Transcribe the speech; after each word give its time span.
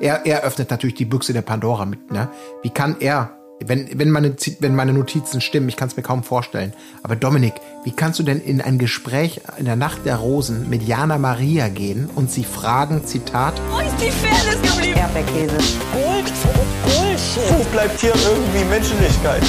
Er, 0.00 0.26
er 0.26 0.42
öffnet 0.42 0.70
natürlich 0.70 0.94
die 0.94 1.04
Büchse 1.04 1.32
der 1.32 1.42
Pandora 1.42 1.84
mit, 1.84 2.10
ne? 2.10 2.28
Wie 2.62 2.70
kann 2.70 2.96
er, 3.00 3.32
wenn, 3.64 3.98
wenn, 3.98 4.10
meine, 4.10 4.36
wenn 4.60 4.76
meine 4.76 4.92
Notizen 4.92 5.40
stimmen, 5.40 5.68
ich 5.68 5.76
kann 5.76 5.88
es 5.88 5.96
mir 5.96 6.04
kaum 6.04 6.22
vorstellen. 6.22 6.72
Aber 7.02 7.16
Dominik, 7.16 7.54
wie 7.82 7.90
kannst 7.90 8.20
du 8.20 8.22
denn 8.22 8.40
in 8.40 8.60
ein 8.60 8.78
Gespräch 8.78 9.40
in 9.58 9.64
der 9.64 9.74
Nacht 9.74 10.06
der 10.06 10.16
Rosen 10.16 10.70
mit 10.70 10.82
Jana 10.82 11.18
Maria 11.18 11.68
gehen 11.68 12.08
und 12.14 12.30
sie 12.30 12.44
fragen, 12.44 13.04
Zitat, 13.04 13.54
Wo 13.72 13.80
ist 13.80 13.96
die 14.00 14.12
Fairness 14.12 14.62
geblieben? 14.62 14.98
Erdbeerkäse. 14.98 15.56
Gold, 15.92 16.32
Bullshit. 16.84 17.58
Wo 17.58 17.64
bleibt 17.72 18.00
hier 18.00 18.14
irgendwie 18.14 18.64
Menschlichkeit? 18.64 19.42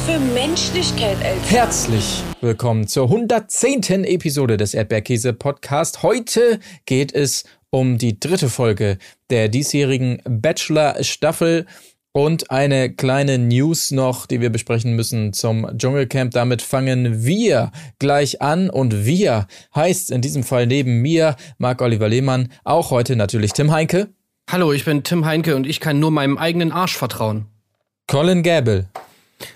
Was 0.00 0.14
für 0.14 0.20
Menschlichkeit, 0.20 1.16
Alter. 1.24 1.50
Herzlich 1.50 2.22
willkommen 2.40 2.86
zur 2.86 3.04
110. 3.04 4.04
Episode 4.04 4.56
des 4.56 4.74
Erdbeerkäse 4.74 5.32
Podcast. 5.32 6.02
Heute 6.02 6.60
geht 6.86 7.12
es 7.12 7.44
um 7.70 7.98
die 7.98 8.18
dritte 8.18 8.48
Folge 8.48 8.98
der 9.30 9.48
diesjährigen 9.48 10.22
Bachelor 10.24 11.02
Staffel 11.02 11.66
und 12.12 12.50
eine 12.50 12.92
kleine 12.92 13.38
News 13.38 13.90
noch, 13.90 14.26
die 14.26 14.40
wir 14.40 14.50
besprechen 14.50 14.94
müssen 14.94 15.32
zum 15.32 15.66
Dschungelcamp. 15.76 16.32
Damit 16.32 16.62
fangen 16.62 17.24
wir 17.24 17.72
gleich 17.98 18.40
an 18.40 18.70
und 18.70 19.04
wir 19.04 19.48
heißt 19.74 20.10
in 20.10 20.22
diesem 20.22 20.44
Fall 20.44 20.66
neben 20.66 21.02
mir 21.02 21.36
Marc-Oliver 21.58 22.08
Lehmann, 22.08 22.48
auch 22.64 22.90
heute 22.90 23.16
natürlich 23.16 23.52
Tim 23.52 23.72
Heinke. 23.72 24.08
Hallo, 24.50 24.72
ich 24.72 24.84
bin 24.84 25.02
Tim 25.02 25.24
Heinke 25.24 25.56
und 25.56 25.66
ich 25.66 25.80
kann 25.80 25.98
nur 25.98 26.10
meinem 26.10 26.38
eigenen 26.38 26.72
Arsch 26.72 26.96
vertrauen. 26.96 27.46
Colin 28.06 28.42
Gable. 28.42 28.88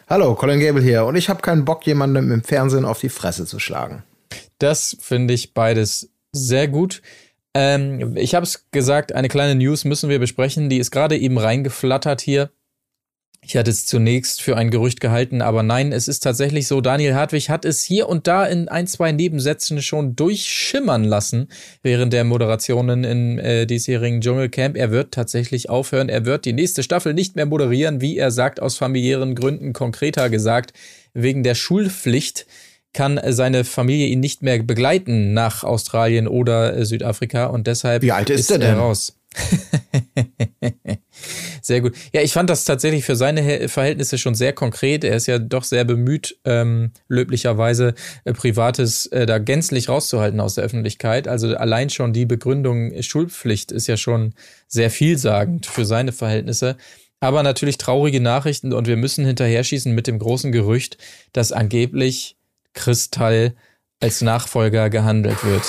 Hallo, 0.08 0.34
Colin 0.34 0.60
Gable 0.60 0.82
hier 0.82 1.04
und 1.04 1.16
ich 1.16 1.28
habe 1.28 1.42
keinen 1.42 1.64
Bock, 1.64 1.86
jemandem 1.86 2.30
im 2.32 2.42
Fernsehen 2.42 2.84
auf 2.84 3.00
die 3.00 3.08
Fresse 3.08 3.46
zu 3.46 3.58
schlagen. 3.58 4.02
Das 4.58 4.96
finde 5.00 5.34
ich 5.34 5.54
beides 5.54 6.10
sehr 6.32 6.68
gut. 6.68 7.02
Ähm, 7.54 8.16
ich 8.16 8.34
habe 8.34 8.44
es 8.44 8.70
gesagt, 8.70 9.14
eine 9.14 9.28
kleine 9.28 9.54
News 9.54 9.84
müssen 9.84 10.10
wir 10.10 10.18
besprechen. 10.18 10.68
Die 10.68 10.78
ist 10.78 10.90
gerade 10.90 11.16
eben 11.16 11.38
reingeflattert 11.38 12.20
hier. 12.20 12.50
Ich 13.46 13.56
hatte 13.56 13.70
es 13.70 13.84
zunächst 13.84 14.40
für 14.40 14.56
ein 14.56 14.70
Gerücht 14.70 15.00
gehalten, 15.00 15.42
aber 15.42 15.62
nein, 15.62 15.92
es 15.92 16.08
ist 16.08 16.20
tatsächlich 16.20 16.66
so. 16.66 16.80
Daniel 16.80 17.14
Hartwig 17.14 17.50
hat 17.50 17.64
es 17.64 17.82
hier 17.82 18.08
und 18.08 18.26
da 18.26 18.46
in 18.46 18.68
ein, 18.68 18.86
zwei 18.86 19.12
Nebensätzen 19.12 19.82
schon 19.82 20.16
durchschimmern 20.16 21.04
lassen 21.04 21.48
während 21.82 22.12
der 22.12 22.24
Moderationen 22.24 23.04
im 23.04 23.38
äh, 23.38 23.66
diesjährigen 23.66 24.22
Dschungelcamp. 24.22 24.76
Er 24.76 24.90
wird 24.90 25.12
tatsächlich 25.12 25.68
aufhören. 25.68 26.08
Er 26.08 26.24
wird 26.24 26.46
die 26.46 26.54
nächste 26.54 26.82
Staffel 26.82 27.12
nicht 27.12 27.36
mehr 27.36 27.46
moderieren, 27.46 28.00
wie 28.00 28.16
er 28.16 28.30
sagt, 28.30 28.62
aus 28.62 28.76
familiären 28.76 29.34
Gründen, 29.34 29.74
konkreter 29.74 30.30
gesagt, 30.30 30.72
wegen 31.12 31.42
der 31.42 31.54
Schulpflicht 31.54 32.46
kann 32.94 33.20
seine 33.26 33.64
Familie 33.64 34.06
ihn 34.06 34.20
nicht 34.20 34.42
mehr 34.42 34.62
begleiten 34.62 35.34
nach 35.34 35.64
Australien 35.64 36.28
oder 36.28 36.76
äh, 36.76 36.86
Südafrika 36.86 37.46
und 37.46 37.66
deshalb 37.66 38.02
Wie 38.02 38.12
alt 38.12 38.30
ist 38.30 38.50
er 38.50 38.58
denn? 38.58 38.76
raus. 38.76 39.16
sehr 41.62 41.80
gut. 41.80 41.94
Ja, 42.12 42.22
ich 42.22 42.32
fand 42.32 42.50
das 42.50 42.64
tatsächlich 42.64 43.04
für 43.04 43.16
seine 43.16 43.68
Verhältnisse 43.68 44.18
schon 44.18 44.34
sehr 44.34 44.52
konkret. 44.52 45.04
Er 45.04 45.16
ist 45.16 45.26
ja 45.26 45.38
doch 45.38 45.64
sehr 45.64 45.84
bemüht, 45.84 46.36
ähm, 46.44 46.92
löblicherweise 47.08 47.94
äh, 48.24 48.32
Privates 48.32 49.06
äh, 49.06 49.26
da 49.26 49.38
gänzlich 49.38 49.88
rauszuhalten 49.88 50.40
aus 50.40 50.54
der 50.54 50.64
Öffentlichkeit. 50.64 51.28
Also 51.28 51.56
allein 51.56 51.90
schon 51.90 52.12
die 52.12 52.26
Begründung 52.26 53.02
Schulpflicht 53.02 53.72
ist 53.72 53.86
ja 53.86 53.96
schon 53.96 54.34
sehr 54.68 54.90
vielsagend 54.90 55.66
für 55.66 55.84
seine 55.84 56.12
Verhältnisse. 56.12 56.76
Aber 57.20 57.42
natürlich 57.42 57.78
traurige 57.78 58.20
Nachrichten 58.20 58.72
und 58.72 58.86
wir 58.86 58.96
müssen 58.96 59.24
hinterher 59.24 59.64
schießen 59.64 59.94
mit 59.94 60.06
dem 60.06 60.18
großen 60.18 60.52
Gerücht, 60.52 60.98
dass 61.32 61.52
angeblich 61.52 62.36
Kristall 62.74 63.54
als 64.00 64.20
Nachfolger 64.20 64.90
gehandelt 64.90 65.42
wird. 65.44 65.62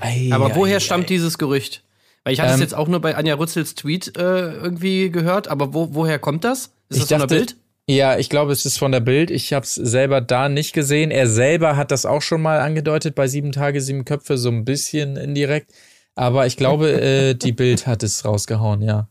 Ei, 0.00 0.28
Aber 0.32 0.50
ei, 0.50 0.56
woher 0.56 0.76
ei. 0.76 0.80
stammt 0.80 1.08
dieses 1.08 1.38
Gerücht? 1.38 1.83
Weil 2.24 2.32
ich 2.32 2.40
hatte 2.40 2.50
es 2.50 2.56
Ähm, 2.56 2.62
jetzt 2.62 2.74
auch 2.74 2.88
nur 2.88 3.00
bei 3.00 3.16
Anja 3.16 3.34
Rützels 3.34 3.74
Tweet 3.74 4.16
äh, 4.16 4.54
irgendwie 4.54 5.10
gehört, 5.10 5.48
aber 5.48 5.74
wo, 5.74 5.94
woher 5.94 6.18
kommt 6.18 6.44
das? 6.44 6.72
Ist 6.88 6.96
Ich 6.96 7.06
das 7.06 7.20
von 7.20 7.28
der 7.28 7.36
Bild? 7.36 7.56
Ja, 7.86 8.16
ich 8.16 8.30
glaube, 8.30 8.52
es 8.52 8.64
ist 8.64 8.78
von 8.78 8.92
der 8.92 9.00
Bild. 9.00 9.30
Ich 9.30 9.52
habe 9.52 9.64
es 9.64 9.74
selber 9.74 10.22
da 10.22 10.48
nicht 10.48 10.72
gesehen. 10.72 11.10
Er 11.10 11.28
selber 11.28 11.76
hat 11.76 11.90
das 11.90 12.06
auch 12.06 12.22
schon 12.22 12.40
mal 12.40 12.60
angedeutet 12.60 13.14
bei 13.14 13.28
Sieben 13.28 13.52
Tage, 13.52 13.82
Sieben 13.82 14.06
Köpfe, 14.06 14.38
so 14.38 14.48
ein 14.48 14.64
bisschen 14.64 15.16
indirekt. 15.16 15.70
Aber 16.14 16.46
ich 16.46 16.56
glaube, 16.56 16.90
äh, 17.02 17.34
die 17.34 17.52
Bild 17.52 17.86
hat 17.86 18.02
es 18.02 18.24
rausgehauen, 18.24 18.80
ja. 18.80 19.08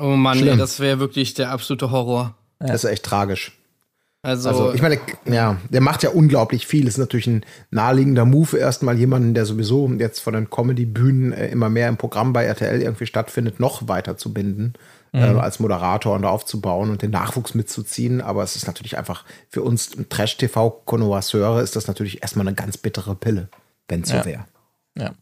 Oh 0.00 0.16
Mann, 0.16 0.38
Schlimm. 0.38 0.58
das 0.58 0.80
wäre 0.80 1.00
wirklich 1.00 1.34
der 1.34 1.50
absolute 1.50 1.90
Horror. 1.90 2.34
Das 2.58 2.84
ist 2.84 2.90
echt 2.90 3.02
tragisch. 3.02 3.52
Also, 4.24 4.48
Also, 4.48 4.72
ich 4.72 4.80
meine, 4.80 5.00
ja, 5.26 5.56
der 5.70 5.80
macht 5.80 6.04
ja 6.04 6.10
unglaublich 6.10 6.64
viel. 6.66 6.86
Ist 6.86 6.96
natürlich 6.96 7.26
ein 7.26 7.44
naheliegender 7.70 8.24
Move, 8.24 8.56
erstmal 8.56 8.96
jemanden, 8.96 9.34
der 9.34 9.46
sowieso 9.46 9.90
jetzt 9.98 10.20
von 10.20 10.34
den 10.34 10.48
Comedy-Bühnen 10.48 11.32
äh, 11.32 11.48
immer 11.48 11.68
mehr 11.68 11.88
im 11.88 11.96
Programm 11.96 12.32
bei 12.32 12.44
RTL 12.44 12.80
irgendwie 12.80 13.06
stattfindet, 13.06 13.58
noch 13.58 13.88
weiter 13.88 14.16
zu 14.16 14.32
binden, 14.32 14.74
äh, 15.12 15.18
als 15.24 15.58
Moderator 15.58 16.14
und 16.14 16.24
aufzubauen 16.24 16.90
und 16.90 17.02
den 17.02 17.10
Nachwuchs 17.10 17.54
mitzuziehen. 17.54 18.20
Aber 18.20 18.44
es 18.44 18.54
ist 18.54 18.68
natürlich 18.68 18.96
einfach 18.96 19.24
für 19.48 19.62
uns 19.62 19.90
Trash-TV-Konnoisseure 20.08 21.60
ist 21.60 21.74
das 21.74 21.88
natürlich 21.88 22.22
erstmal 22.22 22.46
eine 22.46 22.54
ganz 22.54 22.76
bittere 22.78 23.16
Pille, 23.16 23.48
wenn 23.88 24.02
es 24.02 24.10
so 24.10 24.16
Ja. 24.16 24.24
wäre. 24.24 24.44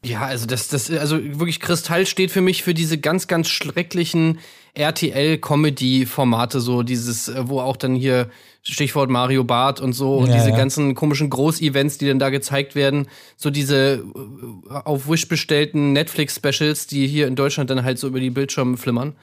ja, 0.05 0.23
also 0.23 0.47
das, 0.47 0.69
das, 0.69 0.91
also 0.91 1.17
wirklich 1.23 1.61
Kristall 1.61 2.05
steht 2.05 2.33
für 2.33 2.41
mich 2.41 2.65
für 2.65 2.75
diese 2.75 2.99
ganz, 2.99 3.29
ganz 3.29 3.49
schrecklichen 3.49 4.41
RTL-Comedy-Formate, 4.75 6.61
so 6.61 6.83
dieses, 6.83 7.29
äh, 7.29 7.49
wo 7.49 7.61
auch 7.61 7.77
dann 7.77 7.95
hier 7.95 8.29
Stichwort 8.63 9.09
Mario 9.11 9.45
Barth 9.45 9.81
und 9.81 9.93
so 9.95 10.19
und 10.19 10.29
Ja, 10.29 10.35
diese 10.35 10.51
ja. 10.51 10.57
ganzen 10.57 10.95
komischen 10.95 11.31
Groß-Events, 11.31 11.99
die 11.99 12.07
dann 12.09 12.19
da 12.19 12.29
gezeigt 12.31 12.75
werden, 12.75 13.09
so 13.37 13.51
diese 13.51 14.05
äh, 14.69 14.73
auf 14.73 15.09
Wish 15.09 15.29
bestellten 15.29 15.93
Netflix-Specials, 15.93 16.87
die 16.87 17.07
hier 17.07 17.27
in 17.27 17.37
Deutschland 17.37 17.71
dann 17.71 17.85
halt 17.85 17.99
so 17.99 18.07
über 18.09 18.21
die 18.21 18.31
Bildschirme 18.31 18.77
flimmern. 18.77 19.15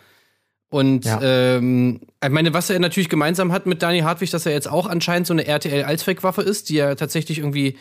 Und 0.69 1.05
Ja. 1.05 1.19
ähm, 1.21 2.01
ich 2.23 2.29
meine, 2.29 2.53
was 2.53 2.69
er 2.69 2.79
natürlich 2.79 3.09
gemeinsam 3.09 3.51
hat 3.51 3.67
mit 3.67 3.81
Dani 3.81 3.99
Hartwig, 3.99 4.31
dass 4.31 4.45
er 4.45 4.51
jetzt 4.51 4.67
auch 4.67 4.87
anscheinend 4.87 5.27
so 5.27 5.33
eine 5.33 5.45
RTL-Allzweckwaffe 5.47 6.41
ist, 6.41 6.69
die 6.69 6.75
ja 6.75 6.95
tatsächlich 6.95 7.37
irgendwie 7.37 7.77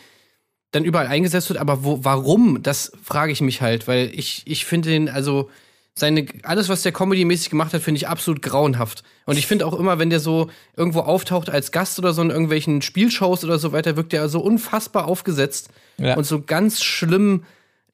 dann 0.71 0.85
überall 0.85 1.07
eingesetzt 1.07 1.49
wird. 1.49 1.59
Aber 1.59 1.83
wo, 1.83 2.03
warum? 2.03 2.61
Das 2.63 2.91
frage 3.03 3.31
ich 3.31 3.41
mich 3.41 3.61
halt, 3.61 3.87
weil 3.87 4.11
ich, 4.13 4.43
ich 4.45 4.65
finde 4.65 4.89
den, 4.89 5.09
also 5.09 5.49
seine, 5.97 6.27
alles, 6.43 6.69
was 6.69 6.83
der 6.83 6.91
Comedy-mäßig 6.91 7.49
gemacht 7.49 7.73
hat, 7.73 7.81
finde 7.81 7.97
ich 7.97 8.07
absolut 8.07 8.43
grauenhaft. 8.43 9.01
Und 9.25 9.39
ich 9.39 9.47
finde 9.47 9.65
auch 9.65 9.73
immer, 9.73 9.97
wenn 9.97 10.11
der 10.11 10.19
so 10.19 10.49
irgendwo 10.75 10.99
auftaucht 10.99 11.49
als 11.49 11.71
Gast 11.71 11.97
oder 11.97 12.13
so 12.13 12.21
in 12.21 12.29
irgendwelchen 12.29 12.83
Spielshows 12.83 13.43
oder 13.43 13.57
so 13.57 13.71
weiter, 13.71 13.97
wirkt 13.97 14.13
der 14.13 14.29
so 14.29 14.39
unfassbar 14.39 15.07
aufgesetzt 15.07 15.69
Ja. 15.97 16.15
und 16.15 16.23
so 16.23 16.43
ganz 16.43 16.83
schlimm 16.83 17.45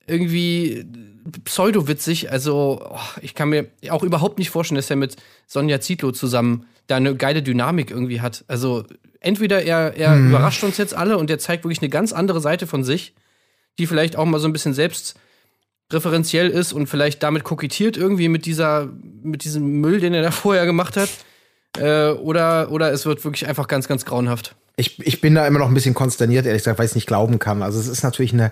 irgendwie 0.05 0.85
pseudowitzig. 1.45 2.29
Also, 2.29 2.85
oh, 2.91 2.99
ich 3.21 3.35
kann 3.35 3.47
mir 3.49 3.67
auch 3.89 4.03
überhaupt 4.03 4.37
nicht 4.37 4.49
vorstellen, 4.49 4.75
dass 4.75 4.89
er 4.89 4.97
mit 4.97 5.15
Sonja 5.47 5.79
Zietlow 5.79 6.11
zusammen 6.11 6.65
da 6.87 6.97
eine 6.97 7.15
geile 7.15 7.41
Dynamik 7.41 7.89
irgendwie 7.89 8.19
hat. 8.19 8.43
Also, 8.49 8.83
entweder 9.21 9.63
er, 9.63 9.95
er 9.95 10.17
überrascht 10.17 10.63
uns 10.65 10.77
jetzt 10.77 10.93
alle 10.93 11.17
und 11.17 11.29
er 11.29 11.39
zeigt 11.39 11.63
wirklich 11.63 11.81
eine 11.81 11.89
ganz 11.89 12.11
andere 12.11 12.41
Seite 12.41 12.67
von 12.67 12.83
sich, 12.83 13.13
die 13.79 13.87
vielleicht 13.87 14.17
auch 14.17 14.25
mal 14.25 14.39
so 14.39 14.47
ein 14.49 14.53
bisschen 14.53 14.73
selbstreferenziell 15.93 16.49
ist 16.49 16.73
und 16.73 16.87
vielleicht 16.87 17.21
damit 17.23 17.43
kokettiert 17.43 17.97
irgendwie 17.97 18.27
mit 18.27 18.45
dieser, 18.45 18.89
mit 19.21 19.43
diesem 19.43 19.79
Müll, 19.79 19.99
den 19.99 20.13
er 20.13 20.23
da 20.23 20.31
vorher 20.31 20.65
gemacht 20.65 20.97
hat. 20.97 21.09
Äh, 21.77 22.11
oder, 22.11 22.71
oder 22.71 22.91
es 22.91 23.05
wird 23.05 23.23
wirklich 23.23 23.47
einfach 23.47 23.67
ganz, 23.67 23.87
ganz 23.87 24.05
grauenhaft. 24.05 24.55
Ich, 24.75 24.99
ich 25.05 25.21
bin 25.21 25.35
da 25.35 25.45
immer 25.45 25.59
noch 25.59 25.67
ein 25.67 25.73
bisschen 25.73 25.93
konsterniert, 25.93 26.45
ehrlich 26.45 26.61
gesagt, 26.61 26.79
weil 26.79 26.85
ich 26.85 26.91
es 26.91 26.95
nicht 26.95 27.07
glauben 27.07 27.39
kann. 27.39 27.61
Also 27.61 27.79
es 27.79 27.87
ist 27.87 28.03
natürlich 28.03 28.33
eine, 28.33 28.51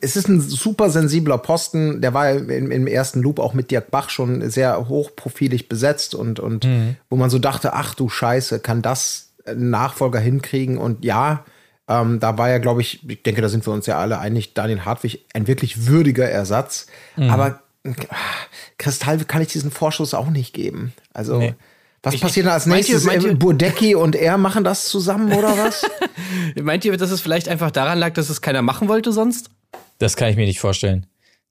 es 0.00 0.16
ist 0.16 0.28
ein 0.28 0.40
super 0.40 0.90
sensibler 0.90 1.38
Posten. 1.38 2.00
Der 2.00 2.14
war 2.14 2.30
im, 2.30 2.70
im 2.70 2.86
ersten 2.88 3.20
Loop 3.20 3.38
auch 3.38 3.54
mit 3.54 3.70
Dirk 3.70 3.90
Bach 3.90 4.10
schon 4.10 4.48
sehr 4.50 4.88
hochprofilig 4.88 5.68
besetzt 5.68 6.14
und, 6.16 6.40
und 6.40 6.66
wo 7.08 7.16
man 7.16 7.30
so 7.30 7.38
dachte, 7.38 7.74
ach 7.74 7.94
du 7.94 8.08
Scheiße, 8.08 8.58
kann 8.58 8.82
das 8.82 9.34
ein 9.44 9.70
Nachfolger 9.70 10.18
hinkriegen? 10.18 10.78
Und 10.78 11.04
ja, 11.04 11.44
ähm, 12.00 12.20
da 12.20 12.38
war 12.38 12.48
ja, 12.50 12.58
glaube 12.58 12.80
ich, 12.80 13.08
ich 13.08 13.22
denke, 13.22 13.42
da 13.42 13.48
sind 13.48 13.66
wir 13.66 13.72
uns 13.72 13.86
ja 13.86 13.98
alle 13.98 14.18
einig, 14.18 14.54
Daniel 14.54 14.84
Hartwig 14.84 15.24
ein 15.34 15.46
wirklich 15.46 15.86
würdiger 15.86 16.28
Ersatz. 16.28 16.86
Aber 17.16 17.60
ah, 17.86 18.14
Kristall 18.78 19.18
kann 19.24 19.42
ich 19.42 19.48
diesen 19.48 19.70
Vorschuss 19.70 20.14
auch 20.14 20.28
nicht 20.30 20.52
geben. 20.54 20.92
Also 21.12 21.38
Nee. 21.38 21.54
was 22.02 22.18
passiert 22.18 22.46
dann 22.46 22.54
als 22.54 22.66
nächstes? 22.66 23.04
meint 23.04 23.22
ihr- 23.24 23.34
Burdecki 23.34 23.94
und 23.94 24.16
er 24.16 24.38
machen 24.38 24.64
das 24.64 24.86
zusammen 24.86 25.32
oder 25.32 25.56
was? 25.58 25.84
Meint 26.62 26.84
ihr, 26.84 26.96
dass 26.96 27.10
es 27.10 27.20
vielleicht 27.20 27.48
einfach 27.48 27.70
daran 27.70 27.98
lag, 27.98 28.12
dass 28.14 28.28
es 28.30 28.40
keiner 28.40 28.62
machen 28.62 28.88
wollte 28.88 29.12
sonst? 29.12 29.50
Das 29.98 30.16
kann 30.16 30.28
ich 30.30 30.36
mir 30.36 30.46
nicht 30.46 30.60
vorstellen. 30.60 31.06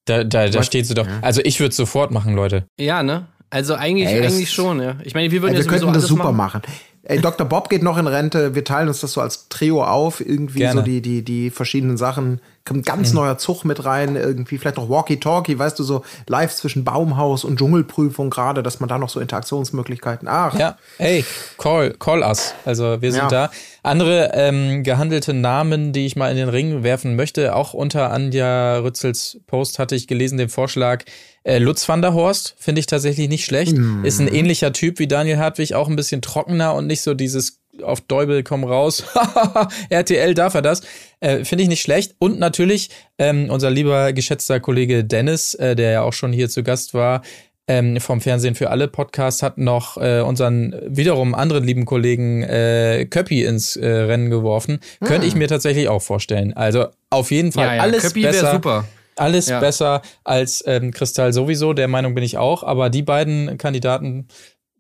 Da, 0.06 0.24
da, 0.24 0.50
da 0.50 0.63
steht 0.63 0.88
sie 0.88 0.94
doch. 0.94 1.07
Also 1.21 1.42
ich 1.44 1.60
würde 1.60 1.69
es 1.69 1.77
sofort 1.77 2.12
machen, 2.12 2.33
Leute. 2.33 2.65
Ja, 2.80 3.04
ne? 3.04 3.27
Also 3.50 3.75
eigentlich, 3.75 4.07
Ey, 4.07 4.21
das- 4.21 4.33
eigentlich 4.33 4.51
schon, 4.51 4.81
ja. 4.81 4.95
Ich 5.04 5.13
meine, 5.13 5.31
wir 5.31 5.42
würden 5.42 5.54
Ey, 5.54 5.60
ja 5.60 5.65
wir 5.65 5.69
könnten 5.69 5.88
das 5.88 5.95
alles 5.98 6.07
super 6.07 6.31
machen. 6.31 6.62
machen. 6.62 6.62
Ey, 7.03 7.19
Dr. 7.19 7.48
Bob 7.48 7.69
geht 7.69 7.81
noch 7.81 7.98
in 7.98 8.06
Rente. 8.06 8.53
Wir 8.53 8.63
teilen 8.63 8.88
uns 8.88 9.00
das 9.00 9.13
so 9.13 9.21
als 9.21 9.50
Trio 9.50 9.83
auf. 9.83 10.19
Irgendwie 10.21 10.59
Gerne. 10.59 10.81
so 10.81 10.86
die, 10.86 11.01
die, 11.01 11.24
die 11.24 11.50
verschiedenen 11.50 11.98
Sachen 11.98 12.42
kommt 12.63 12.81
ein 12.81 12.83
ganz 12.83 13.12
neuer 13.13 13.39
Zug 13.39 13.65
mit 13.65 13.86
rein, 13.86 14.15
irgendwie 14.15 14.59
vielleicht 14.59 14.77
noch 14.77 14.88
Walkie-Talkie, 14.88 15.57
weißt 15.57 15.80
du, 15.80 15.83
so 15.83 16.03
live 16.27 16.53
zwischen 16.53 16.83
Baumhaus 16.83 17.44
und 17.44 17.57
Dschungelprüfung 17.57 18.30
gerade, 18.30 18.62
dass 18.62 18.80
man 18.80 18.88
da 18.88 19.00
noch 19.00 19.09
so 19.09 19.19
Interaktionsmöglichkeiten. 19.19 20.27
Ach, 20.27 20.57
Ja, 20.57 20.77
hey, 20.98 21.25
call, 21.57 21.95
call 21.98 22.21
us. 22.21 22.53
Also 22.65 23.01
wir 23.01 23.12
sind 23.12 23.24
Ja. 23.24 23.48
da. 23.48 23.51
Andere 23.83 24.30
ähm, 24.36 24.83
gehandelte 24.83 25.33
Namen, 25.33 25.92
die 25.92 26.06
ich 26.06 26.15
mal 26.15 26.30
in 26.30 26.38
den 26.38 26.50
Ring 26.50 26.83
werfen 26.83 27.15
möchte, 27.15 27.56
auch 27.56 27.74
unter 27.74 28.12
Anja 28.12 28.77
Rützels 28.77 29.39
Post 29.48 29.80
hatte 29.80 29.95
ich 29.95 30.06
gelesen 30.07 30.38
den 30.38 30.50
Vorschlag, 30.50 31.03
äh, 31.43 31.57
Lutz 31.57 31.88
van 31.88 32.01
der 32.01 32.13
Horst, 32.13 32.55
finde 32.57 32.79
ich 32.79 32.85
tatsächlich 32.85 33.27
nicht 33.29 33.45
schlecht. 33.45 33.75
Ist 34.03 34.19
ein 34.19 34.27
ähnlicher 34.27 34.73
Typ 34.73 34.99
wie 34.99 35.07
Daniel 35.07 35.38
Hartwig, 35.38 35.73
auch 35.73 35.88
ein 35.88 35.95
bisschen 35.95 36.21
trockener 36.21 36.75
und 36.75 36.88
nicht 36.88 37.01
so 37.01 37.13
dieses 37.13 37.59
auf 37.83 38.01
Däubel 38.01 38.43
komm 38.43 38.63
raus. 38.63 39.03
RTL 39.89 40.33
darf 40.33 40.53
er 40.53 40.61
das. 40.61 40.81
Äh, 41.19 41.45
Finde 41.45 41.63
ich 41.63 41.69
nicht 41.69 41.81
schlecht. 41.81 42.15
Und 42.19 42.38
natürlich 42.38 42.89
ähm, 43.17 43.49
unser 43.49 43.71
lieber 43.71 44.13
geschätzter 44.13 44.59
Kollege 44.59 45.03
Dennis, 45.03 45.53
äh, 45.55 45.75
der 45.75 45.91
ja 45.91 46.01
auch 46.01 46.13
schon 46.13 46.33
hier 46.33 46.49
zu 46.49 46.63
Gast 46.63 46.93
war, 46.93 47.21
ähm, 47.67 47.99
vom 48.01 48.19
Fernsehen 48.21 48.55
für 48.55 48.69
alle 48.69 48.88
Podcast, 48.88 49.41
hat 49.41 49.57
noch 49.57 49.97
äh, 49.97 50.19
unseren 50.19 50.75
wiederum 50.85 51.33
anderen 51.33 51.63
lieben 51.63 51.85
Kollegen 51.85 52.43
äh, 52.43 53.07
Köppi 53.09 53.45
ins 53.45 53.77
äh, 53.77 53.88
Rennen 53.88 54.29
geworfen. 54.29 54.79
Könnte 55.03 55.25
ich 55.25 55.35
mir 55.35 55.47
tatsächlich 55.47 55.88
auch 55.88 56.01
vorstellen. 56.01 56.53
Also 56.53 56.88
auf 57.09 57.31
jeden 57.31 57.51
Fall 57.51 57.65
Ja, 57.67 57.75
ja, 57.75 57.81
alles 57.83 58.03
Köppi 58.03 58.23
besser. 58.23 58.51
super. 58.51 58.85
Alles 59.16 59.48
Ja. 59.50 59.60
besser 59.60 60.02
als 60.24 60.63
ähm, 60.66 60.92
Kristall 60.92 61.34
sowieso, 61.34 61.74
der 61.74 61.88
Meinung 61.88 62.16
bin 62.16 62.24
ich 62.24 62.38
auch. 62.38 62.63
Aber 62.63 62.90
die 62.90 63.04
beiden 63.04 63.58
Kandidaten 63.58 64.28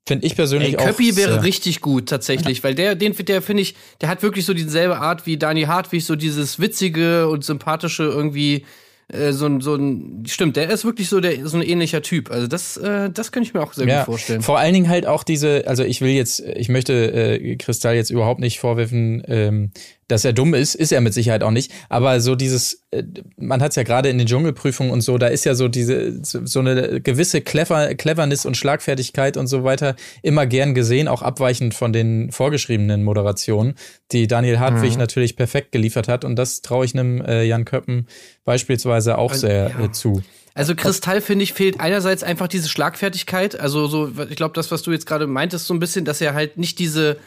finde 0.07 0.25
ich 0.25 0.35
persönlich 0.35 0.73
Ey, 0.73 0.77
auch. 0.77 0.85
Köppi 0.85 1.15
wäre 1.15 1.33
sehr- 1.33 1.43
richtig 1.43 1.81
gut, 1.81 2.09
tatsächlich, 2.09 2.63
weil 2.63 2.73
der, 2.75 2.95
den, 2.95 3.13
der 3.15 3.41
finde 3.41 3.61
ich, 3.61 3.75
der 4.01 4.09
hat 4.09 4.23
wirklich 4.23 4.45
so 4.45 4.53
dieselbe 4.53 4.97
Art 4.97 5.25
wie 5.25 5.37
Dani 5.37 5.63
Hartwig, 5.63 6.03
so 6.05 6.15
dieses 6.15 6.59
witzige 6.59 7.27
und 7.29 7.45
sympathische 7.45 8.03
irgendwie, 8.03 8.65
äh, 9.09 9.31
so 9.31 9.45
ein, 9.45 9.61
so 9.61 9.75
ein, 9.75 10.23
stimmt, 10.27 10.55
der 10.55 10.69
ist 10.71 10.85
wirklich 10.85 11.07
so 11.07 11.19
der, 11.19 11.47
so 11.47 11.57
ein 11.57 11.63
ähnlicher 11.63 12.01
Typ. 12.01 12.31
Also 12.31 12.47
das, 12.47 12.77
äh, 12.77 13.09
das 13.11 13.31
könnte 13.31 13.47
ich 13.49 13.53
mir 13.53 13.61
auch 13.61 13.73
sehr 13.73 13.85
gut 13.85 14.05
vorstellen. 14.05 14.41
Vor 14.41 14.57
allen 14.57 14.73
Dingen 14.73 14.89
halt 14.89 15.05
auch 15.05 15.23
diese, 15.23 15.67
also 15.67 15.83
ich 15.83 16.01
will 16.01 16.11
jetzt, 16.11 16.39
ich 16.39 16.69
möchte 16.69 16.93
äh, 17.13 17.55
Kristall 17.57 17.95
jetzt 17.95 18.09
überhaupt 18.09 18.39
nicht 18.39 18.59
vorwerfen, 18.59 19.21
ähm, 19.27 19.71
dass 20.11 20.25
er 20.25 20.33
dumm 20.33 20.53
ist, 20.53 20.75
ist 20.75 20.91
er 20.91 21.01
mit 21.01 21.13
Sicherheit 21.13 21.43
auch 21.43 21.51
nicht. 21.51 21.71
Aber 21.89 22.19
so 22.19 22.35
dieses, 22.35 22.83
äh, 22.91 23.03
man 23.37 23.61
hat 23.61 23.71
es 23.71 23.75
ja 23.75 23.83
gerade 23.83 24.09
in 24.09 24.17
den 24.17 24.27
Dschungelprüfungen 24.27 24.91
und 24.91 25.01
so, 25.01 25.17
da 25.17 25.27
ist 25.27 25.45
ja 25.45 25.55
so 25.55 25.67
diese, 25.67 26.19
so 26.23 26.59
eine 26.59 27.01
gewisse 27.01 27.41
Clever, 27.41 27.95
Cleverness 27.95 28.45
und 28.45 28.57
Schlagfertigkeit 28.57 29.37
und 29.37 29.47
so 29.47 29.63
weiter 29.63 29.95
immer 30.21 30.45
gern 30.45 30.73
gesehen, 30.73 31.07
auch 31.07 31.21
abweichend 31.21 31.73
von 31.73 31.93
den 31.93 32.31
vorgeschriebenen 32.31 33.03
Moderationen, 33.03 33.75
die 34.11 34.27
Daniel 34.27 34.59
Hartwig 34.59 34.97
natürlich 34.97 35.35
perfekt 35.35 35.71
geliefert 35.71 36.07
hat. 36.07 36.25
Und 36.25 36.35
das 36.35 36.61
traue 36.61 36.85
ich 36.85 36.93
einem 36.93 37.21
äh, 37.21 37.43
Jan 37.43 37.65
Köppen 37.65 38.07
beispielsweise 38.43 39.17
auch 39.17 39.31
Also, 39.31 39.47
sehr 39.47 39.69
ja. 39.69 39.85
äh, 39.85 39.91
zu. 39.91 40.21
Also 40.53 40.75
Kristall, 40.75 41.21
finde 41.21 41.43
ich, 41.43 41.53
fehlt 41.53 41.79
einerseits 41.79 42.23
einfach 42.23 42.49
diese 42.49 42.67
Schlagfertigkeit. 42.67 43.57
Also 43.57 43.87
so, 43.87 44.11
ich 44.29 44.35
glaube, 44.35 44.53
das, 44.53 44.69
was 44.69 44.81
du 44.81 44.91
jetzt 44.91 45.05
gerade 45.05 45.27
meintest, 45.27 45.67
so 45.67 45.73
ein 45.73 45.79
bisschen, 45.79 46.03
dass 46.03 46.19
er 46.19 46.33
halt 46.33 46.57
nicht 46.57 46.79
diese, 46.79 47.17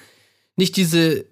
nicht 0.57 0.77
diese, 0.77 1.25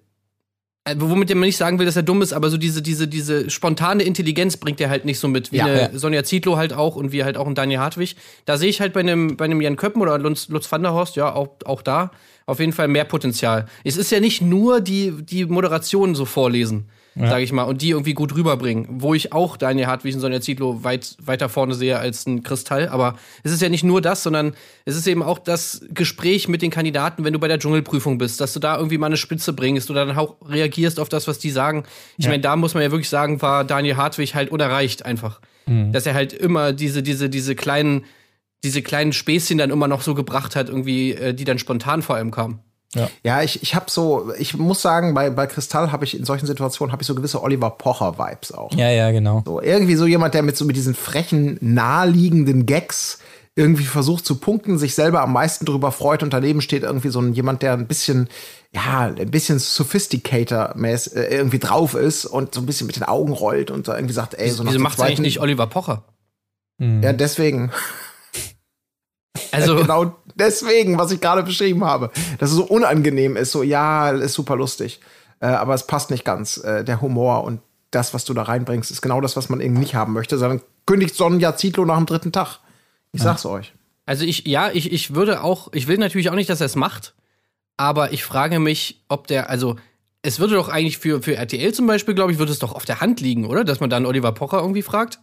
womit 0.97 1.29
man 1.29 1.39
nicht 1.41 1.57
sagen 1.57 1.79
will, 1.79 1.85
dass 1.85 1.95
er 1.95 2.03
dumm 2.03 2.21
ist, 2.21 2.33
aber 2.33 2.49
so 2.49 2.57
diese, 2.57 2.81
diese, 2.81 3.07
diese 3.07 3.49
spontane 3.49 4.03
Intelligenz 4.03 4.57
bringt 4.57 4.81
er 4.81 4.89
halt 4.89 5.05
nicht 5.05 5.19
so 5.19 5.27
mit, 5.27 5.51
wie 5.51 5.57
Ja, 5.57 5.65
eine 5.65 5.81
ja. 5.81 5.89
Sonja 5.97 6.23
Zietlow 6.23 6.57
halt 6.57 6.73
auch 6.73 6.95
und 6.95 7.11
wie 7.11 7.23
halt 7.23 7.37
auch 7.37 7.47
ein 7.47 7.55
Daniel 7.55 7.79
Hartwig. 7.79 8.15
Da 8.45 8.57
sehe 8.57 8.69
ich 8.69 8.81
halt 8.81 8.93
bei 8.93 8.99
einem, 8.99 9.37
bei 9.37 9.45
einem 9.45 9.61
Jan 9.61 9.77
Köppen 9.77 10.01
oder 10.01 10.17
Lutz, 10.17 10.49
Lutz 10.49 10.69
van 10.71 10.83
der 10.83 10.93
Horst, 10.93 11.15
ja, 11.15 11.33
auch, 11.33 11.49
auch 11.65 11.81
da 11.81 12.11
auf 12.45 12.59
jeden 12.59 12.73
Fall 12.73 12.87
mehr 12.87 13.05
Potenzial. 13.05 13.67
Es 13.83 13.95
ist 13.97 14.11
ja 14.11 14.19
nicht 14.19 14.41
nur 14.41 14.81
die, 14.81 15.13
die 15.21 15.45
Moderation 15.45 16.15
so 16.15 16.25
vorlesen, 16.25 16.89
sage 17.15 17.43
ich 17.43 17.51
mal, 17.51 17.63
und 17.63 17.81
die 17.81 17.91
irgendwie 17.91 18.13
gut 18.13 18.35
rüberbringen, 18.35 18.87
wo 18.89 19.13
ich 19.13 19.33
auch 19.33 19.57
Daniel 19.57 19.87
Hartwig 19.87 20.15
und 20.15 20.21
Sonja 20.21 20.41
Zietlow 20.41 20.83
weit 20.83 21.15
weiter 21.23 21.47
vorne 21.47 21.75
sehe 21.75 21.99
als 21.99 22.25
ein 22.25 22.43
Kristall. 22.43 22.89
Aber 22.89 23.15
es 23.43 23.51
ist 23.51 23.61
ja 23.61 23.69
nicht 23.69 23.83
nur 23.83 24.01
das, 24.01 24.23
sondern 24.23 24.53
es 24.85 24.95
ist 24.95 25.07
eben 25.07 25.21
auch 25.21 25.39
das 25.39 25.85
Gespräch 25.89 26.47
mit 26.47 26.61
den 26.61 26.71
Kandidaten, 26.71 27.23
wenn 27.23 27.33
du 27.33 27.39
bei 27.39 27.47
der 27.47 27.59
Dschungelprüfung 27.59 28.17
bist, 28.17 28.41
dass 28.41 28.53
du 28.53 28.59
da 28.59 28.77
irgendwie 28.77 28.97
mal 28.97 29.07
eine 29.07 29.17
Spitze 29.17 29.53
bringst 29.53 29.91
oder 29.91 30.05
dann 30.05 30.17
auch 30.17 30.37
reagierst 30.47 30.99
auf 30.99 31.09
das, 31.09 31.27
was 31.27 31.37
die 31.39 31.51
sagen. 31.51 31.83
Ich 32.17 32.27
meine, 32.27 32.41
da 32.41 32.55
muss 32.55 32.73
man 32.73 32.81
ja 32.81 32.91
wirklich 32.91 33.09
sagen, 33.09 33.41
war 33.41 33.63
Daniel 33.63 33.97
Hartwig 33.97 34.33
halt 34.33 34.49
unerreicht 34.49 35.05
einfach. 35.05 35.39
Dass 35.91 36.05
er 36.05 36.13
halt 36.13 36.33
immer 36.33 36.73
diese, 36.73 37.03
diese, 37.03 37.29
diese 37.29 37.55
kleinen, 37.55 38.05
diese 38.63 38.81
kleinen 38.81 39.13
Späßchen 39.13 39.57
dann 39.57 39.69
immer 39.69 39.87
noch 39.87 40.01
so 40.01 40.13
gebracht 40.15 40.55
hat, 40.55 40.67
irgendwie, 40.69 41.13
äh, 41.13 41.33
die 41.33 41.45
dann 41.45 41.59
spontan 41.59 42.01
vor 42.01 42.15
allem 42.15 42.31
kamen. 42.31 42.59
Ja, 43.23 43.41
ich, 43.41 43.63
ich 43.63 43.75
habe 43.75 43.85
so, 43.89 44.31
ich 44.37 44.55
muss 44.55 44.81
sagen, 44.81 45.13
bei, 45.13 45.29
bei 45.29 45.47
Kristall 45.47 45.91
habe 45.91 46.05
ich 46.05 46.17
in 46.17 46.25
solchen 46.25 46.45
Situationen 46.45 46.91
habe 46.91 47.01
ich 47.01 47.07
so 47.07 47.15
gewisse 47.15 47.41
Oliver 47.41 47.71
Pocher-Vibes 47.71 48.51
auch. 48.51 48.73
Ja, 48.73 48.89
ja, 48.89 49.11
genau. 49.11 49.43
So, 49.45 49.61
irgendwie 49.61 49.95
so 49.95 50.05
jemand, 50.05 50.33
der 50.33 50.43
mit 50.43 50.57
so 50.57 50.65
mit 50.65 50.75
diesen 50.75 50.95
frechen, 50.95 51.57
naheliegenden 51.61 52.65
Gags 52.65 53.19
irgendwie 53.55 53.85
versucht 53.85 54.25
zu 54.25 54.37
punkten, 54.37 54.79
sich 54.79 54.95
selber 54.95 55.21
am 55.21 55.33
meisten 55.33 55.65
drüber 55.65 55.91
freut 55.91 56.23
und 56.23 56.33
daneben 56.33 56.61
steht 56.61 56.83
irgendwie 56.83 57.09
so 57.09 57.19
ein 57.19 57.33
jemand, 57.33 57.61
der 57.61 57.73
ein 57.73 57.87
bisschen, 57.87 58.27
ja, 58.73 59.01
ein 59.01 59.29
bisschen 59.29 59.59
sophisticator-mäßig 59.59 61.15
äh, 61.15 61.35
irgendwie 61.35 61.59
drauf 61.59 61.93
ist 61.93 62.25
und 62.25 62.55
so 62.55 62.61
ein 62.61 62.65
bisschen 62.65 62.87
mit 62.87 62.95
den 62.95 63.03
Augen 63.03 63.31
rollt 63.31 63.69
und 63.69 63.87
da 63.87 63.95
irgendwie 63.95 64.13
sagt, 64.13 64.33
ey, 64.33 64.49
so 64.49 64.63
Wieso 64.63 64.71
der 64.71 64.81
macht 64.81 64.99
eigentlich 64.99 65.19
nicht 65.19 65.39
Oliver 65.39 65.67
Pocher? 65.67 66.03
Ja, 66.79 67.13
deswegen. 67.13 67.71
Also, 69.51 69.75
genau 69.81 70.15
deswegen, 70.35 70.97
was 70.97 71.11
ich 71.11 71.21
gerade 71.21 71.43
beschrieben 71.43 71.83
habe. 71.83 72.11
Dass 72.39 72.49
es 72.51 72.55
so 72.55 72.65
unangenehm 72.65 73.35
ist, 73.35 73.51
so, 73.51 73.63
ja, 73.63 74.09
ist 74.09 74.33
super 74.33 74.55
lustig. 74.55 74.99
Äh, 75.39 75.47
aber 75.47 75.73
es 75.73 75.87
passt 75.87 76.09
nicht 76.09 76.25
ganz. 76.25 76.57
Äh, 76.57 76.83
der 76.83 77.01
Humor 77.01 77.43
und 77.43 77.61
das, 77.91 78.13
was 78.13 78.25
du 78.25 78.33
da 78.33 78.43
reinbringst, 78.43 78.91
ist 78.91 79.01
genau 79.01 79.21
das, 79.21 79.35
was 79.35 79.49
man 79.49 79.61
eben 79.61 79.75
nicht 79.75 79.95
haben 79.95 80.13
möchte, 80.13 80.37
sondern 80.37 80.61
kündigt 80.85 81.15
Sonja 81.15 81.55
Zietlow 81.55 81.85
nach 81.85 81.97
dem 81.97 82.05
dritten 82.05 82.31
Tag. 82.31 82.59
Ich 83.11 83.21
sag's 83.21 83.45
euch. 83.45 83.73
also 84.05 84.25
ich, 84.25 84.47
ja, 84.47 84.71
ich, 84.71 84.91
ich 84.91 85.13
würde 85.13 85.43
auch, 85.43 85.71
ich 85.71 85.87
will 85.87 85.97
natürlich 85.97 86.29
auch 86.29 86.35
nicht, 86.35 86.49
dass 86.49 86.61
er 86.61 86.65
es 86.65 86.75
macht, 86.75 87.13
aber 87.77 88.11
ich 88.11 88.23
frage 88.23 88.59
mich, 88.59 89.03
ob 89.07 89.27
der, 89.27 89.49
also, 89.49 89.75
es 90.23 90.39
würde 90.39 90.55
doch 90.55 90.69
eigentlich 90.69 90.97
für, 90.97 91.21
für 91.21 91.35
RTL 91.35 91.73
zum 91.73 91.85
Beispiel, 91.85 92.15
glaube 92.15 92.31
ich, 92.31 92.39
würde 92.39 92.51
es 92.51 92.59
doch 92.59 92.73
auf 92.73 92.85
der 92.85 93.01
Hand 93.01 93.19
liegen, 93.19 93.45
oder? 93.45 93.63
Dass 93.63 93.81
man 93.81 93.89
dann 93.89 94.05
Oliver 94.05 94.31
Pocher 94.31 94.59
irgendwie 94.59 94.81
fragt. 94.81 95.19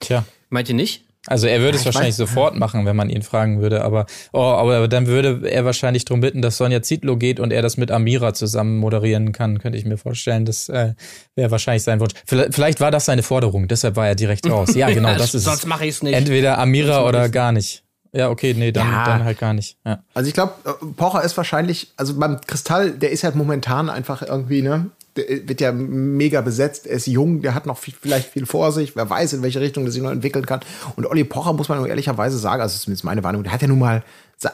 Tja. 0.00 0.24
Meint 0.48 0.68
ihr 0.68 0.74
nicht? 0.74 1.04
Also 1.28 1.46
er 1.46 1.60
würde 1.60 1.76
es 1.76 1.82
ich 1.82 1.86
wahrscheinlich 1.86 2.14
weiß- 2.14 2.18
sofort 2.18 2.56
machen, 2.56 2.84
wenn 2.84 2.96
man 2.96 3.08
ihn 3.08 3.22
fragen 3.22 3.60
würde, 3.60 3.84
aber 3.84 4.06
oh, 4.32 4.40
aber 4.40 4.88
dann 4.88 5.06
würde 5.06 5.48
er 5.48 5.64
wahrscheinlich 5.64 6.04
darum 6.04 6.20
bitten, 6.20 6.42
dass 6.42 6.56
Sonja 6.56 6.82
Zietlow 6.82 7.16
geht 7.16 7.38
und 7.38 7.52
er 7.52 7.62
das 7.62 7.76
mit 7.76 7.92
Amira 7.92 8.34
zusammen 8.34 8.78
moderieren 8.78 9.30
kann, 9.32 9.58
könnte 9.60 9.78
ich 9.78 9.84
mir 9.84 9.98
vorstellen. 9.98 10.44
Das 10.44 10.68
äh, 10.68 10.94
wäre 11.36 11.50
wahrscheinlich 11.52 11.84
sein 11.84 12.00
Wunsch. 12.00 12.12
Vielleicht, 12.26 12.54
vielleicht 12.54 12.80
war 12.80 12.90
das 12.90 13.04
seine 13.04 13.22
Forderung, 13.22 13.68
deshalb 13.68 13.94
war 13.94 14.08
er 14.08 14.14
direkt 14.16 14.50
raus. 14.50 14.74
Ja, 14.74 14.90
genau, 14.92 15.10
Ja, 15.10 15.16
das 15.18 15.34
ist 15.34 15.44
sonst 15.44 15.60
es. 15.60 15.66
mache 15.66 15.84
ich 15.84 15.90
es 15.94 16.02
nicht. 16.02 16.14
Entweder 16.14 16.58
Amira 16.58 17.06
oder 17.06 17.28
gar 17.28 17.52
nicht. 17.52 17.84
Ja, 18.14 18.28
okay, 18.28 18.52
nee, 18.54 18.72
dann, 18.72 18.90
Ja. 18.90 19.04
dann 19.06 19.24
halt 19.24 19.38
gar 19.38 19.54
nicht. 19.54 19.76
Ja. 19.86 20.02
Also 20.12 20.26
ich 20.28 20.34
glaube, 20.34 20.52
Pocher 20.96 21.22
ist 21.22 21.34
wahrscheinlich, 21.36 21.92
also 21.96 22.18
beim 22.18 22.40
Kristall, 22.42 22.90
der 22.90 23.10
ist 23.10 23.24
halt 23.24 23.36
momentan 23.36 23.88
einfach 23.88 24.22
irgendwie, 24.22 24.60
ne? 24.60 24.90
Der 25.16 25.46
wird 25.46 25.60
ja 25.60 25.72
mega 25.72 26.40
besetzt, 26.40 26.86
er 26.86 26.96
ist 26.96 27.06
jung, 27.06 27.42
der 27.42 27.54
hat 27.54 27.66
noch 27.66 27.76
viel, 27.76 27.94
vielleicht 28.00 28.28
viel 28.30 28.46
vor 28.46 28.72
sich, 28.72 28.96
wer 28.96 29.10
weiß, 29.10 29.34
in 29.34 29.42
welche 29.42 29.60
Richtung 29.60 29.84
der 29.84 29.92
sich 29.92 30.02
noch 30.02 30.10
entwickeln 30.10 30.46
kann. 30.46 30.60
Und 30.96 31.06
Olli 31.06 31.24
Pocher, 31.24 31.52
muss 31.52 31.68
man 31.68 31.84
ehrlicherweise 31.84 32.38
sagen, 32.38 32.62
also 32.62 32.78
zumindest 32.78 33.04
meine 33.04 33.22
Wahrnehmung, 33.22 33.44
der 33.44 33.52
hat 33.52 33.60
ja 33.60 33.68
nun 33.68 33.78
mal, 33.78 34.02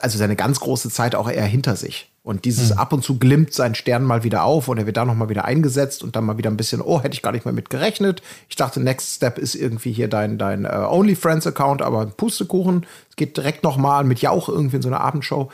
also 0.00 0.19
seine 0.19 0.36
ganz 0.36 0.58
große 0.60 0.91
Zeit 0.91 1.15
auch 1.15 1.31
eher 1.31 1.44
hinter 1.44 1.77
sich. 1.77 2.10
Und 2.29 2.44
dieses 2.44 2.72
ab 2.77 2.93
und 2.93 3.03
zu 3.03 3.19
glimmt 3.19 3.55
sein 3.55 3.74
Stern 3.74 4.03
mal 4.03 4.22
wieder 4.22 4.44
auf 4.44 4.69
und 4.69 4.77
er 4.77 4.84
wird 4.84 4.98
da 4.98 5.06
noch 5.06 5.15
mal 5.15 5.31
wieder 5.31 5.46
eingesetzt 5.46 6.05
und 6.05 6.15
dann 6.15 6.24
mal 6.24 6.36
wieder 6.36 6.50
ein 6.50 6.58
bisschen, 6.58 6.82
oh, 6.82 7.00
hätte 7.03 7.15
ich 7.15 7.22
gar 7.22 7.32
nicht 7.32 7.46
mehr 7.46 7.55
mit 7.55 7.70
gerechnet. 7.70 8.20
Ich 8.50 8.56
dachte, 8.56 8.81
Next 8.81 9.17
Step 9.17 9.38
ist 9.38 9.55
irgendwie 9.55 9.93
hier 9.93 10.08
dein, 10.08 10.36
dein 10.36 10.67
äh, 10.67 10.69
OnlyFriends-Account, 10.69 11.81
aber 11.81 12.05
Pustekuchen. 12.05 12.84
Es 13.08 13.17
geht 13.17 13.38
direkt 13.38 13.62
noch 13.62 13.79
mal 13.79 14.05
mit 14.05 14.20
Jauch 14.20 14.50
irgendwie 14.50 14.77
in 14.77 14.82
so 14.82 14.88
eine 14.88 15.00
Abendshow. 15.00 15.50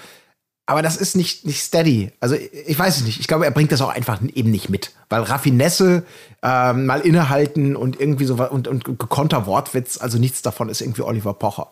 Aber 0.66 0.80
das 0.80 0.96
ist 0.96 1.14
nicht, 1.14 1.44
nicht 1.44 1.60
steady. 1.60 2.10
Also 2.20 2.36
ich, 2.36 2.78
weiß 2.78 2.96
es 2.98 3.04
nicht. 3.04 3.20
Ich 3.20 3.26
glaube, 3.26 3.44
er 3.44 3.50
bringt 3.50 3.70
das 3.70 3.82
auch 3.82 3.90
einfach 3.90 4.20
eben 4.34 4.50
nicht 4.50 4.70
mit. 4.70 4.92
Weil 5.10 5.20
Raffinesse, 5.22 6.04
ähm, 6.42 6.86
mal 6.86 7.00
innehalten 7.02 7.76
und 7.76 8.00
irgendwie 8.00 8.24
so 8.24 8.34
und, 8.36 8.66
und 8.66 8.84
gekonnter 8.84 9.44
Wortwitz, 9.46 9.98
also 10.00 10.16
nichts 10.18 10.40
davon 10.40 10.70
ist 10.70 10.80
irgendwie 10.80 11.02
Oliver 11.02 11.34
Pocher. 11.34 11.68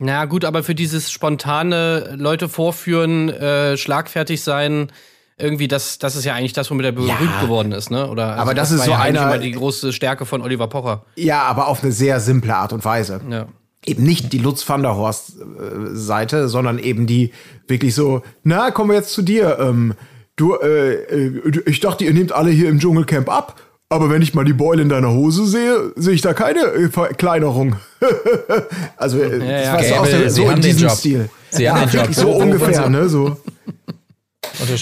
Na 0.00 0.24
gut, 0.24 0.44
aber 0.44 0.64
für 0.64 0.74
dieses 0.74 1.12
spontane 1.12 2.14
Leute 2.16 2.48
vorführen, 2.48 3.28
äh, 3.28 3.76
schlagfertig 3.76 4.42
sein, 4.42 4.90
irgendwie, 5.38 5.68
das, 5.68 5.98
das 5.98 6.16
ist 6.16 6.24
ja 6.24 6.34
eigentlich 6.34 6.52
das, 6.52 6.68
womit 6.70 6.86
er 6.86 6.92
berühmt 6.92 7.10
Ja. 7.20 7.40
geworden 7.40 7.70
ist, 7.72 7.90
ne? 7.90 8.08
Oder 8.10 8.36
Aber 8.36 8.54
das 8.54 8.70
ist 8.72 8.80
war 8.80 8.84
so 8.86 8.90
ja 8.92 8.98
einer- 8.98 9.22
immer 9.22 9.38
die 9.38 9.52
große 9.52 9.92
Stärke 9.92 10.26
von 10.26 10.42
Oliver 10.42 10.66
Pocher. 10.66 11.04
Ja, 11.14 11.42
aber 11.44 11.68
auf 11.68 11.82
eine 11.82 11.92
sehr 11.92 12.18
simple 12.20 12.54
Art 12.54 12.72
und 12.72 12.84
Weise. 12.84 13.20
Ja. 13.30 13.46
Eben 13.84 14.04
nicht 14.04 14.32
die 14.32 14.38
Lutz 14.38 14.68
van 14.68 14.82
der 14.82 14.96
Horst 14.96 15.40
äh, 15.40 15.94
Seite, 15.94 16.48
sondern 16.48 16.78
eben 16.78 17.06
die 17.06 17.32
wirklich 17.66 17.94
so, 17.94 18.22
na, 18.44 18.70
kommen 18.70 18.90
wir 18.90 18.96
jetzt 18.96 19.12
zu 19.12 19.22
dir. 19.22 19.58
Ähm, 19.60 19.94
du, 20.36 20.54
äh, 20.54 20.92
äh, 20.94 21.62
ich 21.66 21.80
dachte, 21.80 22.04
ihr 22.04 22.12
nehmt 22.12 22.32
alle 22.32 22.50
hier 22.50 22.68
im 22.68 22.78
Dschungelcamp 22.78 23.28
ab. 23.28 23.60
Aber 23.88 24.08
wenn 24.08 24.22
ich 24.22 24.32
mal 24.32 24.46
die 24.46 24.54
Beule 24.54 24.80
in 24.80 24.88
deiner 24.88 25.12
Hose 25.12 25.46
sehe, 25.46 25.92
sehe 25.96 26.14
ich 26.14 26.22
da 26.22 26.32
keine 26.32 26.60
äh, 26.60 26.88
Verkleinerung. 26.88 27.76
also, 28.96 29.18
äh, 29.20 29.38
das 29.38 29.88
ja. 29.88 29.96
du, 29.96 30.00
aus 30.00 30.08
der, 30.08 30.30
so 30.30 30.48
in 30.48 30.62
diesem 30.62 30.88
Job. 30.88 30.96
Stil. 30.96 31.28
Sie 31.50 31.64
ja, 31.64 31.74
haben 31.74 31.80
den 31.80 31.90
Job. 31.90 31.94
wirklich 31.94 32.16
so 32.16 32.30
ungefähr, 32.30 32.88
ne? 32.88 33.08
So. 33.10 33.36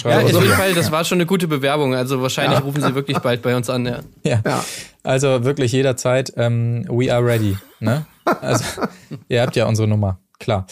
Ja, 0.05 0.21
auf 0.21 0.33
jeden 0.33 0.53
Fall, 0.53 0.75
das 0.75 0.93
war 0.93 1.05
schon 1.05 1.17
eine 1.17 1.27
gute 1.27 1.49
Bewerbung. 1.49 1.95
Also 1.95 2.23
wahrscheinlich 2.23 2.63
rufen 2.63 2.83
sie 2.83 2.95
wirklich 2.95 3.19
bald 3.19 3.43
bei 3.43 3.57
uns 3.57 3.69
an. 3.69 3.87
Ja. 3.87 4.01
Ja. 4.23 4.41
Ja. 4.45 4.65
Also 5.03 5.45
wirklich 5.45 5.73
jederzeit, 5.73 6.33
ähm, 6.37 6.85
we 6.89 7.13
are 7.13 7.25
ready. 7.25 7.57
Ne? 7.81 8.07
Also, 8.41 8.65
ihr 9.29 9.43
habt 9.43 9.57
ja 9.57 9.67
unsere 9.67 9.89
Nummer, 9.89 10.19
klar. 10.39 10.67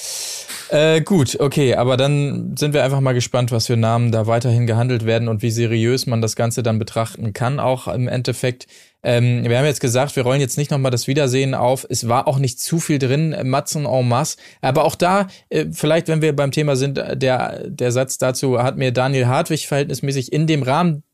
Äh, 0.70 1.00
gut, 1.00 1.40
okay, 1.40 1.74
aber 1.76 1.96
dann 1.96 2.54
sind 2.58 2.74
wir 2.74 2.84
einfach 2.84 3.00
mal 3.00 3.14
gespannt, 3.14 3.52
was 3.52 3.66
für 3.66 3.76
Namen 3.76 4.12
da 4.12 4.26
weiterhin 4.26 4.66
gehandelt 4.66 5.06
werden 5.06 5.28
und 5.28 5.40
wie 5.40 5.50
seriös 5.50 6.06
man 6.06 6.20
das 6.20 6.36
Ganze 6.36 6.62
dann 6.62 6.78
betrachten 6.78 7.32
kann, 7.32 7.58
auch 7.58 7.88
im 7.88 8.06
Endeffekt. 8.06 8.66
Ähm, 9.02 9.44
wir 9.48 9.56
haben 9.56 9.64
jetzt 9.64 9.80
gesagt, 9.80 10.16
wir 10.16 10.24
rollen 10.24 10.40
jetzt 10.40 10.58
nicht 10.58 10.70
nochmal 10.70 10.90
das 10.90 11.06
Wiedersehen 11.06 11.54
auf. 11.54 11.86
Es 11.88 12.08
war 12.08 12.28
auch 12.28 12.38
nicht 12.38 12.60
zu 12.60 12.80
viel 12.80 12.98
drin, 12.98 13.34
Matzen 13.44 13.86
en 13.86 14.08
masse. 14.08 14.36
Aber 14.60 14.84
auch 14.84 14.96
da, 14.96 15.28
äh, 15.48 15.66
vielleicht, 15.72 16.08
wenn 16.08 16.20
wir 16.20 16.34
beim 16.34 16.50
Thema 16.50 16.76
sind, 16.76 16.98
der, 16.98 17.68
der 17.68 17.92
Satz 17.92 18.18
dazu 18.18 18.62
hat 18.62 18.76
mir 18.76 18.92
Daniel 18.92 19.26
Hartwig 19.26 19.68
verhältnismäßig 19.68 20.32
in 20.32 20.46
dem 20.46 20.62
Rahmen 20.62 21.04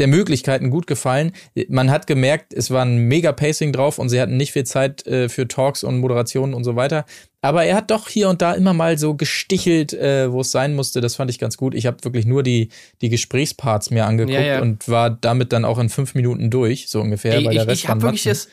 der 0.00 0.08
Möglichkeiten 0.08 0.70
gut 0.70 0.86
gefallen. 0.86 1.32
Man 1.68 1.90
hat 1.90 2.06
gemerkt, 2.06 2.52
es 2.52 2.70
war 2.70 2.84
ein 2.84 3.06
mega 3.06 3.32
Pacing 3.32 3.72
drauf 3.72 3.98
und 3.98 4.08
sie 4.08 4.20
hatten 4.20 4.36
nicht 4.36 4.52
viel 4.52 4.64
Zeit 4.64 5.06
äh, 5.06 5.28
für 5.28 5.46
Talks 5.46 5.84
und 5.84 5.98
Moderationen 5.98 6.54
und 6.54 6.64
so 6.64 6.74
weiter. 6.74 7.04
Aber 7.42 7.64
er 7.64 7.76
hat 7.76 7.90
doch 7.90 8.08
hier 8.08 8.28
und 8.28 8.42
da 8.42 8.52
immer 8.52 8.74
mal 8.74 8.98
so 8.98 9.14
gestichelt, 9.14 9.92
äh, 9.94 10.30
wo 10.30 10.40
es 10.40 10.50
sein 10.50 10.74
musste. 10.74 11.00
Das 11.00 11.16
fand 11.16 11.30
ich 11.30 11.38
ganz 11.38 11.56
gut. 11.56 11.74
Ich 11.74 11.86
habe 11.86 12.02
wirklich 12.02 12.26
nur 12.26 12.42
die, 12.42 12.68
die 13.00 13.08
Gesprächsparts 13.08 13.90
mir 13.90 14.06
angeguckt 14.06 14.34
Ja, 14.34 14.42
ja. 14.42 14.60
und 14.60 14.88
war 14.88 15.10
damit 15.10 15.52
dann 15.52 15.64
auch 15.64 15.78
in 15.78 15.88
fünf 15.88 16.14
Minuten 16.14 16.50
durch, 16.50 16.88
so 16.88 17.00
ungefähr. 17.00 17.34
Ey, 17.34 17.48
ich 17.56 17.68
ich 17.68 17.88
habe 17.88 18.02
wirklich 18.02 18.24
das, 18.24 18.48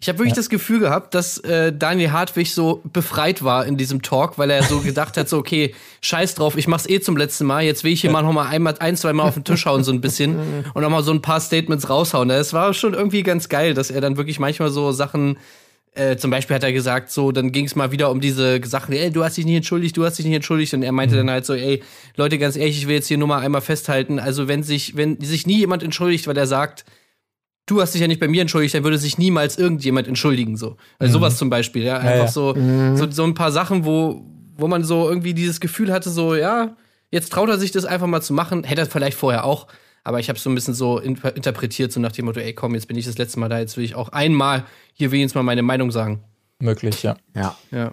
ich 0.00 0.08
habe 0.08 0.18
wirklich 0.18 0.34
das 0.34 0.48
Gefühl 0.48 0.80
gehabt, 0.80 1.14
dass 1.14 1.38
äh, 1.38 1.72
Daniel 1.72 2.12
Hartwig 2.12 2.54
so 2.54 2.80
befreit 2.90 3.44
war 3.44 3.66
in 3.66 3.76
diesem 3.76 4.00
Talk, 4.00 4.38
weil 4.38 4.50
er 4.50 4.62
so 4.62 4.80
gedacht 4.84 5.18
hat, 5.18 5.28
so 5.28 5.36
okay, 5.36 5.74
scheiß 6.00 6.34
drauf, 6.36 6.56
ich 6.56 6.66
mach's 6.66 6.88
eh 6.88 7.00
zum 7.00 7.18
letzten 7.18 7.44
Mal. 7.44 7.64
Jetzt 7.64 7.84
will 7.84 7.92
ich 7.92 8.00
hier 8.00 8.10
mal 8.10 8.22
noch 8.22 8.32
mal 8.32 8.48
einmal 8.48 8.76
ein, 8.78 8.96
zwei 8.96 9.12
Mal 9.12 9.24
auf 9.24 9.34
den 9.34 9.44
Tisch 9.44 9.66
hauen 9.66 9.84
so 9.84 9.92
ein 9.92 10.00
bisschen 10.02 10.64
und 10.72 10.82
noch 10.82 10.90
mal 10.90 11.02
so 11.02 11.12
ein 11.12 11.20
paar 11.20 11.40
Statements 11.40 11.90
raushauen. 11.90 12.28
Das 12.28 12.54
war 12.54 12.72
schon 12.72 12.94
irgendwie 12.94 13.22
ganz 13.22 13.50
geil, 13.50 13.74
dass 13.74 13.90
er 13.90 14.00
dann 14.00 14.16
wirklich 14.16 14.38
manchmal 14.38 14.70
so 14.70 14.90
Sachen 14.90 15.36
äh, 15.92 16.16
zum 16.16 16.30
Beispiel 16.30 16.54
hat 16.54 16.62
er 16.62 16.72
gesagt, 16.72 17.10
so, 17.10 17.32
dann 17.32 17.50
ging 17.52 17.66
es 17.66 17.74
mal 17.74 17.90
wieder 17.90 18.10
um 18.10 18.20
diese 18.20 18.60
Sachen, 18.64 18.94
ey, 18.94 19.10
du 19.10 19.24
hast 19.24 19.36
dich 19.36 19.44
nicht 19.44 19.56
entschuldigt, 19.56 19.96
du 19.96 20.04
hast 20.04 20.18
dich 20.18 20.24
nicht 20.24 20.36
entschuldigt. 20.36 20.72
Und 20.72 20.82
er 20.82 20.92
meinte 20.92 21.16
dann 21.16 21.28
halt 21.28 21.44
so, 21.44 21.52
ey, 21.52 21.82
Leute, 22.16 22.38
ganz 22.38 22.56
ehrlich, 22.56 22.78
ich 22.78 22.86
will 22.86 22.94
jetzt 22.94 23.08
hier 23.08 23.18
nur 23.18 23.26
mal 23.28 23.40
einmal 23.40 23.60
festhalten, 23.60 24.18
also 24.18 24.46
wenn 24.46 24.62
sich, 24.62 24.96
wenn 24.96 25.20
sich 25.20 25.46
nie 25.46 25.58
jemand 25.58 25.82
entschuldigt, 25.82 26.26
weil 26.28 26.36
er 26.36 26.46
sagt, 26.46 26.84
du 27.70 27.80
hast 27.80 27.94
dich 27.94 28.00
ja 28.00 28.08
nicht 28.08 28.20
bei 28.20 28.28
mir 28.28 28.42
entschuldigt, 28.42 28.74
dann 28.74 28.84
würde 28.84 28.98
sich 28.98 29.18
niemals 29.18 29.58
irgendjemand 29.58 30.08
entschuldigen, 30.08 30.56
so. 30.56 30.76
Also 30.98 31.14
sowas 31.14 31.38
zum 31.38 31.50
Beispiel, 31.50 31.84
ja. 31.84 31.98
Einfach 31.98 32.24
ja. 32.24 32.28
So, 32.28 32.54
so, 32.96 33.10
so 33.10 33.24
ein 33.24 33.34
paar 33.34 33.52
Sachen, 33.52 33.84
wo, 33.84 34.24
wo 34.56 34.68
man 34.68 34.84
so 34.84 35.08
irgendwie 35.08 35.34
dieses 35.34 35.60
Gefühl 35.60 35.92
hatte, 35.92 36.10
so, 36.10 36.34
ja, 36.34 36.76
jetzt 37.10 37.32
traut 37.32 37.48
er 37.48 37.58
sich 37.58 37.70
das 37.70 37.84
einfach 37.84 38.06
mal 38.06 38.20
zu 38.20 38.32
machen. 38.32 38.64
Hätte 38.64 38.82
er 38.82 38.86
vielleicht 38.86 39.16
vorher 39.16 39.44
auch, 39.44 39.66
aber 40.04 40.20
ich 40.20 40.28
habe 40.28 40.38
so 40.38 40.50
ein 40.50 40.54
bisschen 40.54 40.74
so 40.74 40.98
in, 40.98 41.16
interpretiert, 41.34 41.92
so 41.92 42.00
nach 42.00 42.12
dem 42.12 42.24
Motto, 42.24 42.40
ey, 42.40 42.54
komm, 42.54 42.74
jetzt 42.74 42.88
bin 42.88 42.96
ich 42.96 43.06
das 43.06 43.18
letzte 43.18 43.38
Mal 43.38 43.48
da, 43.48 43.58
jetzt 43.58 43.76
will 43.76 43.84
ich 43.84 43.94
auch 43.94 44.10
einmal 44.10 44.64
hier 44.92 45.12
wenigstens 45.12 45.36
mal 45.36 45.42
meine 45.42 45.62
Meinung 45.62 45.90
sagen. 45.90 46.24
Möglich, 46.58 47.02
ja. 47.02 47.16
Ja. 47.34 47.56
Ja. 47.70 47.92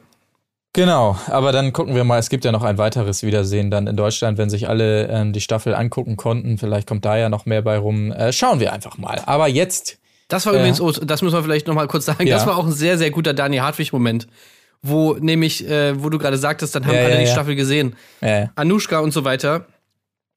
Genau, 0.77 1.17
aber 1.25 1.51
dann 1.51 1.73
gucken 1.73 1.95
wir 1.95 2.03
mal, 2.03 2.19
es 2.19 2.29
gibt 2.29 2.45
ja 2.45 2.51
noch 2.51 2.61
ein 2.61 2.77
weiteres 2.77 3.23
Wiedersehen 3.23 3.71
dann 3.71 3.87
in 3.87 3.95
Deutschland, 3.97 4.37
wenn 4.37 4.51
sich 4.51 4.69
alle 4.69 5.07
ähm, 5.07 5.33
die 5.33 5.41
Staffel 5.41 5.73
angucken 5.73 6.17
konnten. 6.17 6.59
Vielleicht 6.59 6.87
kommt 6.87 7.03
da 7.03 7.17
ja 7.17 7.29
noch 7.29 7.47
mehr 7.47 7.63
bei 7.63 7.79
rum. 7.79 8.11
Äh, 8.11 8.31
schauen 8.31 8.59
wir 8.59 8.71
einfach 8.73 8.99
mal. 8.99 9.19
Aber 9.25 9.47
jetzt, 9.47 9.97
Das 10.27 10.45
war 10.45 10.53
übrigens, 10.53 10.79
oh, 10.79 10.91
das 10.91 11.23
muss 11.23 11.33
man 11.33 11.43
vielleicht 11.43 11.65
noch 11.65 11.73
mal 11.73 11.87
kurz 11.87 12.05
sagen, 12.05 12.27
Ja. 12.27 12.35
das 12.35 12.45
war 12.45 12.57
auch 12.57 12.65
ein 12.67 12.71
sehr, 12.73 12.99
sehr 12.99 13.09
guter 13.09 13.33
Daniel 13.33 13.63
Hartwig-Moment. 13.63 14.27
Wo 14.83 15.13
nämlich, 15.19 15.67
äh, 15.67 15.99
wo 16.03 16.09
du 16.09 16.19
gerade 16.19 16.37
sagtest, 16.37 16.75
dann 16.75 16.85
haben 16.85 16.93
Ja, 16.93 17.05
alle 17.05 17.13
ja, 17.15 17.19
die. 17.21 17.25
Staffel 17.27 17.55
gesehen. 17.55 17.95
äh, 18.21 18.45
Anushka 18.53 18.99
und 18.99 19.11
so 19.13 19.23
weiter 19.25 19.65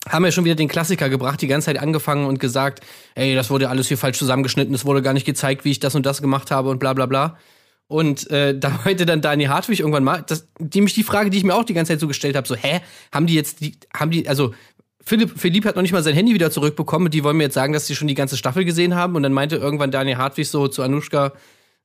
haben 0.09 0.25
ja 0.25 0.32
schon 0.32 0.47
wieder 0.47 0.54
den 0.54 0.68
Klassiker 0.68 1.11
gebracht, 1.11 1.42
die 1.42 1.49
ganze 1.49 1.66
Zeit 1.66 1.78
angefangen 1.78 2.25
und 2.25 2.40
gesagt, 2.40 2.80
ey, 3.14 3.35
das 3.35 3.50
wurde 3.50 3.68
alles 3.68 3.88
hier 3.88 3.99
falsch 3.99 4.16
zusammengeschnitten, 4.16 4.75
es 4.75 4.87
wurde 4.87 5.02
gar 5.02 5.12
nicht 5.12 5.26
gezeigt, 5.26 5.66
wie 5.66 5.70
ich 5.73 5.80
das 5.80 5.94
und 5.94 6.06
das 6.06 6.23
gemacht 6.23 6.50
habe 6.50 6.70
und 6.70 6.78
bla 6.78 6.94
bla 6.94 7.04
bla. 7.04 7.37
Und 7.90 8.30
äh, 8.30 8.56
da 8.59 8.80
meinte 8.85 9.04
dann 9.04 9.20
Daniel 9.20 9.50
Hartwig 9.50 9.80
irgendwann 9.80 10.04
mal, 10.04 10.23
das, 10.26 10.49
nämlich 10.59 10.94
die 10.94 11.02
Frage, 11.02 11.28
die 11.28 11.38
ich 11.38 11.44
mir 11.44 11.54
auch 11.54 11.64
die 11.64 11.75
ganze 11.75 11.92
Zeit 11.92 12.00
so 12.00 12.06
gestellt 12.06 12.37
habe, 12.37 12.47
so, 12.47 12.54
hä, 12.54 12.80
haben 13.12 13.26
die 13.26 13.35
jetzt, 13.35 13.61
die, 13.61 13.75
haben 13.92 14.12
die, 14.12 14.28
also 14.28 14.54
Philipp, 15.02 15.32
Philipp 15.37 15.64
hat 15.64 15.75
noch 15.75 15.82
nicht 15.82 15.92
mal 15.92 16.02
sein 16.02 16.14
Handy 16.14 16.32
wieder 16.32 16.52
zurückbekommen 16.52 17.06
und 17.06 17.14
die 17.14 17.25
wollen 17.25 17.37
mir 17.37 17.44
jetzt 17.44 17.54
sagen, 17.54 17.73
dass 17.73 17.88
sie 17.88 17.97
schon 17.97 18.06
die 18.06 18.14
ganze 18.14 18.37
Staffel 18.37 18.64
gesehen 18.64 18.94
haben. 18.94 19.16
Und 19.16 19.25
dann 19.25 19.32
meinte 19.32 19.56
irgendwann 19.56 19.90
Daniel 19.90 20.18
Hartwig 20.18 20.49
so 20.49 20.68
zu 20.68 20.82
Anushka, 20.82 21.32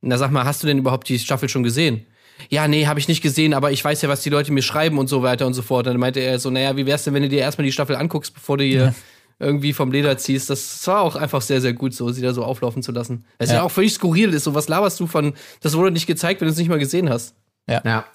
na 0.02 0.18
sag 0.18 0.32
mal, 0.32 0.46
hast 0.46 0.62
du 0.62 0.68
denn 0.68 0.78
überhaupt 0.78 1.10
die 1.10 1.18
Staffel 1.18 1.50
schon 1.50 1.64
gesehen? 1.64 2.06
Ja, 2.50 2.68
nee, 2.68 2.86
habe 2.86 3.00
ich 3.00 3.08
nicht 3.08 3.24
gesehen, 3.24 3.56
aber 3.56 3.72
ich 3.72 3.84
weiß 3.84 4.02
ja, 4.02 4.10
was 4.10 4.22
die 4.22 4.30
Leute 4.30 4.52
mir 4.52 4.62
schreiben 4.62 5.00
und 5.00 5.08
so 5.08 5.24
weiter 5.24 5.48
und 5.48 5.54
so 5.54 5.64
fort. 5.64 5.88
Und 5.88 5.94
dann 5.94 6.00
meinte 6.00 6.20
er 6.20 6.38
so, 6.38 6.52
naja, 6.52 6.78
wie 6.78 6.86
wär's 6.86 7.06
denn, 7.06 7.16
wenn 7.16 7.24
du 7.24 7.30
dir 7.30 7.40
erstmal 7.40 7.66
die 7.66 7.72
Staffel 7.72 7.96
anguckst, 7.96 8.34
bevor 8.34 8.58
du 8.58 8.64
hier 8.64 8.94
irgendwie 9.40 9.74
vom 9.74 9.92
Leder 9.92 10.18
ziehst? 10.18 10.50
Das 10.50 10.86
war 10.88 11.02
auch 11.02 11.16
einfach 11.16 11.42
sehr, 11.42 11.62
sehr 11.62 11.74
gut, 11.74 11.94
so 11.94 12.10
sie 12.10 12.22
da 12.22 12.34
so 12.34 12.44
auflaufen 12.44 12.84
zu 12.84 12.92
lassen. 12.92 13.26
Es 13.38 13.48
ist 13.48 13.52
ja. 13.54 13.60
Ja. 13.60 13.64
auch 13.64 13.72
völlig 13.72 13.94
skurril 13.94 14.34
ist. 14.34 14.44
So, 14.44 14.54
was 14.54 14.68
laberst 14.68 15.00
du 15.00 15.08
von, 15.08 15.34
das 15.62 15.76
wurde 15.76 15.92
nicht 15.92 16.08
gezeigt, 16.08 16.42
wenn 16.42 16.48
du 16.48 16.52
es 16.52 16.58
nicht 16.58 16.70
mal 16.70 16.80
gesehen 16.80 17.10
hast. 17.10 17.36
Ja. 17.70 18.06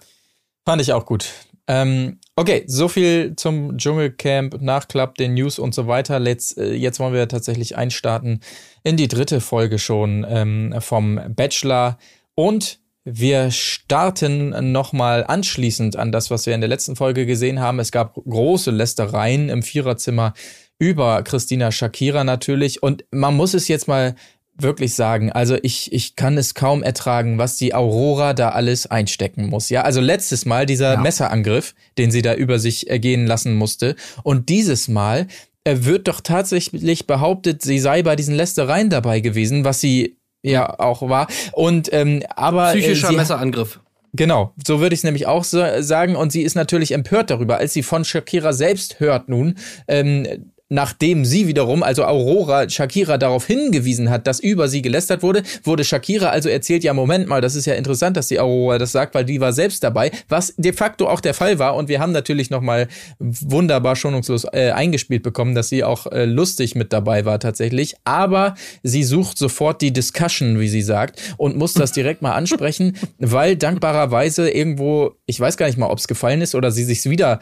fand 0.64 0.80
ich 0.82 0.92
auch 0.92 1.06
gut. 1.06 1.26
Ähm, 1.66 2.18
okay, 2.34 2.64
so 2.66 2.88
viel 2.88 3.34
zum 3.36 3.76
Dschungelcamp, 3.78 4.60
Nachklapp, 4.60 5.14
den 5.14 5.34
News 5.34 5.58
und 5.58 5.74
so 5.74 5.86
weiter. 5.86 6.18
Let's, 6.18 6.56
äh, 6.56 6.72
jetzt 6.72 6.98
wollen 6.98 7.14
wir 7.14 7.28
tatsächlich 7.28 7.76
einstarten 7.76 8.40
in 8.82 8.96
die 8.96 9.08
dritte 9.08 9.40
Folge 9.40 9.78
schon 9.78 10.26
ähm, 10.28 10.74
vom 10.80 11.20
Bachelor 11.36 11.98
und 12.34 12.80
wir 13.04 13.50
starten 13.50 14.72
nochmal 14.72 15.24
anschließend 15.24 15.96
an 15.96 16.12
das, 16.12 16.30
was 16.30 16.46
wir 16.46 16.54
in 16.54 16.60
der 16.60 16.68
letzten 16.68 16.96
Folge 16.96 17.24
gesehen 17.24 17.60
haben. 17.60 17.78
Es 17.78 17.92
gab 17.92 18.14
große 18.14 18.70
Lästereien 18.70 19.48
im 19.48 19.62
Viererzimmer 19.62 20.34
über 20.80 21.22
Christina 21.22 21.70
Shakira 21.70 22.24
natürlich. 22.24 22.82
Und 22.82 23.04
man 23.12 23.36
muss 23.36 23.54
es 23.54 23.68
jetzt 23.68 23.86
mal 23.86 24.16
wirklich 24.58 24.94
sagen, 24.94 25.30
also 25.30 25.56
ich, 25.62 25.92
ich 25.92 26.16
kann 26.16 26.36
es 26.36 26.54
kaum 26.54 26.82
ertragen, 26.82 27.38
was 27.38 27.56
die 27.56 27.74
Aurora 27.74 28.34
da 28.34 28.50
alles 28.50 28.86
einstecken 28.86 29.48
muss. 29.48 29.68
Ja, 29.68 29.82
also 29.82 30.00
letztes 30.00 30.44
Mal 30.46 30.66
dieser 30.66 30.94
Ja. 30.94 31.00
Messerangriff, 31.00 31.74
den 31.98 32.10
sie 32.10 32.22
da 32.22 32.34
über 32.34 32.58
sich 32.58 32.90
ergehen 32.90 33.26
lassen 33.26 33.54
musste. 33.54 33.94
Und 34.22 34.48
dieses 34.48 34.88
Mal 34.88 35.28
äh, 35.64 35.76
wird 35.80 36.08
doch 36.08 36.20
tatsächlich 36.20 37.06
behauptet, 37.06 37.62
sie 37.62 37.78
sei 37.78 38.02
bei 38.02 38.16
diesen 38.16 38.34
Lästereien 38.34 38.90
dabei 38.90 39.20
gewesen, 39.20 39.64
was 39.64 39.80
sie 39.80 40.16
ja 40.42 40.78
auch 40.78 41.08
war. 41.08 41.28
Und 41.52 41.92
ähm, 41.92 42.22
aber 42.34 42.72
Psychischer 42.72 43.10
äh, 43.10 43.16
Messerangriff. 43.16 43.80
Genau, 44.12 44.54
so 44.66 44.80
würde 44.80 44.94
ich 44.94 45.00
es 45.00 45.04
nämlich 45.04 45.26
auch 45.26 45.44
so 45.44 45.62
sagen. 45.80 46.16
Und 46.16 46.32
sie 46.32 46.42
ist 46.42 46.54
natürlich 46.54 46.92
empört 46.92 47.30
darüber, 47.30 47.58
als 47.58 47.72
sie 47.74 47.82
von 47.82 48.04
Shakira 48.04 48.52
selbst 48.52 48.98
hört 48.98 49.28
nun, 49.28 49.56
ähm, 49.86 50.50
nachdem 50.70 51.24
sie 51.24 51.48
wiederum, 51.48 51.82
also 51.82 52.04
Aurora, 52.04 52.68
Shakira 52.70 53.18
darauf 53.18 53.46
hingewiesen 53.46 54.08
hat, 54.08 54.26
dass 54.26 54.40
über 54.40 54.68
sie 54.68 54.82
gelästert 54.82 55.22
wurde, 55.22 55.42
wurde 55.64 55.84
Shakira 55.84 56.30
also 56.30 56.48
erzählt, 56.48 56.84
ja, 56.84 56.94
Moment 56.94 57.26
mal, 57.26 57.40
das 57.40 57.56
ist 57.56 57.66
ja 57.66 57.74
interessant, 57.74 58.16
dass 58.16 58.28
die 58.28 58.38
Aurora 58.38 58.78
das 58.78 58.92
sagt, 58.92 59.14
weil 59.14 59.24
die 59.24 59.40
war 59.40 59.52
selbst 59.52 59.82
dabei, 59.82 60.12
was 60.28 60.54
de 60.56 60.72
facto 60.72 61.08
auch 61.08 61.20
der 61.20 61.34
Fall 61.34 61.58
war. 61.58 61.74
Und 61.74 61.88
wir 61.88 62.00
haben 62.00 62.12
natürlich 62.12 62.50
nochmal 62.50 62.86
wunderbar 63.18 63.96
schonungslos 63.96 64.44
äh, 64.52 64.70
eingespielt 64.70 65.24
bekommen, 65.24 65.56
dass 65.56 65.68
sie 65.68 65.82
auch 65.82 66.06
äh, 66.06 66.24
lustig 66.24 66.76
mit 66.76 66.92
dabei 66.92 67.24
war 67.24 67.40
tatsächlich. 67.40 67.96
Aber 68.04 68.54
sie 68.84 69.02
sucht 69.02 69.38
sofort 69.38 69.82
die 69.82 69.92
Discussion, 69.92 70.60
wie 70.60 70.68
sie 70.68 70.82
sagt, 70.82 71.20
und 71.36 71.56
muss 71.56 71.74
das 71.74 71.90
direkt 71.90 72.22
mal 72.22 72.34
ansprechen, 72.34 72.96
weil 73.18 73.56
dankbarerweise 73.56 74.48
irgendwo, 74.48 75.16
ich 75.26 75.40
weiß 75.40 75.56
gar 75.56 75.66
nicht 75.66 75.78
mal, 75.78 75.90
ob 75.90 75.98
es 75.98 76.06
gefallen 76.06 76.42
ist 76.42 76.54
oder 76.54 76.70
sie 76.70 76.84
sich 76.84 77.10
wieder 77.10 77.40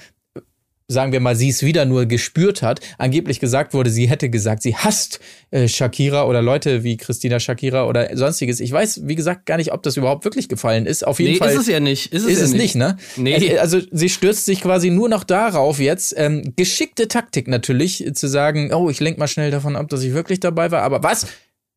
sagen 0.91 1.13
wir 1.13 1.21
mal, 1.21 1.37
sie 1.37 1.51
es 1.51 1.63
wieder 1.63 1.85
nur 1.85 2.07
gespürt 2.07 2.63
hat. 2.63 2.81
Angeblich 2.97 3.41
gesagt 3.41 3.75
wurde, 3.75 3.91
sie 3.91 4.09
hätte 4.09 4.31
gesagt, 4.31 4.63
sie 4.63 4.75
hasst 4.75 5.21
äh, 5.51 5.69
Shakira 5.69 6.25
oder 6.25 6.41
Leute 6.41 6.83
wie 6.83 6.97
Christina 6.97 7.39
Shakira 7.39 7.87
oder 7.87 8.17
sonstiges. 8.17 8.59
Ich 8.59 8.73
weiß, 8.73 9.03
wie 9.05 9.15
gesagt, 9.15 9.45
gar 9.45 9.59
nicht, 9.59 9.71
ob 9.73 9.83
das 9.83 9.99
überhaupt 9.99 10.25
wirklich 10.25 10.49
gefallen 10.49 10.87
ist. 10.87 11.07
Auf 11.07 11.21
jeden 11.21 11.33
Nee, 11.33 11.39
Fall 11.39 11.51
ist 11.51 11.61
es 11.61 11.67
ja 11.69 11.79
nicht. 11.79 12.13
Ist 12.15 12.23
es, 12.23 12.31
ist 12.31 12.39
ja 12.39 12.45
es 12.47 12.53
nicht, 12.55 12.75
ne? 12.75 12.97
Nee. 13.17 13.35
Äh, 13.35 13.59
Also 13.59 13.81
sie 13.91 14.09
stürzt 14.09 14.47
sich 14.47 14.63
quasi 14.63 14.89
nur 14.89 15.11
noch 15.11 15.25
darauf 15.25 15.79
jetzt. 15.79 16.15
Ähm, 16.17 16.55
geschickte 16.57 17.07
Taktik 17.07 17.49
natürlich, 17.49 18.07
äh, 18.07 18.13
zu 18.15 18.27
sagen, 18.27 18.73
oh, 18.73 18.89
ich 18.89 18.99
lenk 19.01 19.19
mal 19.19 19.29
schnell 19.29 19.51
davon 19.51 19.77
ab, 19.77 19.89
dass 19.91 20.03
ich 20.03 20.15
wirklich 20.15 20.41
dabei 20.41 20.71
war. 20.71 20.83
Aber 20.83 21.03
was? 21.03 21.27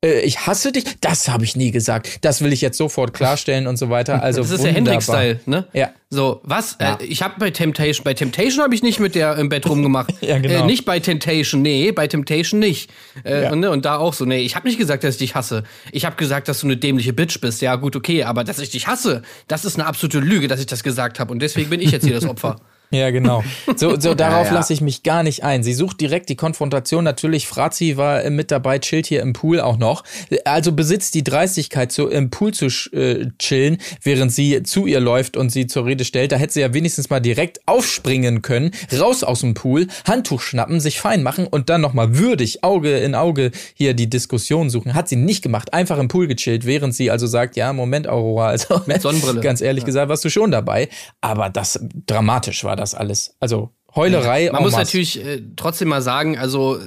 Äh, 0.03 0.21
ich 0.21 0.47
hasse 0.47 0.71
dich? 0.71 0.85
Das 1.01 1.29
habe 1.29 1.43
ich 1.43 1.55
nie 1.55 1.71
gesagt. 1.71 2.23
Das 2.25 2.41
will 2.41 2.51
ich 2.53 2.61
jetzt 2.61 2.77
sofort 2.77 3.13
klarstellen 3.13 3.67
und 3.67 3.77
so 3.77 3.89
weiter. 3.89 4.21
Also 4.31 4.41
Das 4.41 4.51
ist 4.51 4.63
der. 4.63 4.73
Hendrix-Style, 4.73 5.39
ne? 5.45 5.67
Ja. 5.73 5.91
So, 6.09 6.41
was? 6.43 6.77
Ja. 6.81 6.95
Äh, 6.95 7.05
ich 7.05 7.21
habe 7.21 7.35
bei 7.39 7.51
Temptation, 7.51 8.03
bei 8.03 8.13
Temptation 8.13 8.63
habe 8.63 8.75
ich 8.75 8.83
nicht 8.83 8.99
mit 8.99 9.15
der 9.15 9.37
im 9.37 9.49
Bett 9.49 9.67
rumgemacht. 9.67 10.13
Ja, 10.21 10.37
genau. 10.39 10.63
Äh, 10.63 10.65
nicht 10.65 10.85
bei 10.85 10.99
Temptation, 10.99 11.61
nee, 11.61 11.91
bei 11.91 12.07
Temptation 12.07 12.59
nicht. 12.59 12.91
Äh, 13.23 13.43
Ja. 13.43 13.51
und, 13.51 13.59
ne, 13.59 13.69
und 13.71 13.85
da 13.85 13.97
auch 13.97 14.13
so, 14.13 14.25
nee, 14.25 14.39
ich 14.41 14.55
habe 14.55 14.67
nicht 14.67 14.77
gesagt, 14.77 15.03
dass 15.03 15.15
ich 15.15 15.19
dich 15.19 15.35
hasse. 15.35 15.63
Ich 15.91 16.05
habe 16.05 16.15
gesagt, 16.15 16.47
dass 16.47 16.59
du 16.61 16.67
eine 16.67 16.77
dämliche 16.77 17.13
Bitch 17.13 17.39
bist. 17.39 17.61
Ja, 17.61 17.75
gut, 17.75 17.95
okay, 17.95 18.23
aber 18.23 18.43
dass 18.43 18.59
ich 18.59 18.69
dich 18.69 18.87
hasse, 18.87 19.21
das 19.47 19.65
ist 19.65 19.77
eine 19.79 19.87
absolute 19.87 20.19
Lüge, 20.19 20.47
dass 20.47 20.59
ich 20.59 20.65
das 20.67 20.83
gesagt 20.83 21.19
habe. 21.19 21.31
Und 21.31 21.39
deswegen 21.41 21.69
bin 21.69 21.79
ich 21.81 21.91
jetzt 21.91 22.03
hier 22.05 22.13
das 22.15 22.25
Opfer. 22.25 22.57
Ja, 22.91 23.09
genau. 23.09 23.43
So, 23.77 23.99
so 23.99 24.13
darauf 24.15 24.47
ja. 24.47 24.53
lasse 24.53 24.73
ich 24.73 24.81
mich 24.81 25.03
gar 25.03 25.23
nicht 25.23 25.43
ein. 25.43 25.63
Sie 25.63 25.73
sucht 25.73 26.01
direkt 26.01 26.27
die 26.27 26.35
Konfrontation. 26.35 27.05
Natürlich, 27.05 27.47
Frazi 27.47 27.95
war 27.95 28.23
äh, 28.23 28.29
mit 28.29 28.51
dabei, 28.51 28.79
chillt 28.79 29.07
hier 29.07 29.21
im 29.21 29.31
Pool 29.31 29.61
auch 29.61 29.77
noch. 29.77 30.03
Also 30.43 30.73
besitzt 30.73 31.15
die 31.15 31.23
Dreistigkeit, 31.23 31.91
so 31.91 32.09
im 32.09 32.29
Pool 32.29 32.53
zu 32.53 32.65
äh, 32.91 33.27
chillen, 33.39 33.77
während 34.03 34.33
sie 34.33 34.63
zu 34.63 34.85
ihr 34.85 34.99
läuft 34.99 35.37
und 35.37 35.51
sie 35.51 35.67
zur 35.67 35.85
Rede 35.85 36.03
stellt. 36.03 36.33
Da 36.33 36.35
hätte 36.35 36.53
sie 36.53 36.61
ja 36.61 36.73
wenigstens 36.73 37.09
mal 37.09 37.21
direkt 37.21 37.61
aufspringen 37.65 38.41
können, 38.41 38.71
raus 38.99 39.23
aus 39.23 39.39
dem 39.39 39.53
Pool, 39.53 39.87
Handtuch 40.05 40.41
schnappen, 40.41 40.81
sich 40.81 40.99
fein 40.99 41.23
machen 41.23 41.47
und 41.47 41.69
dann 41.69 41.79
nochmal 41.79 42.17
würdig 42.17 42.63
Auge 42.63 42.97
in 42.97 43.15
Auge 43.15 43.51
hier 43.73 43.93
die 43.93 44.09
Diskussion 44.09 44.69
suchen. 44.69 44.95
Hat 44.95 45.07
sie 45.07 45.15
nicht 45.15 45.41
gemacht. 45.41 45.73
Einfach 45.73 45.97
im 45.97 46.09
Pool 46.09 46.27
gechillt, 46.27 46.65
während 46.65 46.93
sie 46.93 47.09
also 47.09 47.25
sagt, 47.25 47.55
ja, 47.55 47.71
Moment, 47.71 48.09
Aurora, 48.09 48.47
also 48.47 48.81
Mit 48.85 49.01
Sonnenbrille. 49.01 49.39
ganz 49.41 49.61
ehrlich 49.61 49.85
gesagt, 49.85 50.09
warst 50.09 50.25
du 50.25 50.29
schon 50.29 50.51
dabei. 50.51 50.89
Aber 51.21 51.49
das 51.49 51.79
dramatisch 52.05 52.65
war 52.65 52.75
das 52.81 52.93
alles. 52.93 53.35
Also 53.39 53.71
Heulerei. 53.95 54.49
Man 54.51 54.57
en 54.57 54.63
muss 54.63 54.75
natürlich 54.75 55.23
äh, 55.23 55.41
trotzdem 55.55 55.89
mal 55.89 56.01
sagen, 56.01 56.37
also 56.37 56.79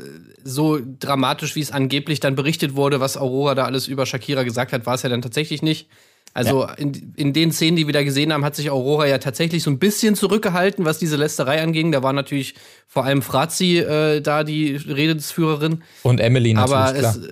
so 0.42 0.78
dramatisch, 0.98 1.56
wie 1.56 1.60
es 1.60 1.72
angeblich 1.72 2.20
dann 2.20 2.34
berichtet 2.34 2.76
wurde, 2.76 3.00
was 3.00 3.16
Aurora 3.16 3.54
da 3.54 3.64
alles 3.64 3.88
über 3.88 4.06
Shakira 4.06 4.42
gesagt 4.42 4.72
hat, 4.72 4.86
war 4.86 4.94
es 4.94 5.02
ja 5.02 5.08
dann 5.08 5.22
tatsächlich 5.22 5.62
nicht. 5.62 5.88
Also 6.34 6.66
in, 6.76 7.14
in 7.16 7.32
den 7.32 7.52
Szenen, 7.52 7.76
die 7.76 7.86
wir 7.86 7.92
da 7.92 8.02
gesehen 8.02 8.32
haben, 8.32 8.44
hat 8.44 8.56
sich 8.56 8.68
Aurora 8.68 9.06
ja 9.06 9.18
tatsächlich 9.18 9.62
so 9.62 9.70
ein 9.70 9.78
bisschen 9.78 10.16
zurückgehalten, 10.16 10.84
was 10.84 10.98
diese 10.98 11.16
Lästerei 11.16 11.62
anging. 11.62 11.92
Da 11.92 12.02
war 12.02 12.12
natürlich 12.12 12.54
vor 12.88 13.04
allem 13.04 13.22
Frazi 13.22 13.78
äh, 13.78 14.20
da 14.20 14.42
die 14.42 14.74
Redensführerin. 14.74 15.84
Und 16.02 16.18
Emily 16.18 16.52
natürlich, 16.52 16.76
aber 16.76 16.98
klar. 16.98 17.16
es, 17.16 17.28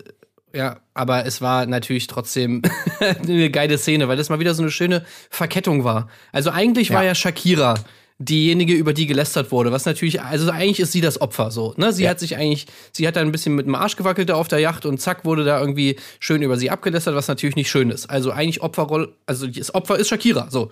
ja, 0.54 0.76
aber 0.94 1.26
es 1.26 1.40
war 1.40 1.66
natürlich 1.66 2.06
trotzdem 2.06 2.62
eine 3.00 3.50
geile 3.50 3.76
Szene, 3.76 4.06
weil 4.06 4.16
das 4.16 4.28
mal 4.28 4.38
wieder 4.38 4.54
so 4.54 4.62
eine 4.62 4.70
schöne 4.70 5.04
Verkettung 5.30 5.82
war. 5.82 6.08
Also 6.30 6.50
eigentlich 6.50 6.92
war 6.92 7.02
ja 7.02 7.16
Shakira 7.16 7.74
diejenige, 8.18 8.74
über 8.74 8.92
die 8.92 9.06
gelästert 9.06 9.50
wurde, 9.52 9.72
was 9.72 9.84
natürlich, 9.84 10.20
also 10.22 10.50
eigentlich 10.50 10.80
ist 10.80 10.92
sie 10.92 11.00
das 11.00 11.20
Opfer 11.20 11.50
so, 11.50 11.74
ne? 11.76 11.92
Sie 11.92 12.04
Ja. 12.04 12.10
hat 12.10 12.20
sich 12.20 12.36
eigentlich, 12.36 12.66
sie 12.92 13.06
hat 13.08 13.16
da 13.16 13.20
ein 13.20 13.32
bisschen 13.32 13.54
mit 13.54 13.66
dem 13.66 13.74
Arsch 13.74 13.96
gewackelt 13.96 14.28
da 14.28 14.34
auf 14.34 14.48
der 14.48 14.60
Yacht 14.60 14.86
und 14.86 15.00
zack 15.00 15.24
wurde 15.24 15.44
da 15.44 15.58
irgendwie 15.60 15.96
schön 16.20 16.42
über 16.42 16.56
sie 16.56 16.70
abgelästert, 16.70 17.14
was 17.14 17.28
natürlich 17.28 17.56
nicht 17.56 17.70
schön 17.70 17.90
ist. 17.90 18.08
Also 18.08 18.30
eigentlich 18.30 18.62
Opferrolle, 18.62 19.14
also 19.26 19.46
das 19.46 19.74
Opfer 19.74 19.98
ist 19.98 20.08
Shakira, 20.08 20.48
so. 20.50 20.70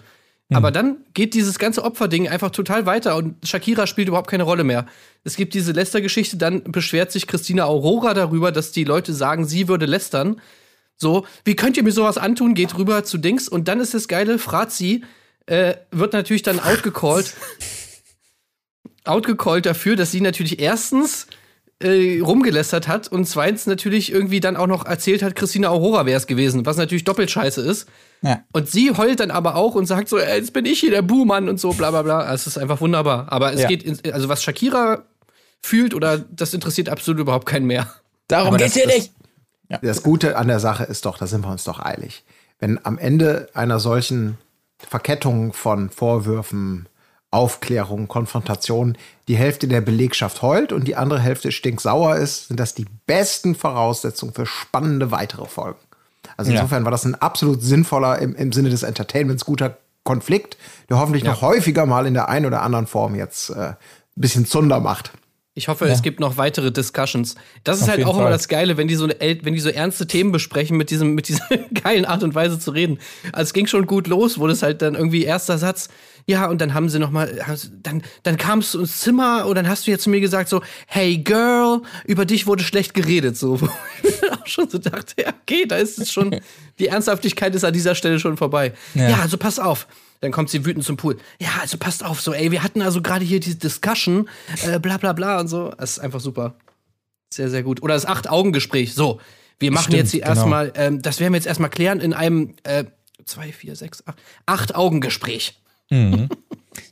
Aber 0.52 0.72
dann 0.72 0.96
geht 1.14 1.34
dieses 1.34 1.60
ganze 1.60 1.84
Opferding 1.84 2.28
einfach 2.28 2.50
total 2.50 2.84
weiter 2.84 3.14
und 3.14 3.36
Shakira 3.46 3.86
spielt 3.86 4.08
überhaupt 4.08 4.28
keine 4.28 4.42
Rolle 4.42 4.64
mehr. 4.64 4.84
Es 5.22 5.36
gibt 5.36 5.54
diese 5.54 5.70
Lästergeschichte, 5.70 6.38
dann 6.38 6.64
beschwert 6.64 7.12
sich 7.12 7.28
Christina 7.28 7.66
Aurora 7.66 8.14
darüber, 8.14 8.50
dass 8.50 8.72
die 8.72 8.82
Leute 8.82 9.14
sagen, 9.14 9.44
sie 9.44 9.68
würde 9.68 9.86
lästern. 9.86 10.40
So, 10.96 11.24
wie 11.44 11.54
könnt 11.54 11.76
ihr 11.76 11.84
mir 11.84 11.92
sowas 11.92 12.18
antun? 12.18 12.54
Geht 12.54 12.76
rüber 12.76 13.04
zu 13.04 13.16
Dings 13.18 13.48
und 13.48 13.68
dann 13.68 13.78
ist 13.78 13.94
das 13.94 14.08
geile, 14.08 14.40
Frazi 14.40 15.04
äh, 15.46 15.74
wird 15.90 16.12
natürlich 16.12 16.42
dann 16.42 16.60
outgecallt. 16.60 17.34
outgecallt 19.04 19.66
dafür, 19.66 19.96
dass 19.96 20.10
sie 20.12 20.20
natürlich 20.20 20.60
erstens 20.60 21.26
äh, 21.82 22.20
rumgelästert 22.20 22.88
hat 22.88 23.08
und 23.08 23.24
zweitens 23.26 23.66
natürlich 23.66 24.12
irgendwie 24.12 24.40
dann 24.40 24.56
auch 24.56 24.66
noch 24.66 24.84
erzählt 24.84 25.22
hat, 25.22 25.34
Christina 25.34 25.68
Aurora 25.70 26.04
wäre 26.04 26.18
es 26.18 26.26
gewesen, 26.26 26.66
was 26.66 26.76
natürlich 26.76 27.04
doppelt 27.04 27.30
scheiße 27.30 27.62
ist. 27.62 27.88
Ja. 28.22 28.44
Und 28.52 28.68
sie 28.68 28.94
heult 28.94 29.20
dann 29.20 29.30
aber 29.30 29.56
auch 29.56 29.74
und 29.74 29.86
sagt 29.86 30.08
so, 30.10 30.18
ey, 30.18 30.38
jetzt 30.38 30.52
bin 30.52 30.66
ich 30.66 30.80
hier 30.80 30.90
der 30.90 31.02
Buhmann 31.02 31.48
und 31.48 31.58
so, 31.58 31.72
bla 31.72 31.90
bla 31.90 32.02
bla. 32.02 32.32
Es 32.34 32.46
ist 32.46 32.58
einfach 32.58 32.80
wunderbar. 32.82 33.32
Aber 33.32 33.52
es 33.54 33.62
Ja. 33.62 33.68
geht, 33.68 33.82
in, 33.82 34.12
also 34.12 34.28
was 34.28 34.42
Shakira 34.42 35.04
fühlt 35.62 35.94
oder 35.94 36.18
das 36.18 36.52
interessiert 36.52 36.90
absolut 36.90 37.20
überhaupt 37.20 37.46
keinen 37.46 37.66
mehr. 37.66 37.90
Darum 38.28 38.56
geht's 38.58 38.74
das 38.74 38.82
hier 38.82 38.94
nicht. 38.94 39.12
Das 39.82 40.02
Gute 40.02 40.36
an 40.36 40.48
der 40.48 40.60
Sache 40.60 40.84
ist 40.84 41.06
doch, 41.06 41.16
da 41.16 41.26
sind 41.26 41.42
wir 41.44 41.50
uns 41.50 41.64
doch 41.64 41.80
eilig. 41.80 42.24
Wenn 42.58 42.84
am 42.84 42.98
Ende 42.98 43.48
einer 43.54 43.78
solchen 43.80 44.36
Verkettung 44.88 45.52
von 45.52 45.90
Vorwürfen, 45.90 46.88
Aufklärung, 47.30 48.08
Konfrontation 48.08 48.96
die 49.28 49.36
Hälfte 49.36 49.68
der 49.68 49.80
Belegschaft 49.80 50.42
heult 50.42 50.72
und 50.72 50.88
die 50.88 50.96
andere 50.96 51.20
Hälfte 51.20 51.52
stinksauer 51.52 52.16
ist, 52.16 52.48
sind 52.48 52.58
das 52.58 52.74
die 52.74 52.86
besten 53.06 53.54
Voraussetzungen 53.54 54.34
für 54.34 54.46
spannende 54.46 55.12
weitere 55.12 55.46
Folgen. 55.46 55.78
Also 56.36 56.50
Ja. 56.50 56.58
insofern 56.58 56.84
war 56.84 56.90
das 56.90 57.04
ein 57.04 57.14
absolut 57.14 57.62
sinnvoller, 57.62 58.18
im, 58.18 58.34
im 58.34 58.52
Sinne 58.52 58.70
des 58.70 58.82
Entertainments 58.82 59.44
guter 59.44 59.76
Konflikt, 60.02 60.56
der 60.88 60.98
hoffentlich 60.98 61.22
noch 61.24 61.42
häufiger 61.42 61.86
mal 61.86 62.06
in 62.06 62.14
der 62.14 62.28
einen 62.28 62.46
oder 62.46 62.62
anderen 62.62 62.86
Form 62.86 63.14
jetzt 63.14 63.50
äh, 63.50 63.54
ein 63.54 63.76
bisschen 64.16 64.46
Zunder 64.46 64.80
macht. 64.80 65.12
Ich 65.60 65.68
hoffe, 65.68 65.84
es 65.84 66.00
gibt 66.00 66.20
noch 66.20 66.38
weitere 66.38 66.72
Discussions. 66.72 67.34
Das 67.64 67.76
ist 67.76 67.82
Auf 67.82 67.90
halt 67.90 68.04
auch 68.06 68.14
immer 68.14 68.22
Fall. 68.22 68.32
das 68.32 68.48
Geile, 68.48 68.78
wenn 68.78 68.88
die 68.88 68.94
so 68.94 69.08
wenn 69.08 69.52
die 69.52 69.60
so 69.60 69.68
ernste 69.68 70.06
Themen 70.06 70.32
besprechen 70.32 70.78
mit 70.78 70.88
diesem 70.88 71.14
mit 71.14 71.28
dieser 71.28 71.46
geilen 71.84 72.06
Art 72.06 72.22
und 72.22 72.34
Weise 72.34 72.58
zu 72.58 72.70
reden. 72.70 72.98
Also 73.32 73.48
es 73.48 73.52
ging 73.52 73.66
schon 73.66 73.84
gut 73.84 74.06
los, 74.06 74.38
wo 74.38 74.46
das 74.46 74.62
halt 74.62 74.80
dann 74.80 74.94
irgendwie 74.94 75.22
erster 75.22 75.58
Satz, 75.58 75.90
ja, 76.24 76.46
und 76.46 76.62
dann 76.62 76.72
haben 76.72 76.88
sie 76.88 76.98
noch 76.98 77.10
mal 77.10 77.30
dann 77.82 78.02
dann 78.22 78.38
kamst 78.38 78.72
du 78.72 78.80
ins 78.80 79.00
Zimmer 79.00 79.44
und 79.44 79.54
dann 79.54 79.68
hast 79.68 79.86
du 79.86 79.90
jetzt 79.90 80.04
zu 80.04 80.10
mir 80.10 80.20
gesagt 80.20 80.48
so, 80.48 80.62
hey 80.86 81.18
girl, 81.18 81.82
über 82.06 82.24
dich 82.24 82.46
wurde 82.46 82.64
schlecht 82.64 82.94
geredet 82.94 83.36
so. 83.36 83.60
Wo 83.60 83.68
ich 84.02 84.22
mir 84.22 84.32
auch 84.32 84.46
schon 84.46 84.70
so 84.70 84.78
dachte, 84.78 85.20
ja, 85.20 85.28
okay, 85.42 85.66
da 85.66 85.76
ist 85.76 85.98
es 85.98 86.10
schon 86.10 86.40
die 86.78 86.86
Ernsthaftigkeit 86.86 87.54
ist 87.54 87.64
an 87.64 87.74
dieser 87.74 87.94
Stelle 87.94 88.18
schon 88.18 88.38
vorbei. 88.38 88.72
Ja. 88.94 89.10
ja 89.10 89.18
also 89.18 89.36
pass 89.36 89.58
auf. 89.58 89.86
Dann 90.20 90.32
kommt 90.32 90.50
sie 90.50 90.64
wütend 90.66 90.84
zum 90.84 90.96
Pool. 90.96 91.16
Ja, 91.40 91.48
also 91.60 91.78
passt 91.78 92.04
auf, 92.04 92.20
so, 92.20 92.34
ey, 92.34 92.50
wir 92.50 92.62
hatten 92.62 92.82
also 92.82 93.00
gerade 93.00 93.24
hier 93.24 93.40
diese 93.40 93.56
Discussion, 93.56 94.28
äh, 94.66 94.78
bla 94.78 94.98
bla 94.98 95.12
bla 95.12 95.40
und 95.40 95.48
so. 95.48 95.70
Das 95.78 95.92
ist 95.92 95.98
einfach 95.98 96.20
super. 96.20 96.54
Sehr, 97.32 97.48
sehr 97.48 97.62
gut. 97.62 97.82
Oder 97.82 97.94
das 97.94 98.06
Acht-Augen-Gespräch. 98.06 98.94
So, 98.94 99.20
wir 99.58 99.70
machen 99.70 99.92
Stimmt, 99.92 99.98
jetzt 99.98 100.12
genau. 100.12 100.26
erstmal, 100.26 100.72
ähm, 100.74 101.00
das 101.00 101.20
werden 101.20 101.32
wir 101.32 101.38
jetzt 101.38 101.46
erstmal 101.46 101.70
klären 101.70 102.00
in 102.00 102.12
einem 102.12 102.54
äh, 102.64 102.84
zwei, 103.24 103.52
vier, 103.52 103.76
sechs, 103.76 104.02
acht, 104.06 104.18
Acht-Augen-Gespräch. 104.46 105.60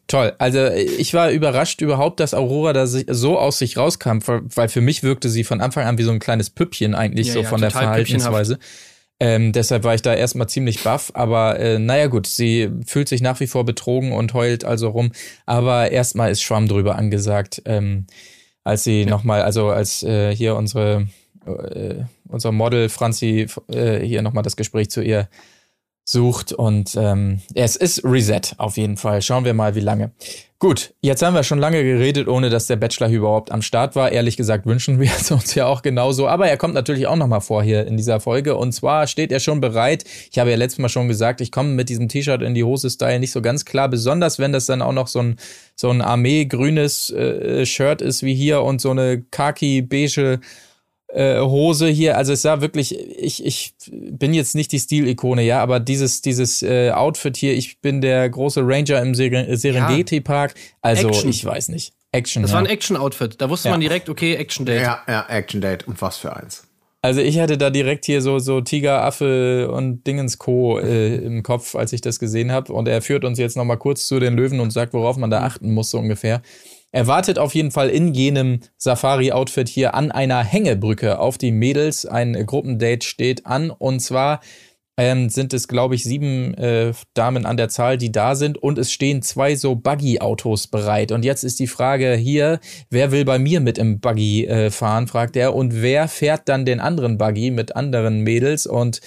Toll. 0.07 0.33
Also 0.38 0.67
ich 0.69 1.14
war 1.14 1.31
überrascht 1.31 1.81
überhaupt, 1.81 2.21
dass 2.21 2.35
Aurora 2.35 2.73
da 2.73 2.87
so 2.87 3.38
aus 3.38 3.59
sich 3.59 3.77
rauskam, 3.77 4.19
weil 4.27 4.69
für 4.69 4.81
mich 4.81 5.03
wirkte 5.03 5.29
sie 5.29 5.45
von 5.45 5.61
Anfang 5.61 5.87
an 5.87 5.99
wie 5.99 6.03
so 6.03 6.11
ein 6.11 6.19
kleines 6.19 6.51
Püppchen 6.51 6.95
eigentlich 6.95 7.29
Ja, 7.29 7.35
so 7.35 7.41
ja, 7.41 7.49
von 7.49 7.61
der 7.61 7.71
Verhaltensweise. 7.71 8.59
Ähm, 9.21 9.53
deshalb 9.53 9.83
war 9.83 9.95
ich 9.95 10.03
da 10.03 10.15
erstmal 10.15 10.49
ziemlich 10.49 10.85
baff, 10.85 11.11
aber 11.15 11.59
äh, 11.59 11.79
naja 11.79 12.07
gut, 12.07 12.27
sie 12.27 12.71
fühlt 12.87 13.09
sich 13.09 13.21
nach 13.21 13.41
wie 13.41 13.49
vor 13.49 13.65
betrogen 13.65 14.13
und 14.13 14.33
heult 14.33 14.65
also 14.65 14.91
rum. 14.91 15.11
Aber 15.45 15.91
erstmal 15.91 16.31
ist 16.31 16.43
Schwamm 16.43 16.69
drüber 16.69 16.97
angesagt, 16.97 17.63
ähm, 17.65 18.07
als 18.63 18.85
sie 18.85 19.03
ja. 19.03 19.07
nochmal, 19.09 19.43
also 19.43 19.69
als 19.69 20.03
äh, 20.05 20.35
hier 20.35 20.55
unsere 20.55 21.09
äh, 21.47 22.05
unser 22.29 22.53
Model 22.53 22.89
Franzi 22.89 23.47
äh, 23.69 24.01
hier 24.01 24.23
nochmal 24.23 24.43
das 24.43 24.57
Gespräch 24.57 24.91
zu 24.91 25.03
ihr 25.03 25.29
sucht 26.09 26.53
und 26.53 26.97
ähm, 26.97 27.40
es 27.55 27.77
ist 27.77 28.03
Reset 28.05 28.40
auf 28.57 28.77
jeden 28.77 28.97
Fall. 28.97 29.21
Schauen 29.21 29.44
wir 29.44 29.53
mal, 29.53 29.75
wie 29.75 29.81
lange. 29.81 30.12
Gut, 30.59 30.94
jetzt 31.03 31.23
haben 31.23 31.35
wir 31.35 31.44
schon 31.44 31.61
lange 31.61 31.85
geredet, 31.85 32.27
ohne 32.27 32.51
dass 32.51 32.66
der 32.66 32.75
Bachelor 32.77 33.11
überhaupt 33.11 33.53
am 33.53 33.62
Start 33.62 33.94
war. 33.94 34.11
Ehrlich 34.11 34.37
gesagt 34.37 34.66
wünschen 34.66 34.99
wir 34.99 35.11
es 35.11 35.31
uns 35.31 35.55
ja 35.55 35.66
auch 35.66 35.83
genauso. 35.83 36.27
Aber 36.27 36.49
er 36.49 36.57
kommt 36.57 36.75
natürlich 36.75 37.07
auch 37.07 37.14
nochmal 37.14 37.42
vor 37.42 37.62
hier 37.62 37.87
in 37.87 37.97
dieser 37.97 38.18
Folge. 38.21 38.57
Und 38.57 38.73
zwar 38.73 39.07
steht 39.07 39.31
er 39.31 39.38
schon 39.38 39.61
bereit. 39.61 40.05
Ich 40.33 40.38
habe 40.38 40.51
ja 40.51 40.57
letztes 40.57 40.79
Mal 40.79 40.88
schon 40.88 41.07
gesagt, 41.07 41.40
ich 41.42 41.53
komme 41.53 41.68
mit 41.68 41.90
diesem 41.90 42.09
T-Shirt 42.09 42.42
in 42.42 42.55
die 42.55 42.64
Hose-Style 42.64 43.21
nicht 43.21 43.31
so 43.31 43.42
ganz 43.42 43.66
klar. 43.66 43.88
Besonders 43.88 44.38
wenn 44.38 44.51
das 44.53 44.66
dann 44.66 44.83
auch 44.83 44.92
noch 44.92 45.07
so 45.07 45.21
ein, 45.21 45.37
so 45.77 45.90
ein 45.90 46.01
Armee-grünes 46.01 47.11
äh, 47.11 47.66
Shirt 47.66 48.03
ist 48.03 48.23
wie 48.25 48.35
hier 48.35 48.62
und 48.62 48.81
so 48.81 48.90
eine 48.90 49.23
khaki-beige 49.31 50.40
äh, 51.09 51.40
Hose 51.40 51.88
hier, 51.88 52.16
also 52.16 52.33
es 52.33 52.42
sah 52.42 52.61
wirklich, 52.61 52.99
ich, 52.99 53.44
ich 53.44 53.75
bin 53.90 54.35
jetzt 54.35 54.55
nicht 54.55 54.73
die 54.73 54.79
Stilikone, 54.79 55.42
ja, 55.42 55.62
aber 55.62 55.81
dieses, 55.81 56.21
dieses 56.23 56.62
äh, 56.62 56.90
Outfit 56.90 57.37
hier, 57.37 57.55
ich 57.55 57.81
bin 57.81 58.01
der 58.01 58.29
große 58.29 58.61
Ranger 58.62 59.01
im 59.01 59.14
Ser 59.14 59.57
Serengeti 59.57 60.21
Park, 60.21 60.55
also 60.83 61.09
Action. 61.09 61.31
ich 61.31 61.44
weiß 61.44 61.68
nicht. 61.68 61.92
Action. 62.12 62.42
Das 62.42 62.53
ja. 62.53 62.57
war 62.57 62.62
ein 62.62 62.71
Action-Outfit. 62.71 63.40
Da 63.40 63.51
wusste 63.51 63.68
Ja. 63.68 63.73
man 63.73 63.81
direkt, 63.81 64.09
okay, 64.09 64.35
Action-Date. 64.35 64.81
Ja, 64.83 65.03
ja, 65.07 65.27
Action 65.29 65.61
Date 65.61 65.87
und 65.87 66.01
was 66.01 66.16
für 66.16 66.35
eins. 66.35 66.64
Also 67.01 67.21
ich 67.21 67.38
hatte 67.38 67.59
da 67.59 67.71
direkt 67.71 68.07
hier 68.07 68.23
so, 68.23 68.38
so 68.38 68.61
Tiger, 68.61 69.05
Affe 69.05 69.71
und 69.71 70.05
Dingens 70.07 70.38
Co. 70.38 70.79
Äh, 70.79 71.16
im 71.16 71.42
Kopf, 71.42 71.77
als 71.77 71.92
ich 71.92 72.01
das 72.01 72.18
gesehen 72.18 72.51
habe. 72.51 72.73
Und 72.73 72.88
er 72.88 73.03
führt 73.03 73.25
uns 73.25 73.38
jetzt 73.38 73.57
noch 73.57 73.64
mal 73.64 73.77
kurz 73.77 74.07
zu 74.07 74.18
den 74.18 74.35
Löwen 74.35 74.59
und 74.59 74.73
sagt, 74.73 74.94
worauf 74.94 75.16
man 75.16 75.31
da 75.31 75.42
achten 75.42 75.73
muss, 75.73 75.90
so 75.90 75.99
ungefähr. 75.99 76.42
Er 76.90 77.07
wartet 77.07 77.38
auf 77.38 77.55
jeden 77.55 77.70
Fall 77.70 77.90
in 77.90 78.14
jenem 78.14 78.61
Safari-Outfit 78.79 79.68
hier 79.68 79.94
an 79.94 80.11
einer 80.11 80.42
Hängebrücke 80.42 81.18
auf 81.18 81.37
die 81.37 81.53
Mädels. 81.53 82.07
Ein 82.07 82.46
Gruppendate 82.46 83.07
steht 83.07 83.44
an 83.44 83.70
und 83.70 84.01
zwar 84.01 84.40
ähm, 84.98 85.29
sind 85.29 85.53
es, 85.55 85.68
glaube 85.68 85.94
ich, 85.94 86.03
sieben 86.03 86.55
äh, 86.55 86.92
Damen 87.14 87.46
an 87.46 87.57
der 87.57 87.68
Zahl, 87.68 87.98
die 87.98 88.11
da 88.11 88.35
sind 88.35 88.59
und 88.59 88.79
es 88.79 88.90
stehen 88.90 89.22
zwei 89.22 89.55
so 89.55 89.77
Buggy-Autos 89.77 90.66
bereit. 90.66 91.12
Und 91.12 91.24
jetzt 91.24 91.44
ist 91.44 91.61
die 91.61 91.68
Frage 91.68 92.14
hier, 92.14 92.59
wer 92.90 93.12
will 93.12 93.24
bei 93.24 93.38
mir 93.38 93.61
mit 93.61 93.79
im 93.79 94.01
Buggy 94.01 94.46
äh, 94.46 94.70
fahren, 94.70 95.07
fragt 95.07 95.37
er. 95.37 95.55
Und 95.55 95.83
wer 95.83 96.09
fährt 96.09 96.48
dann 96.48 96.64
den 96.64 96.81
anderen 96.81 97.16
Buggy 97.16 97.53
mit 97.53 97.77
anderen 97.77 98.22
Mädels? 98.22 98.66
Und 98.66 99.01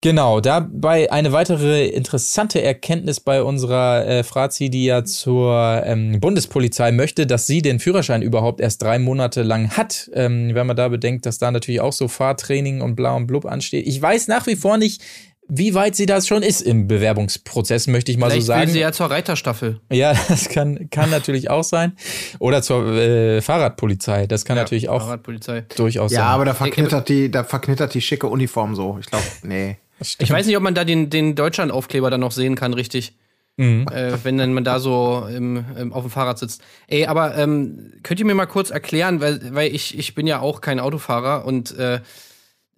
Genau, 0.00 0.40
dabei 0.40 1.10
eine 1.10 1.32
weitere 1.32 1.88
interessante 1.88 2.62
Erkenntnis 2.62 3.18
bei 3.18 3.42
unserer 3.42 4.06
äh, 4.06 4.22
Frazi, 4.22 4.70
die 4.70 4.84
ja 4.84 5.02
zur 5.04 5.82
ähm, 5.84 6.20
Bundespolizei 6.20 6.92
möchte, 6.92 7.26
dass 7.26 7.48
sie 7.48 7.62
den 7.62 7.80
Führerschein 7.80 8.22
überhaupt 8.22 8.60
erst 8.60 8.80
drei 8.80 9.00
Monate 9.00 9.42
lang 9.42 9.70
hat. 9.76 10.08
Ähm, 10.14 10.54
wenn 10.54 10.68
man 10.68 10.76
da 10.76 10.86
bedenkt, 10.86 11.26
dass 11.26 11.38
da 11.38 11.50
natürlich 11.50 11.80
auch 11.80 11.92
so 11.92 12.06
Fahrtraining 12.06 12.80
und 12.80 12.94
bla 12.94 13.16
und 13.16 13.26
blub 13.26 13.44
ansteht. 13.44 13.88
Ich 13.88 14.00
weiß 14.00 14.28
nach 14.28 14.46
wie 14.46 14.54
vor 14.54 14.76
nicht, 14.78 15.02
wie 15.48 15.74
weit 15.74 15.96
sie 15.96 16.06
das 16.06 16.28
schon 16.28 16.42
ist 16.44 16.60
im 16.60 16.86
Bewerbungsprozess, 16.86 17.88
möchte 17.88 18.12
ich 18.12 18.18
mal 18.18 18.26
Vielleicht 18.30 18.42
so 18.46 18.52
sagen. 18.52 18.66
will 18.66 18.68
sie 18.68 18.80
ja 18.80 18.92
zur 18.92 19.10
Reiterstaffel. 19.10 19.80
Ja, 19.90 20.12
das 20.28 20.48
kann, 20.48 20.90
kann 20.90 21.10
natürlich 21.10 21.50
auch 21.50 21.64
sein. 21.64 21.96
Oder 22.38 22.62
zur 22.62 22.86
äh, 22.94 23.40
Fahrradpolizei. 23.40 24.28
Das 24.28 24.44
kann 24.44 24.56
natürlich 24.56 24.88
auch 24.90 25.02
Fahrradpolizei. 25.02 25.64
durchaus 25.74 26.12
Ja, 26.12 26.20
sein. 26.20 26.28
aber 26.28 26.44
da 26.44 26.54
verknittert 26.54 27.08
die, 27.08 27.30
da 27.32 27.42
verknittert 27.42 27.94
die 27.94 28.00
schicke 28.00 28.28
Uniform 28.28 28.76
so. 28.76 28.98
Ich 29.00 29.06
glaube, 29.06 29.24
nee. 29.42 29.78
Ich 30.00 30.30
weiß 30.30 30.46
nicht, 30.46 30.56
ob 30.56 30.62
man 30.62 30.74
da 30.74 30.84
den, 30.84 31.10
den 31.10 31.34
Deutschland-Aufkleber 31.34 32.10
dann 32.10 32.20
noch 32.20 32.32
sehen 32.32 32.54
kann, 32.54 32.72
richtig. 32.74 33.14
Äh, 33.60 34.18
wenn 34.22 34.38
dann 34.38 34.54
man 34.54 34.62
da 34.62 34.78
so 34.78 35.26
im, 35.28 35.64
im, 35.76 35.92
auf 35.92 36.04
dem 36.04 36.12
Fahrrad 36.12 36.38
sitzt. 36.38 36.62
Ey, 36.86 37.06
aber 37.06 37.36
ähm, 37.36 37.92
könnt 38.04 38.20
ihr 38.20 38.26
mir 38.26 38.36
mal 38.36 38.46
kurz 38.46 38.70
erklären, 38.70 39.20
weil, 39.20 39.52
weil 39.52 39.74
ich, 39.74 39.98
ich 39.98 40.14
bin 40.14 40.28
ja 40.28 40.38
auch 40.38 40.60
kein 40.60 40.78
Autofahrer 40.78 41.44
und 41.44 41.76
äh, 41.76 42.00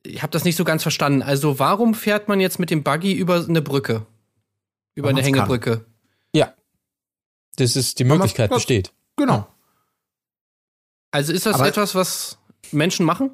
ich 0.02 0.22
habe 0.22 0.30
das 0.30 0.44
nicht 0.44 0.56
so 0.56 0.64
ganz 0.64 0.80
verstanden. 0.82 1.20
Also, 1.20 1.58
warum 1.58 1.92
fährt 1.92 2.28
man 2.28 2.40
jetzt 2.40 2.58
mit 2.58 2.70
dem 2.70 2.82
Buggy 2.82 3.12
über 3.12 3.44
eine 3.46 3.60
Brücke? 3.60 4.06
Über 4.94 5.08
Weil 5.08 5.10
eine 5.10 5.20
man's 5.20 5.26
kann. 5.26 5.34
Hängebrücke? 5.34 5.84
Ja. 6.34 6.54
Das 7.56 7.76
ist, 7.76 7.98
die 7.98 8.04
Möglichkeit 8.04 8.48
besteht. 8.50 8.90
Genau. 9.16 9.46
Also, 11.10 11.34
ist 11.34 11.44
das 11.44 11.56
Aber- 11.56 11.68
etwas, 11.68 11.94
was 11.94 12.38
Menschen 12.72 13.04
machen? 13.04 13.32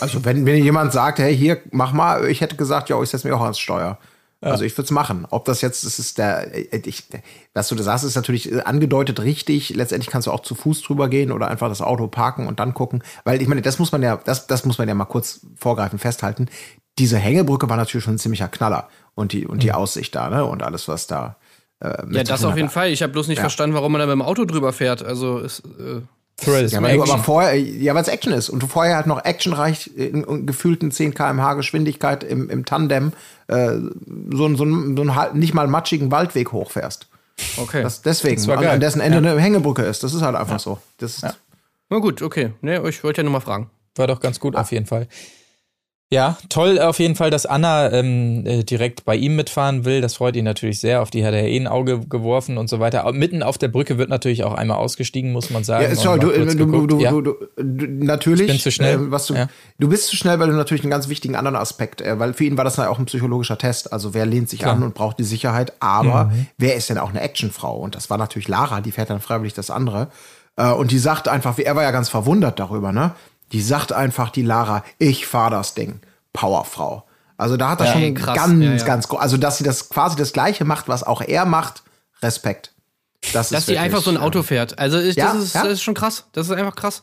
Also 0.00 0.24
wenn 0.24 0.44
mir 0.44 0.58
jemand 0.58 0.92
sagt, 0.92 1.18
hey, 1.18 1.36
hier, 1.36 1.60
mach 1.70 1.92
mal, 1.92 2.28
ich 2.28 2.40
hätte 2.40 2.56
gesagt, 2.56 2.88
ja, 2.88 3.00
ich 3.02 3.10
setze 3.10 3.26
mich 3.26 3.34
auch 3.36 3.42
ans 3.42 3.58
Steuer. 3.58 3.98
Also 4.40 4.62
ich 4.62 4.72
würde 4.78 4.84
es 4.84 4.92
machen. 4.92 5.26
Ob 5.30 5.46
das 5.46 5.62
jetzt, 5.62 5.84
das 5.84 5.98
ist 5.98 6.16
der, 6.16 6.54
äh, 6.54 6.80
ich, 6.84 7.08
was 7.54 7.66
du 7.68 7.74
da 7.74 7.82
sagst, 7.82 8.04
ist 8.04 8.14
natürlich 8.14 8.52
äh, 8.52 8.60
angedeutet 8.60 9.20
richtig. 9.20 9.70
Letztendlich 9.70 10.10
kannst 10.10 10.28
du 10.28 10.30
auch 10.32 10.42
zu 10.42 10.54
Fuß 10.54 10.82
drüber 10.82 11.08
gehen 11.08 11.32
oder 11.32 11.48
einfach 11.48 11.68
das 11.68 11.82
Auto 11.82 12.06
parken 12.06 12.46
und 12.46 12.60
dann 12.60 12.72
gucken. 12.72 13.02
Weil 13.24 13.42
ich 13.42 13.48
meine, 13.48 13.62
das 13.62 13.80
muss 13.80 13.90
man 13.90 14.00
ja, 14.00 14.16
das, 14.16 14.46
das 14.46 14.64
muss 14.64 14.78
man 14.78 14.86
ja 14.86 14.94
mal 14.94 15.06
kurz 15.06 15.40
vorgreifen, 15.56 15.98
festhalten. 15.98 16.46
Diese 17.00 17.18
Hängebrücke 17.18 17.68
war 17.68 17.76
natürlich 17.76 18.04
schon 18.04 18.14
ein 18.14 18.18
ziemlicher 18.18 18.46
Knaller. 18.46 18.88
Und 19.16 19.32
die, 19.32 19.44
und 19.44 19.64
die 19.64 19.72
Aussicht 19.72 20.14
da, 20.14 20.30
ne? 20.30 20.44
Und 20.44 20.62
alles, 20.62 20.86
was 20.86 21.08
da. 21.08 21.34
Äh, 21.80 22.04
Ja, 22.12 22.22
das 22.22 22.44
auf 22.44 22.56
jeden 22.56 22.70
Fall. 22.70 22.90
Ich 22.90 23.02
habe 23.02 23.12
bloß 23.12 23.26
nicht 23.26 23.38
Ja. 23.38 23.42
verstanden, 23.42 23.74
warum 23.74 23.90
man 23.90 23.98
da 24.00 24.06
mit 24.06 24.12
dem 24.12 24.22
Auto 24.22 24.44
drüber 24.44 24.72
fährt. 24.72 25.02
Also, 25.02 25.38
ist, 25.38 25.64
äh, 25.80 26.02
Thrills, 26.40 26.70
Ja, 26.72 26.80
weil 26.82 27.00
aber 27.00 27.18
vorher, 27.18 27.58
ja, 27.58 27.94
weil 27.94 28.02
es 28.02 28.08
Action 28.08 28.32
ist 28.32 28.48
und 28.48 28.62
du 28.62 28.66
vorher 28.68 28.94
halt 28.96 29.06
noch 29.06 29.24
actionreich 29.24 29.90
in, 29.96 30.22
in 30.24 30.46
gefühlten 30.46 30.90
10 30.92 31.12
km/h 31.14 31.54
Geschwindigkeit 31.54 32.22
im, 32.22 32.48
im 32.48 32.64
Tandem 32.64 33.12
äh, 33.48 33.72
so, 34.30 34.44
einen- 34.44 34.56
so, 34.56 34.62
einen- 34.64 34.96
so 34.96 35.02
einen 35.02 35.16
halb- 35.16 35.34
nicht 35.34 35.52
mal 35.54 35.66
matschigen 35.66 36.10
Waldweg 36.12 36.52
hochfährst. 36.52 37.08
okay. 37.56 37.82
Das 37.82 38.02
deswegen, 38.02 38.36
Das 38.36 38.48
an, 38.48 38.64
an 38.64 38.80
dessen 38.80 39.00
Ende 39.00 39.18
eine 39.18 39.40
Hängebrücke 39.40 39.82
ist. 39.82 40.02
Das 40.04 40.14
ist 40.14 40.22
halt 40.22 40.36
einfach 40.36 40.60
so. 40.60 40.78
Das 40.98 41.16
ist, 41.18 41.26
Na 41.90 41.98
gut, 41.98 42.22
okay. 42.22 42.52
Ne, 42.60 42.86
ich 42.88 43.02
wollte 43.02 43.20
ja 43.20 43.24
nur 43.24 43.32
mal 43.32 43.40
fragen. 43.40 43.70
War 43.96 44.06
doch 44.06 44.20
ganz 44.20 44.38
gut 44.38 44.54
auf 44.54 44.70
jeden 44.70 44.86
Fall. 44.86 45.08
Ja, 46.10 46.38
toll 46.48 46.78
auf 46.80 46.98
jeden 47.00 47.16
Fall, 47.16 47.28
dass 47.28 47.44
Anna 47.44 47.92
ähm, 47.92 48.46
äh, 48.46 48.64
direkt 48.64 49.04
bei 49.04 49.14
ihm 49.14 49.36
mitfahren 49.36 49.84
will. 49.84 50.00
Das 50.00 50.14
freut 50.14 50.36
ihn 50.36 50.44
natürlich 50.46 50.80
sehr. 50.80 51.02
Auf 51.02 51.10
die 51.10 51.22
hat 51.22 51.34
er 51.34 51.46
eh 51.46 51.54
ein 51.58 51.66
Auge 51.66 52.00
geworfen 52.00 52.56
und 52.56 52.70
so 52.70 52.80
weiter. 52.80 53.02
Aber 53.02 53.12
mitten 53.12 53.42
auf 53.42 53.58
der 53.58 53.68
Brücke 53.68 53.98
wird 53.98 54.08
natürlich 54.08 54.42
auch 54.42 54.54
einmal 54.54 54.78
ausgestiegen, 54.78 55.32
muss 55.32 55.50
man 55.50 55.64
sagen. 55.64 55.84
Ja, 55.84 55.94
sorry, 55.94 56.18
mal 56.24 56.46
du, 56.56 56.64
du, 56.64 56.86
du, 56.86 56.98
ja. 57.00 57.10
du, 57.10 57.34
natürlich. 57.58 58.46
Ich 58.46 58.46
bin 58.46 58.58
zu 58.58 58.70
schnell. 58.70 58.94
Äh, 58.96 59.10
was 59.10 59.26
du, 59.26 59.34
Ja. 59.34 59.48
du 59.78 59.88
bist 59.90 60.06
zu 60.06 60.16
schnell, 60.16 60.38
weil 60.38 60.48
du 60.48 60.54
natürlich 60.54 60.82
einen 60.82 60.90
ganz 60.90 61.10
wichtigen 61.10 61.36
anderen 61.36 61.56
Aspekt, 61.56 62.00
äh, 62.00 62.18
weil 62.18 62.32
für 62.32 62.44
ihn 62.44 62.56
war 62.56 62.64
das 62.64 62.76
ja 62.78 62.88
auch 62.88 62.98
ein 62.98 63.04
psychologischer 63.04 63.58
Test. 63.58 63.92
Also 63.92 64.14
wer 64.14 64.24
lehnt 64.24 64.48
sich 64.48 64.60
Klar. 64.60 64.76
an 64.76 64.82
und 64.84 64.94
braucht 64.94 65.18
die 65.18 65.24
Sicherheit, 65.24 65.74
aber 65.80 66.24
Mhm. 66.32 66.46
wer 66.56 66.74
ist 66.76 66.88
denn 66.88 66.96
auch 66.96 67.10
eine 67.10 67.20
Actionfrau? 67.20 67.76
Und 67.76 67.94
das 67.94 68.08
war 68.08 68.16
natürlich 68.16 68.48
Lara, 68.48 68.80
die 68.80 68.92
fährt 68.92 69.10
dann 69.10 69.20
freiwillig 69.20 69.52
das 69.52 69.70
andere. 69.70 70.08
Äh, 70.56 70.70
und 70.72 70.90
die 70.90 70.98
sagt 70.98 71.28
einfach, 71.28 71.58
er 71.58 71.76
war 71.76 71.82
ja 71.82 71.90
ganz 71.90 72.08
verwundert 72.08 72.58
darüber, 72.58 72.92
ne? 72.92 73.12
Die 73.52 73.62
sagt 73.62 73.92
einfach, 73.92 74.30
die 74.30 74.42
Lara, 74.42 74.84
ich 74.98 75.26
fahr 75.26 75.50
das 75.50 75.74
Ding. 75.74 76.00
Powerfrau. 76.32 77.04
Also 77.36 77.56
da 77.56 77.70
hat 77.70 77.80
er 77.80 77.92
schon 77.92 78.14
krass. 78.14 78.36
ganz, 78.36 78.62
Ja, 78.62 78.74
ja. 78.74 78.84
ganz, 78.84 79.08
also 79.10 79.36
dass 79.36 79.58
sie 79.58 79.64
das 79.64 79.88
quasi 79.88 80.16
das 80.16 80.32
Gleiche 80.32 80.64
macht, 80.64 80.88
was 80.88 81.04
auch 81.04 81.20
er 81.20 81.44
macht, 81.44 81.82
Respekt. 82.20 82.72
Das 83.32 83.48
Dass 83.48 83.66
sie 83.66 83.72
wirklich, 83.72 83.80
einfach 83.80 84.02
so 84.02 84.10
ein 84.10 84.16
Auto 84.16 84.42
fährt. 84.42 84.78
Also, 84.78 84.98
ich, 84.98 85.16
Ja, 85.16 85.32
das, 85.32 85.44
ist, 85.44 85.54
ja. 85.54 85.62
das 85.62 85.72
ist 85.74 85.82
schon 85.82 85.94
krass. 85.94 86.26
Das 86.32 86.46
ist 86.46 86.52
einfach 86.52 86.76
krass. 86.76 87.02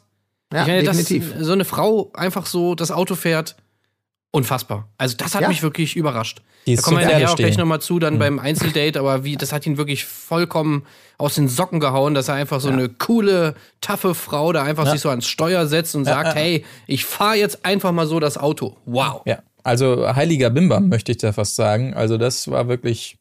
Ja, 0.53 0.61
ich 0.61 0.67
meine, 0.67 0.83
definitiv. 0.83 1.33
dass 1.33 1.45
so 1.45 1.53
eine 1.53 1.65
Frau 1.65 2.11
einfach 2.13 2.45
so 2.45 2.75
das 2.75 2.91
Auto 2.91 3.15
fährt, 3.15 3.55
unfassbar. 4.35 4.89
Also, 4.97 5.15
das 5.17 5.33
hat 5.35 5.41
Ja. 5.41 5.47
mich 5.47 5.63
wirklich 5.63 5.95
überrascht. 5.95 6.41
Die 6.67 6.75
Da 6.75 6.79
ist 6.79 6.83
kommen 6.85 6.99
wir 6.99 7.05
nachher 7.05 7.31
auch 7.31 7.35
gleich 7.35 7.57
nochmal 7.57 7.79
zu, 7.81 7.99
dann 7.99 8.17
beim 8.19 8.39
Einzeldate, 8.39 8.99
aber 8.99 9.23
wie, 9.23 9.35
das 9.37 9.51
hat 9.53 9.65
ihn 9.67 9.77
wirklich 9.77 10.05
vollkommen 10.05 10.83
aus 11.17 11.35
den 11.35 11.47
Socken 11.47 11.79
gehauen, 11.79 12.13
dass 12.15 12.27
er 12.27 12.33
einfach 12.35 12.59
so 12.59 12.69
eine 12.69 12.89
coole, 12.89 13.55
taffe 13.81 14.15
Frau 14.15 14.51
da 14.51 14.63
einfach 14.63 14.89
sich 14.91 14.99
so 15.01 15.09
ans 15.09 15.27
Steuer 15.27 15.67
setzt 15.67 15.95
und 15.95 16.05
sagt, 16.05 16.35
hey, 16.35 16.65
ich 16.87 17.05
fahre 17.05 17.35
jetzt 17.35 17.63
einfach 17.65 17.91
mal 17.91 18.07
so 18.07 18.19
das 18.19 18.37
Auto. 18.37 18.77
Wow. 18.85 19.21
Ja, 19.25 19.39
also 19.63 20.13
heiliger 20.15 20.49
Bimbam 20.49 20.89
möchte 20.89 21.11
ich 21.11 21.17
da 21.19 21.31
fast 21.33 21.55
sagen. 21.55 21.93
Also 21.93 22.17
das 22.17 22.49
war 22.49 22.67
wirklich 22.67 23.17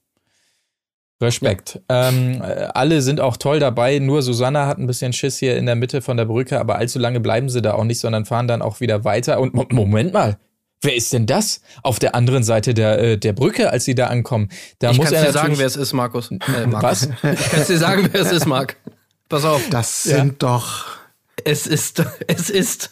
Respekt. 1.22 1.80
Ähm, 1.88 2.42
äh, 2.42 2.68
alle 2.74 3.00
sind 3.00 3.20
auch 3.20 3.36
toll 3.36 3.60
dabei. 3.60 3.98
Nur 3.98 4.22
Susanna 4.22 4.66
hat 4.66 4.78
ein 4.78 4.86
bisschen 4.86 5.12
Schiss 5.12 5.38
hier 5.38 5.56
in 5.56 5.66
der 5.66 5.76
Mitte 5.76 6.02
von 6.02 6.16
der 6.16 6.24
Brücke, 6.24 6.58
aber 6.58 6.76
allzu 6.76 6.98
lange 6.98 7.20
bleiben 7.20 7.48
sie 7.48 7.62
da 7.62 7.74
auch 7.74 7.84
nicht, 7.84 8.00
sondern 8.00 8.24
fahren 8.24 8.48
dann 8.48 8.62
auch 8.62 8.80
wieder 8.80 9.04
weiter. 9.04 9.38
Und 9.40 9.54
Mo- 9.54 9.66
Moment 9.70 10.12
mal. 10.12 10.38
Wer 10.84 10.94
ist 10.94 11.12
denn 11.12 11.26
das 11.26 11.60
auf 11.82 11.98
der 11.98 12.14
anderen 12.14 12.42
Seite 12.44 12.74
der, 12.74 12.98
äh, 12.98 13.18
der 13.18 13.32
Brücke, 13.32 13.70
als 13.70 13.84
sie 13.86 13.94
da 13.94 14.08
ankommen? 14.08 14.50
Da 14.80 14.90
Ich 14.90 14.98
muss 14.98 15.06
kann 15.06 15.14
er 15.14 15.24
dir 15.26 15.32
sagen, 15.32 15.58
wer 15.58 15.66
es 15.66 15.76
ist, 15.76 15.92
Markus. 15.94 16.30
Äh, 16.30 16.66
Markus. 16.66 17.08
Was? 17.22 17.32
Ich 17.40 17.50
kann 17.50 17.64
dir 17.66 17.78
sagen, 17.78 18.08
wer 18.12 18.20
es 18.20 18.30
ist, 18.32 18.46
Marc. 18.46 18.76
Pass 19.28 19.44
auf. 19.44 19.62
Das 19.70 20.02
sind 20.02 20.42
doch. 20.42 20.84
Es 21.44 21.66
ist, 21.66 22.02
es 22.26 22.50
ist 22.50 22.90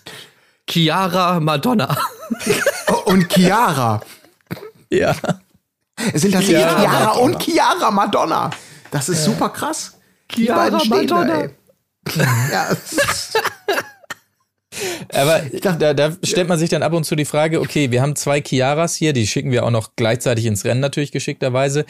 Chiara 0.68 1.38
Madonna. 1.40 1.96
Oh, 2.88 3.11
und 3.11 3.31
Chiara. 3.33 4.00
Ja. 4.90 5.14
Es 6.12 6.22
sind 6.22 6.33
tatsächlich 6.33 6.59
Chiara 6.59 6.81
Chiara, 6.81 7.05
Madonna. 7.07 7.20
und 7.20 7.42
Chiara 7.42 7.90
Madonna. 7.90 8.50
Das 8.90 9.09
ist 9.09 9.24
super 9.24 9.50
krass. 9.50 9.98
Die 10.35 10.46
Chiara 10.46 10.64
beiden 10.64 10.81
stehen 10.81 11.07
da, 11.07 11.14
Madonna. 11.16 11.40
ey. 11.40 11.50
ja, 12.52 12.76
Aber 15.12 15.42
da, 15.61 15.95
da 15.95 16.12
stellt 16.23 16.49
man 16.49 16.59
sich 16.59 16.71
dann 16.71 16.83
ab 16.83 16.92
und 16.92 17.05
zu 17.05 17.16
die 17.16 17.25
Frage, 17.25 17.61
okay, 17.61 17.90
wir 17.90 18.03
haben 18.03 18.16
zwei 18.16 18.40
Chiaras 18.40 18.95
hier, 18.95 19.12
die 19.12 19.27
schicken 19.27 19.51
wir 19.51 19.64
auch 19.64 19.71
noch 19.71 19.90
gleichzeitig 19.97 20.47
ins 20.47 20.64
Rennen 20.64 20.81
natürlich 20.81 21.12
geschickterweise. 21.12 21.85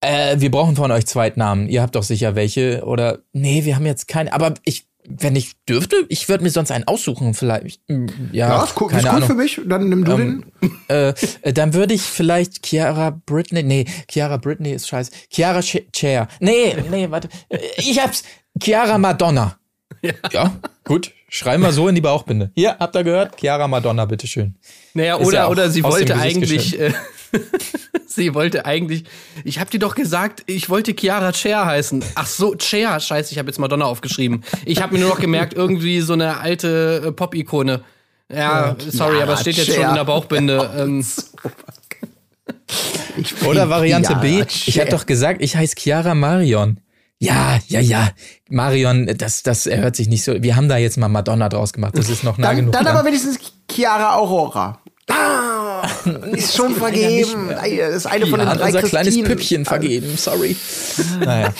Äh, 0.00 0.36
wir 0.40 0.50
brauchen 0.50 0.76
von 0.76 0.90
euch 0.90 1.06
Zweitnamen. 1.06 1.68
Ihr 1.68 1.82
habt 1.82 1.94
doch 1.94 2.02
sicher 2.02 2.34
welche 2.34 2.82
oder 2.84 3.20
nee, 3.32 3.64
wir 3.64 3.76
haben 3.76 3.86
jetzt 3.86 4.08
keine. 4.08 4.32
Aber 4.32 4.54
ich, 4.64 4.88
wenn 5.08 5.36
ich 5.36 5.52
dürfte, 5.68 5.96
ich 6.08 6.28
würde 6.28 6.42
mir 6.44 6.50
sonst 6.50 6.72
einen 6.72 6.88
aussuchen 6.88 7.34
vielleicht. 7.34 7.80
Ja, 7.88 8.48
ja, 8.48 8.64
ist 8.64 8.80
cool, 8.80 8.88
keine 8.88 9.02
ist 9.02 9.06
cool 9.08 9.14
Ahnung. 9.14 9.28
für 9.28 9.34
mich. 9.34 9.60
Dann 9.64 9.88
nimm 9.88 10.04
du 10.04 10.12
Ähm, 10.12 10.44
äh, 10.88 11.08
äh, 11.42 11.52
dann 11.52 11.74
würde 11.74 11.94
ich 11.94 12.02
vielleicht 12.02 12.66
Chiara 12.66 13.10
Britney. 13.26 13.62
Nee, 13.62 13.84
Chiara 14.10 14.38
Britney 14.38 14.72
ist 14.72 14.88
scheiße. 14.88 15.12
Chiara 15.30 15.60
Ch 15.62 15.82
Chair. 15.92 16.26
Nee, 16.40 16.74
nee, 16.90 17.08
warte. 17.10 17.28
Äh, 17.48 17.58
Ich 17.76 18.00
hab's. 18.00 18.24
Chiara 18.60 18.98
Madonna. 18.98 19.56
Ja. 20.32 20.52
gut. 20.84 21.12
Schreiben 21.34 21.62
wir 21.62 21.72
so 21.72 21.88
in 21.88 21.94
die 21.94 22.02
Bauchbinde. 22.02 22.50
Hier, 22.54 22.76
habt 22.78 22.94
ihr 22.94 23.04
gehört? 23.04 23.40
Chiara 23.40 23.66
Madonna, 23.66 24.04
bitteschön. 24.04 24.54
Naja, 24.92 25.16
Ist 25.16 25.26
oder, 25.26 25.38
ja 25.38 25.48
oder 25.48 25.70
sie 25.70 25.82
wollte 25.82 26.14
eigentlich. 26.14 26.78
Äh, 26.78 26.92
sie 28.06 28.34
wollte 28.34 28.66
eigentlich. 28.66 29.04
Ich 29.42 29.58
hab 29.58 29.70
dir 29.70 29.78
doch 29.78 29.94
gesagt, 29.94 30.42
ich 30.44 30.68
wollte 30.68 30.92
Chiara 30.94 31.32
Cher 31.32 31.64
heißen. 31.64 32.04
Ach 32.16 32.26
so, 32.26 32.54
Cher. 32.58 33.00
Scheiße, 33.00 33.32
ich 33.32 33.38
habe 33.38 33.48
jetzt 33.48 33.56
Madonna 33.56 33.86
aufgeschrieben. 33.86 34.44
Ich 34.66 34.82
habe 34.82 34.92
mir 34.92 35.00
nur 35.00 35.08
noch 35.08 35.20
gemerkt, 35.20 35.54
irgendwie 35.54 36.02
so 36.02 36.12
eine 36.12 36.36
alte 36.36 37.02
äh, 37.06 37.12
Pop-Ikone. 37.12 37.80
Ja, 38.30 38.76
sorry, 38.78 39.12
Chiara 39.12 39.22
aber 39.22 39.32
es 39.32 39.40
steht 39.40 39.56
jetzt 39.56 39.72
schon 39.72 39.88
in 39.88 39.94
der 39.94 40.04
Bauchbinde. 40.04 40.70
Ähm, 40.76 41.02
Ich 43.16 43.42
Oder 43.42 43.70
Variante 43.70 44.16
B. 44.16 44.28
Chiara 44.32 44.46
Ich 44.66 44.78
habe 44.78 44.90
Cher. 44.90 44.98
doch 44.98 45.06
gesagt, 45.06 45.40
ich 45.42 45.56
heiße 45.56 45.76
Chiara 45.78 46.14
Marion. 46.14 46.78
Ja, 47.22 47.58
ja, 47.68 47.80
ja. 47.80 48.08
Marion, 48.50 49.08
das, 49.16 49.44
das 49.44 49.66
hört 49.66 49.94
sich 49.94 50.08
nicht 50.08 50.24
so. 50.24 50.42
Wir 50.42 50.56
haben 50.56 50.68
da 50.68 50.76
jetzt 50.76 50.98
mal 50.98 51.08
Madonna 51.08 51.48
draus 51.48 51.72
gemacht. 51.72 51.96
Das 51.96 52.10
ist 52.10 52.24
noch 52.24 52.36
nah 52.36 52.48
Dann, 52.48 52.56
genug. 52.56 52.72
dann 52.72 52.84
dran. 52.84 52.96
aber 52.96 53.06
wenigstens 53.06 53.38
Chiara 53.70 54.16
Aurora. 54.16 54.80
Ah, 55.08 55.82
ist 56.32 56.56
schon 56.56 56.74
vergeben. 56.74 57.50
Das 57.50 57.96
ist 57.96 58.06
eine 58.06 58.26
von 58.26 58.40
den 58.40 58.48
hat 58.48 58.58
drei 58.58 58.66
unser 58.66 58.82
kleines 58.82 59.14
Christinen. 59.14 59.28
Püppchen 59.28 59.64
vergeben. 59.64 60.16
Sorry. 60.16 60.56
Naja. 61.24 61.52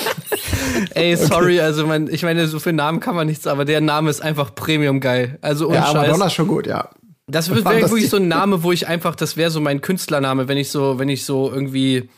ey, 0.95 1.17
sorry, 1.17 1.61
also 1.61 1.87
mein, 1.87 2.09
ich 2.09 2.23
meine, 2.25 2.49
so 2.49 2.59
für 2.59 2.73
Namen 2.73 2.99
kann 2.99 3.15
man 3.15 3.27
nichts, 3.29 3.47
aber 3.47 3.65
der 3.65 3.81
Name 3.81 4.11
ist 4.11 4.21
einfach 4.21 4.55
Premium 4.55 4.99
geil. 5.01 5.39
Also 5.43 5.67
ohne 5.69 5.77
Ja, 5.77 5.87
Scheiß. 5.87 5.95
Madonna 5.95 6.27
ist 6.27 6.33
schon 6.35 6.49
gut, 6.49 6.67
ja. 6.67 6.91
Das 7.29 7.51
wäre 7.51 7.65
wirklich 7.65 8.11
so 8.11 8.17
ein 8.17 8.27
Name, 8.27 8.65
wo 8.65 8.73
ich 8.73 8.89
einfach, 8.89 9.15
das 9.15 9.37
wäre 9.37 9.51
so 9.51 9.61
mein 9.61 9.81
Künstlername, 9.81 10.49
wenn 10.49 10.59
ich 10.59 10.71
so, 10.71 10.99
wenn 10.99 11.09
ich 11.09 11.25
so 11.25 11.51
irgendwie, 11.53 12.09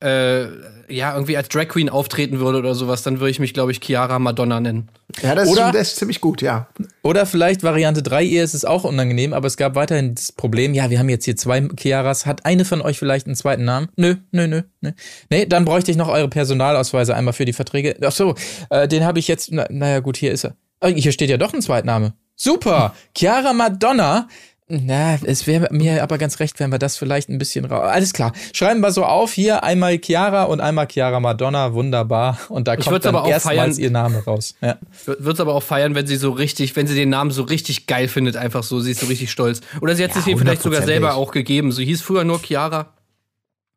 äh, 0.00 0.46
ja, 0.88 1.14
irgendwie 1.14 1.36
als 1.36 1.48
Drag 1.48 1.68
Queen 1.68 1.88
auftreten 1.88 2.40
würde 2.40 2.58
oder 2.58 2.74
sowas, 2.74 3.02
dann 3.02 3.20
würde 3.20 3.30
ich 3.30 3.38
mich, 3.38 3.54
glaube 3.54 3.70
ich, 3.70 3.80
Chiara 3.82 4.18
Madonna 4.18 4.58
nennen. 4.60 4.88
Ja, 5.22 5.34
das, 5.34 5.48
Oder- 5.48 5.68
ist, 5.68 5.74
das 5.74 5.88
ist 5.88 5.96
ziemlich 5.96 6.20
gut, 6.20 6.42
ja. 6.42 6.68
Oder 7.02 7.26
vielleicht 7.26 7.62
Variante 7.62 8.02
3, 8.02 8.22
ihr 8.24 8.42
ist 8.42 8.54
es 8.54 8.64
auch 8.64 8.84
unangenehm, 8.84 9.32
aber 9.32 9.46
es 9.46 9.56
gab 9.56 9.74
weiterhin 9.74 10.14
das 10.14 10.32
Problem, 10.32 10.74
ja, 10.74 10.90
wir 10.90 10.98
haben 10.98 11.08
jetzt 11.08 11.24
hier 11.26 11.36
zwei 11.36 11.68
Chiaras, 11.76 12.26
hat 12.26 12.44
eine 12.46 12.64
von 12.64 12.80
euch 12.80 12.98
vielleicht 12.98 13.26
einen 13.26 13.36
zweiten 13.36 13.64
Namen? 13.64 13.88
Nö, 13.96 14.16
nö, 14.32 14.46
nö, 14.46 14.62
nö. 14.80 14.92
Nee, 15.28 15.46
dann 15.46 15.64
bräuchte 15.64 15.90
ich 15.90 15.96
noch 15.96 16.08
eure 16.08 16.28
Personalausweise 16.28 17.14
einmal 17.14 17.34
für 17.34 17.44
die 17.44 17.52
Verträge. 17.52 17.96
Ach 18.04 18.12
so, 18.12 18.34
äh, 18.70 18.88
den 18.88 19.04
habe 19.04 19.18
ich 19.18 19.28
jetzt, 19.28 19.52
na, 19.52 19.66
naja 19.70 20.00
gut, 20.00 20.16
hier 20.16 20.32
ist 20.32 20.44
er. 20.44 20.56
Oh, 20.80 20.88
hier 20.88 21.12
steht 21.12 21.30
ja 21.30 21.36
doch 21.36 21.52
ein 21.52 21.60
Zweitname. 21.62 22.14
Super, 22.36 22.94
Chiara 23.14 23.52
Madonna. 23.52 24.26
Na, 24.72 25.18
es 25.24 25.48
wäre 25.48 25.66
mir 25.72 26.00
aber 26.02 26.16
ganz 26.16 26.38
recht, 26.38 26.60
wenn 26.60 26.70
wir 26.70 26.78
das 26.78 26.96
vielleicht 26.96 27.28
ein 27.28 27.38
bisschen 27.38 27.64
raus. 27.64 27.88
Alles 27.90 28.12
klar. 28.12 28.32
Schreiben 28.54 28.80
wir 28.80 28.92
so 28.92 29.04
auf 29.04 29.32
hier 29.32 29.64
einmal 29.64 29.98
Chiara 29.98 30.44
und 30.44 30.60
einmal 30.60 30.86
Chiara 30.86 31.18
Madonna, 31.18 31.72
wunderbar. 31.72 32.38
Und 32.48 32.68
da 32.68 32.76
kommt 32.76 33.04
dann 33.04 33.14
erstmals 33.16 33.42
feiern- 33.42 33.78
ihr 33.78 33.90
Name 33.90 34.22
raus. 34.24 34.54
Ja. 34.60 34.78
Wird 35.06 35.34
es 35.34 35.40
aber 35.40 35.54
auch 35.56 35.62
feiern, 35.64 35.96
wenn 35.96 36.06
sie 36.06 36.14
so 36.16 36.30
richtig, 36.30 36.76
wenn 36.76 36.86
sie 36.86 36.94
den 36.94 37.08
Namen 37.08 37.32
so 37.32 37.42
richtig 37.42 37.86
geil 37.88 38.06
findet, 38.06 38.36
einfach 38.36 38.62
so, 38.62 38.78
sie 38.78 38.92
ist 38.92 39.00
so 39.00 39.06
richtig 39.06 39.32
stolz. 39.32 39.60
Oder 39.80 39.96
sie 39.96 40.04
hat 40.04 40.10
Ja, 40.10 40.16
sich 40.16 40.24
den 40.26 40.38
vielleicht 40.38 40.62
sogar 40.62 40.82
selber 40.82 41.14
auch 41.14 41.32
gegeben. 41.32 41.72
So 41.72 41.82
hieß 41.82 42.00
früher 42.02 42.22
nur 42.22 42.40
Chiara. 42.40 42.94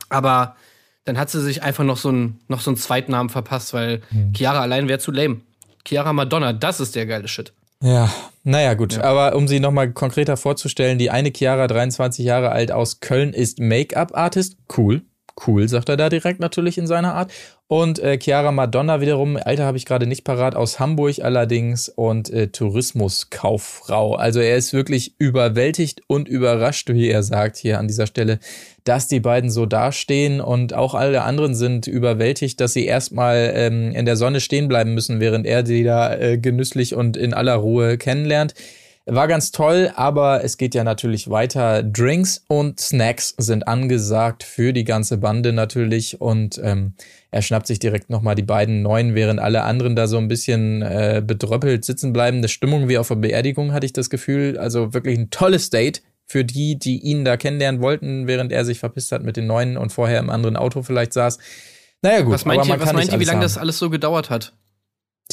Aber 0.10 0.56
dann 1.06 1.17
hat 1.17 1.29
sie 1.29 1.41
sich 1.41 1.63
einfach 1.63 1.84
noch 1.84 1.97
so 1.97 2.10
einen, 2.10 2.39
noch 2.47 2.62
so 2.62 2.69
einen 2.69 2.77
Zweitnamen 2.77 3.29
verpasst, 3.29 3.73
weil 3.73 4.01
Hm. 4.10 4.32
Chiara 4.34 4.62
allein 4.62 4.88
wäre 4.88 4.99
zu 4.99 5.12
lame. 5.12 5.41
Chiara 5.86 6.13
Madonna, 6.13 6.53
das 6.53 6.79
ist 6.79 6.95
der 6.95 7.06
geile 7.08 7.27
Shit. 7.27 7.51
Ja, 7.81 8.13
naja, 8.43 8.73
gut. 8.73 8.99
Aber 8.99 9.36
um 9.36 9.47
sie 9.47 9.59
nochmal 9.59 9.91
konkreter 9.91 10.38
vorzustellen, 10.38 10.97
die 10.97 11.09
eine 11.09 11.31
Chiara, 11.36 11.67
23 11.67 12.25
Jahre 12.25 12.51
alt 12.51 12.71
aus 12.71 12.99
Köln, 12.99 13.33
ist 13.33 13.59
Make-up-Artist. 13.59 14.57
Cool. 14.77 15.03
Cool, 15.35 15.67
sagt 15.67 15.89
er 15.89 15.97
da 15.97 16.09
direkt 16.09 16.39
natürlich 16.39 16.77
in 16.77 16.85
seiner 16.85 17.15
Art. 17.15 17.31
Und 17.67 17.97
äh, 17.97 18.19
Chiara 18.21 18.51
Madonna 18.51 19.01
wiederum, 19.01 19.35
Alter 19.35 19.65
habe 19.65 19.77
ich 19.77 19.85
gerade 19.85 20.05
nicht 20.05 20.23
parat, 20.23 20.55
aus 20.55 20.79
Hamburg 20.79 21.19
allerdings 21.23 21.89
und 21.89 22.29
äh, 22.29 22.49
Tourismuskauffrau. 22.49 24.13
Also 24.13 24.41
er 24.41 24.57
ist 24.57 24.73
wirklich 24.73 25.15
überwältigt 25.17 26.01
und 26.05 26.27
überrascht, 26.27 26.89
wie 26.89 27.09
er 27.09 27.23
sagt 27.23 27.57
hier 27.57 27.79
an 27.79 27.87
dieser 27.87 28.05
Stelle, 28.05 28.37
dass 28.83 29.07
die 29.07 29.21
beiden 29.21 29.49
so 29.49 29.65
dastehen 29.65 30.39
und 30.39 30.75
auch 30.75 30.93
alle 30.93 31.23
anderen 31.23 31.55
sind 31.55 31.87
überwältigt, 31.87 32.61
dass 32.61 32.73
sie 32.73 32.85
erstmal 32.85 33.53
ähm, 33.55 33.91
in 33.91 34.05
der 34.05 34.17
Sonne 34.17 34.39
stehen 34.39 34.67
bleiben 34.67 34.93
müssen, 34.93 35.19
während 35.19 35.47
er 35.47 35.65
sie 35.65 35.83
da 35.83 36.13
äh, 36.15 36.37
genüsslich 36.37 36.93
und 36.93 37.17
in 37.17 37.33
aller 37.33 37.55
Ruhe 37.55 37.97
kennenlernt. 37.97 38.53
War 39.05 39.27
ganz 39.27 39.51
toll, 39.51 39.91
aber 39.95 40.45
es 40.45 40.57
geht 40.57 40.73
ja 40.73 40.85
natürlich 40.85 41.29
weiter. 41.29 41.83
Drinks 41.83 42.45
und 42.47 42.79
Snacks 42.79 43.35
sind 43.37 43.67
angesagt 43.67 44.43
für 44.43 44.71
die 44.71 44.85
ganze 44.85 45.17
Bande 45.17 45.51
natürlich 45.51 46.21
und 46.21 46.57
ähm, 46.63 46.93
er 47.29 47.41
schnappt 47.41 47.67
sich 47.67 47.79
direkt 47.79 48.09
nochmal 48.09 48.35
die 48.35 48.43
beiden 48.43 48.81
Neuen, 48.81 49.13
während 49.13 49.41
alle 49.41 49.63
anderen 49.63 49.97
da 49.97 50.07
so 50.07 50.17
ein 50.17 50.29
bisschen 50.29 50.81
äh, 50.83 51.21
bedröppelt 51.25 51.83
sitzen 51.83 52.13
bleiben. 52.13 52.37
Eine 52.37 52.47
Stimmung 52.47 52.87
wie 52.87 52.97
auf 52.97 53.09
der 53.09 53.15
Beerdigung 53.15 53.73
hatte 53.73 53.85
ich 53.85 53.91
das 53.91 54.09
Gefühl. 54.09 54.57
Also 54.57 54.93
wirklich 54.93 55.19
ein 55.19 55.29
tolles 55.29 55.69
Date 55.69 56.01
für 56.25 56.45
die, 56.45 56.79
die 56.79 56.99
ihn 56.99 57.25
da 57.25 57.35
kennenlernen 57.35 57.81
wollten, 57.81 58.27
während 58.27 58.53
er 58.53 58.63
sich 58.63 58.79
verpisst 58.79 59.11
hat 59.11 59.23
mit 59.23 59.35
den 59.35 59.47
Neuen 59.47 59.75
und 59.75 59.91
vorher 59.91 60.19
im 60.19 60.29
anderen 60.29 60.55
Auto 60.55 60.81
vielleicht 60.81 61.11
saß. 61.11 61.39
Naja 62.01 62.21
gut, 62.21 62.33
Was 62.33 62.45
meint 62.45 62.59
aber 62.61 62.67
ihr, 62.67 62.71
man 62.71 62.79
was 62.79 62.87
kann 62.87 62.95
meint 62.95 63.11
ihr, 63.11 63.19
wie 63.19 63.25
lange 63.25 63.37
haben. 63.37 63.43
das 63.43 63.57
alles 63.57 63.79
so 63.79 63.89
gedauert 63.89 64.29
hat? 64.29 64.53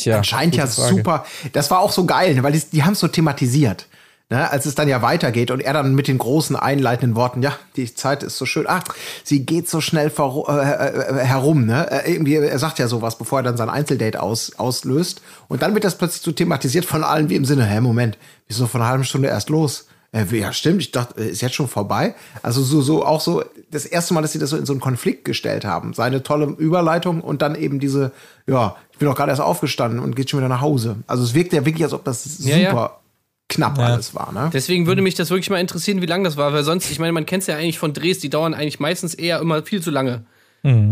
Tja, 0.02 0.18
Anscheinend 0.18 0.56
ja 0.56 0.66
Frage. 0.66 0.96
super. 0.96 1.24
Das 1.52 1.70
war 1.70 1.80
auch 1.80 1.92
so 1.92 2.06
geil, 2.06 2.34
ne, 2.34 2.42
weil 2.42 2.52
die, 2.52 2.62
die 2.72 2.82
haben 2.84 2.92
es 2.92 3.00
so 3.00 3.08
thematisiert. 3.08 3.86
Ne, 4.32 4.48
als 4.48 4.64
es 4.64 4.76
dann 4.76 4.86
ja 4.86 5.02
weitergeht 5.02 5.50
und 5.50 5.58
er 5.58 5.72
dann 5.72 5.92
mit 5.92 6.06
den 6.06 6.18
großen 6.18 6.54
einleitenden 6.54 7.16
Worten, 7.16 7.42
ja, 7.42 7.52
die 7.74 7.92
Zeit 7.92 8.22
ist 8.22 8.38
so 8.38 8.46
schön, 8.46 8.64
ach, 8.68 8.84
sie 9.24 9.44
geht 9.44 9.68
so 9.68 9.80
schnell 9.80 10.08
vor, 10.08 10.48
äh, 10.48 10.60
äh, 10.62 11.24
herum, 11.24 11.66
ne? 11.66 11.90
Äh, 11.90 12.12
irgendwie, 12.12 12.36
er 12.36 12.58
sagt 12.60 12.78
ja 12.78 12.86
sowas, 12.86 13.18
bevor 13.18 13.40
er 13.40 13.42
dann 13.42 13.56
sein 13.56 13.68
Einzeldate 13.68 14.22
aus, 14.22 14.52
auslöst. 14.56 15.20
Und 15.48 15.62
dann 15.62 15.74
wird 15.74 15.82
das 15.82 15.98
plötzlich 15.98 16.22
so 16.22 16.30
thematisiert 16.30 16.84
von 16.84 17.02
allen 17.02 17.28
wie 17.28 17.34
im 17.34 17.44
Sinne, 17.44 17.64
hä, 17.66 17.80
Moment, 17.80 18.18
wieso 18.46 18.68
vor 18.68 18.80
einer 18.80 18.88
halben 18.90 19.02
Stunde 19.02 19.26
erst 19.26 19.48
los? 19.48 19.88
Äh, 20.12 20.24
ja, 20.36 20.52
stimmt, 20.52 20.82
ich 20.82 20.90
dachte, 20.90 21.20
äh, 21.20 21.28
ist 21.30 21.40
jetzt 21.40 21.54
schon 21.54 21.68
vorbei. 21.68 22.14
Also 22.42 22.62
so, 22.62 22.82
so 22.82 23.04
auch 23.04 23.20
so 23.20 23.44
das 23.70 23.86
erste 23.86 24.12
Mal, 24.14 24.22
dass 24.22 24.32
sie 24.32 24.38
das 24.38 24.50
so 24.50 24.56
in 24.56 24.66
so 24.66 24.72
einen 24.72 24.80
Konflikt 24.80 25.24
gestellt 25.24 25.64
haben. 25.64 25.94
Seine 25.94 26.22
tolle 26.22 26.46
Überleitung 26.46 27.20
und 27.20 27.42
dann 27.42 27.54
eben 27.54 27.78
diese, 27.78 28.12
ja, 28.46 28.76
ich 28.92 28.98
bin 28.98 29.06
doch 29.06 29.14
gerade 29.14 29.30
erst 29.30 29.40
aufgestanden 29.42 30.00
und 30.00 30.16
geht 30.16 30.30
schon 30.30 30.40
wieder 30.40 30.48
nach 30.48 30.60
Hause. 30.60 30.96
Also 31.06 31.22
es 31.22 31.34
wirkt 31.34 31.52
ja 31.52 31.64
wirklich, 31.64 31.84
als 31.84 31.92
ob 31.92 32.04
das 32.04 32.24
super 32.24 32.56
Ja, 32.56 32.58
ja. 32.58 33.00
knapp 33.48 33.78
alles 33.78 34.14
war, 34.14 34.32
ne? 34.32 34.50
Deswegen 34.52 34.86
würde 34.86 35.00
mich 35.00 35.14
das 35.14 35.30
wirklich 35.30 35.50
mal 35.50 35.60
interessieren, 35.60 36.02
wie 36.02 36.06
lange 36.06 36.24
das 36.24 36.36
war, 36.36 36.52
weil 36.52 36.64
sonst, 36.64 36.90
ich 36.90 36.98
meine, 36.98 37.12
man 37.12 37.24
kennt 37.24 37.42
es 37.42 37.46
ja 37.46 37.56
eigentlich 37.56 37.78
von 37.78 37.92
Drehs, 37.92 38.18
die 38.18 38.30
dauern 38.30 38.52
eigentlich 38.52 38.80
meistens 38.80 39.14
eher 39.14 39.40
immer 39.40 39.62
viel 39.62 39.80
zu 39.80 39.90
lange. 39.90 40.24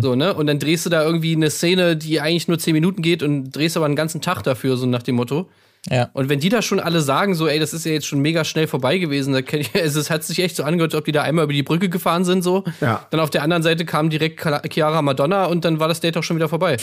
So, 0.01 0.15
ne? 0.15 0.33
Und 0.33 0.47
dann 0.47 0.59
drehst 0.59 0.87
du 0.87 0.91
da 0.91 1.05
irgendwie 1.05 1.37
eine 1.37 1.51
Szene, 1.51 1.95
die 1.95 2.23
eigentlich 2.23 2.49
nur 2.49 2.59
10 2.59 2.73
Minuten 2.73 3.03
geht 3.03 3.23
und 3.23 3.51
drehst 3.51 3.77
aber 3.77 3.85
einen 3.85 3.97
ganzen 3.97 4.23
Tag 4.23 4.43
dafür, 4.43 4.79
so 4.79 4.87
nach 4.87 5.03
dem 5.03 5.17
Motto. 5.17 5.51
Ja. 5.91 6.11
Und 6.13 6.29
wenn 6.29 6.41
die 6.41 6.49
da 6.49 6.61
schon 6.61 6.81
alle 6.81 7.01
sagen, 7.01 7.35
so, 7.35 7.47
ey, 7.47 7.59
das 7.59 7.73
ist 7.73 7.87
ja 7.87 7.93
jetzt 7.93 8.07
schon 8.07 8.21
mega 8.21 8.45
schnell 8.45 8.67
vorbei 8.67 8.99
gewesen, 8.99 9.33
da 9.33 9.39
ich, 9.39 9.75
also 9.75 10.01
es 10.01 10.11
hat 10.11 10.25
sich 10.25 10.41
echt 10.41 10.57
so 10.57 10.65
angehört, 10.65 10.93
als 10.93 10.99
ob 10.99 11.05
die 11.05 11.13
da 11.13 11.23
einmal 11.23 11.45
über 11.45 11.53
die 11.53 11.63
Brücke 11.63 11.89
gefahren 11.89 12.25
sind, 12.25 12.43
so. 12.43 12.65
Ja. 12.81 13.07
Dann 13.11 13.21
auf 13.21 13.31
der 13.31 13.43
anderen 13.43 13.63
Seite 13.63 13.85
kam 13.85 14.11
direkt 14.11 14.45
Chiara 14.71 15.03
Madonna 15.03 15.47
und 15.47 15.65
dann 15.65 15.81
war 15.81 15.89
das 15.89 16.01
Date 16.01 16.17
auch 16.17 16.23
schon 16.23 16.37
wieder 16.37 16.49
vorbei. 16.49 16.77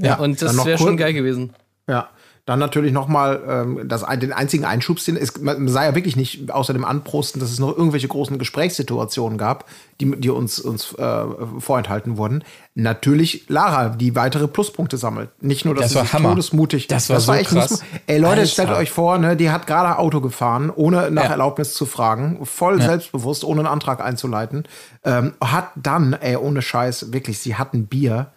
Ja, 0.00 0.16
Und 0.16 0.40
das 0.40 0.64
wäre 0.64 0.78
schon 0.78 0.96
geil 0.96 1.12
gewesen. 1.12 1.52
Ja. 1.88 2.08
Dann 2.48 2.58
natürlich 2.60 2.92
nochmal 2.94 3.42
ähm, 3.46 3.88
das, 3.90 4.06
den 4.20 4.32
einzigen 4.32 4.64
Einschub, 4.64 5.04
den 5.04 5.18
es 5.18 5.38
man 5.38 5.68
sah 5.68 5.84
ja 5.84 5.94
wirklich 5.94 6.16
nicht 6.16 6.50
außer 6.50 6.72
dem 6.72 6.86
Anprosten, 6.86 7.40
dass 7.42 7.50
es 7.50 7.58
noch 7.58 7.76
irgendwelche 7.76 8.08
großen 8.08 8.38
Gesprächssituationen 8.38 9.36
gab, 9.36 9.66
die, 10.00 10.18
die 10.18 10.30
uns, 10.30 10.58
uns 10.58 10.94
äh, 10.94 11.24
vorenthalten 11.58 12.16
wurden. 12.16 12.42
Natürlich 12.74 13.44
Lara, 13.48 13.90
die 13.90 14.16
weitere 14.16 14.48
Pluspunkte 14.48 14.96
sammelt. 14.96 15.28
Nicht 15.42 15.66
nur, 15.66 15.74
dass 15.74 15.82
Das 15.82 15.90
sie 15.90 15.96
war 15.96 16.04
sich 16.06 16.28
todesmutig. 16.30 16.86
Das 16.86 17.10
war 17.10 17.20
so 17.20 17.34
echt 17.34 17.50
krass. 17.50 17.82
Ey 18.06 18.16
Leute, 18.16 18.40
Alter. 18.40 18.46
stellt 18.46 18.70
euch 18.70 18.90
vor, 18.90 19.18
ne, 19.18 19.36
die 19.36 19.50
hat 19.50 19.66
gerade 19.66 19.98
Auto 19.98 20.22
gefahren, 20.22 20.72
ohne 20.74 21.10
nach 21.10 21.24
Ja. 21.24 21.30
Erlaubnis 21.32 21.74
zu 21.74 21.84
fragen, 21.84 22.46
voll 22.46 22.80
selbstbewusst, 22.80 23.44
ohne 23.44 23.60
einen 23.60 23.68
Antrag 23.68 24.02
einzuleiten. 24.02 24.64
Ähm, 25.04 25.34
hat 25.44 25.72
dann, 25.76 26.14
ey, 26.14 26.36
ohne 26.36 26.62
Scheiß, 26.62 27.12
wirklich, 27.12 27.40
sie 27.40 27.56
hat 27.56 27.74
ein 27.74 27.88
Bier 27.88 28.28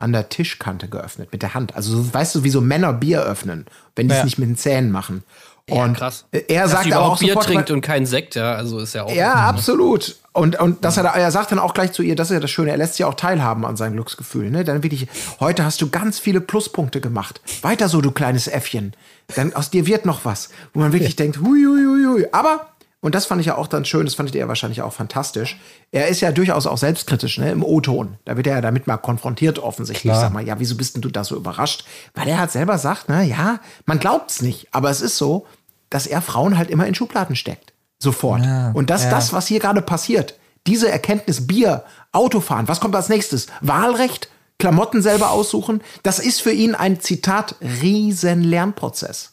an 0.00 0.12
der 0.12 0.28
Tischkante 0.28 0.88
geöffnet 0.88 1.28
mit 1.30 1.42
der 1.42 1.54
Hand. 1.54 1.76
Also 1.76 2.02
so, 2.02 2.12
weißt 2.12 2.34
du, 2.34 2.42
wie 2.44 2.50
so 2.50 2.60
Männer 2.60 2.92
Bier 2.92 3.22
öffnen, 3.22 3.66
wenn 3.94 4.08
die 4.08 4.12
es 4.14 4.18
Ja. 4.18 4.24
nicht 4.24 4.38
mit 4.38 4.48
den 4.48 4.56
Zähnen 4.56 4.90
machen. 4.90 5.22
Und 5.68 5.94
krass. 5.96 6.24
äh, 6.32 6.40
er 6.48 6.62
Dass 6.62 6.72
sagt 6.72 6.92
aber 6.92 7.04
auch 7.04 7.18
Bier 7.20 7.28
sofort, 7.34 7.46
trinkt 7.46 7.70
und 7.70 7.80
keinen 7.80 8.06
Sekt, 8.06 8.34
ja, 8.34 8.54
also 8.54 8.80
ist 8.80 8.94
ja 8.94 9.04
auch. 9.04 9.12
ja, 9.14 9.34
absolut. 9.34 10.16
Und, 10.32 10.58
und 10.58 10.84
dass 10.84 10.96
er, 10.96 11.04
da, 11.04 11.10
er 11.10 11.30
sagt 11.30 11.52
dann 11.52 11.58
auch 11.60 11.74
gleich 11.74 11.92
zu 11.92 12.02
ihr, 12.02 12.16
das 12.16 12.30
ist 12.30 12.34
ja 12.34 12.40
das 12.40 12.50
Schöne, 12.50 12.70
er 12.70 12.76
lässt 12.76 12.94
sie 12.94 13.04
auch 13.04 13.14
teilhaben 13.14 13.64
an 13.64 13.76
seinem 13.76 13.92
Glücksgefühl. 13.92 14.50
Ne? 14.50 14.64
Dann 14.64 14.82
wirklich, 14.82 15.06
heute 15.38 15.64
hast 15.64 15.80
du 15.82 15.90
ganz 15.90 16.18
viele 16.18 16.40
Pluspunkte 16.40 17.00
gemacht. 17.00 17.40
Weiter 17.62 17.88
so, 17.88 18.00
du 18.00 18.10
kleines 18.10 18.48
Äffchen. 18.48 18.94
Dann 19.36 19.52
aus 19.54 19.70
dir 19.70 19.86
wird 19.86 20.06
noch 20.06 20.24
was, 20.24 20.48
wo 20.72 20.80
man 20.80 20.92
wirklich 20.92 21.14
denkt, 21.14 21.38
hui, 21.38 21.64
hui, 21.64 21.84
hui, 21.84 22.04
hui. 22.06 22.26
Aber, 22.32 22.69
und 23.00 23.14
das 23.14 23.26
fand 23.26 23.40
ich 23.40 23.46
ja 23.46 23.56
auch 23.56 23.66
dann 23.66 23.84
schön, 23.84 24.04
das 24.04 24.14
fandet 24.14 24.34
ihr 24.34 24.46
wahrscheinlich 24.46 24.82
auch 24.82 24.92
fantastisch, 24.92 25.58
er 25.90 26.08
ist 26.08 26.20
ja 26.20 26.32
durchaus 26.32 26.66
auch 26.66 26.76
selbstkritisch, 26.76 27.38
ne? 27.38 27.50
im 27.50 27.64
O-Ton. 27.64 28.18
Da 28.26 28.36
wird 28.36 28.46
er 28.46 28.56
ja 28.56 28.60
damit 28.60 28.86
mal 28.86 28.98
konfrontiert 28.98 29.58
offensichtlich. 29.58 30.12
Klar. 30.12 30.20
Sag 30.20 30.32
mal, 30.32 30.46
ja, 30.46 30.58
wieso 30.58 30.76
bist 30.76 30.94
denn 30.94 31.02
du 31.02 31.08
da 31.08 31.24
so 31.24 31.36
überrascht? 31.36 31.86
Weil 32.14 32.28
er 32.28 32.38
halt 32.38 32.50
selber 32.50 32.76
sagt, 32.76 33.04
na 33.08 33.22
ja, 33.22 33.60
man 33.86 33.98
glaubt's 33.98 34.42
nicht, 34.42 34.68
aber 34.72 34.90
es 34.90 35.00
ist 35.00 35.16
so, 35.16 35.46
dass 35.88 36.06
er 36.06 36.20
Frauen 36.20 36.58
halt 36.58 36.70
immer 36.70 36.86
in 36.86 36.94
Schubladen 36.94 37.36
steckt. 37.36 37.72
Sofort. 37.98 38.44
Ja, 38.44 38.70
und 38.72 38.90
das, 38.90 39.04
ja. 39.04 39.10
das, 39.10 39.32
was 39.32 39.46
hier 39.46 39.60
gerade 39.60 39.82
passiert, 39.82 40.34
diese 40.66 40.90
Erkenntnis, 40.90 41.46
Bier, 41.46 41.84
Autofahren, 42.12 42.68
was 42.68 42.80
kommt 42.80 42.94
als 42.96 43.08
nächstes? 43.08 43.46
Wahlrecht, 43.60 44.28
Klamotten 44.58 45.00
selber 45.00 45.30
aussuchen, 45.30 45.82
das 46.02 46.18
ist 46.18 46.42
für 46.42 46.52
ihn 46.52 46.74
ein 46.74 47.00
Zitat 47.00 47.56
riesen 47.60 48.42
Lernprozess. 48.42 49.32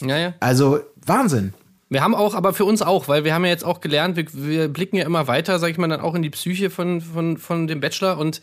ja, 0.00 0.16
ja. 0.16 0.34
Also 0.40 0.80
Wahnsinn. 1.04 1.52
Wir 1.90 2.02
haben 2.02 2.14
auch, 2.14 2.34
aber 2.34 2.52
für 2.52 2.64
uns 2.64 2.82
auch, 2.82 3.08
weil 3.08 3.24
wir 3.24 3.34
haben 3.34 3.44
ja 3.44 3.50
jetzt 3.50 3.64
auch 3.64 3.80
gelernt, 3.80 4.16
wir, 4.16 4.26
wir 4.32 4.68
blicken 4.68 4.96
ja 4.96 5.06
immer 5.06 5.26
weiter, 5.26 5.58
sag 5.58 5.70
ich 5.70 5.78
mal, 5.78 5.88
dann 5.88 6.00
auch 6.00 6.14
in 6.14 6.22
die 6.22 6.30
Psyche 6.30 6.70
von, 6.70 7.00
von, 7.00 7.38
von 7.38 7.66
dem 7.66 7.80
Bachelor 7.80 8.18
und 8.18 8.40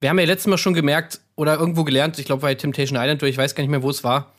wir 0.00 0.10
haben 0.10 0.18
ja 0.18 0.24
letztes 0.24 0.48
Mal 0.48 0.58
schon 0.58 0.74
gemerkt 0.74 1.20
oder 1.36 1.58
irgendwo 1.58 1.84
gelernt, 1.84 2.18
ich 2.18 2.26
glaube 2.26 2.42
bei 2.42 2.54
Temptation 2.54 2.98
Island, 3.00 3.22
ich 3.22 3.38
weiß 3.38 3.54
gar 3.54 3.62
nicht 3.62 3.70
mehr, 3.70 3.84
wo 3.84 3.90
es 3.90 4.02
war, 4.02 4.32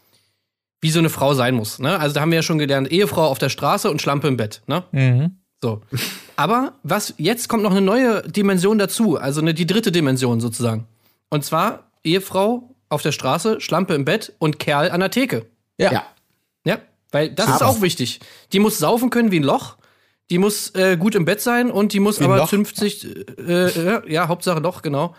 wie 0.81 0.91
so 0.91 0.99
eine 0.99 1.09
Frau 1.09 1.33
sein 1.33 1.55
muss. 1.55 1.79
Ne? 1.79 1.97
Also 1.97 2.13
da 2.13 2.21
haben 2.21 2.31
wir 2.31 2.39
ja 2.39 2.43
schon 2.43 2.59
gelernt, 2.59 2.91
Ehefrau 2.91 3.27
auf 3.27 3.39
der 3.39 3.47
Straße 3.47 3.89
und 3.89 4.01
Schlampe 4.01 4.27
im 4.27 4.35
Bett. 4.35 4.61
Ne? 4.67 4.83
Mhm. 4.91 5.37
So. 5.61 5.81
Aber 6.35 6.73
was 6.83 7.13
jetzt 7.17 7.47
kommt 7.47 7.63
noch 7.63 7.71
eine 7.71 7.79
neue 7.79 8.23
Dimension 8.23 8.77
dazu, 8.77 9.17
also 9.17 9.39
eine, 9.39 9.53
die 9.53 9.65
dritte 9.65 9.93
Dimension 9.93 10.41
sozusagen. 10.41 10.85
Und 11.29 11.45
zwar 11.45 11.89
Ehefrau 12.03 12.75
auf 12.89 13.01
der 13.01 13.13
Straße, 13.13 13.61
Schlampe 13.61 13.93
im 13.93 14.03
Bett 14.03 14.33
und 14.39 14.59
Kerl 14.59 14.91
an 14.91 14.99
der 14.99 15.11
Theke. 15.11 15.45
Ja. 15.77 15.93
Ja. 15.93 16.03
Ja, 16.65 16.77
weil 17.13 17.29
das 17.29 17.47
ist 17.47 17.61
Aber- 17.61 17.67
auch 17.67 17.81
wichtig. 17.81 18.19
Die 18.51 18.59
muss 18.59 18.77
saufen 18.77 19.09
können 19.09 19.31
wie 19.31 19.39
ein 19.39 19.43
Loch. 19.43 19.77
Die 20.29 20.37
muss 20.37 20.73
äh, 20.75 20.97
gut 20.97 21.15
im 21.15 21.23
Bett 21.25 21.39
sein 21.41 21.71
und 21.71 21.93
die 21.93 21.99
muss 22.01 22.19
Wie 22.19 22.25
aber 22.25 22.37
Loch? 22.37 22.49
50, 22.49 23.05
äh, 23.37 23.51
äh, 23.67 24.11
ja, 24.11 24.27
Hauptsache 24.27 24.59
Loch, 24.59 24.81
genau. 24.81 25.15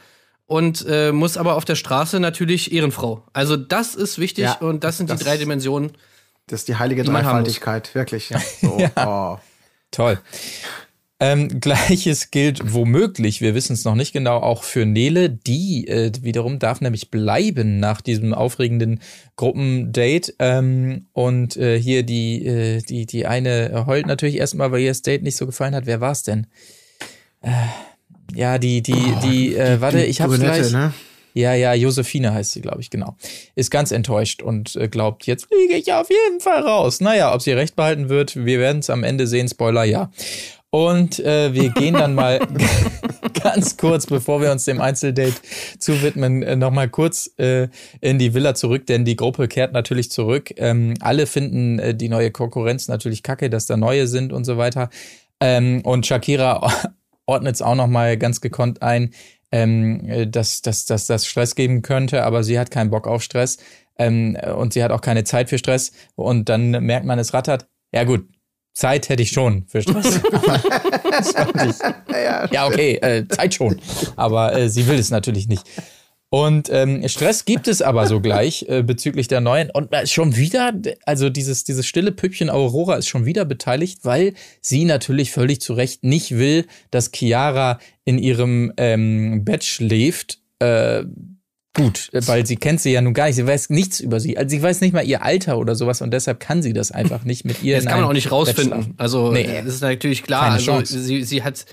Und 0.46 0.84
äh, 0.88 1.12
muss 1.12 1.36
aber 1.38 1.54
auf 1.54 1.64
der 1.64 1.74
Straße 1.74 2.20
natürlich 2.20 2.72
Ehrenfrau. 2.72 3.22
Also 3.32 3.56
das 3.56 3.94
ist 3.94 4.18
wichtig 4.18 4.44
Ja, 4.44 4.54
und 4.56 4.84
das 4.84 4.98
sind 4.98 5.08
das- 5.08 5.18
die 5.20 5.24
drei 5.24 5.36
Dimensionen. 5.38 5.92
Das 6.46 6.60
ist 6.60 6.68
die 6.68 6.76
heilige 6.76 7.02
Die. 7.04 7.10
Dreifaltigkeit, 7.10 7.94
wirklich. 7.94 8.30
So, 8.60 8.78
oh. 8.96 9.38
Toll. 9.90 10.18
Ähm, 11.20 11.48
Gleiches 11.60 12.30
gilt 12.30 12.74
womöglich, 12.74 13.40
wir 13.40 13.54
wissen 13.54 13.74
es 13.74 13.84
noch 13.84 13.94
nicht 13.94 14.12
genau, 14.12 14.38
auch 14.38 14.64
für 14.64 14.84
Nele. 14.84 15.30
Die 15.30 15.86
äh, 15.88 16.12
wiederum 16.20 16.58
darf 16.58 16.80
nämlich 16.80 17.10
bleiben 17.10 17.78
nach 17.78 18.00
diesem 18.00 18.34
aufregenden 18.34 19.00
Gruppendate. 19.36 20.34
Ähm, 20.38 21.06
und 21.12 21.56
äh, 21.56 21.78
hier 21.80 22.02
die, 22.02 22.44
äh, 22.46 22.82
die, 22.82 23.06
die 23.06 23.26
eine 23.26 23.84
heult 23.86 24.06
natürlich 24.06 24.36
erstmal, 24.36 24.72
weil 24.72 24.80
ihr 24.80 24.90
das 24.90 25.02
Date 25.02 25.22
nicht 25.22 25.36
so 25.36 25.46
gefallen 25.46 25.74
hat. 25.74 25.86
Wer 25.86 26.00
war's 26.00 26.22
denn? 26.22 26.46
Äh, 27.42 27.50
ja, 28.34 28.58
die, 28.58 28.82
die, 28.82 29.14
die, 29.22 29.54
äh, 29.54 29.80
warte, 29.80 30.04
ich 30.04 30.20
hab's 30.20 30.32
Brünette, 30.32 30.60
gleich. 30.60 30.72
ne? 30.72 30.92
Ja, 31.34 31.52
ja, 31.52 31.74
Josephine 31.74 32.32
heißt 32.32 32.52
sie, 32.52 32.60
glaube 32.60 32.80
ich, 32.80 32.90
genau. 32.90 33.16
Ist 33.56 33.72
ganz 33.72 33.90
enttäuscht 33.90 34.40
und 34.40 34.76
äh, 34.76 34.86
glaubt, 34.88 35.26
jetzt 35.26 35.46
fliege 35.46 35.74
ich 35.74 35.92
auf 35.92 36.08
jeden 36.08 36.38
Fall 36.38 36.62
raus. 36.62 37.00
Naja, 37.00 37.34
ob 37.34 37.42
sie 37.42 37.50
recht 37.50 37.74
behalten 37.74 38.08
wird, 38.08 38.36
wir 38.36 38.60
werden 38.60 38.78
es 38.78 38.88
am 38.88 39.02
Ende 39.02 39.26
sehen. 39.26 39.48
Spoiler, 39.48 39.82
ja. 39.82 40.12
Und 40.74 41.20
äh, 41.20 41.54
wir 41.54 41.70
gehen 41.70 41.94
dann 41.94 42.16
mal 42.16 42.40
ganz 43.44 43.76
kurz, 43.76 44.06
bevor 44.06 44.40
wir 44.40 44.50
uns 44.50 44.64
dem 44.64 44.80
Einzeldate 44.80 45.36
zuwidmen, 45.78 46.42
äh, 46.42 46.56
nochmal 46.56 46.88
kurz 46.88 47.30
äh, 47.38 47.68
in 48.00 48.18
die 48.18 48.34
Villa 48.34 48.56
zurück, 48.56 48.84
denn 48.88 49.04
die 49.04 49.14
Gruppe 49.14 49.46
kehrt 49.46 49.72
natürlich 49.72 50.10
zurück. 50.10 50.52
Ähm, 50.56 50.94
alle 50.98 51.28
finden 51.28 51.78
äh, 51.78 51.94
die 51.94 52.08
neue 52.08 52.32
Konkurrenz 52.32 52.88
natürlich 52.88 53.22
kacke, 53.22 53.50
dass 53.50 53.66
da 53.66 53.76
neue 53.76 54.08
sind 54.08 54.32
und 54.32 54.42
so 54.42 54.56
weiter. 54.58 54.90
Ähm, 55.38 55.80
und 55.84 56.06
Shakira 56.06 56.68
ordnet 57.26 57.54
es 57.54 57.62
auch 57.62 57.76
nochmal 57.76 58.16
ganz 58.16 58.40
gekonnt 58.40 58.82
ein, 58.82 59.14
ähm, 59.52 60.00
äh, 60.08 60.26
dass, 60.26 60.60
dass, 60.60 60.86
dass 60.86 61.06
das 61.06 61.24
Stress 61.24 61.54
geben 61.54 61.82
könnte, 61.82 62.24
aber 62.24 62.42
sie 62.42 62.58
hat 62.58 62.72
keinen 62.72 62.90
Bock 62.90 63.06
auf 63.06 63.22
Stress 63.22 63.58
ähm, 63.96 64.36
und 64.56 64.72
sie 64.72 64.82
hat 64.82 64.90
auch 64.90 65.02
keine 65.02 65.22
Zeit 65.22 65.50
für 65.50 65.58
Stress. 65.58 65.92
Und 66.16 66.48
dann 66.48 66.70
merkt 66.84 67.06
man, 67.06 67.20
es 67.20 67.32
rattert. 67.32 67.68
Ja 67.92 68.02
gut, 68.02 68.26
Zeit 68.74 69.08
hätte 69.08 69.22
ich 69.22 69.30
schon 69.30 69.64
für 69.68 69.82
Stress. 69.82 70.20
Ich- 71.68 72.52
ja, 72.52 72.66
okay, 72.66 72.96
äh, 72.96 73.26
Zeit 73.28 73.54
schon. 73.54 73.80
Aber 74.16 74.54
äh, 74.54 74.68
sie 74.68 74.86
will 74.88 74.98
es 74.98 75.10
natürlich 75.10 75.48
nicht. 75.48 75.62
Und 76.28 76.68
ähm, 76.72 77.06
Stress 77.08 77.44
gibt 77.44 77.68
es 77.68 77.80
aber 77.80 78.08
sogleich 78.08 78.66
äh, 78.68 78.82
bezüglich 78.82 79.28
der 79.28 79.40
neuen. 79.40 79.70
Und 79.70 79.92
äh, 79.92 80.04
schon 80.08 80.34
wieder, 80.36 80.72
also 81.06 81.30
dieses, 81.30 81.62
dieses 81.62 81.86
stille 81.86 82.10
Püppchen 82.10 82.50
Aurora 82.50 82.96
ist 82.96 83.06
schon 83.06 83.24
wieder 83.24 83.44
beteiligt, 83.44 84.00
weil 84.02 84.34
sie 84.60 84.84
natürlich 84.84 85.30
völlig 85.30 85.60
zu 85.60 85.74
Recht 85.74 86.02
nicht 86.02 86.32
will, 86.32 86.66
dass 86.90 87.12
Chiara 87.14 87.78
in 88.04 88.18
ihrem 88.18 88.72
ähm, 88.76 89.44
Bett 89.44 89.62
schläft. 89.62 90.40
Äh, 90.58 91.04
gut, 91.74 92.08
weil 92.12 92.46
sie 92.46 92.56
kennt 92.56 92.80
sie 92.80 92.92
ja 92.92 93.00
nun 93.02 93.14
gar 93.14 93.26
nicht. 93.26 93.36
Sie 93.36 93.46
weiß 93.46 93.70
nichts 93.70 94.00
über 94.00 94.20
sie. 94.20 94.38
Also 94.38 94.48
sie 94.50 94.62
weiß 94.62 94.80
nicht 94.80 94.92
mal 94.92 95.04
ihr 95.04 95.22
Alter 95.22 95.58
oder 95.58 95.74
sowas 95.74 96.00
und 96.02 96.12
deshalb 96.12 96.40
kann 96.40 96.62
sie 96.62 96.72
das 96.72 96.92
einfach 96.92 97.24
nicht 97.24 97.44
mit 97.44 97.62
ihr. 97.62 97.76
Das 97.84 97.86
kann 97.86 98.00
man 98.00 98.08
auch 98.08 98.12
nicht 98.12 98.30
rausfinden. 98.30 98.94
Also, 98.96 99.32
Nee. 99.32 99.42
äh, 99.42 99.62
das 99.64 99.74
ist 99.74 99.80
natürlich 99.82 100.22
klar. 100.22 100.56
Keine 100.56 100.72
also, 100.72 100.98
sie, 100.98 101.24
sie 101.24 101.42
hat, 101.42 101.66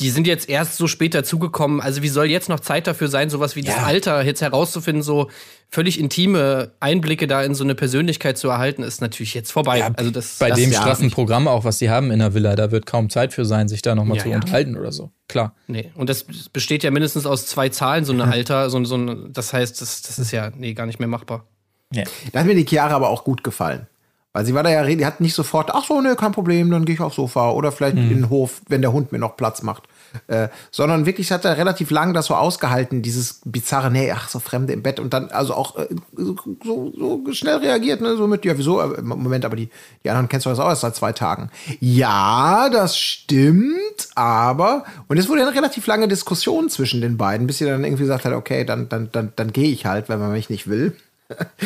die 0.00 0.10
sind 0.10 0.26
jetzt 0.26 0.48
erst 0.48 0.76
so 0.76 0.88
spät 0.88 1.14
dazugekommen. 1.14 1.80
Also, 1.80 2.02
wie 2.02 2.08
soll 2.08 2.26
jetzt 2.26 2.48
noch 2.48 2.58
Zeit 2.60 2.86
dafür 2.86 3.08
sein, 3.08 3.30
sowas 3.30 3.54
wie 3.54 3.62
das 3.62 3.76
Ja. 3.76 3.82
Alter 3.84 4.24
jetzt 4.24 4.40
herauszufinden, 4.40 5.02
so 5.02 5.30
völlig 5.68 6.00
intime 6.00 6.72
Einblicke 6.80 7.26
da 7.26 7.42
in 7.42 7.54
so 7.54 7.62
eine 7.62 7.74
Persönlichkeit 7.74 8.36
zu 8.36 8.48
erhalten, 8.48 8.82
ist 8.82 9.00
natürlich 9.00 9.34
jetzt 9.34 9.52
vorbei. 9.52 9.78
Ja, 9.78 9.90
also, 9.94 10.10
das, 10.10 10.38
Bei 10.38 10.48
das 10.48 10.58
dem 10.58 10.72
straffen. 10.72 11.10
Programm 11.10 11.46
auch, 11.46 11.64
was 11.64 11.78
sie 11.78 11.88
haben 11.88 12.10
in 12.10 12.18
der 12.18 12.34
Villa, 12.34 12.56
da 12.56 12.70
wird 12.72 12.86
kaum 12.86 13.10
Zeit 13.10 13.32
für 13.32 13.44
sein, 13.44 13.68
sich 13.68 13.82
da 13.82 13.94
nochmal 13.94 14.16
Ja, 14.16 14.22
zu 14.24 14.28
ja. 14.30 14.36
unterhalten 14.36 14.76
oder 14.76 14.90
so. 14.92 15.12
Klar. 15.28 15.54
Nee. 15.68 15.92
Und 15.94 16.10
das 16.10 16.24
besteht 16.52 16.82
ja 16.82 16.90
mindestens 16.90 17.24
aus 17.24 17.46
zwei 17.46 17.68
Zahlen, 17.68 18.04
so 18.04 18.12
eine 18.12 18.24
Alter, 18.24 18.70
so, 18.70 18.82
so 18.84 18.96
ein, 18.96 19.32
das 19.32 19.52
heißt, 19.52 19.80
das, 19.80 20.02
das 20.02 20.18
ist 20.18 20.32
ja, 20.32 20.50
nee, 20.56 20.74
gar 20.74 20.86
nicht 20.86 20.98
mehr 20.98 21.08
machbar. 21.08 21.46
Ja. 21.92 22.04
Da 22.32 22.40
hat 22.40 22.46
mir 22.46 22.54
die 22.54 22.66
Chiara 22.66 22.94
aber 22.96 23.08
auch 23.10 23.22
gut 23.22 23.44
gefallen. 23.44 23.86
Weil 24.32 24.46
sie 24.46 24.54
war 24.54 24.62
da 24.62 24.70
ja, 24.70 24.84
die 24.84 25.04
hat 25.04 25.20
nicht 25.20 25.34
sofort, 25.34 25.70
ach 25.74 25.84
so, 25.84 26.00
ne, 26.00 26.16
kein 26.16 26.32
Problem, 26.32 26.70
dann 26.70 26.84
gehe 26.84 26.94
ich 26.94 27.00
aufs 27.00 27.16
Sofa 27.16 27.50
oder 27.50 27.70
vielleicht 27.70 27.96
in 27.96 28.08
den 28.08 28.30
Hof, 28.30 28.62
wenn 28.68 28.80
der 28.80 28.92
Hund 28.92 29.12
mir 29.12 29.18
noch 29.18 29.36
Platz 29.36 29.62
macht. 29.62 29.84
Äh, 30.26 30.48
sondern 30.70 31.06
wirklich, 31.06 31.32
hat 31.32 31.44
da 31.44 31.52
relativ 31.52 31.90
lang 31.90 32.12
das 32.12 32.26
so 32.26 32.34
ausgehalten, 32.34 33.02
dieses 33.02 33.40
bizarre, 33.44 33.90
nee, 33.90 34.10
ach, 34.10 34.28
so 34.28 34.40
Fremde 34.40 34.72
im 34.72 34.82
Bett 34.82 35.00
und 35.00 35.14
dann 35.14 35.30
also 35.30 35.54
auch 35.54 35.76
äh, 35.76 35.88
so, 36.16 36.36
so, 36.64 36.92
so 36.98 37.32
schnell 37.32 37.56
reagiert, 37.56 38.00
ne, 38.00 38.16
so 38.16 38.26
mit, 38.26 38.44
ja, 38.44 38.56
wieso, 38.56 38.80
Äh, 38.80 39.02
Moment, 39.02 39.44
aber 39.44 39.56
die, 39.56 39.68
die 40.04 40.10
anderen 40.10 40.28
kennst 40.28 40.46
du 40.46 40.50
das 40.50 40.58
auch 40.58 40.68
erst 40.68 40.82
seit 40.82 40.96
zwei 40.96 41.12
Tagen. 41.12 41.50
Ja, 41.80 42.68
das 42.70 42.98
stimmt, 42.98 44.08
aber, 44.14 44.84
und 45.08 45.18
es 45.18 45.28
wurde 45.28 45.42
eine 45.42 45.54
relativ 45.54 45.86
lange 45.86 46.08
Diskussion 46.08 46.68
zwischen 46.68 47.00
den 47.00 47.16
beiden, 47.16 47.46
bis 47.46 47.58
sie 47.58 47.64
dann 47.64 47.84
irgendwie 47.84 48.02
gesagt 48.02 48.24
hat, 48.24 48.32
okay, 48.32 48.64
dann, 48.64 48.88
dann, 48.88 49.10
dann, 49.12 49.32
dann 49.36 49.52
gehe 49.52 49.70
ich 49.70 49.86
halt, 49.86 50.08
wenn 50.08 50.18
man 50.18 50.32
mich 50.32 50.50
nicht 50.50 50.68
will. 50.68 50.96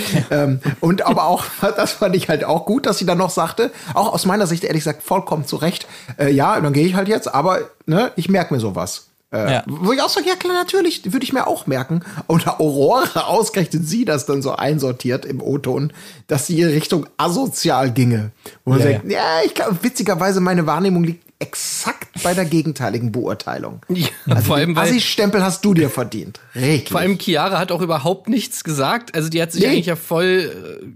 ähm, 0.31 0.61
und 0.81 1.07
aber 1.07 1.25
auch, 1.25 1.45
das 1.77 1.93
fand 1.93 2.17
ich 2.17 2.29
halt 2.29 2.45
auch 2.45 2.65
gut, 2.67 2.87
dass 2.87 2.99
sie 2.99 3.07
dann 3.07 3.19
noch 3.19 3.31
sagte, 3.31 3.71
auch 3.95 4.13
aus 4.13 4.27
meiner 4.27 4.47
Sicht 4.47 4.65
ehrlich 4.65 4.81
gesagt 4.85 5.03
vollkommen 5.03 5.47
zu 5.47 5.57
Recht, 5.57 5.87
äh, 6.19 6.31
ja, 6.31 6.61
dann 6.61 6.73
gehe 6.73 6.87
ich 6.87 6.95
halt 6.95 7.09
jetzt, 7.09 7.33
aber 7.33 7.61
ne, 7.87 8.13
ich 8.17 8.29
merke 8.29 8.55
mir 8.55 8.61
sowas. 8.61 9.09
Äh, 9.33 9.53
Ja. 9.55 9.63
Wo 9.67 9.93
ich 9.93 10.01
auch 10.01 10.09
sage, 10.09 10.29
ja 10.29 10.37
klar, 10.37 10.55
natürlich, 10.55 11.13
würde 11.13 11.25
ich 11.25 11.33
mir 11.33 11.47
auch 11.49 11.67
merken. 11.67 12.03
Und 12.29 12.47
Aurora 12.61 13.23
ausgerechnet 13.27 13.87
sie 13.87 14.05
das 14.05 14.25
dann 14.25 14.41
so 14.41 14.53
einsortiert 14.53 15.25
im 15.25 15.41
O-Ton, 15.43 15.93
dass 16.29 16.47
sie 16.47 16.61
in 16.61 16.69
Richtung 16.69 17.07
asozial 17.17 17.91
ginge. 17.91 18.31
Wo 18.65 18.71
man 18.71 18.81
Ja, 18.81 18.93
sagt, 18.93 19.11
ja, 19.11 19.21
ich 19.45 19.55
glaube, 19.55 19.79
witzigerweise 19.83 20.41
meine 20.41 20.67
Wahrnehmung 20.67 21.03
liegt 21.03 21.26
exakt 21.39 22.23
bei 22.23 22.33
der 22.35 22.45
gegenteiligen 22.45 23.13
Beurteilung. 23.13 23.81
Ja, 23.89 24.09
Also 24.29 24.43
vor 24.43 24.57
allem, 24.57 24.71
den 24.71 24.77
weil, 24.77 24.89
Assi-Stempel 24.89 25.43
hast 25.43 25.65
du 25.65 25.75
dir 25.75 25.91
verdient. 25.91 26.41
Redlich. 26.55 26.89
vor 26.91 27.01
allem 27.01 27.19
Chiara 27.19 27.59
hat 27.59 27.73
auch 27.73 27.83
überhaupt 27.83 28.29
nichts 28.29 28.65
gesagt. 28.65 29.15
Also, 29.15 29.29
die 29.29 29.41
hat 29.43 29.53
sich 29.53 29.63
Nee. 29.63 29.69
eigentlich 29.69 29.87
ja 29.87 29.97
voll, 29.97 30.81
äh, 30.83 30.87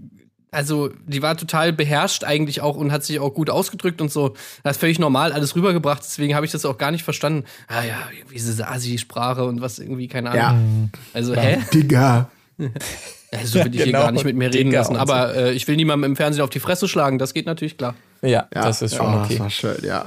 also, 0.53 0.89
die 1.05 1.21
war 1.21 1.37
total 1.37 1.71
beherrscht 1.71 2.23
eigentlich 2.25 2.59
auch 2.61 2.75
und 2.75 2.91
hat 2.91 3.03
sich 3.05 3.19
auch 3.19 3.33
gut 3.33 3.49
ausgedrückt 3.49 4.01
und 4.01 4.11
so. 4.11 4.33
Das 4.63 4.75
ist 4.77 4.79
völlig 4.81 4.99
normal 4.99 5.31
alles 5.31 5.55
rübergebracht. 5.55 6.01
Deswegen 6.03 6.35
habe 6.35 6.45
ich 6.45 6.51
das 6.51 6.65
auch 6.65 6.77
gar 6.77 6.91
nicht 6.91 7.03
verstanden. 7.03 7.45
Ah 7.67 7.83
ja, 7.83 7.95
wie 8.27 8.33
diese 8.35 8.67
Asi-Sprache 8.67 9.45
und 9.45 9.61
was 9.61 9.79
irgendwie, 9.79 10.07
keine 10.09 10.31
Ahnung. 10.31 10.89
Ja. 10.91 10.99
Also, 11.13 11.35
hä? 11.35 11.59
Digga. 11.73 12.29
Also 13.31 13.59
will 13.63 13.67
ich 13.73 13.77
hier 13.77 13.85
Genau, 13.85 13.99
gar 14.01 14.11
nicht 14.11 14.25
mit 14.25 14.35
mir 14.35 14.53
reden 14.53 14.71
Digga 14.71 14.79
lassen. 14.79 14.97
Aber 14.97 15.33
äh, 15.35 15.53
ich 15.53 15.65
will 15.69 15.77
niemandem 15.77 16.11
im 16.11 16.15
Fernsehen 16.17 16.43
auf 16.43 16.49
die 16.49 16.59
Fresse 16.59 16.87
schlagen. 16.89 17.17
Das 17.17 17.33
geht 17.33 17.45
natürlich 17.45 17.77
klar. 17.77 17.95
Ja, 18.21 18.47
Ja, 18.53 18.65
das 18.65 18.81
ist 18.81 18.95
schon 18.95 19.05
ja, 19.05 19.21
okay. 19.23 19.29
Das 19.35 19.39
war 19.39 19.49
schön, 19.49 19.77
ja. 19.85 20.05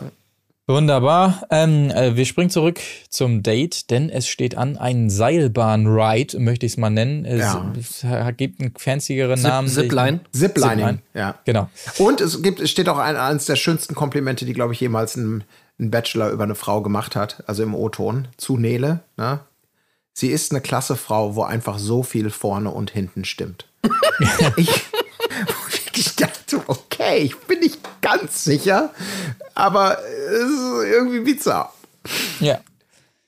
Wunderbar. 0.67 1.47
Ähm, 1.51 1.91
äh, 1.91 2.17
wir 2.17 2.25
springen 2.25 2.49
zurück 2.49 2.81
zum 3.11 3.43
Date, 3.43 3.91
denn 3.91 4.09
es 4.09 4.27
steht 4.27 4.57
an 4.57 4.79
ein 4.79 5.11
Seilbahn-Ride, 5.11 6.39
möchte 6.41 6.65
ich 6.65 6.73
es 6.73 6.79
mal 6.79 6.89
nennen. 6.89 7.27
Es, 7.27 8.01
Ja. 8.03 8.31
gibt 8.31 8.61
einen 8.61 8.73
fancyeren 8.75 9.37
Zip- 9.37 9.47
Namen. 9.47 9.69
Zipline. 9.69 10.21
Ziplining, 10.33 10.79
Zipline. 10.79 10.99
ja. 11.13 11.35
Genau. 11.45 11.69
Und 11.99 12.23
es 12.23 12.43
gibt, 12.43 12.61
es 12.61 12.71
steht 12.71 12.89
auch 12.89 12.97
ein, 12.97 13.17
eines 13.17 13.45
der 13.45 13.57
schönsten 13.57 13.95
Komplimente, 13.95 14.47
die, 14.47 14.55
glaube 14.55 14.73
ich, 14.73 14.81
jemals 14.81 15.17
ein, 15.17 15.45
ein 15.79 15.91
Bachelor 15.91 16.31
über 16.31 16.45
eine 16.45 16.55
Frau 16.55 16.81
gemacht 16.81 17.15
hat, 17.15 17.45
also 17.47 17.63
im 17.63 17.75
O-Ton, 17.75 18.29
zu 18.39 18.57
Nele. 18.57 19.01
Ne? 19.19 19.41
Sie 20.15 20.29
ist 20.29 20.51
eine 20.51 20.63
klasse 20.63 20.97
Frau, 20.97 21.35
wo 21.37 21.43
einfach 21.43 21.79
so 21.79 22.03
viel 22.03 22.31
vorne 22.31 22.71
und 22.71 22.91
hinten 22.91 23.27
stimmt. 23.27 23.67
ich, 24.57 24.71
ich 25.95 26.17
dachte, 26.17 26.63
okay, 26.69 27.19
ich 27.19 27.37
bin 27.41 27.59
nicht 27.61 27.81
ganz 28.01 28.45
sicher, 28.45 28.91
aber 29.55 29.99
es 30.31 30.51
ist 30.51 30.93
irgendwie 30.93 31.21
bizarr. 31.21 31.73
Ja. 32.41 32.61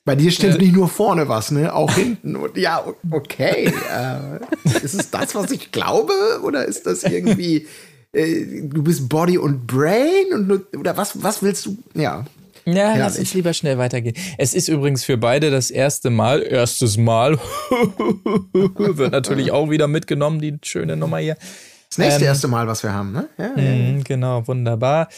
Bei 0.05 0.15
dir 0.15 0.31
stimmt 0.31 0.61
nicht 0.61 0.73
nur 0.75 0.89
vorne 0.89 1.29
was, 1.29 1.51
ne? 1.51 1.75
Auch 1.75 1.93
hinten. 1.95 2.37
Und 2.37 2.57
ja, 2.57 2.85
okay. 3.11 3.73
Äh, 3.93 4.77
ist 4.85 4.95
es 4.95 5.11
das, 5.11 5.35
was 5.35 5.51
ich 5.51 5.73
glaube? 5.73 6.13
Oder 6.45 6.65
ist 6.65 6.87
das 6.87 7.03
irgendwie, 7.03 7.67
äh, 8.13 8.45
du 8.63 8.85
bist 8.85 9.09
Body 9.09 9.37
und 9.37 9.67
Brain? 9.67 10.33
Und, 10.33 10.47
nur- 10.49 10.67
oder 10.79 10.97
was, 10.97 11.23
was 11.23 11.43
willst 11.43 11.67
du? 11.67 11.77
Ja. 11.95 12.25
Ja, 12.65 12.73
lass 12.89 12.97
Herrlich. 12.97 13.19
uns 13.21 13.35
lieber 13.35 13.53
schnell 13.53 13.79
weitergehen. 13.79 14.17
Es 14.39 14.55
ist 14.55 14.69
übrigens 14.69 15.05
für 15.05 15.17
beide 15.17 15.51
das 15.53 15.71
erste 15.71 16.11
Mal, 16.11 16.43
erstes 16.43 16.97
Mal, 16.97 17.39
wird 18.53 19.13
natürlich 19.13 19.53
auch 19.53 19.71
wieder 19.71 19.87
mitgenommen, 19.89 20.41
die 20.41 20.59
schöne 20.65 20.97
Nummer 20.97 21.19
hier. 21.19 21.37
Das 21.89 21.99
nächste 21.99 22.23
Ähm, 22.23 22.27
erste 22.27 22.49
Mal, 22.49 22.67
was 22.67 22.83
wir 22.83 22.93
haben, 22.93 23.13
ne? 23.13 23.29
Ja, 23.39 23.53
ja. 23.57 23.93
Mhm, 23.93 24.05
genau, 24.05 24.47
wunderbar. 24.49 25.09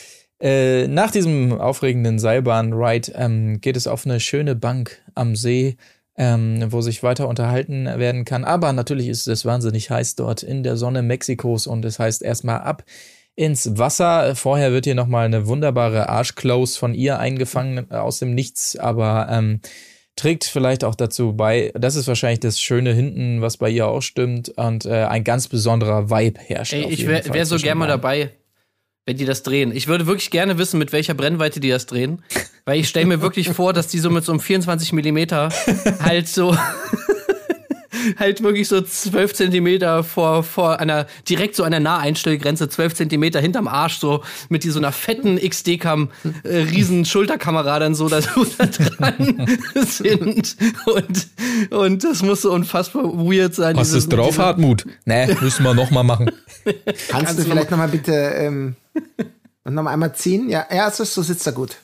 Äh, 0.40 0.86
nach 0.86 1.10
diesem 1.10 1.60
aufregenden 1.60 2.18
Seilbahn-Ride 2.18 3.12
ähm, 3.14 3.60
geht 3.60 3.76
es 3.76 3.86
auf 3.86 4.06
eine 4.06 4.20
schöne 4.20 4.54
Bank 4.54 5.02
am 5.14 5.34
See, 5.34 5.76
ähm, 6.16 6.64
wo 6.70 6.80
sich 6.80 7.02
weiter 7.02 7.28
unterhalten 7.28 7.86
werden 7.86 8.24
kann. 8.24 8.44
Aber 8.44 8.72
natürlich 8.72 9.08
ist 9.08 9.26
es 9.26 9.44
wahnsinnig 9.44 9.90
heiß 9.90 10.16
dort 10.16 10.42
in 10.42 10.62
der 10.62 10.76
Sonne 10.76 11.02
Mexikos 11.02 11.66
und 11.66 11.84
es 11.84 11.98
heißt 11.98 12.22
erstmal 12.22 12.60
ab 12.60 12.84
ins 13.34 13.78
Wasser. 13.78 14.34
Vorher 14.34 14.72
wird 14.72 14.84
hier 14.84 14.94
nochmal 14.96 15.24
eine 15.24 15.46
wunderbare 15.46 16.08
Arschclose 16.08 16.78
von 16.78 16.94
ihr 16.94 17.18
eingefangen 17.18 17.90
aus 17.90 18.18
dem 18.18 18.34
Nichts, 18.34 18.76
aber 18.76 19.28
ähm, 19.30 19.60
trägt 20.16 20.44
vielleicht 20.44 20.82
auch 20.82 20.96
dazu 20.96 21.32
bei, 21.34 21.72
das 21.74 21.94
ist 21.94 22.08
wahrscheinlich 22.08 22.40
das 22.40 22.60
Schöne 22.60 22.92
hinten, 22.92 23.40
was 23.40 23.56
bei 23.56 23.70
ihr 23.70 23.86
auch 23.86 24.02
stimmt 24.02 24.50
und 24.50 24.86
äh, 24.86 25.04
ein 25.04 25.22
ganz 25.22 25.46
besonderer 25.46 26.10
Vibe 26.10 26.40
herrscht. 26.40 26.72
Ey, 26.72 26.86
ich 26.90 27.06
wäre 27.06 27.32
wär 27.32 27.46
so 27.46 27.54
zwischen 27.54 27.66
gern 27.66 27.78
mal 27.78 27.86
dabei, 27.86 28.30
wenn 29.08 29.16
die 29.16 29.24
das 29.24 29.42
drehen. 29.42 29.74
Ich 29.74 29.88
würde 29.88 30.06
wirklich 30.06 30.30
gerne 30.30 30.58
wissen, 30.58 30.78
mit 30.78 30.92
welcher 30.92 31.14
Brennweite 31.14 31.60
die 31.60 31.70
das 31.70 31.86
drehen. 31.86 32.22
Weil 32.66 32.78
ich 32.78 32.90
stelle 32.90 33.06
mir 33.06 33.22
wirklich 33.22 33.48
vor, 33.48 33.72
dass 33.72 33.88
die 33.88 34.00
so 34.00 34.10
mit 34.10 34.22
so 34.22 34.32
einem 34.32 34.40
24 34.40 34.92
Millimeter 34.92 35.48
halt 36.00 36.28
so 36.28 36.54
halt 38.18 38.42
wirklich 38.42 38.68
so 38.68 38.82
12 38.82 39.32
Zentimeter 39.32 40.04
vor, 40.04 40.42
vor 40.42 40.78
einer, 40.78 41.06
direkt 41.26 41.56
so 41.56 41.62
einer 41.62 41.80
Naheinstellgrenze, 41.80 42.68
12 42.68 42.96
Zentimeter 42.96 43.40
hinterm 43.40 43.66
Arsch, 43.66 43.96
so 43.96 44.22
mit 44.50 44.62
so 44.62 44.78
einer 44.78 44.92
fetten 44.92 45.38
XD-Cam, 45.38 46.10
äh, 46.42 46.56
riesen 46.58 47.06
Schulterkamera 47.06 47.78
dann 47.78 47.94
so 47.94 48.10
da, 48.10 48.20
so 48.22 48.44
da 48.58 48.66
dran 48.66 49.48
sind. 49.86 50.54
Und, 50.84 51.28
und 51.70 52.04
das 52.04 52.22
muss 52.22 52.42
so 52.42 52.52
unfassbar 52.52 53.04
weird 53.04 53.54
sein. 53.54 53.74
Hast 53.78 53.94
du 53.94 53.96
es 53.96 54.08
drauf, 54.10 54.38
Hartmut? 54.38 54.84
Nee, 55.06 55.34
müssen 55.40 55.62
wir 55.62 55.72
noch 55.72 55.90
mal 55.90 56.02
machen. 56.02 56.30
Kannst, 57.08 57.38
du 57.38 57.42
du 57.42 57.48
vielleicht 57.48 57.70
noch 57.70 57.78
mal 57.78 57.88
bitte 57.88 58.12
ähm, 58.12 58.76
noch 59.64 59.82
mal 59.82 59.92
einmal 59.92 60.14
ziehen? 60.14 60.48
Ja, 60.48 60.66
ja, 60.72 60.88
es 60.88 61.00
ist, 61.00 61.14
so 61.14 61.22
sitzt 61.22 61.46
er 61.46 61.52
gut. 61.52 61.76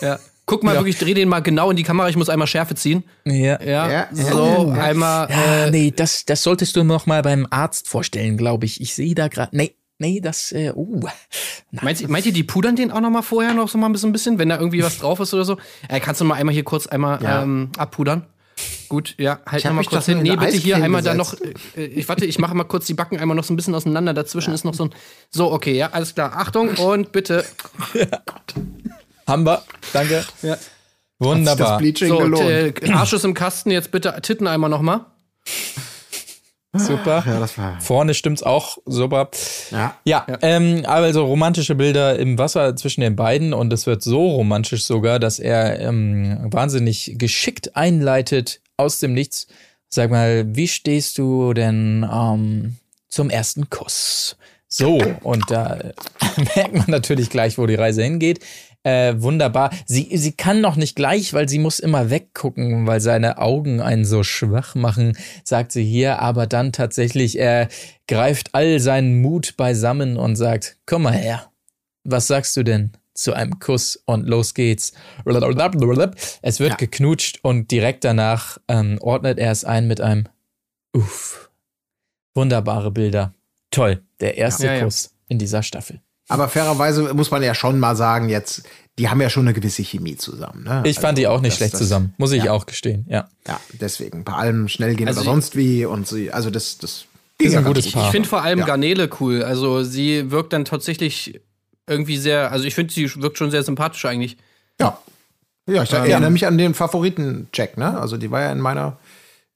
Ja. 0.00 0.18
Guck 0.46 0.62
mal 0.62 0.74
Ja. 0.74 0.80
wirklich, 0.80 0.98
dreh 0.98 1.14
den 1.14 1.28
mal 1.28 1.40
genau 1.40 1.70
in 1.70 1.76
die 1.76 1.82
Kamera. 1.84 2.08
Ich 2.10 2.16
muss 2.16 2.28
einmal 2.28 2.46
Schärfe 2.46 2.74
ziehen. 2.74 3.02
Ja. 3.24 3.58
Ja, 3.62 3.90
Ja, 3.90 4.08
so, 4.12 4.72
ja. 4.76 4.82
einmal. 4.82 5.28
Ja, 5.30 5.64
äh, 5.66 5.70
nee, 5.70 5.90
das, 5.90 6.26
das 6.26 6.42
solltest 6.42 6.76
du 6.76 6.84
noch 6.84 7.06
mal 7.06 7.22
beim 7.22 7.46
Arzt 7.50 7.88
vorstellen, 7.88 8.36
glaube 8.36 8.66
ich. 8.66 8.80
Ich 8.82 8.94
sehe 8.94 9.14
da 9.14 9.28
gerade. 9.28 9.56
Nee, 9.56 9.74
nee, 9.98 10.20
das. 10.20 10.52
Äh, 10.52 10.72
uh. 10.74 11.00
Meint, 11.70 12.02
ihr- 12.02 12.10
meint 12.10 12.26
ihr, 12.26 12.32
die 12.34 12.42
pudern 12.44 12.76
den 12.76 12.90
auch 12.90 13.00
noch 13.00 13.08
mal 13.10 13.22
vorher 13.22 13.54
noch 13.54 13.68
so 13.70 13.78
mal 13.78 13.86
ein 13.86 13.92
bisschen, 13.92 14.12
bisschen 14.12 14.38
wenn 14.38 14.50
da 14.50 14.58
irgendwie 14.58 14.82
was 14.82 14.98
drauf 14.98 15.18
ist 15.20 15.32
oder 15.32 15.46
so? 15.46 15.56
Äh, 15.88 16.00
kannst 16.00 16.20
du 16.20 16.26
mal 16.26 16.34
einmal 16.34 16.52
hier 16.54 16.64
kurz 16.64 16.86
einmal 16.86 17.22
Ja. 17.22 17.42
ähm, 17.42 17.70
abpudern? 17.78 18.26
Gut, 18.88 19.14
ja, 19.18 19.40
halt 19.46 19.60
Ich 19.60 19.66
hab 19.66 19.70
noch 19.72 19.76
mal 19.76 19.80
mich 19.80 19.88
kurz 19.88 20.06
hin. 20.06 20.22
Nee, 20.22 20.36
bitte 20.36 20.56
hier 20.56 20.76
einmal 20.76 21.02
da 21.02 21.14
noch. 21.14 21.32
gesetzt. 21.36 21.60
Äh, 21.76 21.86
ich 21.86 22.08
warte, 22.08 22.24
ich 22.26 22.38
mache 22.38 22.54
mal 22.54 22.64
kurz 22.64 22.86
die 22.86 22.94
Backen 22.94 23.18
einmal 23.18 23.36
noch 23.36 23.44
so 23.44 23.52
ein 23.52 23.56
bisschen 23.56 23.74
auseinander. 23.74 24.14
Dazwischen 24.14 24.52
ist 24.54 24.64
noch 24.64 24.74
so 24.74 24.84
ein. 24.84 24.94
So, 25.30 25.50
okay, 25.52 25.72
ja, 25.76 25.90
alles 25.92 26.14
klar. 26.14 26.36
Achtung 26.36 26.68
und 26.76 27.10
bitte. 27.12 27.44
Haben 29.26 29.44
wir. 29.46 29.62
Danke. 29.92 30.24
Ja. 30.42 30.54
Das 30.56 30.70
Wunderbar. 31.18 31.78
Bleaching 31.78 32.08
So, 32.08 32.18
gelohnt. 32.18 32.82
äh, 32.82 32.90
Arsch 32.92 33.12
ist 33.14 33.24
im 33.24 33.34
Kasten, 33.34 33.70
jetzt 33.70 33.90
bitte 33.90 34.14
Titten 34.22 34.46
einmal 34.46 34.68
noch 34.70 34.82
mal. 34.82 35.06
Super. 36.74 37.22
ja, 37.26 37.38
das 37.40 37.56
war. 37.56 37.80
Vorne 37.80 38.14
stimmt's 38.14 38.42
auch 38.42 38.78
super. 38.84 39.30
Ja. 39.70 39.96
Ja, 40.04 40.26
Ähm, 40.42 40.82
also 40.86 41.24
romantische 41.24 41.74
Bilder 41.74 42.18
im 42.18 42.38
Wasser 42.38 42.76
zwischen 42.76 43.00
den 43.00 43.16
beiden 43.16 43.52
und 43.54 43.72
es 43.72 43.86
wird 43.86 44.02
so 44.02 44.28
romantisch 44.30 44.84
sogar, 44.84 45.18
dass 45.18 45.38
er 45.38 45.80
ähm, 45.80 46.38
wahnsinnig 46.50 47.14
geschickt 47.16 47.76
einleitet 47.76 48.60
aus 48.76 48.98
dem 48.98 49.12
Nichts. 49.14 49.46
Sag 49.88 50.10
mal, 50.10 50.44
wie 50.48 50.66
stehst 50.68 51.18
du 51.18 51.54
denn 51.54 52.04
ähm, 52.12 52.76
zum 53.08 53.30
ersten 53.30 53.70
Kuss? 53.70 54.36
So, 54.76 55.00
und 55.22 55.48
da 55.52 55.76
äh, 55.76 55.92
merkt 56.56 56.74
man 56.74 56.86
natürlich 56.88 57.30
gleich, 57.30 57.58
wo 57.58 57.66
die 57.66 57.76
Reise 57.76 58.02
hingeht. 58.02 58.40
Äh, 58.82 59.14
wunderbar. 59.18 59.70
Sie, 59.86 60.08
sie 60.16 60.32
kann 60.32 60.60
noch 60.60 60.74
nicht 60.74 60.96
gleich, 60.96 61.32
weil 61.32 61.48
sie 61.48 61.60
muss 61.60 61.78
immer 61.78 62.10
weggucken, 62.10 62.84
weil 62.84 63.00
seine 63.00 63.38
Augen 63.38 63.80
einen 63.80 64.04
so 64.04 64.24
schwach 64.24 64.74
machen, 64.74 65.16
sagt 65.44 65.70
sie 65.70 65.84
hier. 65.84 66.18
Aber 66.18 66.48
dann 66.48 66.72
tatsächlich, 66.72 67.38
er 67.38 67.68
greift 68.08 68.52
all 68.56 68.80
seinen 68.80 69.22
Mut 69.22 69.56
beisammen 69.56 70.16
und 70.16 70.34
sagt, 70.34 70.76
komm 70.86 71.02
mal 71.02 71.14
her. 71.14 71.52
Was 72.02 72.26
sagst 72.26 72.56
du 72.56 72.64
denn 72.64 72.90
zu 73.14 73.32
einem 73.32 73.60
Kuss? 73.60 74.02
Und 74.06 74.26
los 74.26 74.54
geht's. 74.54 74.92
Es 76.42 76.58
wird 76.58 76.70
Ja. 76.70 76.76
geknutscht 76.76 77.38
und 77.42 77.70
direkt 77.70 78.02
danach 78.02 78.58
ähm, 78.66 78.98
ordnet 79.00 79.38
er 79.38 79.52
es 79.52 79.64
ein 79.64 79.86
mit 79.86 80.00
einem 80.00 80.24
Uff. 80.92 81.48
Wunderbare 82.34 82.90
Bilder. 82.90 83.32
Toll. 83.74 84.02
Der 84.20 84.36
erste 84.38 84.66
Ja, 84.66 84.74
ja. 84.74 84.84
Kuss 84.84 85.10
in 85.28 85.38
dieser 85.38 85.62
Staffel. 85.62 86.00
Aber 86.28 86.48
fairerweise 86.48 87.12
muss 87.14 87.30
man 87.30 87.42
ja 87.42 87.54
schon 87.54 87.78
mal 87.78 87.96
sagen, 87.96 88.28
jetzt, 88.30 88.62
die 88.98 89.08
haben 89.10 89.20
ja 89.20 89.28
schon 89.28 89.42
eine 89.46 89.52
gewisse 89.52 89.82
Chemie 89.82 90.16
zusammen. 90.16 90.64
Ne? 90.64 90.82
Ich 90.86 90.98
fand 90.98 91.18
die 91.18 91.26
auch 91.26 91.40
nicht 91.40 91.52
das- 91.52 91.56
schlecht 91.58 91.74
das- 91.74 91.80
zusammen, 91.80 92.14
muss 92.16 92.32
ich 92.32 92.44
ja. 92.44 92.52
auch 92.52 92.64
gestehen. 92.66 93.04
Ja. 93.08 93.28
Ja, 93.46 93.60
deswegen 93.80 94.24
bei 94.24 94.32
allem 94.32 94.68
schnell 94.68 94.94
gehen 94.94 95.08
Also 95.08 95.20
oder 95.20 95.30
sonst 95.30 95.54
wie 95.56 95.84
und 95.84 96.06
sie, 96.08 96.30
also 96.32 96.48
das, 96.50 96.78
das 96.78 97.04
Ist 97.38 97.54
ein 97.56 97.64
gutes 97.64 97.84
gut. 97.86 97.94
Paar. 97.94 98.04
Ich 98.06 98.10
finde 98.10 98.28
vor 98.28 98.42
allem 98.42 98.60
Ja. 98.60 98.64
Garnele 98.64 99.10
cool. 99.20 99.42
Also 99.42 99.82
sie 99.82 100.30
wirkt 100.30 100.52
dann 100.54 100.64
tatsächlich 100.64 101.40
irgendwie 101.86 102.16
sehr, 102.16 102.50
also 102.52 102.64
ich 102.64 102.74
finde, 102.74 102.94
sie 102.94 103.10
wirkt 103.20 103.36
schon 103.36 103.50
sehr 103.50 103.62
sympathisch 103.62 104.04
eigentlich. 104.06 104.38
Ja. 104.80 104.98
Ja, 105.68 105.82
ich 105.82 105.92
Ähm, 105.92 106.04
erinnere 106.04 106.30
mich 106.30 106.46
an 106.46 106.56
den 106.58 106.72
Favoriten-Check, 106.74 107.76
ne? 107.78 107.98
Also 107.98 108.16
die 108.16 108.30
war 108.30 108.40
ja 108.42 108.52
in 108.52 108.60
meiner, 108.60 108.98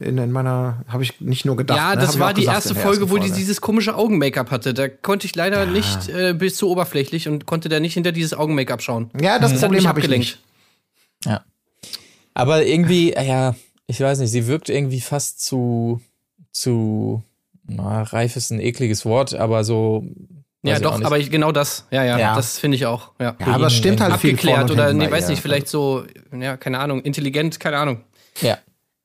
in, 0.01 0.17
in 0.19 0.31
meiner, 0.33 0.85
habe 0.89 1.03
ich 1.03 1.21
nicht 1.21 1.45
nur 1.45 1.57
gedacht. 1.57 1.79
ja, 1.79 1.91
ne? 1.91 1.97
das 1.97 2.09
Hab 2.11 2.15
ich 2.15 2.21
war 2.21 2.35
die 2.35 2.41
gesagt 2.43 2.57
erste 2.57 2.75
Folge, 2.75 3.11
wo 3.11 3.17
die 3.17 3.23
Folge. 3.29 3.35
dieses 3.37 3.61
komische 3.61 3.97
Augen-Make-up 3.97 4.51
hatte. 4.51 4.73
Da 4.75 4.89
konnte 4.89 5.27
ich 5.27 5.35
leider 5.35 5.67
nicht 5.67 6.09
äh, 6.09 6.35
bis 6.35 6.57
zu 6.57 6.69
oberflächlich 6.71 7.29
und 7.29 7.47
konnte 7.47 7.69
da 7.69 7.81
nicht 7.81 7.95
hinter 7.95 8.13
dieses 8.13 8.35
Augen-Make-up 8.35 8.81
schauen. 8.83 9.11
Ja, 9.21 9.39
das 9.39 9.53
Das 9.53 9.61
Problem 9.61 9.87
habe 9.89 9.99
ich 10.01 10.05
abgelenkt. 10.07 10.27
nicht. 10.27 10.39
Ja. 11.27 11.45
Aber 12.35 12.65
irgendwie, 12.65 13.13
ja, 13.15 13.57
ich 13.89 14.01
weiß 14.01 14.21
nicht, 14.21 14.31
sie 14.31 14.47
wirkt 14.47 14.69
irgendwie 14.69 15.01
fast 15.01 15.41
zu, 15.45 16.01
zu, 16.53 17.23
na, 17.67 18.03
reif 18.03 18.37
ist 18.37 18.51
ein 18.51 18.61
ekliges 18.61 19.05
Wort, 19.05 19.35
aber 19.35 19.65
so. 19.65 20.05
weiß 20.63 20.81
Ja, 20.81 20.89
auch 20.89 20.99
doch, 20.99 21.05
aber 21.05 21.19
ich, 21.19 21.31
genau 21.33 21.51
das. 21.51 21.87
Ja, 21.91 22.05
ja, 22.05 22.19
Ja. 22.19 22.37
das 22.37 22.59
finde 22.59 22.77
ich 22.77 22.87
auch. 22.87 23.11
Ja. 23.21 23.35
Ja, 23.41 23.47
aber 23.49 23.67
es 23.67 23.75
stimmt 23.75 24.01
halt 24.01 24.17
viel 24.19 24.31
Abgeklärt 24.35 24.71
und 24.71 24.71
oder, 24.73 24.93
nee, 24.93 25.11
weiß 25.11 25.29
nicht, 25.29 25.43
vielleicht 25.43 25.67
so, 25.69 26.05
ja, 26.39 26.57
keine 26.57 26.79
Ahnung, 26.79 27.01
intelligent, 27.03 27.59
keine 27.59 27.79
Ahnung. 27.79 28.03
Ja. 28.41 28.59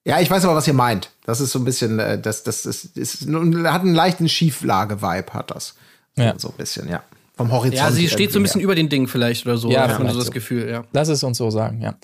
Ja, 0.06 0.20
ich 0.20 0.30
weiß 0.30 0.44
aber, 0.46 0.56
was 0.56 0.68
ihr 0.68 0.74
meint. 0.74 1.12
Das 1.26 1.40
ist 1.40 1.52
so 1.52 1.60
ein 1.60 1.66
bisschen, 1.66 1.98
äh, 2.00 2.20
das, 2.20 2.44
das, 2.44 2.64
das 2.64 2.84
ist, 2.86 3.22
hat 3.28 3.82
einen 3.82 3.96
leichten 3.96 4.28
Schieflage-Vibe, 4.28 5.34
hat 5.34 5.52
das. 5.52 5.76
So, 6.16 6.24
Ja. 6.24 6.34
so 6.38 6.50
ein 6.50 6.56
bisschen, 6.58 6.90
ja. 6.90 7.04
Vom 7.36 7.52
Horizont. 7.52 7.76
Ja, 7.78 7.92
sie 7.92 8.08
steht 8.10 8.32
so 8.32 8.40
ein 8.40 8.44
bisschen 8.44 8.62
irgendwie 8.62 8.64
über 8.64 8.76
den 8.76 8.90
Ding 8.90 9.08
vielleicht 9.08 9.46
oder 9.46 9.58
so. 9.58 9.72
Ja, 9.72 9.88
Ja, 9.88 9.98
so 9.98 10.04
das 10.04 10.26
so. 10.28 10.32
Gefühl, 10.32 10.70
ja. 10.70 10.84
Lass 10.92 11.08
es 11.08 11.24
uns 11.24 11.38
so 11.38 11.50
sagen, 11.50 11.82
ja. 11.82 11.96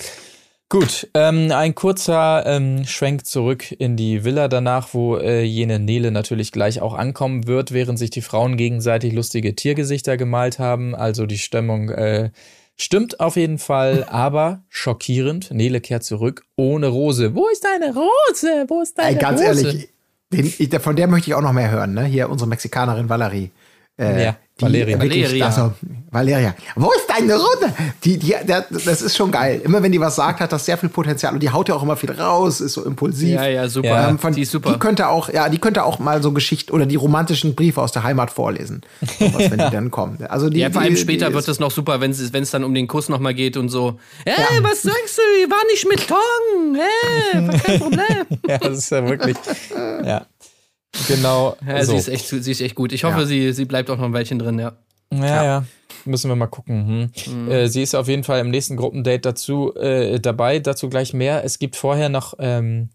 Gut, 0.69 1.07
ähm, 1.15 1.51
ein 1.51 1.73
kurzer 1.73 2.43
ähm, 2.45 2.85
Schwenk 2.85 3.25
zurück 3.25 3.71
in 3.71 3.97
die 3.97 4.23
Villa 4.23 4.47
danach, 4.47 4.89
wo 4.93 5.17
äh, 5.17 5.41
jene 5.43 5.79
Nele 5.79 6.11
natürlich 6.11 6.51
gleich 6.51 6.79
auch 6.79 6.93
ankommen 6.93 7.47
wird, 7.47 7.71
während 7.73 7.97
sich 7.97 8.11
die 8.11 8.21
Frauen 8.21 8.55
gegenseitig 8.55 9.13
lustige 9.13 9.55
Tiergesichter 9.55 10.15
gemalt 10.15 10.59
haben. 10.59 10.93
Also 10.95 11.25
die 11.25 11.39
Stimmung 11.39 11.89
äh, 11.89 12.29
stimmt 12.79 13.19
auf 13.19 13.35
jeden 13.35 13.57
Fall, 13.59 14.05
aber 14.09 14.63
schockierend. 14.69 15.51
Nele 15.51 15.81
kehrt 15.81 16.03
zurück 16.03 16.43
ohne 16.55 16.87
Rose. 16.87 17.35
Wo 17.35 17.47
ist 17.47 17.63
deine 17.63 17.93
Rose? 17.93 18.65
Wo 18.67 18.81
ist 18.81 18.97
deine 18.97 19.09
Ey, 19.09 19.15
ganz 19.15 19.41
Rose? 19.41 19.67
ehrlich, 19.67 19.89
den, 20.31 20.45
ich, 20.45 20.69
von 20.79 20.95
der 20.95 21.07
möchte 21.07 21.29
ich 21.29 21.35
auch 21.35 21.41
noch 21.41 21.53
mehr 21.53 21.71
hören, 21.71 21.93
ne? 21.93 22.03
Hier 22.05 22.29
unsere 22.29 22.47
Mexikanerin 22.49 23.09
Valerie. 23.09 23.51
Äh, 23.97 24.23
Ja, 24.25 24.37
Valeria. 24.61 25.01
Wirklich, 25.01 25.23
Valeria. 25.25 25.45
Also, 25.45 25.73
Valeria. 26.11 26.55
Wo 26.75 26.91
ist 26.91 27.07
deine 27.07 27.35
Runde? 27.35 27.73
Die, 28.03 28.17
die, 28.17 28.35
der, 28.43 28.65
das 28.69 29.01
ist 29.01 29.15
schon 29.15 29.31
geil. 29.31 29.61
Immer 29.63 29.83
wenn 29.83 29.91
die 29.91 29.99
was 29.99 30.15
sagt, 30.15 30.39
hat 30.39 30.51
das 30.51 30.65
sehr 30.65 30.77
viel 30.77 30.89
Potenzial 30.89 31.33
und 31.33 31.41
die 31.41 31.51
haut 31.51 31.69
ja 31.69 31.75
auch 31.75 31.83
immer 31.83 31.95
viel 31.95 32.11
raus, 32.11 32.61
ist 32.61 32.73
so 32.73 32.83
impulsiv. 32.83 33.35
Ja, 33.35 33.47
ja, 33.47 33.69
super. 33.69 33.89
Ja. 33.89 34.09
Ähm, 34.09 34.17
von, 34.17 34.33
die 34.33 34.41
ist 34.41 34.51
super. 34.51 34.73
Die 34.73 34.79
könnte 34.79 35.07
auch, 35.07 35.29
ja, 35.29 35.49
die 35.49 35.59
könnte 35.59 35.83
auch 35.83 35.99
mal 35.99 36.23
so 36.23 36.31
Geschichten 36.31 36.71
oder 36.71 36.85
die 36.85 36.95
romantischen 36.95 37.53
Briefe 37.53 37.81
aus 37.81 37.91
der 37.91 38.03
Heimat 38.03 38.31
vorlesen. 38.31 38.81
So 39.19 39.31
was, 39.33 39.51
wenn 39.51 39.59
die 39.59 39.69
dann 39.71 39.91
kommen. 39.91 40.17
Also 40.27 40.49
die, 40.49 40.59
Ja, 40.59 40.71
vor 40.71 40.81
allem 40.81 40.95
die, 40.95 41.01
später 41.01 41.27
die 41.27 41.33
wird 41.35 41.47
es 41.47 41.59
noch 41.59 41.71
super, 41.71 42.01
wenn 42.01 42.11
es 42.11 42.33
wenn 42.33 42.43
es 42.43 42.51
dann 42.51 42.63
um 42.63 42.73
den 42.73 42.87
Kuss 42.87 43.09
nochmal 43.09 43.35
geht 43.35 43.55
und 43.55 43.69
so. 43.69 43.99
Hey, 44.25 44.63
was 44.63 44.81
sagst 44.81 45.17
du? 45.17 45.49
War 45.49 45.65
nicht 45.71 45.87
mit 45.87 46.07
Tong. 46.07 46.75
Hey, 46.75 47.47
war 47.47 47.57
kein 47.59 47.79
Problem. 47.79 48.39
Ja, 48.47 48.57
das 48.57 48.77
ist 48.79 48.89
ja 48.89 49.07
wirklich. 49.07 49.37
ja. 50.05 50.25
Genau. 51.07 51.55
Ja, 51.67 51.83
so. 51.83 51.91
sie, 51.91 51.97
ist 51.97 52.07
echt, 52.09 52.27
sie 52.27 52.51
ist 52.51 52.61
echt 52.61 52.75
gut. 52.75 52.91
Ich 52.91 53.03
hoffe, 53.03 53.19
Ja. 53.21 53.25
sie, 53.25 53.51
sie 53.53 53.65
bleibt 53.65 53.89
auch 53.89 53.97
noch 53.97 54.05
ein 54.05 54.13
Weilchen 54.13 54.39
drin, 54.39 54.59
ja. 54.59 54.73
Ja, 55.13 55.43
ja. 55.43 55.65
Müssen 56.05 56.29
wir 56.29 56.35
mal 56.35 56.47
gucken. 56.47 57.11
Hm. 57.25 57.51
Äh, 57.51 57.67
sie 57.67 57.81
ist 57.81 57.95
auf 57.95 58.07
jeden 58.07 58.23
Fall 58.23 58.39
im 58.39 58.51
nächsten 58.51 58.77
Gruppendate 58.77 59.19
dazu 59.21 59.75
äh, 59.75 60.19
dabei. 60.19 60.59
Dazu 60.59 60.87
gleich 60.89 61.13
mehr. 61.13 61.43
Es 61.43 61.59
gibt 61.59 61.75
vorher 61.75 62.09
noch 62.09 62.35
ähm, 62.39 62.89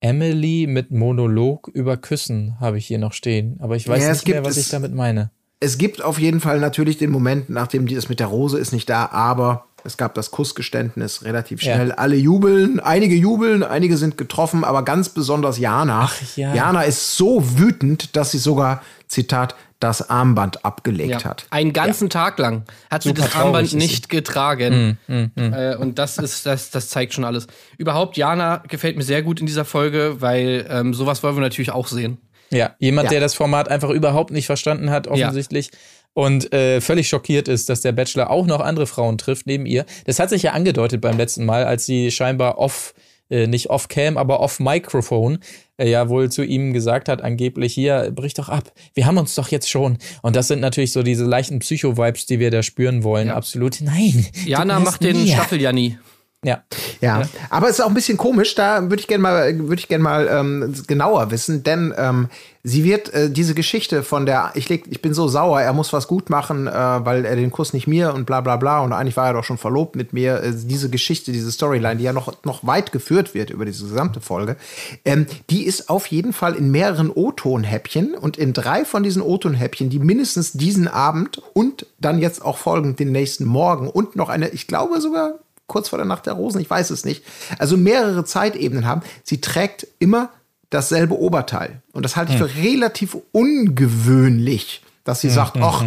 Emily 0.00 0.66
mit 0.68 0.90
Monolog 0.90 1.68
über 1.68 1.96
Küssen, 1.96 2.60
habe 2.60 2.78
ich 2.78 2.86
hier 2.86 2.98
noch 2.98 3.12
stehen. 3.14 3.56
Aber 3.60 3.76
ich 3.76 3.88
weiß 3.88 4.02
Ja, 4.02 4.12
nicht 4.12 4.28
mehr, 4.28 4.44
was 4.44 4.56
es- 4.56 4.66
ich 4.66 4.68
damit 4.70 4.94
meine. 4.94 5.30
es 5.60 5.78
gibt 5.78 6.02
auf 6.04 6.18
jeden 6.18 6.40
Fall 6.40 6.60
natürlich 6.60 6.98
den 6.98 7.10
Moment, 7.10 7.48
nachdem 7.50 7.86
die 7.86 7.94
das 7.94 8.08
mit 8.08 8.20
der 8.20 8.26
Rose 8.28 8.58
ist 8.58 8.72
nicht 8.72 8.88
da, 8.90 9.06
aber 9.06 9.64
es 9.86 9.96
gab 9.96 10.14
das 10.14 10.30
Kussgeständnis 10.30 11.24
relativ 11.24 11.62
Ja. 11.62 11.74
schnell. 11.76 11.92
Alle 11.92 12.16
jubeln, 12.16 12.80
einige 12.80 13.14
jubeln, 13.14 13.62
einige 13.62 13.96
sind 13.96 14.16
getroffen, 14.18 14.64
aber 14.64 14.84
ganz 14.84 15.08
besonders 15.08 15.58
Jana. 15.58 16.02
Ach, 16.10 16.36
ja. 16.36 16.54
Jana 16.54 16.82
ist 16.82 17.16
so 17.16 17.58
wütend, 17.58 18.16
dass 18.16 18.32
sie 18.32 18.38
sogar, 18.38 18.82
Zitat, 19.08 19.54
das 19.78 20.08
Armband 20.08 20.64
abgelegt 20.64 21.22
ja. 21.22 21.24
hat. 21.24 21.46
Einen 21.50 21.72
ganzen 21.74 22.08
Tag 22.08 22.38
lang 22.38 22.64
hat 22.90 23.02
sie 23.02 23.10
Super 23.10 23.22
das 23.22 23.30
traurig 23.32 23.46
Armband 23.46 23.68
sie. 23.68 23.76
nicht 23.76 24.08
getragen. 24.08 24.98
Äh, 25.06 25.76
und 25.76 25.98
das 25.98 26.16
ist, 26.18 26.46
das, 26.46 26.70
das 26.70 26.88
zeigt 26.88 27.12
schon 27.12 27.24
alles. 27.24 27.46
Überhaupt, 27.76 28.16
Jana 28.16 28.62
gefällt 28.68 28.96
mir 28.96 29.02
sehr 29.04 29.22
gut 29.22 29.38
in 29.40 29.46
dieser 29.46 29.66
Folge, 29.66 30.16
weil 30.20 30.66
ähm, 30.70 30.94
sowas 30.94 31.22
wollen 31.22 31.36
wir 31.36 31.42
natürlich 31.42 31.72
auch 31.72 31.88
sehen. 31.88 32.16
Ja, 32.50 32.74
jemand, 32.78 33.06
Ja. 33.06 33.10
der 33.10 33.20
das 33.20 33.34
Format 33.34 33.68
einfach 33.68 33.90
überhaupt 33.90 34.30
nicht 34.30 34.46
verstanden 34.46 34.90
hat, 34.90 35.08
offensichtlich. 35.08 35.70
Und 36.16 36.50
äh, 36.54 36.80
völlig 36.80 37.10
schockiert 37.10 37.46
ist, 37.46 37.68
dass 37.68 37.82
der 37.82 37.92
Bachelor 37.92 38.30
auch 38.30 38.46
noch 38.46 38.60
andere 38.60 38.86
Frauen 38.86 39.18
trifft 39.18 39.46
neben 39.46 39.66
ihr. 39.66 39.84
Das 40.06 40.18
hat 40.18 40.30
sich 40.30 40.42
ja 40.42 40.52
angedeutet 40.52 41.02
beim 41.02 41.18
letzten 41.18 41.44
Mal, 41.44 41.66
als 41.66 41.84
sie 41.84 42.10
scheinbar 42.10 42.56
off, 42.56 42.94
äh, 43.28 43.46
nicht 43.46 43.68
off-cam, 43.68 44.16
aber 44.16 44.40
off-Microphone, 44.40 45.40
äh, 45.76 45.90
ja 45.90 46.08
wohl 46.08 46.30
zu 46.30 46.42
ihm 46.42 46.72
gesagt 46.72 47.10
hat, 47.10 47.20
angeblich 47.20 47.74
hier, 47.74 48.10
brich 48.14 48.32
doch 48.32 48.48
ab, 48.48 48.72
wir 48.94 49.04
haben 49.04 49.18
uns 49.18 49.34
doch 49.34 49.48
jetzt 49.48 49.68
schon. 49.68 49.98
Und 50.22 50.36
das 50.36 50.48
sind 50.48 50.60
natürlich 50.60 50.92
so 50.92 51.02
diese 51.02 51.26
leichten 51.26 51.58
Psycho-Vibes, 51.58 52.24
die 52.24 52.38
wir 52.38 52.50
da 52.50 52.62
spüren 52.62 53.04
wollen. 53.04 53.28
Ja. 53.28 53.34
Absolut. 53.34 53.82
Nein. 53.82 54.24
Jana 54.46 54.80
macht 54.80 55.02
den 55.02 55.22
mir. 55.22 55.34
Staffel-Janni. 55.34 55.98
Ja. 56.44 56.62
Ja, 57.00 57.22
aber 57.50 57.68
es 57.68 57.78
ist 57.78 57.84
auch 57.84 57.88
ein 57.88 57.94
bisschen 57.94 58.16
komisch, 58.16 58.54
da 58.54 58.82
würde 58.82 59.00
ich 59.00 59.06
gerne 59.06 59.22
mal, 59.22 59.58
würde 59.58 59.80
ich 59.80 59.88
gerne 59.88 60.02
mal 60.02 60.28
ähm, 60.30 60.74
genauer 60.86 61.30
wissen, 61.30 61.62
denn 61.62 61.92
ähm, 61.96 62.28
sie 62.62 62.84
wird 62.84 63.12
äh, 63.12 63.30
diese 63.30 63.54
Geschichte 63.54 64.02
von 64.02 64.24
der, 64.24 64.52
ich 64.54 64.68
leg, 64.68 64.84
ich 64.88 65.02
bin 65.02 65.12
so 65.12 65.28
sauer, 65.28 65.60
er 65.60 65.72
muss 65.72 65.92
was 65.92 66.08
gut 66.08 66.30
machen, 66.30 66.66
äh, 66.66 66.72
weil 66.72 67.24
er 67.24 67.36
den 67.36 67.50
Kuss 67.50 67.72
nicht 67.74 67.86
mir 67.86 68.14
und 68.14 68.24
bla 68.24 68.40
bla 68.40 68.56
bla 68.56 68.80
und 68.80 68.92
eigentlich 68.92 69.16
war 69.16 69.26
er 69.26 69.34
doch 69.34 69.44
schon 69.44 69.58
verlobt 69.58 69.94
mit 69.94 70.12
mir, 70.12 70.42
äh, 70.42 70.52
diese 70.54 70.88
Geschichte, 70.88 71.32
diese 71.32 71.52
Storyline, 71.52 71.96
die 71.96 72.04
ja 72.04 72.12
noch, 72.12 72.32
noch 72.44 72.66
weit 72.66 72.92
geführt 72.92 73.34
wird 73.34 73.50
über 73.50 73.66
diese 73.66 73.84
gesamte 73.84 74.20
Folge, 74.20 74.56
ähm, 75.04 75.26
die 75.50 75.66
ist 75.66 75.90
auf 75.90 76.06
jeden 76.06 76.32
Fall 76.32 76.54
in 76.54 76.70
mehreren 76.70 77.10
O-Ton-Häppchen 77.10 78.14
und 78.14 78.38
in 78.38 78.52
drei 78.52 78.84
von 78.84 79.02
diesen 79.02 79.20
O-Ton-Häppchen, 79.20 79.90
die 79.90 79.98
mindestens 79.98 80.52
diesen 80.52 80.88
Abend 80.88 81.42
und 81.52 81.86
dann 81.98 82.18
jetzt 82.18 82.42
auch 82.42 82.56
folgend 82.56 83.00
den 83.00 83.12
nächsten 83.12 83.44
Morgen 83.44 83.88
und 83.88 84.16
noch 84.16 84.28
eine, 84.30 84.48
ich 84.48 84.66
glaube 84.66 85.00
sogar 85.00 85.34
kurz 85.66 85.88
vor 85.88 85.98
der 85.98 86.06
Nacht 86.06 86.26
der 86.26 86.34
Rosen, 86.34 86.60
ich 86.60 86.70
weiß 86.70 86.90
es 86.90 87.04
nicht. 87.04 87.24
Also 87.58 87.76
mehrere 87.76 88.24
Zeitebenen 88.24 88.86
haben. 88.86 89.02
Sie 89.24 89.40
trägt 89.40 89.86
immer 89.98 90.30
dasselbe 90.70 91.18
Oberteil. 91.18 91.82
Und 91.92 92.04
das 92.04 92.16
halte 92.16 92.32
ich 92.32 92.38
für 92.38 92.54
relativ 92.56 93.16
ungewöhnlich, 93.32 94.82
dass 95.04 95.20
sie 95.20 95.30
sagt, 95.30 95.56
ach, 95.60 95.84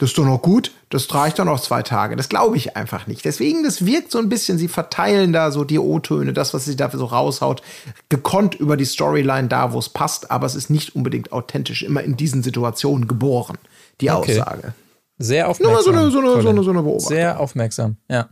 das 0.00 0.10
ist 0.10 0.18
doch 0.18 0.24
noch 0.24 0.42
gut, 0.42 0.72
das 0.90 1.06
trage 1.06 1.28
ich 1.28 1.34
doch 1.34 1.44
noch 1.44 1.60
zwei 1.60 1.82
Tage. 1.82 2.16
Das 2.16 2.28
glaube 2.28 2.56
ich 2.56 2.76
einfach 2.76 3.06
nicht. 3.06 3.24
Deswegen, 3.24 3.62
das 3.62 3.86
wirkt 3.86 4.10
so 4.10 4.18
ein 4.18 4.28
bisschen, 4.28 4.58
sie 4.58 4.66
verteilen 4.66 5.32
da 5.32 5.52
so 5.52 5.62
die 5.62 5.78
O-Töne, 5.78 6.32
das, 6.32 6.54
was 6.54 6.64
sie 6.64 6.74
da 6.74 6.90
so 6.90 7.04
raushaut, 7.04 7.62
gekonnt 8.08 8.56
über 8.56 8.76
die 8.76 8.84
Storyline 8.84 9.46
da, 9.48 9.72
wo 9.72 9.78
es 9.78 9.88
passt, 9.88 10.30
aber 10.32 10.46
es 10.46 10.56
ist 10.56 10.70
nicht 10.70 10.96
unbedingt 10.96 11.30
authentisch, 11.32 11.82
immer 11.84 12.02
in 12.02 12.16
diesen 12.16 12.42
Situationen 12.42 13.06
geboren, 13.06 13.58
die 14.00 14.10
Okay. 14.10 14.40
Aussage. 14.40 14.74
Sehr 15.18 15.44
Nur 15.44 15.50
aufmerksam. 15.50 15.74
mal 15.74 15.82
so 15.82 15.90
eine, 15.90 16.10
so 16.10 16.18
eine, 16.18 16.42
so 16.42 16.48
eine, 16.48 16.62
so 16.64 16.70
eine 16.70 16.82
Beobachtung. 16.82 17.08
Sehr 17.16 17.38
aufmerksam, 17.40 17.96
ja. 18.08 18.28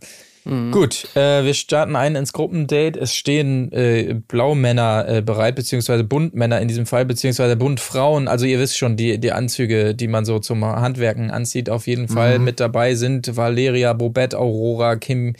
Gut, 0.70 1.09
äh, 1.16 1.44
wir 1.44 1.55
starten 1.55 1.97
ein 1.97 2.14
ins 2.14 2.32
Gruppendate. 2.32 3.01
Es 3.01 3.12
stehen 3.14 3.72
äh, 3.72 4.14
Blaumänner 4.28 5.05
äh, 5.09 5.22
bereit, 5.22 5.57
beziehungsweise 5.57 6.05
Buntmänner 6.05 6.61
in 6.61 6.68
diesem 6.68 6.86
Fall, 6.86 7.05
beziehungsweise 7.05 7.57
Buntfrauen. 7.57 8.28
Also 8.28 8.47
ihr 8.47 8.61
wisst 8.61 8.78
schon, 8.78 8.97
die, 8.97 9.18
die 9.18 9.32
Anzüge, 9.32 9.97
die 9.97 10.07
man 10.07 10.24
so 10.24 10.38
zum 10.38 10.64
Handwerken 10.64 11.32
anzieht, 11.32 11.68
auf 11.68 11.88
jeden 11.88 12.07
Fall 12.07 12.38
mit 12.38 12.61
dabei 12.61 12.94
sind 12.94 13.36
Valeria, 13.36 13.92
Bobette, 13.92 14.38
Aurora, 14.38 14.94
Kim, 14.94 15.34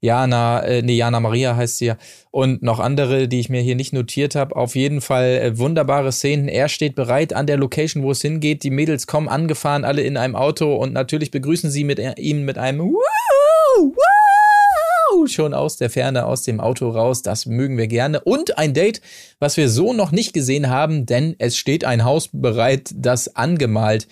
Jana, 0.00 0.64
äh, 0.64 0.82
nee, 0.82 0.96
Jana 0.96 1.20
Maria 1.20 1.54
heißt 1.54 1.78
sie 1.78 1.86
ja, 1.86 1.96
und 2.32 2.62
noch 2.62 2.80
andere, 2.80 3.28
die 3.28 3.38
ich 3.38 3.50
mir 3.50 3.60
hier 3.60 3.76
nicht 3.76 3.92
notiert 3.92 4.34
habe. 4.34 4.56
Auf 4.56 4.74
jeden 4.74 5.00
Fall 5.00 5.38
äh, 5.40 5.58
wunderbare 5.58 6.10
Szenen. 6.10 6.48
Er 6.48 6.68
steht 6.68 6.96
bereit 6.96 7.32
an 7.32 7.46
der 7.46 7.58
Location, 7.58 8.02
wo 8.02 8.10
es 8.10 8.22
hingeht. 8.22 8.64
Die 8.64 8.70
Mädels 8.70 9.06
kommen 9.06 9.28
angefahren, 9.28 9.84
alle 9.84 10.02
in 10.02 10.16
einem 10.16 10.34
Auto 10.34 10.74
und 10.74 10.92
natürlich 10.92 11.30
begrüßen 11.30 11.70
sie 11.70 11.84
mit, 11.84 12.00
ihn 12.18 12.44
mit 12.44 12.58
einem 12.58 12.80
Woo, 12.80 12.98
Woo! 13.78 14.27
Schon 15.26 15.54
aus 15.54 15.76
der 15.76 15.90
Ferne, 15.90 16.26
aus 16.26 16.42
dem 16.42 16.60
Auto 16.60 16.88
raus. 16.90 17.22
Das 17.22 17.46
mögen 17.46 17.76
wir 17.76 17.88
gerne. 17.88 18.20
Und 18.20 18.58
ein 18.58 18.74
Date, 18.74 19.00
was 19.38 19.56
wir 19.56 19.68
so 19.68 19.92
noch 19.92 20.12
nicht 20.12 20.32
gesehen 20.32 20.68
haben, 20.68 21.06
denn 21.06 21.34
es 21.38 21.56
steht 21.56 21.84
ein 21.84 22.04
Haus 22.04 22.28
bereit, 22.32 22.90
das 22.94 23.36
angemalt 23.36 24.06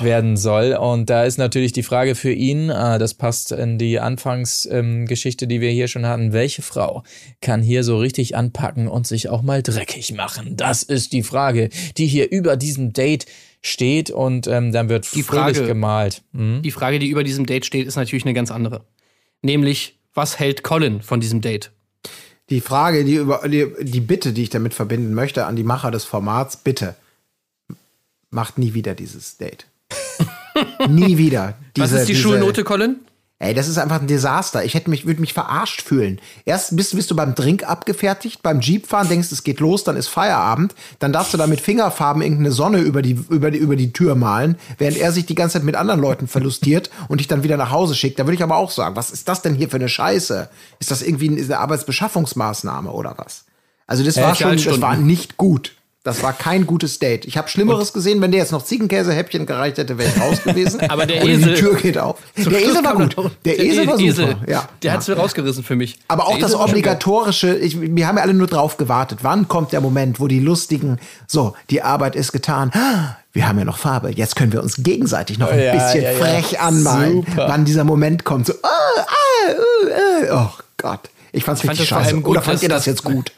werden 0.00 0.36
soll. 0.36 0.74
Und 0.74 1.10
da 1.10 1.24
ist 1.24 1.38
natürlich 1.38 1.72
die 1.72 1.82
Frage 1.82 2.14
für 2.14 2.32
ihn, 2.32 2.70
äh, 2.70 2.98
das 2.98 3.14
passt 3.14 3.52
in 3.52 3.78
die 3.78 4.00
Anfangsgeschichte, 4.00 5.46
die 5.46 5.60
wir 5.60 5.70
hier 5.70 5.88
schon 5.88 6.06
hatten, 6.06 6.32
welche 6.32 6.62
Frau 6.62 7.02
kann 7.40 7.62
hier 7.62 7.84
so 7.84 7.98
richtig 7.98 8.36
anpacken 8.36 8.88
und 8.88 9.06
sich 9.06 9.28
auch 9.28 9.42
mal 9.42 9.62
dreckig 9.62 10.12
machen? 10.12 10.56
Das 10.56 10.82
ist 10.82 11.12
die 11.12 11.22
Frage, 11.22 11.68
die 11.96 12.06
hier 12.06 12.30
über 12.30 12.56
diesem 12.56 12.92
Date 12.92 13.26
steht 13.60 14.10
und 14.10 14.46
ähm, 14.46 14.70
dann 14.70 14.88
wird 14.88 15.12
Die 15.14 15.22
fröhlich 15.22 15.56
Frage- 15.56 15.66
gemalt. 15.66 16.22
Hm? 16.32 16.62
Die 16.62 16.70
Frage, 16.70 16.98
die 17.00 17.08
über 17.08 17.24
diesem 17.24 17.44
Date 17.44 17.66
steht, 17.66 17.86
ist 17.86 17.96
natürlich 17.96 18.24
eine 18.24 18.34
ganz 18.34 18.50
andere. 18.52 18.84
Nämlich, 19.42 19.97
was 20.18 20.38
hält 20.38 20.62
Colin 20.64 21.00
von 21.00 21.20
diesem 21.20 21.40
Date? 21.40 21.70
Die 22.50 22.60
Frage, 22.60 23.04
die, 23.04 23.14
über, 23.14 23.46
die, 23.48 23.66
die 23.80 24.00
Bitte, 24.00 24.32
die 24.32 24.42
ich 24.42 24.50
damit 24.50 24.74
verbinden 24.74 25.14
möchte 25.14 25.46
an 25.46 25.54
die 25.56 25.62
Macher 25.62 25.90
des 25.90 26.04
Formats, 26.04 26.56
bitte, 26.58 26.96
macht 28.30 28.58
nie 28.58 28.74
wieder 28.74 28.94
dieses 28.94 29.36
Date. 29.38 29.66
nie 30.88 31.16
wieder. 31.18 31.56
Was 31.76 31.90
Diese- 31.90 32.00
ist 32.00 32.08
die 32.08 32.12
diese- 32.12 32.22
Schulnote, 32.22 32.64
Colin? 32.64 32.96
Ey, 33.40 33.54
das 33.54 33.68
ist 33.68 33.78
einfach 33.78 34.00
ein 34.00 34.08
Desaster. 34.08 34.64
Ich 34.64 34.74
hätte 34.74 34.90
mich, 34.90 35.06
würde 35.06 35.20
mich 35.20 35.32
verarscht 35.32 35.82
fühlen. 35.82 36.18
Erst 36.44 36.74
bist, 36.74 36.96
bist 36.96 37.08
du 37.12 37.14
beim 37.14 37.36
Drink 37.36 37.62
abgefertigt, 37.62 38.42
beim 38.42 38.60
Jeepfahren 38.60 39.08
denkst, 39.08 39.30
es 39.30 39.44
geht 39.44 39.60
los, 39.60 39.84
dann 39.84 39.94
ist 39.94 40.08
Feierabend, 40.08 40.74
dann 40.98 41.12
darfst 41.12 41.34
du 41.34 41.38
da 41.38 41.46
mit 41.46 41.60
Fingerfarben 41.60 42.20
irgendeine 42.20 42.50
Sonne 42.50 42.80
über 42.80 43.00
die, 43.00 43.12
über 43.30 43.52
die, 43.52 43.58
über 43.58 43.76
die 43.76 43.92
Tür 43.92 44.16
malen, 44.16 44.56
während 44.78 44.96
er 44.96 45.12
sich 45.12 45.24
die 45.24 45.36
ganze 45.36 45.54
Zeit 45.54 45.62
mit 45.62 45.76
anderen 45.76 46.00
Leuten 46.00 46.26
verlustiert 46.26 46.90
und 47.08 47.20
dich 47.20 47.28
dann 47.28 47.44
wieder 47.44 47.56
nach 47.56 47.70
Hause 47.70 47.94
schickt. 47.94 48.18
Da 48.18 48.24
würde 48.24 48.34
ich 48.34 48.42
aber 48.42 48.56
auch 48.56 48.72
sagen, 48.72 48.96
was 48.96 49.12
ist 49.12 49.28
das 49.28 49.40
denn 49.40 49.54
hier 49.54 49.70
für 49.70 49.76
eine 49.76 49.88
Scheiße? 49.88 50.48
Ist 50.80 50.90
das 50.90 51.02
irgendwie 51.02 51.28
eine 51.28 51.58
Arbeitsbeschaffungsmaßnahme 51.58 52.90
oder 52.90 53.14
was? 53.18 53.44
Also 53.86 54.02
das 54.02 54.16
war 54.16 54.34
schon, 54.34 54.56
das 54.56 54.80
war 54.80 54.96
nicht 54.96 55.36
gut. 55.36 55.77
Das 56.08 56.22
war 56.22 56.32
kein 56.32 56.66
gutes 56.66 56.98
Date. 56.98 57.26
Ich 57.26 57.36
habe 57.36 57.48
Schlimmeres 57.50 57.92
gesehen, 57.92 58.22
wenn 58.22 58.30
der 58.30 58.40
jetzt 58.40 58.52
noch 58.52 58.64
Ziegenkäsehäppchen 58.64 59.44
gereicht 59.44 59.76
hätte, 59.76 59.98
wäre 59.98 60.08
ich 60.08 60.18
raus 60.18 60.42
gewesen. 60.42 60.80
Aber 60.88 61.04
der 61.04 61.16
Oder 61.22 61.32
Esel- 61.32 61.54
die 61.54 61.60
Tür 61.60 61.74
geht 61.74 61.98
auf. 61.98 62.16
Zum 62.34 62.50
Der 62.50 62.60
Schluss 62.60 62.70
Esel 62.72 62.84
war 62.84 62.94
gut. 62.96 63.16
Der 63.44 63.58
Esel 63.60 63.86
war 63.86 63.98
super. 63.98 64.36
Ja. 64.48 64.68
Der 64.82 64.90
ja. 64.90 64.92
hat's 64.94 65.10
rausgerissen 65.10 65.62
für 65.62 65.76
mich. 65.76 65.98
Aber 66.08 66.28
auch 66.28 66.38
das 66.38 66.54
obligatorische, 66.54 67.54
ich, 67.56 67.78
wir 67.78 68.06
haben 68.08 68.16
ja 68.16 68.22
alle 68.22 68.32
nur 68.32 68.46
drauf 68.46 68.78
gewartet. 68.78 69.18
Wann 69.20 69.48
kommt 69.48 69.72
der 69.72 69.82
Moment, 69.82 70.18
wo 70.18 70.28
die 70.28 70.40
lustigen, 70.40 70.98
so, 71.26 71.54
die 71.68 71.82
Arbeit 71.82 72.16
ist 72.16 72.32
getan. 72.32 72.72
Wir 73.34 73.46
haben 73.46 73.58
ja 73.58 73.66
noch 73.66 73.76
Farbe. 73.76 74.10
Jetzt 74.10 74.34
können 74.34 74.52
wir 74.54 74.62
uns 74.62 74.76
gegenseitig 74.78 75.38
noch 75.38 75.50
ein 75.50 75.60
Ja, 75.62 75.72
bisschen 75.74 76.02
ja, 76.04 76.12
ja. 76.12 76.18
frech 76.18 76.58
anmalen, 76.58 77.24
Super. 77.26 77.48
wann 77.48 77.66
dieser 77.66 77.84
Moment 77.84 78.24
kommt. 78.24 78.46
So, 78.46 78.54
ah, 78.62 78.68
uh, 80.28 80.32
uh. 80.32 80.36
oh 80.36 80.50
Gott. 80.78 81.10
Ich 81.32 81.44
fand's 81.44 81.60
fand 81.60 81.72
richtig 81.72 81.90
vor 81.90 81.98
scheiße. 82.02 82.14
gut, 82.16 82.26
Oder 82.28 82.40
fand 82.42 82.62
ihr 82.62 82.70
das- 82.70 82.86
jetzt 82.86 83.04
gut? 83.04 83.32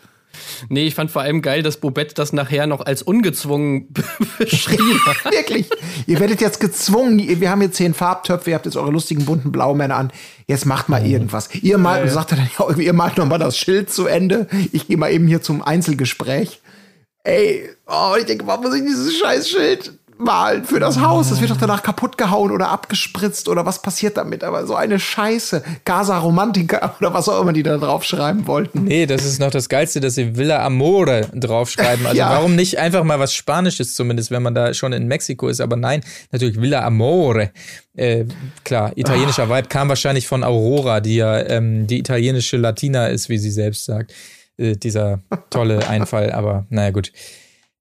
Nee, 0.68 0.86
ich 0.86 0.94
fand 0.94 1.10
vor 1.10 1.22
allem 1.22 1.42
geil, 1.42 1.62
dass 1.62 1.78
Bobette 1.78 2.14
das 2.14 2.32
nachher 2.32 2.66
noch 2.66 2.80
als 2.80 3.02
ungezwungen 3.02 3.92
beschrieben 4.38 5.00
hat. 5.06 5.24
Wirklich. 5.32 5.68
Ihr 6.06 6.20
werdet 6.20 6.40
jetzt 6.40 6.60
gezwungen, 6.60 7.18
wir 7.18 7.50
haben 7.50 7.62
jetzt 7.62 7.76
zehn 7.76 7.94
Farbtöpfe, 7.94 8.50
ihr 8.50 8.56
habt 8.56 8.66
jetzt 8.66 8.76
eure 8.76 8.90
lustigen 8.90 9.24
bunten 9.24 9.52
Blaumänner 9.52 9.96
an. 9.96 10.12
Jetzt 10.46 10.66
macht 10.66 10.88
mal 10.88 11.06
irgendwas. 11.06 11.54
Ihr 11.54 11.78
malt, 11.78 12.10
sagt 12.10 12.32
er 12.32 12.38
dann 12.38 12.50
ja, 12.58 12.76
ihr 12.76 12.92
malt 12.92 13.16
noch 13.16 13.26
mal 13.26 13.38
das 13.38 13.56
Schild 13.56 13.90
zu 13.90 14.06
Ende. 14.06 14.48
Ich 14.72 14.88
gehe 14.88 14.96
mal 14.96 15.12
eben 15.12 15.26
hier 15.26 15.42
zum 15.42 15.62
Einzelgespräch. 15.62 16.60
Ey, 17.22 17.68
oh, 17.86 18.14
ich 18.18 18.24
denke, 18.24 18.46
warum 18.46 18.64
muss 18.64 18.74
ich 18.74 18.82
dieses 18.82 19.16
scheiß 19.18 19.48
Schild 19.48 19.92
malen 20.20 20.64
für 20.64 20.78
das 20.80 21.00
Haus? 21.00 21.30
Das 21.30 21.40
wird 21.40 21.50
doch 21.50 21.56
danach 21.56 21.82
kaputt 21.82 22.16
gehauen 22.18 22.50
oder 22.50 22.68
abgespritzt 22.68 23.48
oder 23.48 23.66
was 23.66 23.82
passiert 23.82 24.16
damit? 24.16 24.44
Aber 24.44 24.66
so 24.66 24.74
eine 24.74 24.98
Scheiße. 24.98 25.62
Casa 25.84 26.18
Romantica 26.18 26.94
oder 27.00 27.12
was 27.14 27.28
auch 27.28 27.40
immer 27.42 27.52
die 27.52 27.62
da 27.62 27.76
draufschreiben 27.78 28.46
wollten. 28.46 28.84
Nee, 28.84 29.06
das 29.06 29.24
ist 29.24 29.40
noch 29.40 29.50
das 29.50 29.68
Geilste, 29.68 30.00
dass 30.00 30.14
sie 30.14 30.36
Villa 30.36 30.64
Amore 30.64 31.28
draufschreiben. 31.34 32.06
Also 32.06 32.16
Ja. 32.20 32.30
warum 32.30 32.54
nicht 32.54 32.78
einfach 32.78 33.02
mal 33.04 33.18
was 33.18 33.32
Spanisches 33.34 33.94
zumindest, 33.94 34.30
wenn 34.30 34.42
man 34.42 34.54
da 34.54 34.74
schon 34.74 34.92
in 34.92 35.06
Mexiko 35.06 35.48
ist. 35.48 35.60
Aber 35.60 35.76
nein, 35.76 36.02
natürlich 36.32 36.60
Villa 36.60 36.84
Amore. 36.84 37.50
Äh, 37.96 38.26
klar, 38.64 38.92
italienischer 38.96 39.48
Vibe 39.48 39.68
kam 39.68 39.88
wahrscheinlich 39.88 40.26
von 40.26 40.44
Aurora, 40.44 41.00
die 41.00 41.16
ja 41.16 41.38
ähm, 41.38 41.86
die 41.86 41.98
italienische 41.98 42.56
Latina 42.56 43.06
ist, 43.06 43.28
wie 43.28 43.38
sie 43.38 43.50
selbst 43.50 43.84
sagt. 43.84 44.12
Äh, 44.58 44.76
dieser 44.76 45.20
tolle 45.50 45.88
Einfall, 45.88 46.32
aber 46.32 46.66
naja 46.68 46.90
gut. 46.90 47.12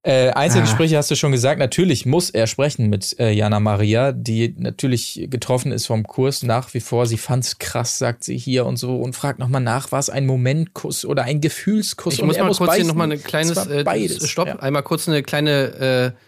Äh, 0.02 0.30
Einzelgespräche 0.30 0.96
hast 0.96 1.10
du 1.10 1.14
schon 1.14 1.30
gesagt. 1.30 1.58
Natürlich 1.58 2.06
muss 2.06 2.30
er 2.30 2.46
sprechen 2.46 2.88
mit 2.88 3.18
äh, 3.20 3.32
Jana 3.32 3.60
Maria, 3.60 4.12
die 4.12 4.54
natürlich 4.56 5.26
getroffen 5.28 5.72
ist 5.72 5.86
vom 5.86 6.04
Kurs 6.04 6.42
nach 6.42 6.72
wie 6.72 6.80
vor. 6.80 7.04
Sie 7.06 7.18
fand's 7.18 7.58
krass, 7.58 7.98
sagt 7.98 8.24
sie 8.24 8.38
hier 8.38 8.64
und 8.64 8.78
so 8.78 8.96
und 8.96 9.14
fragt 9.14 9.38
nochmal 9.38 9.60
nach, 9.60 9.92
war 9.92 9.98
es 9.98 10.08
ein 10.08 10.24
Momentkuss 10.24 11.04
oder 11.04 11.24
ein 11.24 11.42
Gefühlskuss? 11.42 12.14
Ich 12.14 12.22
muss 12.24 12.38
mal 12.38 12.46
kurz 12.46 12.58
hier 12.58 12.66
beißen. 12.66 12.86
nochmal 12.86 13.08
ein 13.08 13.18
Es 13.18 13.24
kleines 13.24 13.66
äh, 13.66 13.84
beides. 13.84 14.26
Stopp, 14.26 14.48
Ja. 14.48 14.56
einmal 14.60 14.82
kurz 14.82 15.06
eine 15.06 15.22
kleine 15.22 16.14
äh, 16.16 16.20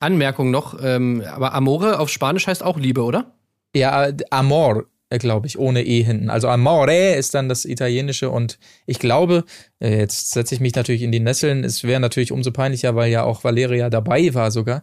Anmerkung 0.00 0.50
noch. 0.50 0.76
Ähm, 0.82 1.22
aber 1.30 1.54
Amore 1.54 2.00
auf 2.00 2.08
Spanisch 2.08 2.48
heißt 2.48 2.64
auch 2.64 2.76
Liebe, 2.76 3.02
oder? 3.04 3.36
Ja, 3.72 4.06
äh, 4.06 4.16
Amor, 4.30 4.86
glaube 5.18 5.46
ich, 5.46 5.58
ohne 5.58 5.82
E 5.82 6.02
hinten. 6.02 6.30
Also 6.30 6.48
Amore 6.48 7.14
ist 7.14 7.34
dann 7.34 7.48
das 7.48 7.64
Italienische 7.64 8.30
und 8.30 8.58
ich 8.86 8.98
glaube, 8.98 9.44
äh, 9.80 9.98
jetzt 9.98 10.30
setze 10.32 10.54
ich 10.54 10.60
mich 10.60 10.74
natürlich 10.74 11.02
in 11.02 11.12
die 11.12 11.20
Nesseln, 11.20 11.64
es 11.64 11.84
wäre 11.84 12.00
natürlich 12.00 12.32
umso 12.32 12.50
peinlicher, 12.52 12.94
weil 12.96 13.10
ja 13.10 13.22
auch 13.24 13.44
Valeria 13.44 13.90
dabei 13.90 14.32
war 14.34 14.50
sogar. 14.50 14.82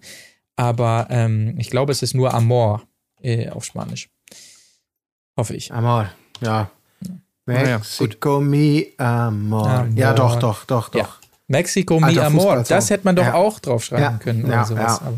Aber 0.55 1.07
ähm, 1.09 1.55
ich 1.57 1.69
glaube, 1.69 1.91
es 1.91 2.01
ist 2.01 2.13
nur 2.13 2.34
Amor 2.34 2.84
äh, 3.21 3.49
auf 3.49 3.63
Spanisch. 3.65 4.09
Hoffe 5.38 5.55
ich. 5.55 5.71
Amor, 5.71 6.09
ja. 6.41 6.69
Mexico 7.45 8.39
mi 8.41 8.88
amor. 8.97 9.67
Amor. 9.69 9.88
Ja, 9.95 10.13
doch, 10.13 10.38
doch, 10.38 10.65
doch, 10.65 10.89
doch. 10.89 10.99
Ja. 10.99 11.09
Mexico 11.47 11.99
mi 11.99 12.19
Amor, 12.19 12.63
das 12.67 12.89
hätte 12.91 13.05
man 13.05 13.15
doch 13.15 13.23
Ja. 13.25 13.34
auch 13.34 13.59
draufschreiben 13.59 14.03
Ja, 14.03 14.17
können 14.19 14.41
ja, 14.41 14.47
oder 14.47 14.65
sowas. 14.65 15.01
ja. 15.03 15.13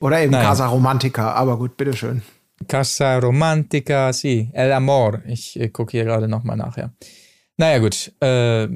Oder 0.00 0.20
eben. 0.22 0.32
Casa 0.32 0.66
Romantica, 0.66 1.32
aber 1.32 1.58
gut, 1.58 1.76
bitteschön. 1.76 2.22
Casa 2.68 3.18
Romantica, 3.18 4.12
sí, 4.12 4.50
El 4.52 4.72
Amor. 4.72 5.22
Ich 5.26 5.58
äh, 5.58 5.68
gucke 5.68 5.92
hier 5.92 6.04
gerade 6.04 6.28
nochmal 6.28 6.56
nachher. 6.56 6.94
Naja, 7.56 7.78
gut. 7.78 8.12
Äh, 8.20 8.68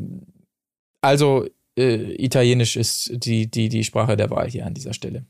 also, 1.01 1.47
äh, 1.77 2.15
Italienisch 2.23 2.77
ist 2.77 3.13
die, 3.15 3.51
die, 3.51 3.69
die 3.69 3.85
Sprache 3.85 4.17
der 4.17 4.31
Wahl 4.31 4.49
hier 4.49 4.67
an 4.67 4.75
dieser 4.75 4.93
Stelle. 4.95 5.27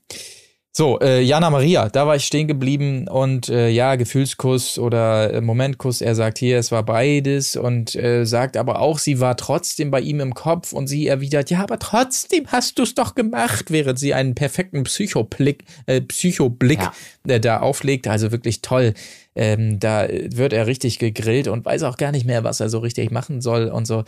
So, 0.76 0.98
äh, 0.98 1.20
Jana 1.20 1.50
Maria, 1.50 1.88
da 1.88 2.04
war 2.08 2.16
ich 2.16 2.24
stehen 2.24 2.48
geblieben 2.48 3.06
und 3.06 3.48
äh, 3.48 3.68
ja, 3.68 3.94
Gefühlskuss 3.94 4.76
oder 4.76 5.32
äh, 5.32 5.40
Momentkuss. 5.40 6.00
Er 6.00 6.16
sagt 6.16 6.38
hier, 6.38 6.58
es 6.58 6.72
war 6.72 6.82
beides 6.82 7.54
und 7.54 7.94
äh, 7.94 8.24
sagt 8.26 8.56
aber 8.56 8.80
auch, 8.80 8.98
sie 8.98 9.20
war 9.20 9.36
trotzdem 9.36 9.92
bei 9.92 10.00
ihm 10.00 10.18
im 10.18 10.34
Kopf 10.34 10.72
und 10.72 10.88
sie 10.88 11.06
erwidert, 11.06 11.48
ja, 11.50 11.62
aber 11.62 11.78
trotzdem 11.78 12.48
hast 12.48 12.80
du 12.80 12.82
es 12.82 12.94
doch 12.96 13.14
gemacht, 13.14 13.66
während 13.70 14.00
sie 14.00 14.14
einen 14.14 14.34
perfekten 14.34 14.82
Psychoblick, 14.82 15.62
äh, 15.86 16.00
Psychoblick 16.00 16.80
Ja. 16.80 16.92
äh, 17.28 17.38
da 17.38 17.60
auflegt. 17.60 18.08
Also 18.08 18.32
wirklich 18.32 18.60
toll. 18.60 18.94
Ähm, 19.36 19.78
da 19.78 20.08
wird 20.10 20.52
er 20.52 20.66
richtig 20.66 20.98
gegrillt 20.98 21.46
und 21.46 21.64
weiß 21.64 21.84
auch 21.84 21.96
gar 21.96 22.10
nicht 22.10 22.26
mehr, 22.26 22.42
was 22.42 22.58
er 22.58 22.68
so 22.68 22.78
richtig 22.80 23.12
machen 23.12 23.40
soll 23.40 23.66
und 23.68 23.86
so. 23.86 24.02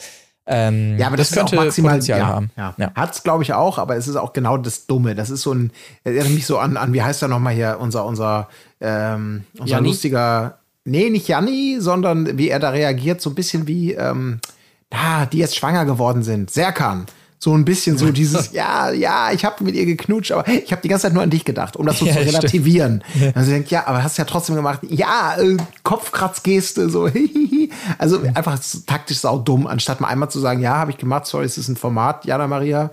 Ähm, 0.47 0.97
Ja, 0.99 1.09
aber 1.09 1.16
das, 1.16 1.32
könnte 1.32 1.55
ist 1.55 1.59
auch 1.59 1.64
maximal 1.64 1.92
Potenzial 1.92 2.18
ja, 2.20 2.26
haben. 2.26 2.51
Ja. 2.57 2.74
Ja. 2.76 2.92
Hat's, 2.94 3.22
glaube 3.22 3.42
ich, 3.42 3.53
auch, 3.53 3.78
aber 3.78 3.97
es 3.97 4.07
ist 4.09 4.16
auch 4.16 4.32
genau 4.32 4.57
das 4.57 4.86
Dumme. 4.86 5.14
Das 5.14 5.30
ist 5.30 5.42
so 5.42 5.53
ein, 5.53 5.72
erinnert 6.05 6.30
mich 6.30 6.47
so 6.47 6.59
an, 6.59 6.76
an 6.76 6.92
wie 6.92 7.03
heißt 7.03 7.22
er 7.22 7.28
nochmal 7.28 7.55
hier, 7.55 7.78
unser, 7.80 8.05
unser, 8.05 8.49
ähm, 8.80 9.44
unser 9.59 9.76
Janni? 9.76 9.88
lustiger, 9.88 10.59
nee, 10.84 11.11
nicht 11.11 11.28
Janni, 11.28 11.78
sondern 11.80 12.38
wie 12.38 12.49
er 12.49 12.61
da 12.61 12.70
reagiert, 12.70 13.20
so 13.20 13.30
ein 13.30 13.34
bisschen 13.34 13.66
wie, 13.66 13.92
ähm, 13.92 14.40
ah, 14.90 15.26
die 15.26 15.38
jetzt 15.38 15.57
schwanger 15.57 15.84
geworden 15.84 16.22
sind. 16.22 16.51
Serkan. 16.51 17.07
So 17.39 17.55
ein 17.55 17.64
bisschen 17.66 17.99
so 17.99 18.11
dieses, 18.11 18.53
ja, 18.53 18.91
ja, 18.91 19.30
ich 19.30 19.45
habe 19.45 19.62
mit 19.62 19.74
ihr 19.74 19.84
geknutscht, 19.84 20.32
aber 20.32 20.49
ich 20.49 20.72
habe 20.72 20.80
die 20.82 20.89
ganze 20.89 21.03
Zeit 21.03 21.12
nur 21.12 21.22
an 21.22 21.30
dich 21.30 21.45
gedacht, 21.45 21.76
um 21.76 21.84
das 21.84 21.99
so 21.99 22.07
Ja, 22.07 22.12
zu 22.14 22.20
relativieren. 22.20 23.05
Also 23.34 23.51
denkt, 23.51 23.70
ja, 23.70 23.87
aber 23.87 24.03
hast 24.03 24.16
ja 24.16 24.24
trotzdem 24.24 24.57
gemacht, 24.57 24.80
ja, 24.89 25.37
äh, 25.39 25.57
Kopfkratzgeste, 25.82 26.89
so, 26.89 27.09
hihihi. 27.11 27.70
Also 27.99 28.22
einfach 28.34 28.61
so 28.62 28.78
taktisch 28.87 29.18
sau 29.18 29.39
dumm, 29.39 29.66
anstatt 29.66 30.01
mal 30.01 30.09
einmal 30.09 30.30
zu 30.30 30.41
sagen, 30.41 30.61
ja, 30.62 30.76
habe 30.76 30.91
ich 30.91 30.99
gemacht, 30.99 31.26
sorry, 31.26 31.45
es 31.45 31.59
ist 31.59 31.68
ein 31.68 31.76
Format, 31.76 32.24
Jana 32.24 32.47
Maria, 32.47 32.91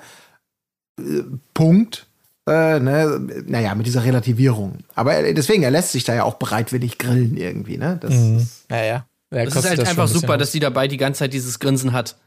äh, 0.99 1.23
Punkt. 1.53 2.05
Äh, 2.45 2.81
ne, 2.81 3.21
naja, 3.45 3.73
mit 3.73 3.87
dieser 3.87 4.03
Relativierung. 4.03 4.79
Aber 4.95 5.13
er, 5.13 5.33
deswegen, 5.33 5.63
er 5.63 5.71
lässt 5.71 5.93
sich 5.93 6.03
da 6.03 6.13
ja 6.13 6.23
auch 6.25 6.33
bereitwillig 6.33 6.97
grillen 6.97 7.37
irgendwie, 7.37 7.77
ne? 7.77 7.97
Das 8.01 8.13
ist, 8.13 8.69
Naja. 8.69 9.05
Wer 9.29 9.45
Das 9.45 9.55
ist 9.55 9.69
halt 9.69 9.79
das 9.79 9.87
einfach 9.89 10.09
super, 10.09 10.33
aus? 10.33 10.39
dass 10.39 10.51
sie 10.51 10.59
dabei 10.59 10.89
die 10.89 10.97
ganze 10.97 11.19
Zeit 11.19 11.33
dieses 11.33 11.59
Grinsen 11.59 11.93
hat. 11.93 12.17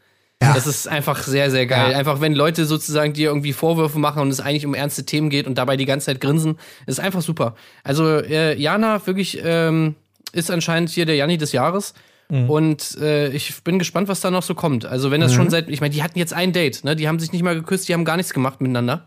Ja. 0.42 0.52
Das 0.52 0.66
ist 0.66 0.86
einfach 0.86 1.22
sehr, 1.22 1.50
sehr 1.50 1.66
geil. 1.66 1.92
Ja. 1.92 1.98
Einfach, 1.98 2.20
wenn 2.20 2.34
Leute 2.34 2.66
sozusagen 2.66 3.14
dir 3.14 3.28
irgendwie 3.28 3.54
Vorwürfe 3.54 3.98
machen 3.98 4.20
und 4.20 4.28
es 4.28 4.40
eigentlich 4.40 4.66
um 4.66 4.74
ernste 4.74 5.06
Themen 5.06 5.30
geht 5.30 5.46
und 5.46 5.56
dabei 5.56 5.76
die 5.78 5.86
ganze 5.86 6.06
Zeit 6.06 6.20
grinsen, 6.20 6.58
ist 6.86 7.00
einfach 7.00 7.22
super. 7.22 7.54
Also, 7.84 8.18
äh, 8.18 8.54
Jana 8.60 9.06
wirklich 9.06 9.40
ähm, 9.42 9.94
ist 10.32 10.50
anscheinend 10.50 10.90
hier 10.90 11.06
der 11.06 11.16
Janni 11.16 11.38
des 11.38 11.52
Jahres. 11.52 11.94
Mhm. 12.28 12.50
Und 12.50 12.98
äh, 13.00 13.28
ich 13.30 13.62
bin 13.64 13.78
gespannt, 13.78 14.08
was 14.08 14.20
da 14.20 14.30
noch 14.30 14.42
so 14.42 14.54
kommt. 14.54 14.84
Also, 14.84 15.10
wenn 15.10 15.22
das 15.22 15.32
Mhm. 15.32 15.36
schon 15.36 15.50
seit, 15.50 15.70
ich 15.70 15.80
meine, 15.80 15.94
die 15.94 16.02
hatten 16.02 16.18
jetzt 16.18 16.34
ein 16.34 16.52
Date, 16.52 16.84
ne? 16.84 16.96
Die 16.96 17.08
haben 17.08 17.18
sich 17.18 17.32
nicht 17.32 17.42
mal 17.42 17.54
geküsst, 17.54 17.88
die 17.88 17.94
haben 17.94 18.04
gar 18.04 18.16
nichts 18.18 18.34
gemacht 18.34 18.60
miteinander. 18.60 19.06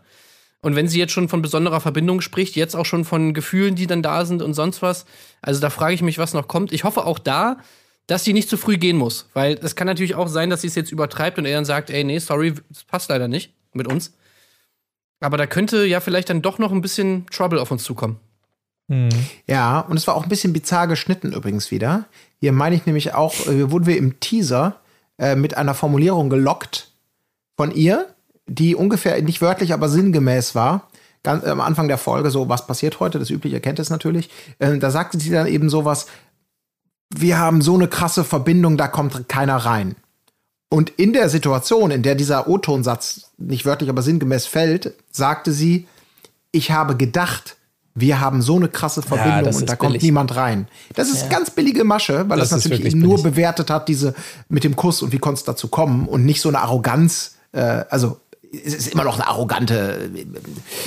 Und 0.62 0.74
wenn 0.74 0.88
sie 0.88 0.98
jetzt 0.98 1.12
schon 1.12 1.28
von 1.28 1.42
besonderer 1.42 1.80
Verbindung 1.80 2.20
spricht, 2.22 2.56
jetzt 2.56 2.74
auch 2.74 2.84
schon 2.86 3.04
von 3.04 3.34
Gefühlen, 3.34 3.76
die 3.76 3.86
dann 3.86 4.02
da 4.02 4.24
sind 4.24 4.42
und 4.42 4.52
sonst 4.54 4.82
was, 4.82 5.06
also 5.42 5.60
da 5.60 5.70
frage 5.70 5.94
ich 5.94 6.02
mich, 6.02 6.18
was 6.18 6.34
noch 6.34 6.48
kommt. 6.48 6.72
Ich 6.72 6.84
hoffe 6.84 7.06
auch 7.06 7.18
da, 7.18 7.58
dass 8.06 8.24
sie 8.24 8.32
nicht 8.32 8.48
zu 8.48 8.56
früh 8.56 8.76
gehen 8.76 8.96
muss, 8.96 9.28
weil 9.34 9.58
es 9.62 9.76
kann 9.76 9.86
natürlich 9.86 10.14
auch 10.14 10.28
sein, 10.28 10.50
dass 10.50 10.62
sie 10.62 10.66
es 10.66 10.74
jetzt 10.74 10.90
übertreibt 10.90 11.38
und 11.38 11.46
er 11.46 11.54
dann 11.54 11.64
sagt, 11.64 11.90
ey, 11.90 12.02
nee, 12.04 12.18
sorry, 12.18 12.54
das 12.68 12.84
passt 12.84 13.08
leider 13.08 13.28
nicht 13.28 13.54
mit 13.72 13.86
uns. 13.86 14.12
Aber 15.20 15.36
da 15.36 15.46
könnte 15.46 15.84
ja 15.84 16.00
vielleicht 16.00 16.30
dann 16.30 16.42
doch 16.42 16.58
noch 16.58 16.72
ein 16.72 16.80
bisschen 16.80 17.26
Trouble 17.30 17.60
auf 17.60 17.70
uns 17.70 17.84
zukommen. 17.84 18.18
Ja, 19.46 19.80
und 19.80 19.96
es 19.96 20.06
war 20.06 20.16
auch 20.16 20.24
ein 20.24 20.28
bisschen 20.28 20.52
bizarr 20.52 20.88
geschnitten 20.88 21.32
übrigens 21.32 21.70
wieder. 21.70 22.06
Hier 22.40 22.50
meine 22.50 22.74
ich 22.74 22.86
nämlich 22.86 23.14
auch, 23.14 23.34
äh, 23.46 23.52
hier 23.52 23.70
wurden 23.70 23.86
wir 23.86 23.96
im 23.96 24.18
Teaser 24.18 24.80
äh, 25.18 25.36
mit 25.36 25.56
einer 25.56 25.74
Formulierung 25.74 26.28
gelockt 26.28 26.90
von 27.56 27.70
ihr, 27.70 28.06
die 28.46 28.74
ungefähr 28.74 29.20
nicht 29.22 29.40
wörtlich, 29.40 29.72
aber 29.72 29.88
sinngemäß 29.88 30.56
war. 30.56 30.88
Ganz 31.22 31.44
am 31.44 31.60
Anfang 31.60 31.86
der 31.86 31.98
Folge, 31.98 32.30
so 32.30 32.48
was 32.48 32.66
passiert 32.66 32.98
heute, 32.98 33.18
das 33.18 33.30
übliche 33.30 33.60
kennt 33.60 33.78
es 33.78 33.90
natürlich. 33.90 34.30
Äh, 34.58 34.78
da 34.78 34.90
sagte 34.90 35.20
sie 35.20 35.30
dann 35.30 35.46
eben 35.46 35.70
sowas, 35.70 36.06
wir 37.14 37.38
haben 37.38 37.62
so 37.62 37.74
eine 37.74 37.88
krasse 37.88 38.24
Verbindung, 38.24 38.76
da 38.76 38.88
kommt 38.88 39.28
keiner 39.28 39.56
rein. 39.56 39.96
Und 40.68 40.90
in 40.90 41.12
der 41.12 41.28
Situation, 41.28 41.90
in 41.90 42.02
der 42.02 42.14
dieser 42.14 42.48
O-Tonsatz 42.48 43.32
nicht 43.38 43.66
wörtlich, 43.66 43.90
aber 43.90 44.02
sinngemäß 44.02 44.46
fällt, 44.46 44.94
sagte 45.10 45.52
sie, 45.52 45.88
ich 46.52 46.70
habe 46.70 46.96
gedacht, 46.96 47.56
wir 47.94 48.20
haben 48.20 48.40
so 48.40 48.54
eine 48.54 48.68
krasse 48.68 49.02
Verbindung 49.02 49.44
das 49.44 49.56
und 49.56 49.68
da 49.68 49.74
kommt 49.74 49.92
billig. 49.92 50.04
niemand 50.04 50.36
rein. 50.36 50.68
Das 50.94 51.10
ist 51.10 51.28
ganz 51.28 51.50
billige 51.50 51.82
Masche, 51.82 52.28
weil 52.28 52.38
das, 52.38 52.50
Das 52.50 52.64
natürlich 52.64 52.94
nur 52.94 53.16
billig. 53.16 53.32
bewertet 53.32 53.68
hat, 53.68 53.88
diese 53.88 54.14
mit 54.48 54.62
dem 54.62 54.76
Kuss 54.76 55.02
und 55.02 55.12
wie 55.12 55.18
konnte 55.18 55.40
es 55.40 55.44
dazu 55.44 55.66
kommen 55.66 56.06
und 56.06 56.24
nicht 56.24 56.40
so 56.40 56.48
eine 56.48 56.60
Arroganz, 56.60 57.36
äh, 57.50 57.60
also 57.90 58.20
es 58.52 58.74
ist 58.74 58.92
immer 58.92 59.04
noch 59.04 59.14
eine 59.14 59.26
arrogante, 59.28 60.10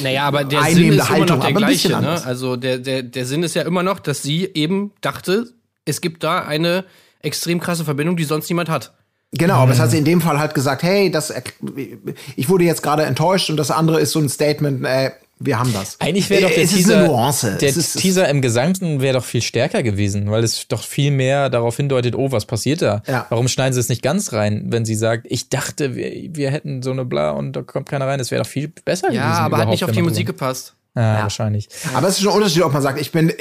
Naja, 0.02 0.26
aber 0.26 0.44
der 0.44 0.64
Sinn 0.64 0.70
Einnehmende 0.70 1.04
ist 1.04 1.10
immer 1.10 1.20
noch 1.20 1.30
Haltung, 1.30 1.42
der 1.42 1.54
gleiche. 1.54 1.90
Ne? 1.90 2.26
Also 2.26 2.56
der, 2.56 2.78
der, 2.78 3.04
der 3.04 3.26
Sinn 3.26 3.44
ist 3.44 3.54
ja 3.56 3.64
immer 3.64 3.84
noch, 3.84 4.00
dass 4.00 4.22
sie 4.22 4.50
eben 4.54 4.92
dachte, 5.02 5.54
es 5.86 6.02
gibt 6.02 6.24
da 6.24 6.44
eine 6.44 6.86
extrem 7.22 7.60
krasse 7.60 7.86
Verbindung, 7.86 8.18
die 8.18 8.24
sonst 8.26 8.50
niemand 8.50 8.70
hat. 8.70 8.94
Genau, 9.36 9.56
aber 9.56 9.72
es 9.72 9.80
hat 9.80 9.90
sie 9.90 9.98
in 9.98 10.06
dem 10.06 10.22
Fall 10.22 10.38
halt 10.38 10.54
gesagt, 10.54 10.84
hey, 10.84 11.10
das, 11.10 11.34
ich 12.36 12.50
wurde 12.50 12.66
jetzt 12.66 12.84
gerade 12.84 13.04
enttäuscht 13.04 13.50
und 13.50 13.58
das 13.58 13.72
andere 13.72 14.00
ist 14.00 14.12
so 14.12 14.20
ein 14.20 14.30
Statement, 14.30 14.86
äh, 14.86 15.12
wir 15.40 15.58
haben 15.60 15.74
das. 15.74 16.00
Eigentlich 16.00 16.30
wäre 16.30 16.44
doch 16.44 16.50
der 16.52 16.64
es 16.64 16.72
ist 16.72 16.78
Teaser, 16.78 16.98
eine 17.00 17.08
Nuance. 17.08 17.58
der 17.60 17.70
es 17.70 17.76
ist, 17.76 17.98
Teaser 17.98 18.30
im 18.30 18.42
Gesamten 18.42 19.02
wäre 19.02 19.16
doch 19.16 19.26
viel 19.26 19.42
stärker 19.42 19.82
gewesen, 19.82 20.30
weil 20.30 20.44
es 20.44 20.68
doch 20.68 20.84
viel 20.84 21.10
mehr 21.10 21.50
darauf 21.50 21.78
hindeutet, 21.78 22.16
oh, 22.16 22.32
was 22.32 22.46
passiert 22.46 22.84
da? 22.84 23.02
Ja. 23.08 23.26
Warum 23.30 23.48
schneiden 23.48 23.74
sie 23.74 23.80
es 23.80 23.90
nicht 23.90 24.04
ganz 24.04 24.32
rein, 24.34 24.68
wenn 24.68 24.86
sie 24.86 24.96
sagt, 24.96 25.26
ich 25.30 25.50
dachte, 25.50 25.96
wir, 25.96 26.12
wir 26.36 26.52
hätten 26.52 26.84
so 26.84 26.92
eine 26.92 27.04
Bla 27.04 27.32
und 27.32 27.54
da 27.54 27.64
kommt 27.64 27.90
keiner 27.90 28.06
rein, 28.08 28.20
das 28.20 28.30
wäre 28.30 28.44
doch 28.44 28.50
viel 28.50 28.68
besser 28.86 29.08
gewesen. 29.08 29.22
Ja, 29.24 29.40
aber 29.40 29.58
hat 29.58 29.70
nicht 29.70 29.84
auf 29.84 29.92
die 29.92 30.02
Musik 30.04 30.28
so- 30.28 30.34
gepasst. 30.94 31.18
Ja, 31.18 31.24
wahrscheinlich. 31.24 31.68
aber 31.94 32.08
es 32.08 32.16
ist 32.18 32.22
schon 32.24 32.32
ein 32.32 32.38
Unterschied, 32.38 32.64
ob 32.64 32.74
man 32.74 32.82
sagt, 32.82 33.00
ich 33.00 33.12
bin, 33.12 33.34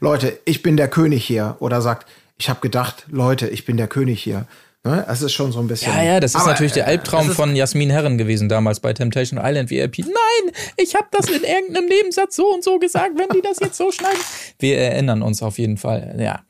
Leute, 0.00 0.38
ich 0.44 0.62
bin 0.62 0.76
der 0.76 0.88
König 0.88 1.24
hier 1.24 1.56
oder 1.60 1.80
sagt, 1.82 2.06
ich 2.38 2.48
habe 2.48 2.60
gedacht, 2.60 3.06
Leute, 3.10 3.48
ich 3.48 3.64
bin 3.64 3.76
der 3.76 3.86
König 3.88 4.22
hier. 4.22 4.46
Ne? 4.82 5.04
Das 5.06 5.20
ist 5.20 5.32
schon 5.34 5.52
so 5.52 5.58
ein 5.60 5.66
bisschen. 5.68 5.92
Ja, 5.92 6.02
ja, 6.02 6.20
das 6.20 6.30
ist 6.34 6.40
Aber, 6.40 6.52
natürlich 6.52 6.72
der 6.72 6.84
äh, 6.86 6.90
Albtraum 6.92 7.28
ist- 7.28 7.36
von 7.36 7.54
Jasmin 7.54 7.90
Herren 7.90 8.16
gewesen 8.16 8.48
damals 8.48 8.80
bei 8.80 8.94
Temptation 8.94 9.38
Island 9.42 9.68
VIP. 9.68 9.98
Nein, 9.98 10.54
ich 10.78 10.94
habe 10.94 11.06
das 11.10 11.26
in 11.28 11.42
irgendeinem 11.44 11.86
Nebensatz 11.86 12.36
so 12.36 12.46
und 12.46 12.64
so 12.64 12.78
gesagt, 12.78 13.10
wenn 13.18 13.28
die 13.28 13.42
das 13.42 13.58
jetzt 13.60 13.76
so 13.76 13.92
schneiden. 13.92 14.16
Wir 14.58 14.78
erinnern 14.78 15.20
uns 15.20 15.42
auf 15.42 15.58
jeden 15.58 15.76
Fall, 15.76 16.16
ja. 16.18 16.40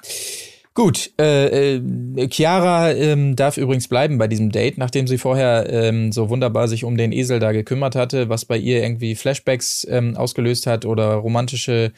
Gut, 0.80 1.12
äh, 1.20 1.76
äh, 1.76 2.28
Chiara 2.30 2.92
ähm, 2.92 3.36
darf 3.36 3.58
übrigens 3.58 3.86
bleiben 3.86 4.16
bei 4.16 4.28
diesem 4.28 4.50
Date, 4.50 4.78
nachdem 4.78 5.06
sie 5.06 5.18
vorher 5.18 5.70
ähm, 5.70 6.10
so 6.10 6.30
wunderbar 6.30 6.68
sich 6.68 6.84
um 6.84 6.96
den 6.96 7.12
Esel 7.12 7.38
da 7.38 7.52
gekümmert 7.52 7.94
hatte, 7.94 8.30
was 8.30 8.46
bei 8.46 8.56
ihr 8.56 8.82
irgendwie 8.82 9.14
Flashbacks 9.14 9.86
ähm, 9.90 10.16
ausgelöst 10.16 10.66
hat 10.66 10.86
oder 10.86 11.16
romantische 11.16 11.92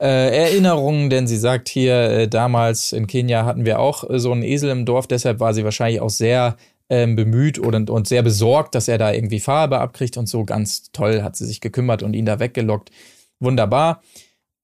äh, 0.00 0.36
Erinnerungen, 0.36 1.10
denn 1.10 1.28
sie 1.28 1.36
sagt 1.36 1.68
hier, 1.68 1.94
äh, 1.94 2.26
damals 2.26 2.92
in 2.92 3.06
Kenia 3.06 3.44
hatten 3.44 3.64
wir 3.64 3.78
auch 3.78 4.10
äh, 4.10 4.18
so 4.18 4.32
einen 4.32 4.42
Esel 4.42 4.70
im 4.70 4.84
Dorf, 4.84 5.06
deshalb 5.06 5.38
war 5.38 5.54
sie 5.54 5.62
wahrscheinlich 5.62 6.00
auch 6.00 6.10
sehr 6.10 6.56
ähm, 6.90 7.14
bemüht 7.14 7.60
und, 7.60 7.88
und 7.88 8.08
sehr 8.08 8.24
besorgt, 8.24 8.74
dass 8.74 8.88
er 8.88 8.98
da 8.98 9.12
irgendwie 9.12 9.38
Farbe 9.38 9.78
abkriegt 9.78 10.16
und 10.16 10.28
so. 10.28 10.44
Ganz 10.44 10.90
toll 10.90 11.22
hat 11.22 11.36
sie 11.36 11.46
sich 11.46 11.60
gekümmert 11.60 12.02
und 12.02 12.14
ihn 12.14 12.26
da 12.26 12.40
weggelockt. 12.40 12.90
Wunderbar. 13.38 14.02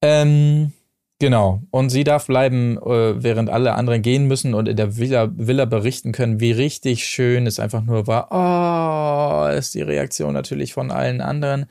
Ähm, 0.01 0.73
genau. 1.19 1.61
Und 1.71 1.89
sie 1.89 2.03
darf 2.03 2.27
bleiben, 2.27 2.77
äh, 2.77 3.23
während 3.23 3.49
alle 3.49 3.75
anderen 3.75 4.01
gehen 4.01 4.27
müssen 4.27 4.53
und 4.53 4.67
in 4.67 4.75
der 4.75 4.97
Villa, 4.97 5.29
Villa 5.35 5.65
berichten 5.65 6.11
können, 6.11 6.39
wie 6.39 6.51
richtig 6.51 7.05
schön 7.05 7.47
es 7.47 7.59
einfach 7.59 7.83
nur 7.83 8.07
war. 8.07 8.27
Oh, 8.31 9.57
ist 9.57 9.75
die 9.75 9.81
Reaktion 9.81 10.33
natürlich 10.33 10.73
von 10.73 10.91
allen 10.91 11.21
anderen. 11.21 11.65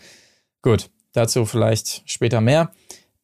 Gut, 0.62 0.90
dazu 1.12 1.44
vielleicht 1.44 2.02
später 2.06 2.40
mehr. 2.40 2.72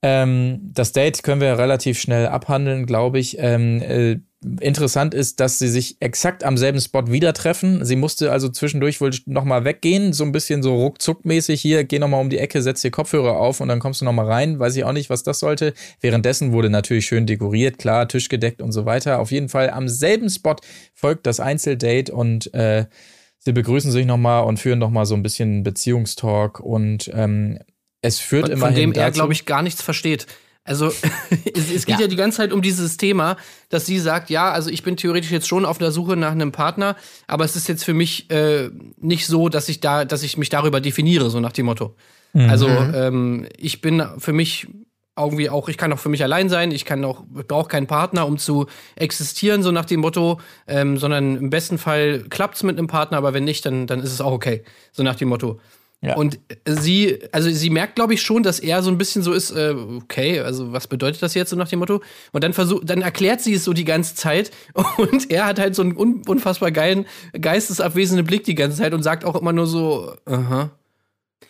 Ähm, 0.03 0.71
das 0.73 0.93
Date 0.93 1.23
können 1.23 1.41
wir 1.41 1.59
relativ 1.59 2.01
schnell 2.01 2.27
abhandeln, 2.27 2.87
glaube 2.87 3.19
ich. 3.19 3.39
Ähm, 3.39 3.83
äh, 3.83 4.21
interessant 4.61 5.13
ist, 5.13 5.39
dass 5.39 5.59
sie 5.59 5.69
sich 5.69 5.99
exakt 6.01 6.45
am 6.45 6.57
selben 6.57 6.81
Spot 6.81 7.09
wieder 7.09 7.35
treffen. 7.35 7.85
Sie 7.85 7.97
musste 7.97 8.33
also 8.33 8.49
zwischendurch 8.49 9.01
wohl 9.01 9.11
noch 9.27 9.45
mal 9.45 9.65
weggehen, 9.65 10.15
so 10.15 10.25
ein 10.25 10.33
bisschen 10.33 10.63
so 10.63 10.77
ruckzuckmäßig 10.77 11.61
hier, 11.61 11.85
geh 11.85 11.99
noch 11.99 12.09
mal 12.09 12.21
um 12.21 12.31
die 12.31 12.39
Ecke, 12.39 12.63
setz 12.63 12.81
dir 12.81 12.91
Kopfhörer 12.91 13.37
auf 13.37 13.61
und 13.61 13.69
dann 13.69 13.81
kommst 13.81 14.01
du 14.01 14.07
noch 14.07 14.15
mal 14.15 14.27
rein. 14.27 14.59
Weiß 14.59 14.75
ich 14.77 14.85
auch 14.85 14.93
nicht, 14.93 15.11
was 15.11 15.23
das 15.23 15.41
sollte. 15.41 15.75
Währenddessen 16.01 16.53
wurde 16.53 16.71
natürlich 16.71 17.05
schön 17.05 17.27
dekoriert, 17.27 17.77
klar, 17.77 18.09
Tisch 18.09 18.31
gedeckt 18.31 18.63
und 18.63 18.73
so 18.73 18.87
weiter. 18.87 19.19
Auf 19.19 19.31
jeden 19.31 19.51
Fall 19.51 19.69
am 19.69 19.89
selben 19.89 20.31
Spot 20.31 20.57
folgt 20.95 21.27
das 21.27 21.39
Einzeldate 21.39 22.11
und 22.15 22.55
äh, 22.55 22.87
sie 23.39 23.53
begrüßen 23.53 23.93
sich 23.93 24.07
noch 24.07 24.17
mal 24.17 24.41
und 24.41 24.59
führen 24.59 24.79
noch 24.79 24.91
mal 24.91 25.05
so 25.05 25.15
ein 25.15 25.23
bisschen 25.23 25.65
Beziehungstalk 25.65 26.61
und 26.61 27.11
ähm, 27.13 27.59
es 28.01 28.19
führt 28.19 28.49
immerhin 28.49 28.75
von 28.75 28.75
dem 28.75 28.93
er, 28.93 29.09
dazu- 29.09 29.19
glaube 29.19 29.35
ich, 29.35 29.45
gar 29.45 29.63
nichts 29.63 29.83
versteht. 29.83 30.27
Also 30.65 30.87
es, 31.55 31.73
es 31.73 31.87
geht 31.87 31.97
ja. 31.97 32.03
Ja. 32.03 32.07
die 32.07 32.17
ganze 32.17 32.39
Zeit 32.39 32.53
um 32.53 32.63
dieses 32.63 32.97
Thema, 32.97 33.37
dass 33.69 33.87
sie 33.87 33.99
sagt, 33.99 34.31
ja, 34.31 34.51
also 34.51 34.71
ich 34.71 34.83
bin 34.83 34.97
theoretisch 34.97 35.31
jetzt 35.31 35.49
schon 35.49 35.65
auf 35.65 35.79
der 35.79 35.91
Suche 35.91 36.17
nach 36.17 36.33
einem 36.33 36.53
Partner, 36.53 36.97
aber 37.27 37.45
es 37.45 37.57
ist 37.57 37.69
jetzt 37.69 37.85
für 37.85 37.95
mich 37.95 38.31
äh, 38.31 38.71
nicht 38.99 39.27
so, 39.27 39.49
dass 39.49 39.69
ich 39.69 39.81
da, 39.81 40.05
dass 40.05 40.23
ich 40.23 40.37
mich 40.37 40.49
darüber 40.49 40.81
definiere, 40.81 41.31
so 41.31 41.41
nach 41.41 41.53
dem 41.53 41.67
Motto. 41.67 41.97
Also 42.33 42.69
ähm, 42.69 43.49
ich 43.57 43.81
bin 43.81 44.05
für 44.19 44.33
mich 44.33 44.69
irgendwie 45.19 45.51
auch, 45.51 45.69
ich 45.69 45.77
kann 45.77 45.93
auch 45.93 45.99
für 45.99 46.09
mich 46.09 46.23
allein 46.23 46.49
sein, 46.49 46.71
ich 46.71 46.85
kann 46.85 47.05
auch, 47.05 47.25
brauche 47.29 47.69
keinen 47.69 47.87
Partner, 47.87 48.27
um 48.27 48.39
zu 48.39 48.67
existieren, 48.97 49.63
so 49.63 49.73
nach 49.73 49.85
dem 49.85 50.01
Motto, 50.01 50.41
ähm, 50.67 50.97
sondern 50.97 51.37
im 51.37 51.51
besten 51.51 51.77
Fall 51.79 52.25
klappt's 52.31 52.63
mit 52.63 52.79
einem 52.79 52.87
Partner, 52.87 53.19
aber 53.19 53.35
wenn 53.35 53.45
nicht, 53.45 53.67
dann, 53.67 53.87
dann 53.87 54.01
ist 54.01 54.13
es 54.13 54.21
auch 54.21 54.33
okay, 54.33 54.63
so 54.93 55.03
nach 55.03 55.17
dem 55.17 55.29
Motto. 55.29 55.61
Ja. 56.03 56.17
Und 56.17 56.39
sie, 56.65 57.19
also 57.31 57.51
sie 57.51 57.69
merkt, 57.69 57.97
glaube 57.97 58.15
ich, 58.15 58.23
schon, 58.23 58.43
dass 58.43 58.59
er 58.59 58.83
so 58.83 58.91
ein 58.91 58.97
bisschen 58.97 59.23
so 59.23 59.33
ist, 59.33 59.51
äh, 59.51 59.75
okay, 59.99 60.41
also 60.41 60.73
was 60.73 60.87
bedeutet 60.87 61.23
das 61.23 61.35
jetzt 61.35 61.51
so 61.51 61.57
nach 61.57 61.69
dem 61.69 61.79
Motto? 61.79 62.01
Und 62.33 62.43
dann 62.43 62.55
versucht, 62.55 62.89
dann 62.89 63.03
erklärt 63.03 63.43
sie 63.43 63.53
es 63.53 63.65
so 63.65 63.75
die 63.75 63.85
ganze 63.85 64.15
Zeit 64.15 64.51
und 64.97 65.31
er 65.31 65.45
hat 65.45 65.59
halt 65.59 65.75
so 65.75 65.83
einen 65.83 65.97
un 65.97 66.23
unfassbar 66.27 66.71
geilen, 66.71 67.07
geistesabwesenden 67.39 68.25
Blick 68.27 68.45
die 68.45 68.55
ganze 68.55 68.79
Zeit 68.79 68.95
und 68.95 69.03
sagt 69.03 69.27
auch 69.27 69.37
immer 69.37 69.53
nur 69.53 69.67
so, 69.67 70.15
aha. 70.25 70.71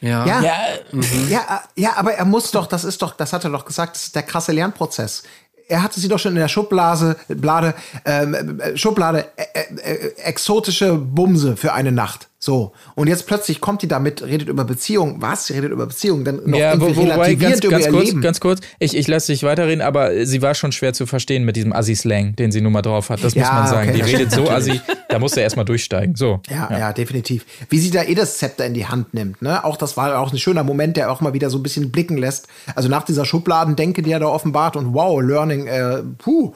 Ja. 0.01 0.27
Ja, 0.27 0.43
Ja, 0.43 1.01
ja, 1.29 1.63
äh, 1.77 1.81
ja, 1.81 1.97
aber 1.97 2.15
er 2.15 2.25
muss 2.25 2.51
doch, 2.51 2.67
das 2.67 2.85
ist 2.85 3.03
doch, 3.03 3.15
das 3.15 3.33
hat 3.33 3.45
er 3.45 3.51
doch 3.51 3.67
gesagt, 3.67 3.97
das 3.97 4.07
ist 4.07 4.15
der 4.17 4.23
krasse 4.23 4.53
Lernprozess. 4.53 5.23
Er 5.69 5.85
hatte 5.85 6.01
sie 6.01 6.09
doch 6.09 6.19
schon 6.19 6.33
in 6.33 6.39
der 6.39 6.49
Schublade, 6.49 7.17
Blade, 7.29 7.75
ähm, 8.05 8.59
äh, 8.59 8.77
Schublade, 8.77 9.27
äh, 9.37 9.45
äh, 9.77 10.15
exotische 10.17 10.95
Bumse 10.95 11.57
für 11.57 11.73
eine 11.73 11.93
Nacht. 11.93 12.30
So. 12.43 12.73
Und 12.95 13.07
jetzt 13.07 13.27
plötzlich 13.27 13.61
kommt 13.61 13.83
die 13.83 13.89
damit, 13.89 14.23
redet 14.23 14.49
über 14.49 14.65
Beziehung. 14.65 15.17
Was? 15.21 15.47
Sie 15.47 15.53
redet 15.53 15.73
über 15.73 15.85
Beziehung. 15.87 16.25
Dann 16.25 16.41
noch 16.47 16.59
Ja, 16.59 16.73
irgendwie 16.73 16.97
wo, 16.97 17.03
wobei, 17.03 17.13
relativiert 17.13 17.51
ganz, 17.53 17.65
über 17.65 17.71
ganz 17.73 17.85
ihr 17.85 17.93
kurz, 17.93 18.05
Leben. 18.07 18.21
ganz 18.23 18.41
kurz, 18.41 18.61
ich, 18.79 18.97
ich 18.97 19.07
lasse 19.09 19.31
dich 19.33 19.43
weiterreden, 19.43 19.83
aber 19.83 20.25
sie 20.25 20.41
war 20.41 20.55
schon 20.55 20.73
schwer 20.73 20.95
zu 20.95 21.05
verstehen 21.05 21.45
mit 21.45 21.57
diesem 21.57 21.75
Assi-Slang, 21.75 22.35
den 22.37 22.51
sie 22.51 22.63
nun 22.63 22.73
mal 22.73 22.81
drauf 22.81 23.11
hat. 23.11 23.23
Das 23.23 23.35
muss 23.35 23.45
Ja, 23.47 23.53
man 23.53 23.67
sagen. 23.67 23.91
okay, 23.91 23.99
die 23.99 24.11
redet 24.11 24.33
so 24.33 24.49
assi, 24.49 24.81
da 25.11 25.19
musst 25.19 25.37
du 25.37 25.41
erstmal 25.43 25.67
durchsteigen. 25.67 26.17
So. 26.17 26.41
Ja, 26.49 26.71
ja, 26.79 26.93
definitiv. 26.95 27.45
Wie 27.69 27.79
sie 27.79 27.91
da 27.91 28.05
eh 28.05 28.15
das 28.15 28.39
Zepter 28.39 28.65
in 28.65 28.73
die 28.73 28.87
Hand 28.87 29.13
nimmt, 29.13 29.43
ne? 29.43 29.63
Auch 29.63 29.77
das 29.77 29.99
war 29.99 30.19
auch 30.19 30.33
ein 30.33 30.39
schöner 30.39 30.65
Moment, 30.65 30.97
der 30.97 31.13
auch 31.13 31.21
mal 31.21 31.35
wieder 31.35 31.51
so 31.51 31.59
ein 31.59 31.63
bisschen 31.63 31.93
blicken 31.93 32.17
lässt. 32.17 32.49
Also 32.75 32.89
nach 32.89 33.03
dieser 33.03 33.27
Schubladendenke, 33.27 34.01
die 34.01 34.13
er 34.13 34.21
da 34.21 34.27
offenbart 34.29 34.77
und 34.77 34.95
wow, 34.95 35.21
Learning, 35.21 35.67
äh, 35.67 36.03
puh, 36.17 36.55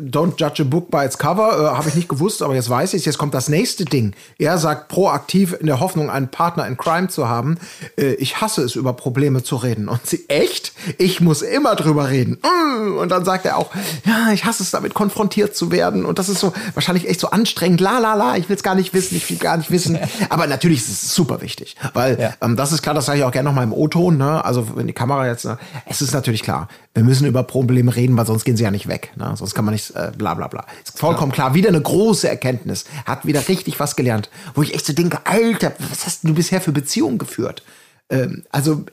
don't 0.00 0.34
judge 0.38 0.60
a 0.62 0.64
book 0.64 0.90
by 0.90 1.04
its 1.04 1.18
cover, 1.18 1.72
äh, 1.72 1.76
habe 1.76 1.88
ich 1.88 1.94
nicht 1.94 2.08
gewusst, 2.08 2.42
aber 2.42 2.54
jetzt 2.54 2.68
weiß 2.70 2.94
ich 2.94 3.04
Jetzt 3.04 3.18
kommt 3.18 3.34
das 3.34 3.48
nächste 3.48 3.84
Ding. 3.84 4.14
Er 4.38 4.58
sagt 4.58 4.88
proaktiv 4.88 5.54
in 5.58 5.66
der 5.66 5.80
Hoffnung, 5.80 6.10
einen 6.10 6.28
Partner 6.28 6.66
in 6.66 6.76
Crime 6.76 7.08
zu 7.08 7.28
haben. 7.28 7.58
Äh, 7.96 8.14
ich 8.14 8.40
hasse 8.40 8.62
es, 8.62 8.74
über 8.76 8.92
Probleme 8.94 9.42
zu 9.42 9.56
reden. 9.56 9.88
Und 9.88 10.06
sie, 10.06 10.28
echt? 10.28 10.72
Ich 10.98 11.20
muss 11.20 11.42
immer 11.42 11.74
drüber 11.74 12.08
reden. 12.08 12.38
Mm. 12.42 12.98
Und 12.98 13.10
dann 13.10 13.24
sagt 13.24 13.44
er 13.46 13.56
auch, 13.58 13.70
ja, 14.06 14.32
ich 14.32 14.44
hasse 14.44 14.62
es, 14.62 14.70
damit 14.70 14.94
konfrontiert 14.94 15.54
zu 15.54 15.70
werden. 15.70 16.04
Und 16.04 16.18
das 16.18 16.28
ist 16.28 16.40
so 16.40 16.52
wahrscheinlich 16.74 17.08
echt 17.08 17.20
so 17.20 17.30
anstrengend. 17.30 17.80
La, 17.80 17.98
la, 17.98 18.14
la, 18.14 18.36
ich 18.36 18.48
will 18.48 18.56
es 18.56 18.62
gar 18.62 18.74
nicht 18.74 18.94
wissen, 18.94 19.16
ich 19.16 19.28
will 19.30 19.36
gar 19.38 19.56
nicht 19.56 19.70
wissen. 19.70 19.98
Aber 20.30 20.46
natürlich 20.46 20.78
ist 20.78 20.88
es 21.02 21.14
super 21.14 21.40
wichtig, 21.40 21.76
weil 21.92 22.18
Ja. 22.20 22.34
ähm, 22.40 22.56
das 22.56 22.72
ist 22.72 22.82
klar, 22.82 22.94
das 22.94 23.06
sage 23.06 23.18
ich 23.18 23.24
auch 23.24 23.32
gerne 23.32 23.48
noch 23.48 23.54
mal 23.54 23.62
im 23.64 23.72
O-Ton. 23.72 24.16
Ne? 24.16 24.44
Also 24.44 24.76
wenn 24.76 24.86
die 24.86 24.92
Kamera 24.92 25.26
jetzt, 25.26 25.44
ne? 25.44 25.58
es 25.86 26.00
ist 26.02 26.12
natürlich 26.14 26.42
klar, 26.42 26.68
wir 26.94 27.04
müssen 27.04 27.26
über 27.26 27.42
Probleme 27.42 27.94
reden, 27.94 28.16
weil 28.16 28.26
sonst 28.26 28.44
gehen 28.44 28.56
sie 28.56 28.64
ja 28.64 28.70
nicht 28.70 28.88
weg. 28.88 29.12
Ne? 29.16 29.32
Sonst 29.36 29.54
kann 29.54 29.63
man 29.64 29.74
nicht, 29.74 29.94
äh, 29.94 30.12
bla 30.16 30.34
bla 30.34 30.48
bla. 30.48 30.66
Ist 30.84 30.98
vollkommen 30.98 31.32
klar. 31.32 31.54
Wieder 31.54 31.68
eine 31.68 31.80
große 31.80 32.28
Erkenntnis. 32.28 32.84
Hat 33.06 33.26
wieder 33.26 33.46
richtig 33.48 33.80
was 33.80 33.96
gelernt. 33.96 34.30
Wo 34.54 34.62
ich 34.62 34.74
echt 34.74 34.86
so 34.86 34.92
denke, 34.92 35.20
Alter, 35.24 35.72
was 35.90 36.06
hast 36.06 36.24
du 36.24 36.34
bisher 36.34 36.60
für 36.60 36.72
Beziehungen 36.72 37.18
geführt? 37.18 37.62
Ähm, 38.10 38.44
also, 38.50 38.84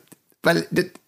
weil, 0.44 0.66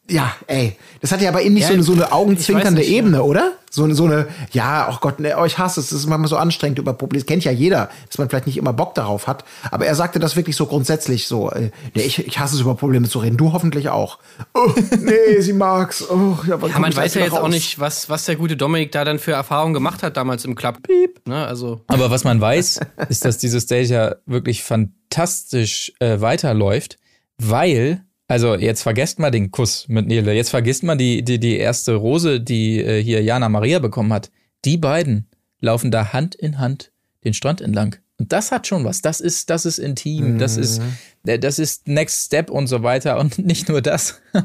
ja, 0.09 0.33
ey, 0.47 0.77
das 1.01 1.11
hat 1.11 1.21
ja 1.21 1.31
bei 1.31 1.41
ihm 1.43 1.53
nicht 1.53 1.63
Ja, 1.63 1.69
so 1.69 1.73
eine, 1.73 1.83
so 1.83 1.93
eine 1.93 2.11
augenzwinkernde 2.11 2.81
nicht, 2.81 2.91
ja. 2.91 2.97
Ebene, 2.97 3.23
oder? 3.23 3.53
So 3.71 3.85
eine, 3.85 3.95
so 3.95 4.03
eine, 4.03 4.27
ja, 4.51 4.85
ach 4.87 4.99
Gott, 4.99 5.19
ne, 5.19 5.35
oh, 5.39 5.45
ich 5.45 5.57
hasse 5.57 5.79
es, 5.79 5.89
das 5.89 5.99
ist 5.99 6.07
manchmal 6.07 6.27
so 6.27 6.37
anstrengend 6.37 6.77
über 6.77 6.93
Probleme. 6.93 7.21
Das 7.23 7.27
kennt 7.27 7.43
ja 7.43 7.51
jeder, 7.51 7.89
dass 8.07 8.17
man 8.19 8.29
vielleicht 8.29 8.45
nicht 8.45 8.57
immer 8.57 8.73
Bock 8.73 8.93
darauf 8.93 9.25
hat. 9.25 9.45
Aber 9.71 9.85
er 9.87 9.95
sagte 9.95 10.19
das 10.19 10.35
wirklich 10.35 10.55
so 10.55 10.65
grundsätzlich 10.67 11.25
so, 11.27 11.49
äh, 11.49 11.71
nee, 11.95 12.03
ich, 12.03 12.19
ich 12.27 12.37
hasse 12.37 12.53
es, 12.55 12.61
über 12.61 12.75
Probleme 12.75 13.07
zu 13.09 13.17
reden. 13.19 13.37
Du 13.37 13.53
hoffentlich 13.53 13.89
auch. 13.89 14.19
Oh, 14.53 14.71
nee, 14.99 15.39
sie 15.39 15.53
mag's. 15.53 16.07
Oh, 16.07 16.37
ja, 16.47 16.59
Ja, 16.61 16.79
man 16.79 16.95
weiß 16.95 17.15
ja 17.15 17.21
jetzt 17.21 17.33
auch 17.33 17.43
raus? 17.43 17.49
nicht, 17.49 17.79
was, 17.79 18.09
was 18.09 18.25
der 18.25 18.35
gute 18.35 18.57
Dominik 18.57 18.91
da 18.91 19.05
dann 19.05 19.17
für 19.17 19.31
Erfahrungen 19.31 19.73
gemacht 19.73 20.03
hat 20.03 20.17
damals 20.17 20.45
im 20.45 20.53
Club. 20.53 20.83
Piep. 20.83 21.25
Ne, 21.27 21.47
also. 21.47 21.81
Aber 21.87 22.11
was 22.11 22.25
man 22.25 22.39
weiß, 22.39 22.81
ist, 23.09 23.25
dass 23.25 23.37
dieses 23.39 23.63
Stage 23.63 23.85
ja 23.87 24.15
wirklich 24.27 24.61
fantastisch 24.63 25.93
äh, 25.99 26.19
weiterläuft, 26.21 26.97
weil, 27.39 28.03
also 28.33 28.55
jetzt 28.55 28.81
vergesst 28.81 29.19
mal 29.19 29.29
den 29.29 29.51
Kuss 29.51 29.87
mit 29.87 30.07
Nele, 30.07 30.33
jetzt 30.33 30.49
vergisst 30.49 30.81
mal 30.81 30.95
die, 30.95 31.23
die, 31.23 31.37
die 31.37 31.55
erste 31.57 31.93
Rose, 31.93 32.41
die 32.41 32.79
äh, 32.79 32.99
hier 32.99 33.21
Jana 33.21 33.47
Maria 33.47 33.77
bekommen 33.77 34.11
hat. 34.11 34.31
Die 34.65 34.75
beiden 34.75 35.27
laufen 35.59 35.91
da 35.91 36.13
Hand 36.13 36.33
in 36.33 36.57
Hand 36.57 36.91
den 37.23 37.35
Strand 37.35 37.61
entlang. 37.61 37.97
Und 38.17 38.33
das 38.33 38.51
hat 38.51 38.65
schon 38.65 38.85
was. 38.85 39.03
Das 39.03 39.19
ist, 39.19 39.51
das 39.51 39.67
ist 39.67 39.77
intim. 39.77 40.39
Das 40.39 40.57
ist, 40.57 40.81
äh, 41.27 41.37
das 41.37 41.59
ist 41.59 41.87
Next 41.87 42.25
Step 42.25 42.49
und 42.49 42.65
so 42.65 42.81
weiter. 42.81 43.19
Und 43.19 43.37
nicht 43.45 43.69
nur 43.69 43.83
das. 43.83 44.19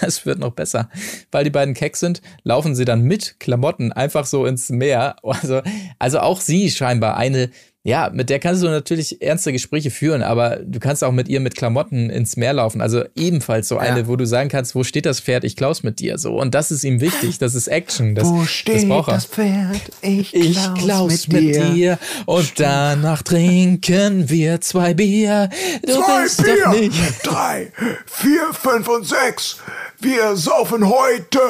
Es 0.00 0.26
wird 0.26 0.38
noch 0.38 0.52
besser. 0.52 0.88
Weil 1.32 1.42
die 1.42 1.50
beiden 1.50 1.74
keck 1.74 1.96
sind, 1.96 2.22
laufen 2.44 2.76
sie 2.76 2.84
dann 2.84 3.02
mit 3.02 3.40
Klamotten 3.40 3.92
einfach 3.92 4.26
so 4.26 4.46
ins 4.46 4.70
Meer. 4.70 5.16
Also, 5.24 5.60
also 5.98 6.20
auch 6.20 6.40
sie 6.40 6.70
scheinbar 6.70 7.16
eine, 7.16 7.50
ja, 7.84 8.10
mit 8.12 8.30
der 8.30 8.38
kannst 8.38 8.62
du 8.62 8.68
natürlich 8.68 9.20
ernste 9.20 9.52
Gespräche 9.52 9.90
führen, 9.90 10.22
aber 10.22 10.60
du 10.64 10.78
kannst 10.78 11.02
auch 11.02 11.10
mit 11.10 11.28
ihr 11.28 11.40
mit 11.40 11.56
Klamotten 11.56 12.10
ins 12.10 12.36
Meer 12.36 12.52
laufen. 12.52 12.80
Also 12.80 13.02
ebenfalls 13.16 13.66
so 13.66 13.76
eine, 13.76 14.06
wo 14.06 14.14
du 14.14 14.24
sagen 14.24 14.48
kannst, 14.48 14.76
wo 14.76 14.84
steht 14.84 15.04
das 15.04 15.18
Pferd? 15.18 15.42
Ich 15.42 15.56
klaus 15.56 15.82
mit 15.82 15.98
dir. 15.98 16.16
So. 16.18 16.34
Und 16.38 16.54
das 16.54 16.70
ist 16.70 16.84
ihm 16.84 17.00
wichtig. 17.00 17.38
Das 17.38 17.56
ist 17.56 17.66
Action. 17.66 18.14
Das, 18.14 18.28
Wo 18.28 18.42
das 18.42 18.50
steht 18.50 18.88
er. 18.88 19.02
das 19.02 19.26
Pferd? 19.26 19.80
Ich 20.00 20.32
Ich 20.32 20.54
klaus, 20.54 20.78
klaus 20.78 21.28
mit, 21.28 21.56
dir. 21.56 21.98
und 22.26 22.60
danach 22.60 23.22
trinken 23.22 24.28
wir 24.30 24.60
zwei 24.60 24.94
Bier. 24.94 25.48
Du 25.84 25.94
Zwei 25.94 26.22
bist 26.22 26.44
Bier, 26.44 26.56
doch 26.64 26.72
nicht. 26.72 26.94
drei, 27.24 27.72
vier, 28.06 28.52
fünf 28.52 28.86
und 28.88 29.06
sechs. 29.06 29.56
Wir 30.00 30.36
saufen 30.36 30.88
heute 30.88 31.40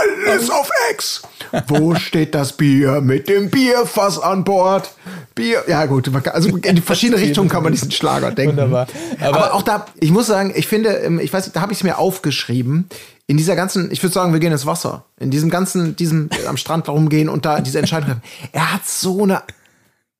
alles 0.00 0.50
auf 0.50 0.70
Ex. 0.90 1.22
Wo 1.68 1.94
steht 1.94 2.34
das 2.34 2.56
Bier 2.56 3.00
mit 3.00 3.28
dem 3.28 3.50
Bierfass 3.50 4.18
an 4.18 4.44
Bord? 4.44 4.92
Bier, 5.34 5.64
ja 5.66 5.86
gut, 5.86 6.10
also 6.32 6.56
in 6.56 6.82
verschiedene 6.82 7.20
Richtungen 7.20 7.48
kann 7.48 7.62
man 7.62 7.72
diesen 7.72 7.90
Schlager 7.90 8.30
denken. 8.30 8.56
Wunderbar. 8.56 8.86
Aber, 9.20 9.36
Aber- 9.36 9.54
auch 9.54 9.62
da, 9.62 9.86
ich 10.00 10.10
muss 10.10 10.26
sagen, 10.26 10.52
ich 10.54 10.66
finde, 10.66 10.90
ähm, 10.90 11.18
ich 11.18 11.32
weiß, 11.32 11.52
da 11.52 11.60
habe 11.60 11.72
ich 11.72 11.78
es 11.78 11.84
mir 11.84 11.98
aufgeschrieben. 11.98 12.88
In 13.26 13.36
dieser 13.36 13.56
ganzen, 13.56 13.90
ich 13.90 14.02
würde 14.02 14.12
sagen, 14.12 14.32
wir 14.32 14.40
gehen 14.40 14.52
ins 14.52 14.66
Wasser. 14.66 15.04
In 15.18 15.30
diesem 15.30 15.48
ganzen, 15.50 15.96
diesem 15.96 16.28
äh, 16.30 16.46
am 16.46 16.56
Strand 16.56 16.88
rumgehen 16.88 17.28
und 17.28 17.44
da 17.46 17.60
diese 17.60 17.78
Entscheidung. 17.78 18.08
treffen. 18.08 18.22
Er 18.52 18.72
hat 18.72 18.86
so 18.86 19.22
eine 19.22 19.42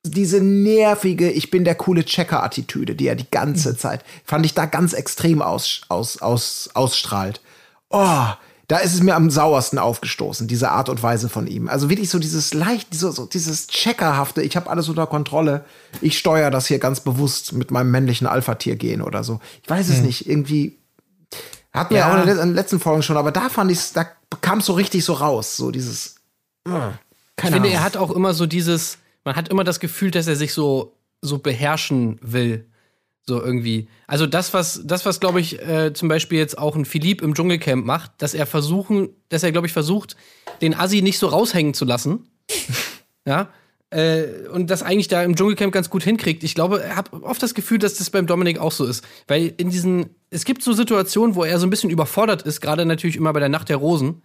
diese 0.06 0.40
nervige, 0.42 1.30
ich 1.30 1.50
bin 1.50 1.64
der 1.64 1.74
coole 1.76 2.04
Checker-Attitüde, 2.04 2.94
die 2.94 3.06
er 3.08 3.14
die 3.14 3.30
ganze 3.30 3.74
Zeit, 3.76 4.04
fand 4.24 4.44
ich 4.44 4.52
da 4.52 4.66
ganz 4.66 4.92
extrem 4.92 5.40
aus, 5.40 5.80
aus, 5.88 6.20
aus, 6.20 6.68
ausstrahlt. 6.74 7.40
Oh, 7.88 8.26
da 8.68 8.78
ist 8.78 8.94
es 8.94 9.02
mir 9.02 9.14
am 9.14 9.30
sauersten 9.30 9.78
aufgestoßen, 9.78 10.48
diese 10.48 10.70
Art 10.70 10.88
und 10.88 11.02
Weise 11.02 11.28
von 11.28 11.46
ihm. 11.46 11.68
Also 11.68 11.90
wirklich 11.90 12.08
so 12.10 12.18
dieses 12.18 12.54
leicht, 12.54 12.94
so, 12.94 13.10
so 13.10 13.26
dieses 13.26 13.66
Checkerhafte, 13.66 14.42
ich 14.42 14.56
habe 14.56 14.70
alles 14.70 14.88
unter 14.88 15.06
Kontrolle, 15.06 15.64
ich 16.00 16.18
steuere 16.18 16.50
das 16.50 16.66
hier 16.66 16.78
ganz 16.78 17.00
bewusst 17.00 17.52
mit 17.52 17.70
meinem 17.70 17.90
männlichen 17.90 18.26
Alpha-Tier 18.26 18.76
gehen 18.76 19.02
oder 19.02 19.22
so. 19.24 19.40
Ich 19.62 19.68
weiß 19.68 19.88
es 19.90 20.00
nicht, 20.00 20.28
irgendwie 20.28 20.78
hatten 21.72 21.92
wir 21.94 22.00
Ja. 22.00 22.14
auch 22.22 22.26
in 22.26 22.36
den 22.36 22.54
letzten 22.54 22.80
Folgen 22.80 23.02
schon, 23.02 23.16
aber 23.16 23.32
da 23.32 23.48
fand 23.48 23.70
ich 23.70 23.92
da 23.92 24.06
kam 24.40 24.58
es 24.60 24.66
so 24.66 24.72
richtig 24.74 25.04
so 25.04 25.12
raus, 25.14 25.56
so 25.56 25.70
dieses 25.70 26.16
äh, 26.66 26.70
Ich 26.70 26.72
keine 27.36 27.56
finde, 27.56 27.68
Ahnung. 27.68 27.72
er 27.72 27.82
hat 27.84 27.96
auch 27.96 28.10
immer 28.10 28.32
so 28.34 28.46
dieses, 28.46 28.98
man 29.24 29.36
hat 29.36 29.48
immer 29.48 29.64
das 29.64 29.80
Gefühl, 29.80 30.10
dass 30.10 30.26
er 30.26 30.36
sich 30.36 30.52
so, 30.54 30.96
so 31.20 31.38
beherrschen 31.38 32.18
will. 32.22 32.66
So 33.26 33.42
irgendwie. 33.42 33.88
Also 34.06 34.26
das, 34.26 34.52
was, 34.52 34.82
das, 34.84 35.06
was, 35.06 35.18
glaube 35.18 35.40
ich, 35.40 35.58
äh, 35.60 35.94
zum 35.94 36.08
Beispiel 36.08 36.38
jetzt 36.38 36.58
auch 36.58 36.76
ein 36.76 36.84
Philipp 36.84 37.22
im 37.22 37.34
Dschungelcamp 37.34 37.86
macht, 37.86 38.12
dass 38.18 38.34
er 38.34 38.46
versuchen, 38.46 39.08
dass 39.30 39.42
er, 39.42 39.52
glaube 39.52 39.66
ich, 39.66 39.72
versucht, 39.72 40.16
den 40.60 40.74
Assi 40.74 41.00
nicht 41.00 41.18
so 41.18 41.28
raushängen 41.28 41.72
zu 41.72 41.86
lassen. 41.86 42.28
ja. 43.26 43.48
Äh, 43.88 44.48
und 44.52 44.68
das 44.70 44.82
eigentlich 44.82 45.08
da 45.08 45.22
im 45.22 45.36
Dschungelcamp 45.36 45.72
ganz 45.72 45.88
gut 45.88 46.02
hinkriegt. 46.02 46.44
Ich 46.44 46.54
glaube, 46.54 46.82
er 46.82 46.96
hat 46.96 47.12
oft 47.12 47.42
das 47.42 47.54
Gefühl, 47.54 47.78
dass 47.78 47.94
das 47.94 48.10
beim 48.10 48.26
Dominik 48.26 48.58
auch 48.58 48.72
so 48.72 48.84
ist. 48.84 49.04
Weil 49.26 49.54
in 49.56 49.70
diesen, 49.70 50.10
es 50.28 50.44
gibt 50.44 50.62
so 50.62 50.74
Situationen, 50.74 51.34
wo 51.34 51.44
er 51.44 51.58
so 51.58 51.66
ein 51.66 51.70
bisschen 51.70 51.90
überfordert 51.90 52.42
ist, 52.42 52.60
gerade 52.60 52.84
natürlich 52.84 53.16
immer 53.16 53.32
bei 53.32 53.40
der 53.40 53.48
Nacht 53.48 53.70
der 53.70 53.76
Rosen. 53.78 54.22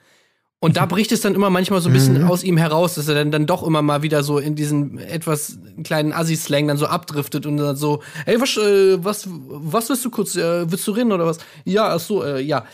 Und 0.62 0.76
da 0.76 0.86
bricht 0.86 1.14
es 1.14 1.22
dann 1.22 1.36
immer 1.36 1.49
manchmal 1.49 1.80
so 1.80 1.88
ein 1.88 1.93
bisschen 1.93 2.26
aus 2.26 2.43
ihm 2.43 2.57
heraus, 2.57 2.95
dass 2.95 3.07
er 3.07 3.16
dann, 3.16 3.32
dann 3.32 3.45
doch 3.45 3.64
immer 3.64 3.82
mal 3.82 4.01
wieder 4.01 4.24
so 4.24 4.39
in 4.39 4.55
diesen 4.55 4.97
etwas 4.97 5.57
kleinen 5.86 6.12
Assi-Slang 6.12 6.68
dann 6.68 6.76
so 6.76 6.88
abdriftet 6.88 7.45
und 7.45 7.55
dann 7.55 7.78
so, 7.78 8.03
ey, 8.26 8.41
was, 8.41 8.57
äh, 8.57 9.01
was, 9.01 9.26
was 9.30 9.89
willst 9.89 10.03
du 10.03 10.10
kurz, 10.10 10.36
äh, 10.36 10.70
willst 10.70 10.86
du 10.86 10.91
reden 10.91 11.14
oder 11.14 11.26
was? 11.26 11.38
Ja, 11.64 11.95
ach 11.95 12.01
so, 12.01 12.26
äh, 12.26 12.41
ja. 12.41 12.66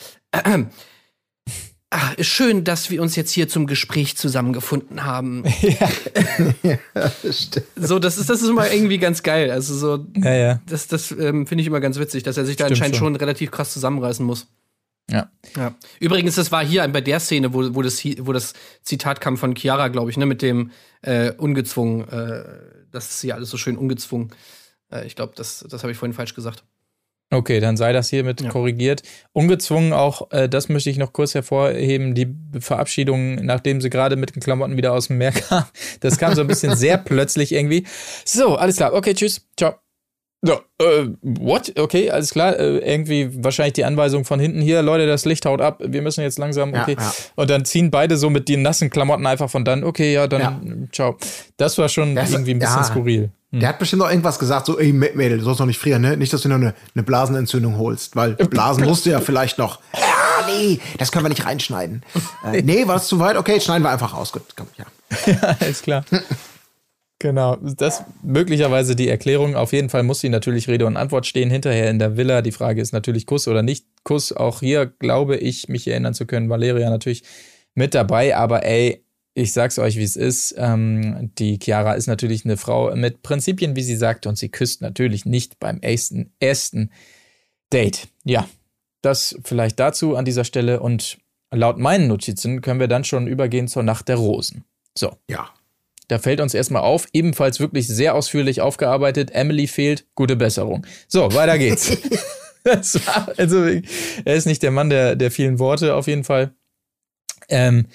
Ah, 1.92 2.12
ist 2.18 2.28
schön, 2.28 2.64
dass 2.64 2.90
wir 2.90 3.02
uns 3.02 3.16
jetzt 3.16 3.32
hier 3.32 3.48
zum 3.48 3.68
Gespräch 3.68 4.18
zusammengefunden 4.18 5.06
haben. 5.06 5.44
so, 7.76 8.00
das 8.00 8.18
ist, 8.18 8.30
das 8.30 8.42
ist 8.42 8.50
immer 8.50 8.70
irgendwie 8.70 8.98
ganz 8.98 9.22
geil. 9.22 9.52
Also 9.52 9.76
so, 9.76 10.06
Ja, 10.18 10.34
ja. 10.34 10.60
das, 10.68 10.88
das 10.88 11.12
ähm, 11.12 11.46
finde 11.46 11.62
ich 11.62 11.68
immer 11.68 11.80
ganz 11.80 12.00
witzig, 12.00 12.24
dass 12.24 12.36
er 12.36 12.46
sich 12.46 12.56
da 12.56 12.66
Stimmt 12.66 12.78
anscheinend 12.78 12.98
schon. 12.98 13.14
schon 13.14 13.16
relativ 13.16 13.52
krass 13.52 13.72
zusammenreißen 13.72 14.26
muss. 14.26 14.48
Ja. 15.10 15.30
Ja. 15.56 15.76
Übrigens, 16.00 16.36
das 16.36 16.52
war 16.52 16.66
hier 16.66 16.88
bei 16.88 17.02
der 17.02 17.20
Szene, 17.20 17.54
wo, 17.54 17.76
wo, 17.76 17.82
das, 17.82 18.04
wo 18.04 18.34
das 18.34 18.54
Zitat 18.82 19.22
kam 19.22 19.38
von 19.38 19.56
Chiara, 19.56 19.90
glaube 19.90 20.10
ich, 20.10 20.18
ne, 20.18 20.26
mit 20.26 20.42
dem 20.42 20.72
äh, 21.04 21.32
ungezwungen. 21.32 22.08
Äh, 22.10 22.44
das 22.92 23.10
ist 23.12 23.22
hier 23.22 23.36
alles 23.36 23.50
so 23.50 23.58
schön 23.58 23.78
ungezwungen. 23.78 24.32
Äh, 24.92 25.06
ich 25.06 25.16
glaube, 25.16 25.34
das, 25.36 25.66
das 25.70 25.84
habe 25.84 25.92
ich 25.92 25.98
vorhin 25.98 26.14
falsch 26.14 26.34
gesagt. 26.34 26.64
Okay, 27.32 27.60
dann 27.60 27.76
sei 27.76 27.92
das 27.92 28.10
hiermit 28.10 28.42
Ja. 28.42 28.50
korrigiert. 28.50 29.02
Ungezwungen 29.34 29.94
auch, 29.94 30.32
äh, 30.32 30.48
das 30.48 30.70
möchte 30.70 30.90
ich 30.90 30.98
noch 30.98 31.12
kurz 31.12 31.34
hervorheben, 31.34 32.14
die 32.14 32.36
Verabschiedung, 32.60 33.36
nachdem 33.46 33.82
sie 33.82 33.90
gerade 33.90 34.16
mit 34.16 34.36
den 34.36 34.42
Klamotten 34.42 34.78
wieder 34.78 34.94
aus 34.94 35.08
dem 35.08 35.18
Meer 35.18 35.32
kam. 35.32 35.66
Das 36.02 36.18
kam 36.18 36.36
so 36.36 36.42
ein 36.42 36.48
bisschen 36.48 36.76
sehr 36.76 36.98
plötzlich 36.98 37.52
irgendwie. 37.52 37.86
So, 38.26 38.56
alles 38.56 38.78
klar. 38.78 38.94
Okay, 38.94 39.14
tschüss. 39.14 39.48
Ciao. 39.58 39.85
So, 40.46 40.54
äh, 40.86 41.08
what? 41.22 41.74
Okay, 41.80 42.12
alles 42.12 42.32
klar. 42.32 42.58
Äh, 42.60 42.78
irgendwie 42.80 43.30
wahrscheinlich 43.44 43.74
die 43.74 43.84
Anweisung 43.86 44.26
von 44.26 44.40
hinten 44.40 44.62
hier, 44.62 44.82
Leute, 44.82 45.08
das 45.08 45.26
Licht 45.26 45.46
haut 45.46 45.60
ab, 45.62 45.80
wir 45.84 46.02
müssen 46.02 46.22
jetzt 46.22 46.38
langsam, 46.38 46.74
Ja, 46.74 46.84
okay. 46.84 46.96
ja. 47.00 47.14
Und 47.36 47.50
dann 47.50 47.66
ziehen 47.66 47.90
beide 47.92 48.18
so 48.18 48.30
mit 48.30 48.48
den 48.48 48.62
nassen 48.62 48.90
Klamotten 48.90 49.26
einfach 49.26 49.50
von 49.50 49.66
dann, 49.66 49.84
okay, 49.84 50.14
ja, 50.14 50.28
dann, 50.28 50.42
Ja. 50.42 50.62
ciao. 50.92 51.18
Das 51.58 51.78
war 51.78 51.90
schon 51.90 52.16
Das- 52.16 52.32
irgendwie 52.32 52.52
ein 52.52 52.60
bisschen 52.60 52.78
ja. 52.78 52.84
skurril. 52.84 53.30
Der 53.52 53.70
hat 53.70 53.80
bestimmt 53.80 54.02
auch 54.02 54.10
irgendwas 54.10 54.38
gesagt, 54.38 54.66
so, 54.66 54.78
ey, 54.78 54.92
Mä- 54.92 55.16
Mädel, 55.16 55.38
du 55.38 55.46
sollst 55.46 55.62
noch 55.62 55.68
nicht 55.68 55.80
frieren, 55.80 56.02
ne? 56.02 56.18
Nicht, 56.18 56.34
dass 56.34 56.42
du 56.42 56.50
noch 56.50 56.58
eine, 56.58 56.74
eine 56.94 57.04
Blasenentzündung 57.04 57.78
holst, 57.78 58.16
weil 58.18 58.34
Blasen 58.50 58.84
musst 58.84 59.06
du 59.06 59.12
ja 59.12 59.22
vielleicht 59.22 59.58
noch. 59.58 59.80
Ja, 59.94 60.46
nee, 60.48 60.80
das 60.98 61.12
können 61.12 61.24
wir 61.24 61.30
nicht 61.30 61.46
reinschneiden. 61.46 62.04
Äh, 62.52 62.62
nee, 62.64 62.86
war 62.86 62.96
das 62.96 63.08
zu 63.08 63.18
weit? 63.20 63.38
Okay, 63.38 63.62
schneiden 63.62 63.84
wir 63.84 63.92
einfach 63.92 64.14
raus. 64.14 64.34
Gut, 64.34 64.44
komm, 64.58 64.68
ja. 64.78 64.86
alles 65.60 65.82
klar. 65.82 66.04
Genau, 67.20 67.56
das 67.56 68.04
möglicherweise 68.24 68.96
die 68.96 69.08
Erklärung. 69.08 69.56
Auf 69.56 69.72
jeden 69.72 69.90
Fall 69.90 70.04
muss 70.04 70.20
sie 70.20 70.30
natürlich 70.30 70.68
Rede 70.68 70.86
und 70.86 70.98
Antwort 70.98 71.26
stehen 71.26 71.50
hinterher 71.50 71.90
in 71.90 71.98
der 71.98 72.18
Villa. 72.18 72.42
Die 72.42 72.52
Frage 72.52 72.82
ist 72.82 72.92
natürlich 72.92 73.26
Kuss 73.26 73.48
oder 73.48 73.64
nicht 73.64 73.86
Kuss. 74.04 74.34
Auch 74.34 74.60
hier 74.60 74.86
glaube 74.86 75.38
ich, 75.38 75.70
mich 75.70 75.88
erinnern 75.88 76.14
zu 76.14 76.26
können, 76.26 76.50
Valeria 76.50 76.90
natürlich 76.90 77.24
mit 77.74 77.96
dabei. 77.96 78.36
Aber 78.36 78.66
ey, 78.66 79.06
ich 79.34 79.54
sag's 79.54 79.80
euch, 79.80 79.98
wie 79.98 80.04
es 80.04 80.18
ist. 80.18 80.56
Ähm, 80.58 81.32
die 81.38 81.58
Chiara 81.62 81.94
ist 81.94 82.08
natürlich 82.08 82.44
eine 82.44 82.58
Frau 82.58 82.94
mit 82.96 83.22
Prinzipien, 83.24 83.78
wie 83.78 83.84
sie 83.84 83.96
sagt, 83.96 84.28
und 84.28 84.38
sie 84.38 84.50
küsst 84.50 84.82
natürlich 84.82 85.26
nicht 85.26 85.60
beim 85.60 85.80
ersten, 85.80 86.34
ersten 86.40 86.92
Date. 87.72 88.10
Ja, 88.26 88.48
das 89.02 89.38
vielleicht 89.44 89.80
dazu 89.80 90.18
an 90.18 90.26
dieser 90.26 90.44
Stelle. 90.44 90.82
Und 90.82 91.18
laut 91.52 91.78
meinen 91.78 92.08
Notizen 92.08 92.62
können 92.62 92.80
wir 92.80 92.88
dann 92.88 93.06
schon 93.06 93.28
übergehen 93.28 93.70
zur 93.70 93.84
Nacht 93.84 94.10
der 94.10 94.18
Rosen. 94.18 94.66
So. 94.98 95.16
Ja. 95.30 95.50
Da 96.08 96.20
fällt 96.20 96.40
uns 96.40 96.54
erstmal 96.54 96.84
auf, 96.84 97.08
ebenfalls 97.14 97.60
wirklich 97.60 97.88
sehr 97.88 98.16
ausführlich 98.16 98.62
aufgearbeitet. 98.62 99.32
Emily 99.32 99.68
fehlt, 99.68 100.06
gute 100.16 100.36
Besserung. 100.36 100.86
So, 101.08 101.34
weiter 101.34 101.58
geht's. 101.58 101.90
War, 102.64 103.32
also, 103.38 103.64
er 103.64 104.36
ist 104.36 104.46
nicht 104.46 104.64
der 104.64 104.72
Mann 104.72 104.90
der, 104.90 105.16
der 105.16 105.30
vielen 105.32 105.60
Worte, 105.60 105.94
auf 105.96 106.08
jeden 106.08 106.24
Fall. 106.24 106.54
Ähm, 107.48 107.88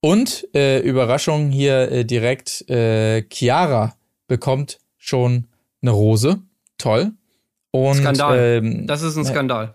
und 0.00 0.48
äh, 0.54 0.80
Überraschung 0.80 1.50
hier 1.50 1.90
äh, 1.90 2.04
direkt, 2.04 2.68
äh, 2.70 3.22
Chiara 3.30 3.96
bekommt 4.26 4.78
schon 4.96 5.48
eine 5.82 5.90
Rose. 5.90 6.40
Toll. 6.78 7.12
Und, 7.72 7.96
Skandal. 7.96 8.38
Ähm, 8.38 8.86
Das 8.86 9.02
ist 9.02 9.16
ein 9.16 9.24
Skandal. 9.24 9.74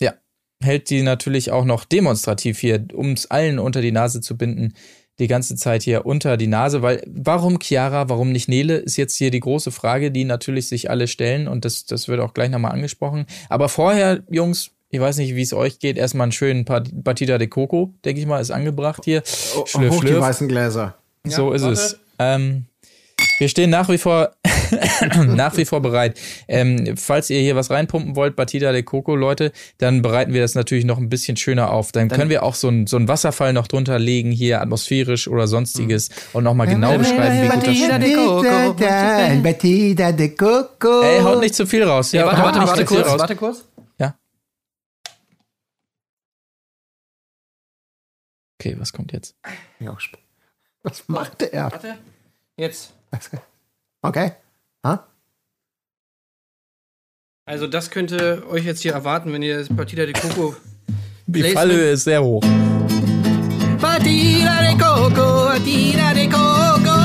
ja, 0.00 0.14
hält 0.62 0.90
die 0.90 1.02
natürlich 1.02 1.50
auch 1.52 1.64
noch 1.64 1.84
demonstrativ 1.84 2.58
hier, 2.58 2.86
um 2.92 3.12
es 3.12 3.30
allen 3.30 3.58
unter 3.58 3.82
die 3.82 3.92
Nase 3.92 4.20
zu 4.20 4.36
binden, 4.36 4.74
die 5.18 5.28
ganze 5.28 5.56
Zeit 5.56 5.82
hier 5.82 6.04
unter 6.06 6.36
die 6.36 6.46
Nase, 6.46 6.82
weil 6.82 7.02
warum 7.06 7.58
Chiara, 7.58 8.08
warum 8.08 8.32
nicht 8.32 8.48
Nele, 8.48 8.76
ist 8.76 8.96
jetzt 8.96 9.16
hier 9.16 9.30
die 9.30 9.40
große 9.40 9.70
Frage, 9.70 10.10
die 10.10 10.24
natürlich 10.24 10.68
sich 10.68 10.90
alle 10.90 11.08
stellen 11.08 11.48
und 11.48 11.64
das, 11.64 11.86
das 11.86 12.08
wird 12.08 12.20
auch 12.20 12.34
gleich 12.34 12.50
nochmal 12.50 12.72
angesprochen. 12.72 13.26
Aber 13.48 13.68
vorher, 13.68 14.22
Jungs, 14.28 14.72
ich 14.90 15.00
weiß 15.00 15.16
nicht, 15.18 15.34
wie 15.34 15.42
es 15.42 15.52
euch 15.52 15.78
geht, 15.78 15.96
erstmal 15.96 16.26
einen 16.26 16.32
schönen 16.32 16.64
Batida 16.64 17.38
de 17.38 17.48
Coco, 17.48 17.94
denke 18.04 18.20
ich 18.20 18.26
mal, 18.26 18.40
ist 18.40 18.50
angebracht 18.50 19.04
hier. 19.04 19.22
Schlürf, 19.24 19.94
Hoch 19.94 20.00
die 20.00 20.08
schlürf. 20.08 20.20
weißen 20.22 20.48
Gläser. 20.48 20.94
So 21.24 21.52
ist 21.52 21.62
warte. 21.62 21.72
es. 21.72 21.98
Ähm, 22.18 22.66
wir 23.38 23.48
stehen 23.48 23.70
nach 23.70 23.88
wie 23.88 23.98
vor 23.98 24.32
nach 25.26 25.56
wie 25.56 25.64
vor 25.64 25.80
bereit. 25.80 26.18
Ähm, 26.48 26.96
falls 26.96 27.30
ihr 27.30 27.40
hier 27.40 27.56
was 27.56 27.70
reinpumpen 27.70 28.16
wollt, 28.16 28.36
Batida 28.36 28.72
de 28.72 28.82
Coco, 28.82 29.14
Leute, 29.14 29.52
dann 29.78 30.02
bereiten 30.02 30.32
wir 30.32 30.40
das 30.40 30.54
natürlich 30.54 30.84
noch 30.84 30.98
ein 30.98 31.08
bisschen 31.08 31.36
schöner 31.36 31.70
auf. 31.70 31.92
Dann, 31.92 32.08
können 32.08 32.30
wir 32.30 32.42
auch 32.42 32.54
so 32.54 32.68
einen 32.68 32.86
so 32.86 32.96
einen 32.96 33.08
Wasserfall 33.08 33.52
noch 33.52 33.66
drunter 33.66 33.98
legen, 33.98 34.32
hier 34.32 34.60
atmosphärisch 34.60 35.28
oder 35.28 35.46
sonstiges 35.46 36.10
und 36.32 36.44
nochmal 36.44 36.66
genau 36.66 36.96
beschreiben, 36.98 37.42
wie 37.42 37.48
gut 37.48 37.66
das 37.66 37.78
Batida 37.78 37.98
de 37.98 38.14
Coco. 38.14 39.42
Batida 39.42 40.12
de 40.12 40.28
Coco. 40.30 41.02
Ey, 41.02 41.20
haut 41.20 41.40
nicht 41.40 41.54
zu 41.54 41.66
viel 41.66 41.84
raus. 41.84 42.12
Ja, 42.12 42.26
warte, 42.26 42.42
warte, 42.42 42.58
warte 42.60 42.84
kurz, 42.84 43.06
raus. 43.06 43.20
warte 43.20 43.36
kurz. 43.36 43.64
Ja. 43.98 44.14
Okay, 48.58 48.76
was 48.78 48.92
kommt 48.92 49.12
jetzt? 49.12 49.36
Ja, 49.80 49.96
Was 50.82 51.08
machte 51.08 51.52
er? 51.52 51.70
Warte. 51.72 51.94
Jetzt. 52.56 52.94
Okay. 54.02 54.32
Ha? 54.84 55.06
Also 57.46 57.66
das 57.66 57.90
könnte 57.90 58.44
euch 58.48 58.64
jetzt 58.64 58.80
hier 58.82 58.92
erwarten, 58.92 59.32
wenn 59.32 59.42
ihr 59.42 59.58
das 59.58 59.68
Partida 59.74 60.04
de 60.04 60.12
Coco 60.14 60.56
Die 61.26 61.40
Placement- 61.40 61.54
Fallhöhe 61.54 61.90
ist 61.90 62.04
sehr 62.04 62.22
hoch. 62.22 62.42
Partida 63.80 64.60
de 64.62 64.72
Coco, 64.78 65.46
Partida 65.46 66.14
de 66.14 66.28
Coco. 66.28 66.96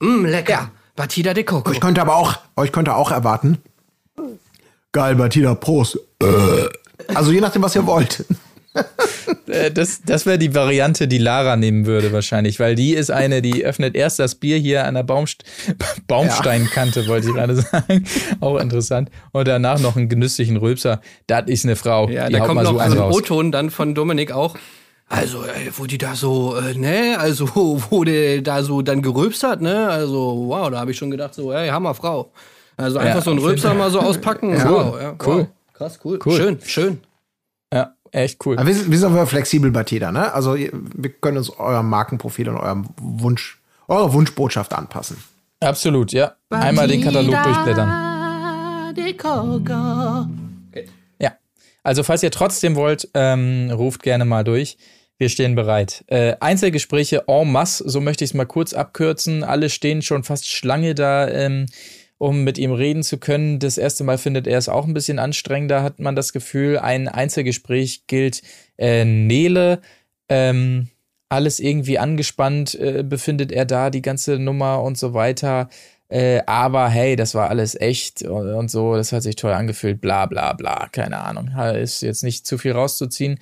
Mm, 0.00 0.24
lecker. 0.26 0.70
Partida 0.94 1.34
de 1.34 1.44
Coco. 1.44 1.70
Euch 1.70 1.80
könnte 1.80 2.00
aber 2.00 2.16
auch, 2.16 2.38
euch 2.56 2.72
könnte 2.72 2.94
auch 2.94 3.10
erwarten. 3.10 3.58
Geil, 4.92 5.14
Batida, 5.16 5.54
Prost. 5.54 5.98
Äh. 6.22 6.68
Also 7.14 7.30
je 7.32 7.40
nachdem, 7.40 7.62
was 7.62 7.74
ihr 7.76 7.86
wollt. 7.86 8.24
Äh, 9.46 9.70
Das, 9.70 10.02
das 10.04 10.26
wäre 10.26 10.38
die 10.38 10.54
Variante, 10.54 11.08
die 11.08 11.18
Lara 11.18 11.56
nehmen 11.56 11.86
würde 11.86 12.12
wahrscheinlich, 12.12 12.60
weil 12.60 12.74
die 12.74 12.94
ist 12.94 13.10
eine, 13.10 13.42
die 13.42 13.64
öffnet 13.64 13.94
erst 13.94 14.18
das 14.18 14.34
Bier 14.34 14.56
hier 14.58 14.84
an 14.86 14.94
der 14.94 15.02
Baumst 15.02 15.44
Baumsteinkante, 16.06 17.06
wollte 17.06 17.28
ich 17.28 17.34
gerade 17.34 17.56
sagen. 17.56 18.04
Auch 18.40 18.58
interessant. 18.58 19.10
Und 19.32 19.48
danach 19.48 19.80
noch 19.80 19.96
einen 19.96 20.08
genüsslichen 20.08 20.56
Rülpser. 20.56 21.00
Das 21.26 21.44
ist 21.46 21.64
eine 21.64 21.76
Frau. 21.76 22.08
Ja, 22.08 22.26
die 22.28 22.34
da 22.34 22.40
kommt 22.40 22.54
mal 22.56 22.62
noch 22.64 22.72
so 22.72 22.76
so 22.78 22.82
einen 22.84 23.00
ein. 23.00 23.12
O-Ton 23.12 23.52
dann 23.52 23.70
von 23.70 23.94
Dominik 23.94 24.32
auch. 24.32 24.56
Also, 25.08 25.42
ey, 25.44 25.70
wo 25.76 25.86
die 25.86 25.96
da 25.98 26.14
so, 26.14 26.56
äh, 26.56 26.74
ne, 26.74 27.16
also, 27.18 27.48
wo 27.90 28.04
der 28.04 28.42
da 28.42 28.62
so 28.62 28.82
dann 28.82 29.00
gerülpst 29.02 29.42
hat, 29.42 29.62
ne, 29.62 29.88
also, 29.88 30.44
wow, 30.48 30.70
da 30.70 30.80
habe 30.80 30.90
ich 30.90 30.98
schon 30.98 31.10
gedacht, 31.10 31.34
so, 31.34 31.52
ey, 31.52 31.68
Hammerfrau. 31.68 32.30
Also 32.76 32.98
einfach 32.98 33.16
Ja, 33.16 33.20
so 33.22 33.30
einen 33.30 33.40
Rülpser 33.40 33.74
mal 33.74 33.90
so 33.90 34.00
auspacken. 34.00 34.54
Wow, 34.54 34.96
ja, 35.00 35.14
Cool. 35.24 35.38
Wow. 35.38 35.46
Krass, 35.74 35.98
cool. 36.04 36.18
Cool. 36.24 36.36
Schön, 36.36 36.58
schön. 36.64 37.00
Echt 38.12 38.44
cool. 38.46 38.56
Aber 38.58 38.66
wir, 38.66 38.74
sind- 38.74 38.90
wir 38.90 38.98
sind 38.98 39.08
aber 39.12 39.26
flexibel, 39.26 39.70
Batida, 39.70 40.10
ne? 40.12 40.32
Also 40.32 40.54
wir 40.56 41.10
können 41.20 41.36
uns 41.38 41.50
eurem 41.50 41.88
Markenprofil 41.88 42.48
und 42.48 42.56
eurem 42.56 42.88
Wunsch, 43.00 43.60
eurer 43.88 44.12
Wunschbotschaft 44.12 44.72
anpassen. 44.74 45.16
Absolut, 45.60 46.12
ja. 46.12 46.32
Einmal 46.50 46.86
den 46.88 47.02
Katalog 47.02 47.34
durchblättern. 47.44 48.94
Ja. 51.20 51.32
Also, 51.82 52.02
falls 52.02 52.22
ihr 52.22 52.30
trotzdem 52.30 52.76
wollt, 52.76 53.08
ähm, 53.14 53.70
ruft 53.72 54.02
gerne 54.02 54.24
mal 54.24 54.44
durch. 54.44 54.76
Wir 55.18 55.28
stehen 55.28 55.56
bereit. 55.56 56.04
Äh, 56.06 56.36
Einzelgespräche 56.38 57.24
en 57.26 57.50
masse, 57.50 57.88
so 57.88 58.00
möchte 58.00 58.22
ich 58.24 58.30
es 58.30 58.34
mal 58.34 58.44
kurz 58.46 58.72
abkürzen. 58.72 59.42
Alle 59.42 59.68
stehen 59.68 60.00
schon 60.02 60.22
fast 60.22 60.46
Schlange 60.48 60.94
da, 60.94 61.26
ähm, 61.28 61.66
um 62.18 62.44
mit 62.44 62.58
ihm 62.58 62.72
reden 62.72 63.02
zu 63.02 63.18
können. 63.18 63.58
Das 63.58 63.78
erste 63.78 64.04
Mal 64.04 64.18
findet 64.18 64.46
er 64.46 64.58
es 64.58 64.68
auch 64.68 64.86
ein 64.86 64.94
bisschen 64.94 65.18
anstrengender, 65.18 65.82
hat 65.82 66.00
man 66.00 66.16
das 66.16 66.32
Gefühl. 66.32 66.78
Ein 66.78 67.08
Einzelgespräch 67.08 68.06
gilt 68.06 68.42
äh, 68.76 69.04
Nele. 69.04 69.80
Ähm, 70.28 70.88
alles 71.28 71.60
irgendwie 71.60 71.98
angespannt 71.98 72.74
äh, 72.74 73.02
befindet 73.02 73.52
er 73.52 73.64
da, 73.64 73.90
die 73.90 74.02
ganze 74.02 74.38
Nummer 74.38 74.82
und 74.82 74.98
so 74.98 75.14
weiter. 75.14 75.68
Äh, 76.08 76.40
aber 76.46 76.88
hey, 76.88 77.16
das 77.16 77.34
war 77.34 77.50
alles 77.50 77.74
echt 77.74 78.22
und, 78.22 78.48
und 78.48 78.70
so, 78.70 78.96
das 78.96 79.12
hat 79.12 79.22
sich 79.22 79.36
toll 79.36 79.52
angefühlt, 79.52 80.00
bla 80.00 80.24
bla 80.24 80.54
bla, 80.54 80.88
keine 80.90 81.18
Ahnung. 81.18 81.50
Ist 81.74 82.00
jetzt 82.00 82.24
nicht 82.24 82.46
zu 82.46 82.56
viel 82.56 82.72
rauszuziehen. 82.72 83.38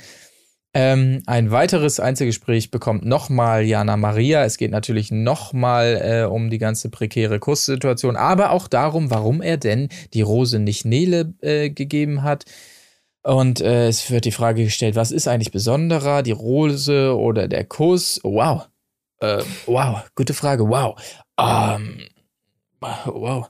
Ähm, 0.78 1.22
ein 1.24 1.50
weiteres 1.50 2.00
Einzelgespräch 2.00 2.70
bekommt 2.70 3.02
nochmal 3.06 3.64
Jana 3.64 3.96
Maria. 3.96 4.44
Es 4.44 4.58
geht 4.58 4.72
natürlich 4.72 5.10
nochmal 5.10 6.02
äh, 6.04 6.30
um 6.30 6.50
die 6.50 6.58
ganze 6.58 6.90
prekäre 6.90 7.38
Kurssituation, 7.38 8.14
aber 8.14 8.50
auch 8.50 8.68
darum, 8.68 9.10
warum 9.10 9.40
er 9.40 9.56
denn 9.56 9.88
die 10.12 10.20
Rose 10.20 10.58
nicht 10.58 10.84
Nele 10.84 11.32
äh, 11.40 11.70
gegeben 11.70 12.22
hat. 12.22 12.44
Und 13.22 13.62
äh, 13.62 13.88
es 13.88 14.10
wird 14.10 14.26
die 14.26 14.32
Frage 14.32 14.64
gestellt, 14.64 14.96
was 14.96 15.12
ist 15.12 15.28
eigentlich 15.28 15.50
besonderer, 15.50 16.22
die 16.22 16.32
Rose 16.32 17.16
oder 17.16 17.48
der 17.48 17.64
Kuss? 17.64 18.20
Wow. 18.22 18.68
Äh, 19.20 19.44
wow, 19.64 20.02
gute 20.14 20.34
Frage, 20.34 20.68
wow. 20.68 20.94
Ähm, 21.40 22.02
wow. 22.82 23.48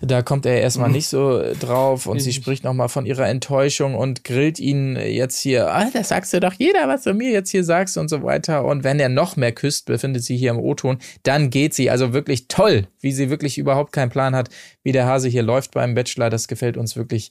Da 0.00 0.22
kommt 0.22 0.46
er 0.46 0.60
erstmal 0.60 0.90
nicht 0.90 1.08
so 1.08 1.40
äh, 1.40 1.54
drauf 1.54 2.06
und 2.06 2.20
sie 2.20 2.32
spricht 2.32 2.64
nochmal 2.64 2.88
von 2.88 3.06
ihrer 3.06 3.28
Enttäuschung 3.28 3.94
und 3.94 4.24
grillt 4.24 4.58
ihn 4.58 4.96
jetzt 4.96 5.38
hier, 5.38 5.72
ah, 5.72 5.88
das 5.92 6.08
sagst 6.08 6.32
du 6.32 6.40
doch 6.40 6.52
jeder, 6.54 6.88
was 6.88 7.04
du 7.04 7.14
mir 7.14 7.30
jetzt 7.30 7.50
hier 7.50 7.64
sagst 7.64 7.96
und 7.96 8.08
so 8.08 8.22
weiter. 8.22 8.64
Und 8.64 8.84
wenn 8.84 9.00
er 9.00 9.08
noch 9.08 9.36
mehr 9.36 9.52
küsst, 9.52 9.86
befindet 9.86 10.22
sie 10.22 10.36
hier 10.36 10.50
im 10.50 10.58
O-Ton, 10.58 10.98
dann 11.22 11.50
geht 11.50 11.74
sie. 11.74 11.90
Also 11.90 12.12
wirklich 12.12 12.48
toll, 12.48 12.88
wie 13.00 13.12
sie 13.12 13.30
wirklich 13.30 13.58
überhaupt 13.58 13.92
keinen 13.92 14.10
Plan 14.10 14.34
hat, 14.34 14.50
wie 14.82 14.92
der 14.92 15.06
Hase 15.06 15.28
hier 15.28 15.42
läuft 15.42 15.72
beim 15.72 15.94
Bachelor. 15.94 16.30
Das 16.30 16.48
gefällt 16.48 16.76
uns 16.76 16.96
wirklich 16.96 17.30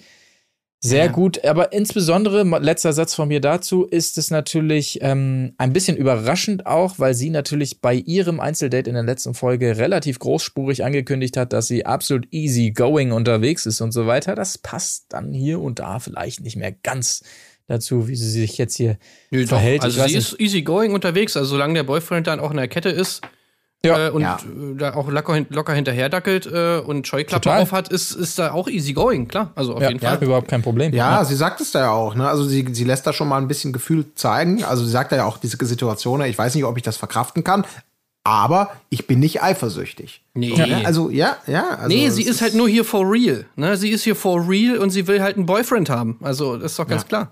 sehr 0.90 1.10
gut, 1.10 1.44
aber 1.44 1.72
insbesondere, 1.74 2.44
letzter 2.60 2.94
Satz 2.94 3.14
von 3.14 3.28
mir 3.28 3.42
dazu, 3.42 3.86
ist 3.86 4.18
es 4.18 4.32
natürlich 4.32 5.00
ähm, 5.02 5.54
ein 5.58 5.74
bisschen 5.74 5.98
überraschend 5.98 6.66
auch, 6.66 7.00
weil 7.00 7.14
sie 7.14 7.30
natürlich 7.30 7.82
bei 7.82 7.96
ihrem 7.96 8.40
Einzeldate 8.40 8.90
in 8.90 8.94
der 8.94 9.04
letzten 9.04 9.34
Folge 9.34 9.78
relativ 9.78 10.20
großspurig 10.20 10.84
angekündigt 10.84 11.38
hat, 11.38 11.54
dass 11.54 11.68
sie 11.68 11.86
absolut 11.86 12.28
easy 12.32 12.72
going 12.72 13.12
unterwegs 13.12 13.66
ist 13.66 13.82
und 13.82 13.92
so 13.92 14.08
weiter. 14.08 14.36
Das 14.36 14.58
passt 14.58 15.06
dann 15.10 15.34
hier 15.34 15.60
und 15.60 15.80
da 15.80 16.00
vielleicht 16.00 16.42
nicht 16.42 16.56
mehr 16.56 16.72
ganz 16.72 17.24
dazu, 17.68 18.08
wie 18.08 18.16
sie 18.16 18.30
sich 18.30 18.58
jetzt 18.58 18.76
hier 18.76 18.98
Nö, 19.32 19.42
doch. 19.42 19.50
verhält. 19.50 19.80
Ich 19.80 19.84
Also 19.84 20.08
sie 20.08 20.16
ist 20.16 20.40
easy 20.40 20.62
going 20.62 20.94
unterwegs, 20.94 21.36
also 21.36 21.50
solange 21.52 21.74
der 21.74 21.84
Boyfriend 21.84 22.28
dann 22.28 22.40
auch 22.40 22.52
in 22.52 22.58
der 22.58 22.68
Kette 22.68 22.90
ist 22.90 23.22
Ja. 23.86 24.08
äh, 24.08 24.10
und 24.10 24.22
Ja. 24.22 24.38
äh, 24.38 24.76
da 24.78 24.94
auch 24.96 25.10
locker, 25.10 25.46
locker 25.50 25.74
hinterherdackelt 25.74 26.46
äh, 26.46 26.80
und 26.80 27.08
Scheuklappen 27.08 27.42
Total. 27.44 27.62
auf 27.62 27.72
hat, 27.72 27.88
ist, 27.90 28.12
ist 28.12 28.38
da 28.40 28.52
auch 28.52 28.68
easy 28.68 28.94
going, 28.94 29.28
klar. 29.28 29.52
Also 29.56 29.76
auf 29.76 29.82
ja, 29.82 29.90
jeden 29.90 30.02
ja, 30.04 30.10
Fall. 30.12 30.24
überhaupt 30.24 30.48
kein 30.48 30.62
Problem. 30.62 30.94
Ja, 30.94 31.24
sie 31.26 31.36
sagt 31.36 31.62
es 31.62 31.72
da 31.72 31.80
ja 31.80 31.92
auch, 31.92 32.16
ne? 32.16 32.28
Also 32.28 32.44
sie, 32.46 32.66
sie 32.72 32.84
lässt 32.84 33.08
da 33.08 33.14
schon 33.14 33.28
mal 33.28 33.38
ein 33.38 33.48
bisschen 33.48 33.72
Gefühl 33.74 34.06
zeigen. 34.16 34.64
Also 34.64 34.84
sie 34.84 34.92
sagt 34.92 35.12
da 35.12 35.16
ja 35.16 35.26
auch 35.26 35.38
diese 35.38 35.58
Situation, 35.66 36.22
ich 36.24 36.38
weiß 36.38 36.56
nicht, 36.56 36.64
ob 36.66 36.76
ich 36.78 36.84
das 36.84 36.98
verkraften 36.98 37.44
kann, 37.44 37.66
aber 38.24 38.72
ich 38.90 39.06
bin 39.06 39.20
nicht 39.20 39.44
eifersüchtig. 39.44 40.24
Nee. 40.34 40.54
Ja, 40.56 40.80
also 40.84 41.10
ja, 41.12 41.38
ja. 41.46 41.70
Also 41.78 41.88
nee, 41.96 42.10
sie 42.10 42.24
es 42.24 42.30
ist 42.30 42.42
halt 42.42 42.56
nur 42.56 42.68
hier 42.68 42.84
for 42.84 43.06
real. 43.10 43.46
Ne? 43.56 43.78
Sie 43.78 43.90
ist 43.90 44.04
hier 44.04 44.16
for 44.16 44.50
real 44.50 44.78
und 44.80 44.90
sie 44.90 45.08
will 45.08 45.22
halt 45.22 45.38
einen 45.38 45.46
Boyfriend 45.46 45.90
haben. 45.92 46.18
Also, 46.24 46.58
das 46.58 46.72
ist 46.72 46.80
doch 46.80 46.88
ganz 46.88 47.04
Ja. 47.04 47.08
klar. 47.08 47.32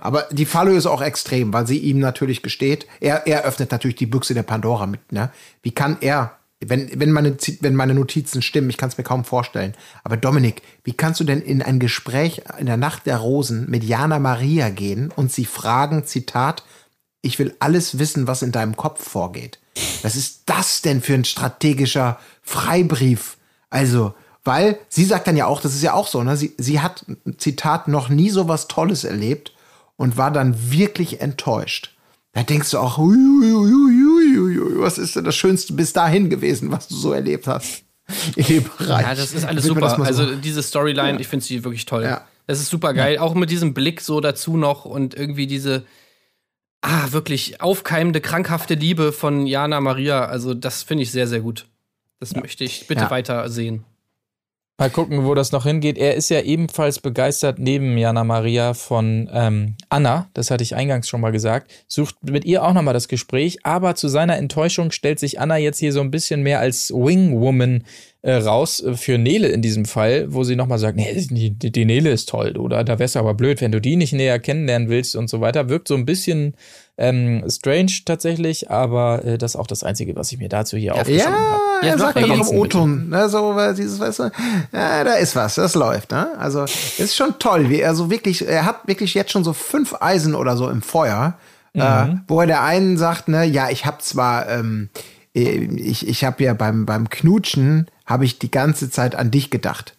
Aber 0.00 0.26
die 0.32 0.46
Fallhöhe 0.46 0.76
ist 0.76 0.86
auch 0.86 1.02
extrem, 1.02 1.52
weil 1.52 1.66
sie 1.66 1.78
ihm 1.78 2.00
natürlich 2.00 2.42
gesteht. 2.42 2.86
Er, 3.00 3.26
er 3.26 3.44
öffnet 3.44 3.70
natürlich 3.70 3.96
die 3.96 4.06
Büchse 4.06 4.34
der 4.34 4.42
Pandora 4.42 4.86
mit. 4.86 5.12
Ne? 5.12 5.30
Wie 5.62 5.70
kann 5.70 5.98
er, 6.00 6.38
wenn, 6.60 6.90
wenn, 6.98 7.12
meine, 7.12 7.36
wenn 7.60 7.76
meine 7.76 7.94
Notizen 7.94 8.42
stimmen, 8.42 8.70
ich 8.70 8.76
kann 8.76 8.88
es 8.88 8.98
mir 8.98 9.04
kaum 9.04 9.24
vorstellen. 9.24 9.74
Aber 10.02 10.16
Dominik, 10.16 10.62
wie 10.82 10.92
kannst 10.92 11.20
du 11.20 11.24
denn 11.24 11.40
in 11.40 11.62
ein 11.62 11.78
Gespräch 11.78 12.42
in 12.58 12.66
der 12.66 12.76
Nacht 12.76 13.06
der 13.06 13.18
Rosen 13.18 13.70
mit 13.70 13.84
Jana 13.84 14.18
Maria 14.18 14.70
gehen 14.70 15.12
und 15.14 15.32
sie 15.32 15.44
fragen, 15.44 16.04
Zitat, 16.04 16.64
ich 17.22 17.38
will 17.38 17.54
alles 17.58 17.98
wissen, 17.98 18.26
was 18.26 18.42
in 18.42 18.52
deinem 18.52 18.76
Kopf 18.76 19.08
vorgeht. 19.08 19.58
Was 20.02 20.16
ist 20.16 20.42
das 20.46 20.82
denn 20.82 21.00
für 21.00 21.14
ein 21.14 21.24
strategischer 21.24 22.18
Freibrief? 22.42 23.38
Also, 23.70 24.14
weil 24.44 24.78
sie 24.88 25.04
sagt 25.04 25.26
dann 25.26 25.36
ja 25.36 25.46
auch, 25.46 25.60
das 25.60 25.74
ist 25.74 25.82
ja 25.82 25.94
auch 25.94 26.06
so, 26.06 26.22
ne? 26.22 26.36
Sie, 26.36 26.54
sie 26.58 26.80
hat, 26.80 27.04
Zitat, 27.38 27.88
noch 27.88 28.08
nie 28.08 28.30
so 28.30 28.46
was 28.48 28.68
Tolles 28.68 29.04
erlebt 29.04 29.52
und 29.96 30.16
war 30.16 30.30
dann 30.30 30.70
wirklich 30.70 31.20
enttäuscht. 31.20 31.94
Da 32.32 32.42
denkst 32.42 32.70
du 32.72 32.78
auch, 32.78 32.98
ui, 32.98 33.16
ui, 33.16 33.72
ui, 34.40 34.80
was 34.80 34.98
ist 34.98 35.14
denn 35.16 35.24
das 35.24 35.36
Schönste 35.36 35.72
bis 35.72 35.92
dahin 35.92 36.30
gewesen, 36.30 36.70
was 36.72 36.88
du 36.88 36.94
so 36.96 37.12
erlebt 37.12 37.46
hast? 37.46 37.82
Ja, 38.36 39.14
das 39.14 39.32
ist 39.32 39.44
alles 39.46 39.64
super. 39.64 39.88
so- 39.96 40.02
Also 40.02 40.34
diese 40.36 40.62
Storyline, 40.62 41.18
ich 41.20 41.26
finde 41.28 41.44
sie 41.44 41.64
wirklich 41.64 41.86
toll. 41.86 42.02
Ja. 42.04 42.26
Das 42.46 42.60
ist 42.60 42.68
super 42.68 42.92
geil. 42.92 43.16
Auch 43.18 43.34
mit 43.34 43.48
diesem 43.50 43.72
Blick 43.72 44.02
so 44.02 44.20
dazu 44.20 44.58
noch 44.58 44.84
und 44.84 45.14
irgendwie 45.14 45.46
diese, 45.46 45.84
ah, 46.82 47.12
wirklich 47.12 47.62
aufkeimende, 47.62 48.20
krankhafte 48.20 48.74
Liebe 48.74 49.12
von 49.12 49.46
Jana 49.46 49.80
Maria. 49.80 50.26
Also 50.26 50.52
das 50.52 50.82
finde 50.82 51.04
ich 51.04 51.12
sehr, 51.12 51.26
sehr 51.26 51.40
gut. 51.40 51.66
Das 52.20 52.34
möchte 52.36 52.64
ich 52.64 52.86
bitte 52.86 53.02
Ja. 53.04 53.10
weiter 53.10 53.48
sehen. 53.48 53.84
Mal 54.76 54.90
gucken, 54.90 55.24
wo 55.24 55.34
das 55.34 55.52
noch 55.52 55.64
hingeht. 55.64 55.96
Er 55.98 56.14
ist 56.14 56.30
ja 56.30 56.40
ebenfalls 56.40 56.98
begeistert 56.98 57.60
neben 57.60 57.96
Jana 57.96 58.24
Maria 58.24 58.74
von 58.74 59.30
ähm, 59.32 59.76
Anna, 59.94 60.28
das 60.34 60.50
hatte 60.50 60.64
ich 60.64 60.74
eingangs 60.74 61.08
schon 61.08 61.20
mal 61.20 61.30
gesagt, 61.30 61.70
sucht 61.86 62.16
mit 62.24 62.44
ihr 62.44 62.64
auch 62.64 62.72
nochmal 62.72 62.94
das 62.94 63.06
Gespräch, 63.06 63.64
aber 63.64 63.94
zu 63.94 64.08
seiner 64.08 64.36
Enttäuschung 64.36 64.90
stellt 64.90 65.20
sich 65.20 65.38
Anna 65.38 65.56
jetzt 65.56 65.78
hier 65.78 65.92
so 65.92 66.00
ein 66.00 66.10
bisschen 66.10 66.42
mehr 66.42 66.58
als 66.58 66.90
Wingwoman 66.90 67.84
äh, 68.22 68.34
raus 68.36 68.82
äh, 68.82 68.94
für 68.94 69.18
Nele 69.18 69.48
in 69.48 69.62
diesem 69.62 69.84
Fall, 69.84 70.32
wo 70.32 70.44
sie 70.44 70.56
nochmal 70.56 70.78
sagt, 70.78 70.96
nee, 70.96 71.26
die, 71.30 71.50
die, 71.50 71.84
Nele 71.84 72.10
ist 72.10 72.28
toll, 72.28 72.56
oder 72.56 72.82
da 72.82 72.98
wär's 72.98 73.16
aber 73.16 73.34
blöd, 73.34 73.60
wenn 73.60 73.70
du 73.70 73.80
die 73.80 73.96
nicht 73.96 74.14
näher 74.14 74.38
kennenlernen 74.38 74.88
willst 74.88 75.14
und 75.14 75.28
so 75.28 75.40
weiter. 75.40 75.68
Wirkt 75.68 75.88
so 75.88 75.94
ein 75.94 76.06
bisschen 76.06 76.54
ähm, 76.96 77.44
strange 77.50 77.92
tatsächlich, 78.06 78.70
aber 78.70 79.24
äh, 79.24 79.36
das 79.36 79.52
ist 79.52 79.56
auch 79.56 79.66
das 79.66 79.82
Einzige, 79.84 80.16
was 80.16 80.32
ich 80.32 80.38
mir 80.38 80.48
dazu 80.48 80.76
hier 80.76 80.94
aufgeschrieben 80.94 81.26
habe. 81.26 81.36
Ja, 81.82 81.86
Ja, 81.86 81.88
er 81.88 81.98
sag 81.98 82.14
sagt 82.14 82.30
doch 82.30 82.36
noch 82.36 82.50
im. 82.50 82.58
O-Ton, 82.58 83.08
ne, 83.10 83.28
so, 83.28 83.54
weil 83.56 83.74
dieses, 83.74 84.00
weißt 84.00 84.20
du, 84.20 84.30
ja, 84.72 85.04
da 85.04 85.14
ist 85.14 85.36
was, 85.36 85.56
das 85.56 85.74
läuft, 85.74 86.12
ne? 86.12 86.28
Also, 86.38 86.62
es 86.62 87.00
ist 87.00 87.16
schon 87.16 87.38
toll, 87.38 87.68
wie 87.68 87.80
er 87.80 87.94
so 87.94 88.10
wirklich, 88.10 88.46
er 88.46 88.64
hat 88.64 88.86
wirklich 88.86 89.12
jetzt 89.14 89.32
schon 89.32 89.44
so 89.44 89.52
fünf 89.52 89.83
Eisen 90.00 90.34
oder 90.34 90.56
so 90.56 90.68
im 90.68 90.82
Feuer, 90.82 91.38
äh, 91.74 92.06
wo 92.28 92.40
er 92.40 92.46
der 92.46 92.62
einen 92.62 92.96
sagt, 92.96 93.28
ne, 93.28 93.44
ja, 93.44 93.68
ich 93.70 93.84
habe 93.84 93.98
zwar, 93.98 94.48
ähm, 94.48 94.90
ich, 95.32 96.06
ich 96.06 96.24
habe 96.24 96.44
ja 96.44 96.54
beim, 96.54 96.86
beim 96.86 97.10
Knutschen, 97.10 97.88
habe 98.06 98.24
ich 98.24 98.38
die 98.38 98.50
ganze 98.50 98.90
Zeit 98.90 99.14
an 99.16 99.30
dich 99.30 99.50
gedacht. 99.50 99.96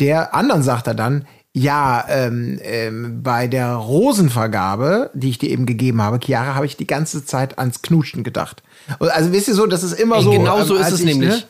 Der 0.00 0.34
anderen 0.34 0.62
sagt 0.62 0.86
er 0.86 0.94
dann, 0.94 1.26
ja, 1.56 2.04
ähm, 2.08 2.58
ähm, 2.62 3.22
bei 3.22 3.46
der 3.46 3.74
Rosenvergabe, 3.74 5.10
die 5.14 5.30
ich 5.30 5.38
dir 5.38 5.50
eben 5.50 5.66
gegeben 5.66 6.02
habe, 6.02 6.18
Chiara, 6.22 6.56
habe 6.56 6.66
ich 6.66 6.76
die 6.76 6.86
ganze 6.86 7.24
Zeit 7.24 7.58
ans 7.58 7.80
Knutschen 7.80 8.24
gedacht. 8.24 8.62
Also 8.98 9.32
wisst 9.32 9.48
ihr 9.48 9.54
so, 9.54 9.66
das 9.66 9.84
ist 9.84 9.92
immer 9.92 10.16
Ey, 10.16 10.22
so. 10.24 10.30
genau 10.32 10.58
ähm, 10.58 10.66
so 10.66 10.74
ist 10.74 10.90
es 10.90 11.00
ich, 11.00 11.06
nämlich. 11.06 11.30
Ne? 11.30 11.42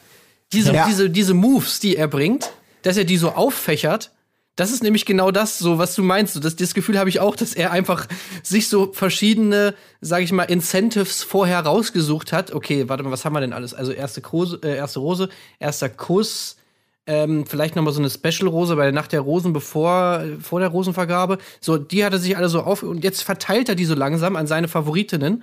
Diese, 0.52 0.74
Ja. 0.74 0.86
diese, 0.86 1.08
diese 1.08 1.32
Moves, 1.32 1.80
die 1.80 1.96
er 1.96 2.06
bringt, 2.06 2.52
dass 2.82 2.98
er 2.98 3.04
die 3.04 3.16
so 3.16 3.32
auffächert, 3.32 4.10
das 4.56 4.70
ist 4.70 4.82
nämlich 4.82 5.04
genau 5.04 5.30
das, 5.30 5.58
so 5.58 5.78
was 5.78 5.94
du 5.94 6.02
meinst. 6.02 6.42
Das, 6.44 6.54
das 6.56 6.74
Gefühl 6.74 6.98
habe 6.98 7.08
ich 7.08 7.20
auch, 7.20 7.34
dass 7.34 7.54
er 7.54 7.72
einfach 7.72 8.06
sich 8.42 8.68
so 8.68 8.92
verschiedene, 8.92 9.74
sage 10.00 10.24
ich 10.24 10.32
mal, 10.32 10.44
Incentives 10.44 11.22
vorher 11.22 11.60
rausgesucht 11.60 12.32
hat. 12.32 12.52
Okay, 12.52 12.88
warte 12.88 13.02
mal, 13.02 13.10
was 13.10 13.24
haben 13.24 13.32
wir 13.32 13.40
denn 13.40 13.52
alles? 13.52 13.74
Also 13.74 13.92
erste, 13.92 14.20
Krose, 14.20 14.60
äh, 14.62 14.76
erste 14.76 15.00
Rose, 15.00 15.28
erster 15.58 15.88
Kuss, 15.88 16.56
ähm, 17.06 17.44
vielleicht 17.46 17.76
noch 17.76 17.82
mal 17.82 17.92
so 17.92 18.00
eine 18.00 18.08
Special-Rose 18.08 18.76
bei 18.76 18.84
der 18.84 18.92
Nacht 18.92 19.12
der 19.12 19.20
Rosen 19.20 19.52
bevor 19.52 20.22
vor 20.40 20.60
der 20.60 20.70
Rosenvergabe. 20.70 21.38
So, 21.60 21.76
die 21.76 22.04
hat 22.04 22.12
er 22.12 22.18
sich 22.18 22.36
alle 22.36 22.48
so 22.48 22.62
auf 22.62 22.82
und 22.82 23.04
jetzt 23.04 23.22
verteilt 23.22 23.68
er 23.68 23.74
die 23.74 23.84
so 23.84 23.94
langsam 23.94 24.36
an 24.36 24.46
seine 24.46 24.68
Favoritinnen. 24.68 25.42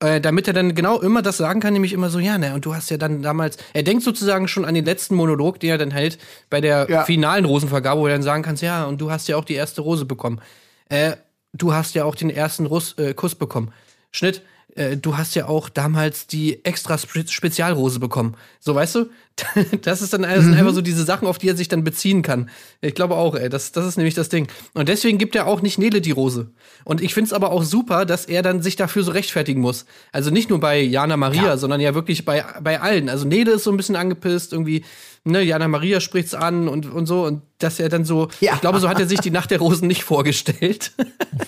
Äh, 0.00 0.20
damit 0.20 0.46
er 0.46 0.52
dann 0.54 0.76
genau 0.76 1.00
immer 1.00 1.22
das 1.22 1.38
sagen 1.38 1.58
kann, 1.58 1.72
nämlich 1.72 1.92
immer 1.92 2.08
so, 2.08 2.20
ja, 2.20 2.38
ne, 2.38 2.54
und 2.54 2.64
du 2.64 2.72
hast 2.72 2.88
ja 2.88 2.98
dann 2.98 3.20
damals, 3.20 3.56
er 3.72 3.82
denkt 3.82 4.04
sozusagen 4.04 4.46
schon 4.46 4.64
an 4.64 4.74
den 4.76 4.84
letzten 4.84 5.16
Monolog, 5.16 5.58
den 5.58 5.70
er 5.70 5.78
dann 5.78 5.90
hält 5.90 6.18
bei 6.50 6.60
der 6.60 6.88
Ja. 6.88 7.04
finalen 7.04 7.44
Rosenvergabe, 7.44 8.00
wo 8.00 8.06
er 8.06 8.12
dann 8.12 8.22
sagen 8.22 8.44
kannst, 8.44 8.62
ja, 8.62 8.84
und 8.84 9.00
du 9.00 9.10
hast 9.10 9.26
ja 9.26 9.36
auch 9.36 9.44
die 9.44 9.54
erste 9.54 9.80
Rose 9.80 10.04
bekommen. 10.04 10.40
Äh, 10.88 11.16
du 11.52 11.74
hast 11.74 11.96
ja 11.96 12.04
auch 12.04 12.14
den 12.14 12.30
ersten 12.30 12.66
Russ, 12.66 12.92
äh, 12.96 13.12
Kuss 13.12 13.34
bekommen. 13.34 13.72
Schnitt, 14.12 14.42
äh, 14.76 14.96
du 14.96 15.16
hast 15.18 15.34
ja 15.34 15.46
auch 15.48 15.68
damals 15.68 16.28
die 16.28 16.64
extra 16.64 16.96
Spe 16.96 17.26
Spezialrose 17.26 17.98
bekommen. 17.98 18.36
So, 18.60 18.76
weißt 18.76 18.94
du? 18.94 19.06
Das 19.82 20.02
ist 20.02 20.12
dann 20.12 20.22
das 20.22 20.44
sind 20.44 20.54
einfach 20.54 20.74
so 20.74 20.80
diese 20.80 21.04
Sachen, 21.04 21.26
auf 21.28 21.38
die 21.38 21.48
er 21.48 21.56
sich 21.56 21.68
dann 21.68 21.84
beziehen 21.84 22.22
kann. 22.22 22.50
Ich 22.80 22.94
glaube 22.94 23.14
auch, 23.14 23.34
ey, 23.34 23.48
das, 23.48 23.72
das 23.72 23.86
ist 23.86 23.96
nämlich 23.96 24.14
das 24.14 24.28
Ding. 24.28 24.48
Und 24.74 24.88
deswegen 24.88 25.18
gibt 25.18 25.34
er 25.36 25.46
auch 25.46 25.62
nicht 25.62 25.78
Nele 25.78 26.00
die 26.00 26.10
Rose. 26.10 26.50
Und 26.84 27.00
ich 27.00 27.14
finde 27.14 27.28
es 27.28 27.32
aber 27.32 27.50
auch 27.52 27.62
super, 27.62 28.04
dass 28.04 28.24
er 28.26 28.42
dann 28.42 28.62
sich 28.62 28.76
dafür 28.76 29.02
so 29.02 29.12
rechtfertigen 29.12 29.60
muss. 29.60 29.86
Also 30.12 30.30
nicht 30.30 30.50
nur 30.50 30.60
bei 30.60 30.80
Jana 30.80 31.16
Maria, 31.16 31.56
sondern 31.56 31.80
ja 31.80 31.94
wirklich 31.94 32.24
bei, 32.24 32.44
bei 32.62 32.80
allen. 32.80 33.08
Also 33.08 33.26
Nele 33.26 33.52
ist 33.52 33.64
so 33.64 33.70
ein 33.70 33.76
bisschen 33.76 33.96
angepisst, 33.96 34.52
irgendwie, 34.52 34.84
ne, 35.24 35.42
Jana 35.42 35.68
Maria 35.68 36.00
spricht's 36.00 36.34
an 36.34 36.68
und, 36.68 36.90
und 36.90 37.06
so. 37.06 37.24
Und 37.24 37.42
dass 37.58 37.80
er 37.80 37.88
dann 37.88 38.04
so, 38.04 38.28
Ja. 38.40 38.54
ich 38.54 38.60
glaube, 38.60 38.78
so 38.78 38.88
hat 38.88 39.00
er 39.00 39.08
sich 39.08 39.20
die 39.20 39.32
Nacht 39.32 39.50
der 39.50 39.58
Rosen 39.58 39.88
nicht 39.88 40.04
vorgestellt. 40.04 40.92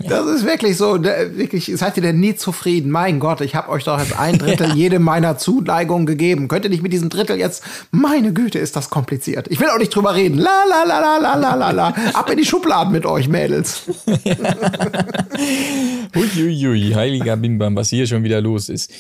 Das 0.09 0.27
ist 0.27 0.45
wirklich 0.45 0.77
so, 0.77 0.97
ne, 0.97 1.33
wirklich, 1.35 1.71
seid 1.77 1.97
ihr 1.97 2.03
denn 2.03 2.19
nie 2.19 2.35
zufrieden? 2.35 2.91
Mein 2.91 3.21
Gott, 3.21 3.41
ich 3.43 3.55
habe 3.55 3.69
euch 3.69 3.85
doch 3.85 3.99
jetzt 4.01 4.19
ein 4.19 4.39
Drittel 4.39 4.73
jede 4.75 4.99
meiner 4.99 5.39
Zuneigung 5.39 6.05
gegeben. 6.07 6.49
Könnt 6.49 6.65
ihr 6.65 6.71
nicht 6.71 6.83
mit 6.83 6.93
diesem 6.93 7.11
Drittel 7.11 7.39
jetzt, 7.39 7.63
meine 7.91 8.33
Güte, 8.33 8.59
ist 8.59 8.77
das 8.77 8.91
kompliziert. 8.91 9.49
Ich 9.49 9.61
will 9.61 9.69
auch 9.69 9.79
nicht 9.79 9.95
drüber 9.95 10.15
reden. 10.15 10.39
La 10.39 10.65
la 10.69 10.85
la 10.85 11.01
la 11.01 11.19
la 11.19 11.35
la 11.35 11.55
la 11.55 11.71
la. 11.71 11.89
Ab 12.15 12.31
in 12.31 12.39
die 12.39 12.45
Schubladen 12.45 12.93
mit 12.93 13.07
euch, 13.07 13.29
Mädels. 13.29 13.83
Uiuiui, 16.17 16.93
heiliger 16.95 17.37
Bimbam, 17.37 17.77
was 17.77 17.91
hier 17.91 18.07
schon 18.07 18.25
wieder 18.25 18.41
los 18.41 18.69
ist. 18.69 18.93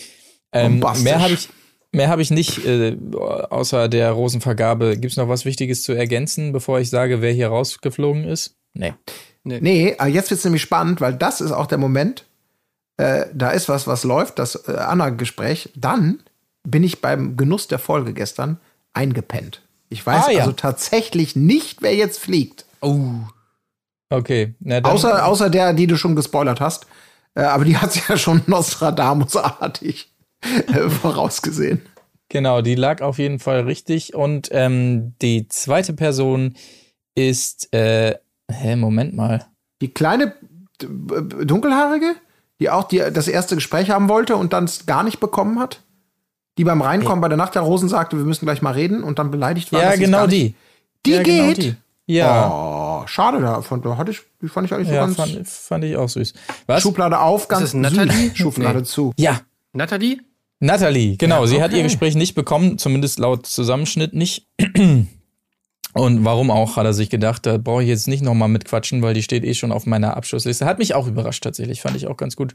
Ähm, 0.52 0.84
mehr 1.02 1.20
habe 1.20 1.34
ich, 1.34 1.48
mehr 1.92 2.08
habe 2.08 2.22
ich 2.22 2.30
nicht, 2.30 2.64
äh, 2.64 2.96
außer 3.12 3.88
der 3.88 4.12
Rosenvergabe. 4.12 4.96
Gibt 4.98 5.12
es 5.12 5.16
noch 5.16 5.28
was 5.28 5.44
Wichtiges 5.44 5.82
zu 5.82 5.92
ergänzen, 5.92 6.52
bevor 6.52 6.80
ich 6.80 6.90
sage, 6.90 7.22
wer 7.22 7.32
hier 7.32 7.48
rausgeflogen 7.48 8.24
ist? 8.24 8.56
Nee. 8.74 8.94
Nee, 9.42 9.94
aber 9.98 10.10
jetzt 10.10 10.30
wird's 10.30 10.44
nämlich 10.44 10.62
spannend, 10.62 11.00
weil 11.00 11.14
das 11.14 11.40
ist 11.40 11.52
auch 11.52 11.66
der 11.66 11.78
Moment, 11.78 12.26
äh, 12.98 13.26
da 13.32 13.50
ist 13.50 13.68
was, 13.68 13.86
was 13.86 14.04
läuft, 14.04 14.38
das 14.38 14.68
äh, 14.68 14.72
Anna-Gespräch. 14.72 15.70
Dann 15.74 16.20
bin 16.62 16.84
ich 16.84 17.00
beim 17.00 17.36
Genuss 17.36 17.66
der 17.66 17.78
Folge 17.78 18.12
gestern 18.12 18.60
eingepennt. 18.92 19.62
Ich 19.88 20.04
weiß 20.06 20.26
Ah, 20.26 20.30
ja. 20.30 20.40
also 20.40 20.52
tatsächlich 20.52 21.36
nicht, 21.36 21.82
wer 21.82 21.94
jetzt 21.94 22.18
fliegt. 22.18 22.64
Oh. 22.80 23.06
Okay. 24.08 24.54
Na, 24.60 24.78
Außer, 24.80 25.26
außer 25.26 25.50
der, 25.50 25.72
die 25.72 25.86
du 25.86 25.96
schon 25.96 26.16
gespoilert 26.16 26.60
hast. 26.60 26.86
Äh, 27.34 27.42
aber 27.42 27.64
die 27.64 27.76
hat 27.76 28.08
ja 28.08 28.16
schon 28.16 28.42
Nostradamus-artig 28.46 30.12
äh, 30.42 30.88
vorausgesehen. 30.88 31.82
Genau, 32.28 32.60
die 32.62 32.76
lag 32.76 33.02
auf 33.02 33.18
jeden 33.18 33.38
Fall 33.40 33.60
richtig. 33.62 34.14
Und 34.14 34.48
ähm, 34.52 35.14
die 35.20 35.48
zweite 35.48 35.92
Person 35.92 36.54
ist, 37.16 37.72
äh, 37.74 38.16
hä, 38.50 38.76
Moment 38.76 39.14
mal. 39.14 39.46
Die 39.80 39.92
kleine 39.92 40.34
dunkelhaarige, 40.78 42.14
die 42.60 42.70
auch 42.70 42.84
die, 42.84 42.98
das 43.12 43.28
erste 43.28 43.54
Gespräch 43.56 43.90
haben 43.90 44.08
wollte 44.08 44.36
und 44.36 44.52
dann 44.52 44.64
es 44.64 44.86
gar 44.86 45.02
nicht 45.02 45.20
bekommen 45.20 45.58
hat. 45.58 45.82
Die 46.58 46.64
beim 46.64 46.82
Reinkommen 46.82 47.20
bei 47.20 47.28
der 47.28 47.36
Nacht 47.38 47.54
der 47.54 47.62
Rosen 47.62 47.88
sagte, 47.88 48.16
wir 48.16 48.24
müssen 48.24 48.44
gleich 48.44 48.60
mal 48.62 48.72
reden 48.72 49.02
und 49.02 49.18
dann 49.18 49.30
beleidigt 49.30 49.72
war. 49.72 49.80
Ja, 49.82 49.96
genau 49.96 50.18
gar 50.18 50.26
nicht- 50.26 50.54
die. 51.04 51.06
Die 51.06 51.10
ja, 51.12 51.22
geht. 51.22 51.56
Genau 51.56 51.70
die. 51.70 51.74
Ja, 52.06 52.50
Oh, 52.52 53.06
schade 53.06 53.40
davon. 53.40 53.82
Da 53.82 53.96
hatte 53.96 54.10
ich, 54.10 54.20
die 54.42 54.48
fand 54.48 54.66
ich 54.66 54.74
eigentlich 54.74 54.88
so 54.88 54.94
ja 54.94 55.02
ganz. 55.02 55.16
fand, 55.16 55.46
fand 55.48 55.84
ich 55.84 55.96
auch 55.96 56.08
süß. 56.08 56.32
Was? 56.66 56.82
Schublade 56.82 57.18
auf, 57.20 57.46
ganz 57.48 57.62
das 57.62 57.74
Nathalie? 57.74 58.12
süß. 58.30 58.36
Schublade 58.36 58.78
Nee. 58.80 58.84
zu. 58.84 59.12
Ja, 59.16 59.40
Nathalie? 59.72 60.18
Natalie, 60.58 61.16
genau. 61.16 61.42
Ja, 61.42 61.46
Sie 61.46 61.62
hat 61.62 61.72
ihr 61.72 61.82
Gespräch 61.84 62.16
nicht 62.16 62.34
bekommen, 62.34 62.76
zumindest 62.78 63.18
laut 63.20 63.46
Zusammenschnitt 63.46 64.12
nicht. 64.12 64.46
Und 65.94 66.24
warum 66.24 66.50
auch, 66.50 66.76
hat 66.76 66.84
er 66.84 66.92
sich 66.92 67.10
gedacht, 67.10 67.46
da 67.46 67.58
brauche 67.58 67.82
ich 67.82 67.88
jetzt 67.88 68.06
nicht 68.06 68.22
nochmal 68.22 68.48
mitquatschen, 68.48 69.02
weil 69.02 69.14
die 69.14 69.22
steht 69.22 69.44
eh 69.44 69.54
schon 69.54 69.72
auf 69.72 69.86
meiner 69.86 70.16
Abschlussliste. 70.16 70.64
Hat 70.66 70.78
mich 70.78 70.94
auch 70.94 71.06
überrascht 71.08 71.42
tatsächlich, 71.42 71.80
fand 71.80 71.96
ich 71.96 72.06
auch 72.06 72.16
ganz 72.16 72.36
gut. 72.36 72.54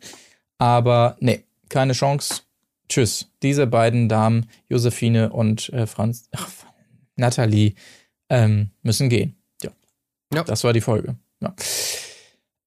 Aber 0.57 1.17
nee, 1.19 1.43
keine 1.69 1.93
Chance. 1.93 2.41
Tschüss. 2.89 3.29
Diese 3.41 3.67
beiden 3.67 4.09
Damen, 4.09 4.47
Josephine 4.69 5.31
und 5.31 5.69
äh, 5.69 5.87
Franz, 5.87 6.29
ach, 6.35 6.49
Nathalie, 7.15 7.73
ähm, 8.29 8.69
müssen 8.83 9.09
gehen. 9.09 9.35
Ja. 9.61 9.71
Ja. 10.33 10.43
Das 10.43 10.63
war 10.63 10.73
die 10.73 10.81
Folge. 10.81 11.15
Ja. 11.41 11.53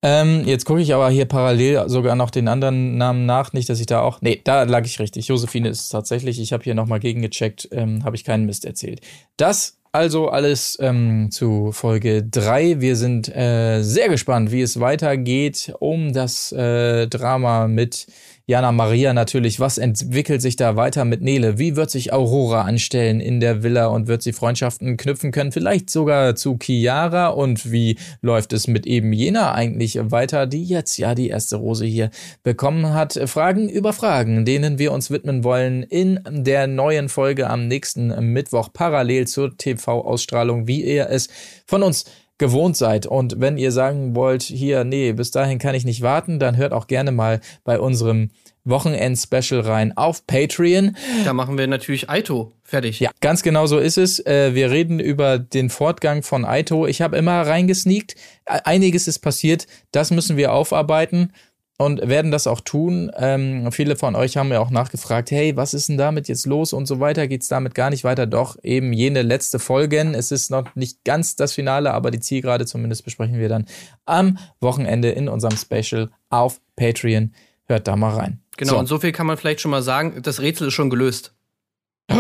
Ähm, 0.01 0.45
jetzt 0.47 0.65
gucke 0.65 0.81
ich 0.81 0.95
aber 0.95 1.11
hier 1.11 1.25
parallel 1.25 1.89
sogar 1.89 2.15
noch 2.15 2.31
den 2.31 2.47
anderen 2.47 2.97
Namen 2.99 3.27
nach. 3.27 3.53
Nicht, 3.53 3.69
dass 3.69 3.81
ich 3.81 3.87
da 3.87 4.01
auch. 4.01 4.21
Nee, 4.21 4.41
da 4.45 4.63
lag 4.63 4.85
ich 4.85 5.01
richtig. 5.01 5.27
Josephine 5.27 5.69
ist 5.69 5.81
es 5.81 5.89
tatsächlich. 5.89 6.41
Ich 6.41 6.53
habe 6.53 6.63
hier 6.63 6.75
nochmal 6.75 7.01
gegengecheckt, 7.01 7.69
ähm, 7.73 8.05
habe 8.05 8.15
ich 8.15 8.25
keinen 8.25 8.47
Mist 8.47 8.65
erzählt. 8.65 9.01
Das 9.37 9.79
also 9.91 10.29
alles 10.29 10.79
ähm, 10.81 11.31
zu 11.31 11.73
Folge 11.73 12.23
3. 12.23 12.81
Wir 12.81 12.95
sind 12.95 13.35
äh, 13.35 13.83
sehr 13.83 14.09
gespannt, 14.09 14.53
wie 14.53 14.61
es 14.61 14.79
weitergeht 14.81 15.73
um 15.81 16.13
das 16.13 16.53
äh, 16.53 17.09
Drama 17.09 17.67
mit 17.67 18.07
Jana 18.51 18.73
Maria 18.73 19.13
natürlich. 19.13 19.61
Was 19.61 19.77
entwickelt 19.77 20.41
sich 20.41 20.57
da 20.57 20.75
weiter 20.75 21.05
mit 21.05 21.21
Nele? 21.21 21.59
Wie 21.59 21.77
wird 21.77 21.91
sich 21.91 22.15
Aurora 22.15 22.63
anstellen 22.63 23.21
in 23.21 23.41
der 23.41 23.63
Villa 23.63 23.89
und 23.89 24.07
wird 24.07 24.23
sie 24.23 24.33
Freundschaften 24.33 24.97
knüpfen 24.97 25.33
können? 25.33 25.53
Vielleicht 25.53 25.91
sogar 25.91 26.35
zu 26.35 26.57
Chiara? 26.59 27.27
Und 27.27 27.71
wie 27.71 27.99
läuft 28.23 28.55
es 28.55 28.67
mit 28.67 28.87
eben 28.87 29.13
Jena 29.13 29.53
eigentlich 29.53 29.99
weiter, 30.01 30.47
die 30.47 30.65
jetzt 30.65 30.97
ja 30.97 31.15
die 31.15 31.29
erste 31.29 31.57
Rose 31.57 31.85
hier 31.85 32.09
bekommen 32.43 32.95
hat? 32.95 33.21
Fragen 33.27 33.69
über 33.69 33.93
Fragen, 33.93 34.47
denen 34.47 34.79
wir 34.79 34.93
uns 34.93 35.11
widmen 35.11 35.45
wollen 35.45 35.83
in 35.83 36.19
der 36.27 36.67
neuen 36.69 37.11
Folge 37.11 37.51
am 37.51 37.69
nächsten 37.69 38.33
Mittwoch 38.33 38.71
parallel 38.73 39.27
zur 39.27 39.59
TV-Ausstrahlung, 39.59 40.67
wie 40.67 40.83
ihr 40.83 41.11
es 41.11 41.29
von 41.67 41.83
uns 41.83 42.07
gewohnt 42.39 42.77
seid. 42.77 43.07
Und 43.07 43.41
wenn 43.41 43.59
ihr 43.59 43.73
sagen 43.73 44.15
wollt, 44.15 44.43
hier, 44.43 44.85
nee, 44.85 45.13
bis 45.13 45.31
dahin 45.31 45.59
kann 45.59 45.75
ich 45.75 45.85
nicht 45.85 46.03
warten, 46.03 46.39
dann 46.39 46.57
hört 46.57 46.73
auch 46.73 46.87
gerne 46.87 47.13
mal 47.13 47.41
bei 47.65 47.79
unserem 47.79 48.31
Wochenend-Special 48.65 49.61
rein 49.61 49.97
auf 49.97 50.27
Patreon. 50.27 50.97
Da 51.25 51.33
machen 51.33 51.59
wir 51.59 51.67
natürlich 51.67 52.11
Aito 52.11 52.53
fertig. 52.63 53.01
Ja, 53.01 53.11
ganz 53.21 53.43
genau 53.43 53.67
so 53.67 53.79
ist 53.79 53.99
es. 53.99 54.25
Äh, 54.27 54.55
wir 54.55 54.71
reden 54.71 55.01
über 55.01 55.39
den 55.39 55.71
Fortgang 55.71 56.23
von 56.23 56.45
Aito. 56.45 56.87
Ich 56.87 57.01
habe 57.01 57.17
immer 57.17 57.43
reingesneakt. 57.43 58.15
Einiges 58.45 59.09
ist 59.09 59.21
passiert. 59.21 59.67
Das 59.91 60.11
müssen 60.11 60.37
wir 60.37 60.53
aufarbeiten 60.53 61.33
und 61.81 62.07
werden 62.09 62.31
das 62.33 62.47
auch 62.49 62.61
tun. 62.61 63.11
Ähm, 63.17 63.71
viele 63.73 63.95
von 63.97 64.15
euch 64.17 64.37
haben 64.37 64.51
ja 64.51 64.59
auch 64.61 64.71
nachgefragt, 64.71 65.31
hey, 65.31 65.57
was 65.57 65.73
ist 65.75 65.89
denn 65.89 65.97
damit 65.97 66.27
jetzt 66.29 66.45
los 66.45 66.73
und 66.73 66.87
so 66.87 66.99
weiter? 67.01 67.29
Geht's 67.29 67.49
damit 67.49 67.75
gar 67.75 67.89
nicht 67.91 68.03
weiter? 68.05 68.27
Doch, 68.27 68.57
eben 68.63 68.93
jene 68.93 69.23
letzte 69.23 69.59
Folgen. 69.61 70.15
Es 70.15 70.33
ist 70.33 70.51
noch 70.51 70.75
nicht 70.75 71.05
ganz 71.05 71.37
das 71.37 71.53
Finale, 71.53 71.95
aber 71.95 72.11
die 72.11 72.21
Zielgerade 72.21 72.67
zumindest 72.67 73.05
besprechen 73.05 73.39
wir 73.39 73.49
dann 73.49 73.67
am 74.07 74.39
Wochenende 74.61 75.11
in 75.11 75.29
unserem 75.29 75.57
Special 75.57 76.11
auf 76.31 76.61
Patreon. 76.77 77.33
Hört 77.67 77.87
da 77.87 77.97
mal 77.97 78.15
rein. 78.15 78.41
Genau, 78.57 78.73
So. 78.73 78.79
und 78.81 78.87
so 78.87 78.99
viel 78.99 79.13
kann 79.13 79.27
man 79.27 79.37
vielleicht 79.37 79.61
schon 79.61 79.71
mal 79.71 79.83
sagen. 79.83 80.21
Das 80.23 80.41
Rätsel 80.41 80.69
ist 80.69 80.75
schon 80.75 80.91
gelöst. 80.91 81.33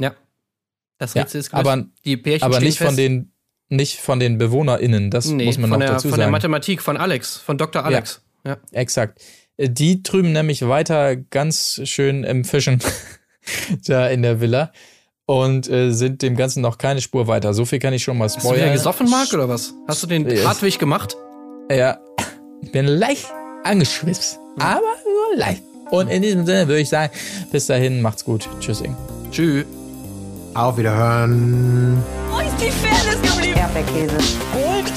ja. 0.00 0.12
Das 0.98 1.14
Ja, 1.14 1.22
Rätsel 1.22 1.40
ist 1.40 1.50
gelöst. 1.50 1.68
aber- 1.68 1.84
die 2.04 2.16
Pärchen 2.16 2.44
aber 2.44 2.58
nicht 2.60 2.78
fest. 2.78 2.88
von 2.88 2.96
den 2.96 3.32
nicht 3.70 4.00
von 4.00 4.18
den 4.18 4.38
BewohnerInnen, 4.38 5.10
das 5.10 5.26
nee, 5.26 5.44
muss 5.44 5.58
man 5.58 5.68
noch 5.68 5.78
der, 5.78 5.88
dazu 5.90 6.08
von 6.08 6.16
der 6.18 6.24
sagen. 6.24 6.32
Mathematik, 6.32 6.80
von 6.80 6.96
Alex, 6.96 7.36
von 7.36 7.58
Dr. 7.58 7.84
Alex. 7.84 8.22
Ja. 8.24 8.27
Exakt. 8.72 9.20
Äh, 9.56 9.68
Die 9.70 10.02
drüben 10.02 10.32
nämlich 10.32 10.66
weiter 10.66 11.16
ganz 11.16 11.80
schön 11.84 12.24
im 12.24 12.44
Fischen 12.44 12.80
da 13.86 14.08
in 14.08 14.22
der 14.22 14.40
Villa 14.40 14.72
und 15.26 15.68
äh, 15.68 15.90
sind 15.92 16.22
dem 16.22 16.36
Ganzen 16.36 16.60
noch 16.62 16.78
keine 16.78 17.00
Spur 17.00 17.26
weiter. 17.26 17.52
So 17.54 17.64
viel 17.64 17.78
kann 17.78 17.92
ich 17.92 18.02
schon 18.02 18.16
mal 18.18 18.24
Hast 18.24 18.36
du 18.36 18.40
spoilern. 18.40 18.64
wieder 18.66 18.72
gesoffen, 18.72 19.08
Marc, 19.10 19.32
oder 19.34 19.48
was? 19.48 19.74
Hast 19.86 20.02
du 20.02 20.06
den 20.06 20.28
Yes. 20.28 20.46
Hartwig 20.46 20.78
gemacht? 20.78 21.16
Ja, 21.70 21.98
ich 22.62 22.72
bin 22.72 22.86
leicht 22.86 23.26
angeschwipst, 23.64 24.38
aber 24.58 24.80
nur 24.80 25.38
leicht. 25.38 25.62
Und 25.90 26.08
in 26.08 26.22
diesem 26.22 26.46
Sinne 26.46 26.66
würde 26.68 26.80
ich 26.80 26.88
sagen, 26.88 27.12
bis 27.52 27.66
dahin, 27.66 28.00
macht's 28.02 28.24
gut. 28.24 28.48
Tschüssing. 28.60 28.96
Tschüss. 29.30 29.64
Auf 30.54 30.76
Wiederhören. 30.78 32.02
Ist 32.58 32.64
die 32.66 32.72
Fairness 32.72 33.22
geblieben? 33.22 33.56
Erdbeerkäse. 33.56 34.16
Gold, 34.52 34.92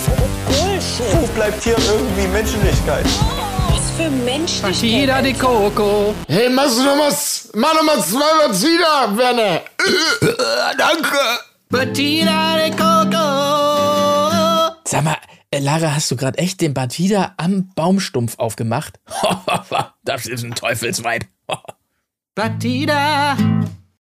Bullshit. 0.48 1.22
Wo 1.22 1.28
bleibt 1.36 1.64
hier 1.64 1.78
irgendwie 1.78 2.28
Menschlichkeit? 2.28 3.06
Was 3.70 3.92
für 3.92 4.10
Menschlichkeit. 4.10 4.82
Di 4.82 5.12
Alter. 5.12 5.34
Coco. 5.34 6.16
Hey, 6.28 6.50
machst 6.50 6.80
du 6.80 6.84
noch 6.84 6.98
was? 6.98 7.50
Mach 7.54 7.76
noch 7.76 7.84
mal 7.84 8.02
zwei 8.02 8.50
wieder, 8.50 9.16
Werner. 9.16 9.62
Danke. 10.78 11.18
Bettina 11.70 12.56
di 12.58 12.72
Coco. 12.72 13.22
Sag 14.86 15.04
mal, 15.04 15.18
äh, 15.52 15.60
Lara, 15.60 15.94
hast 15.94 16.10
du 16.10 16.16
gerade 16.16 16.40
echt 16.40 16.62
den 16.62 16.74
Batida 16.74 17.36
am 17.38 17.70
Baumstumpf 17.76 18.40
aufgemacht? 18.40 19.00
das 20.04 20.26
ist 20.26 20.44
ein 20.44 20.56
Teufelsweib. 20.56 21.26
Bettina. 22.34 23.38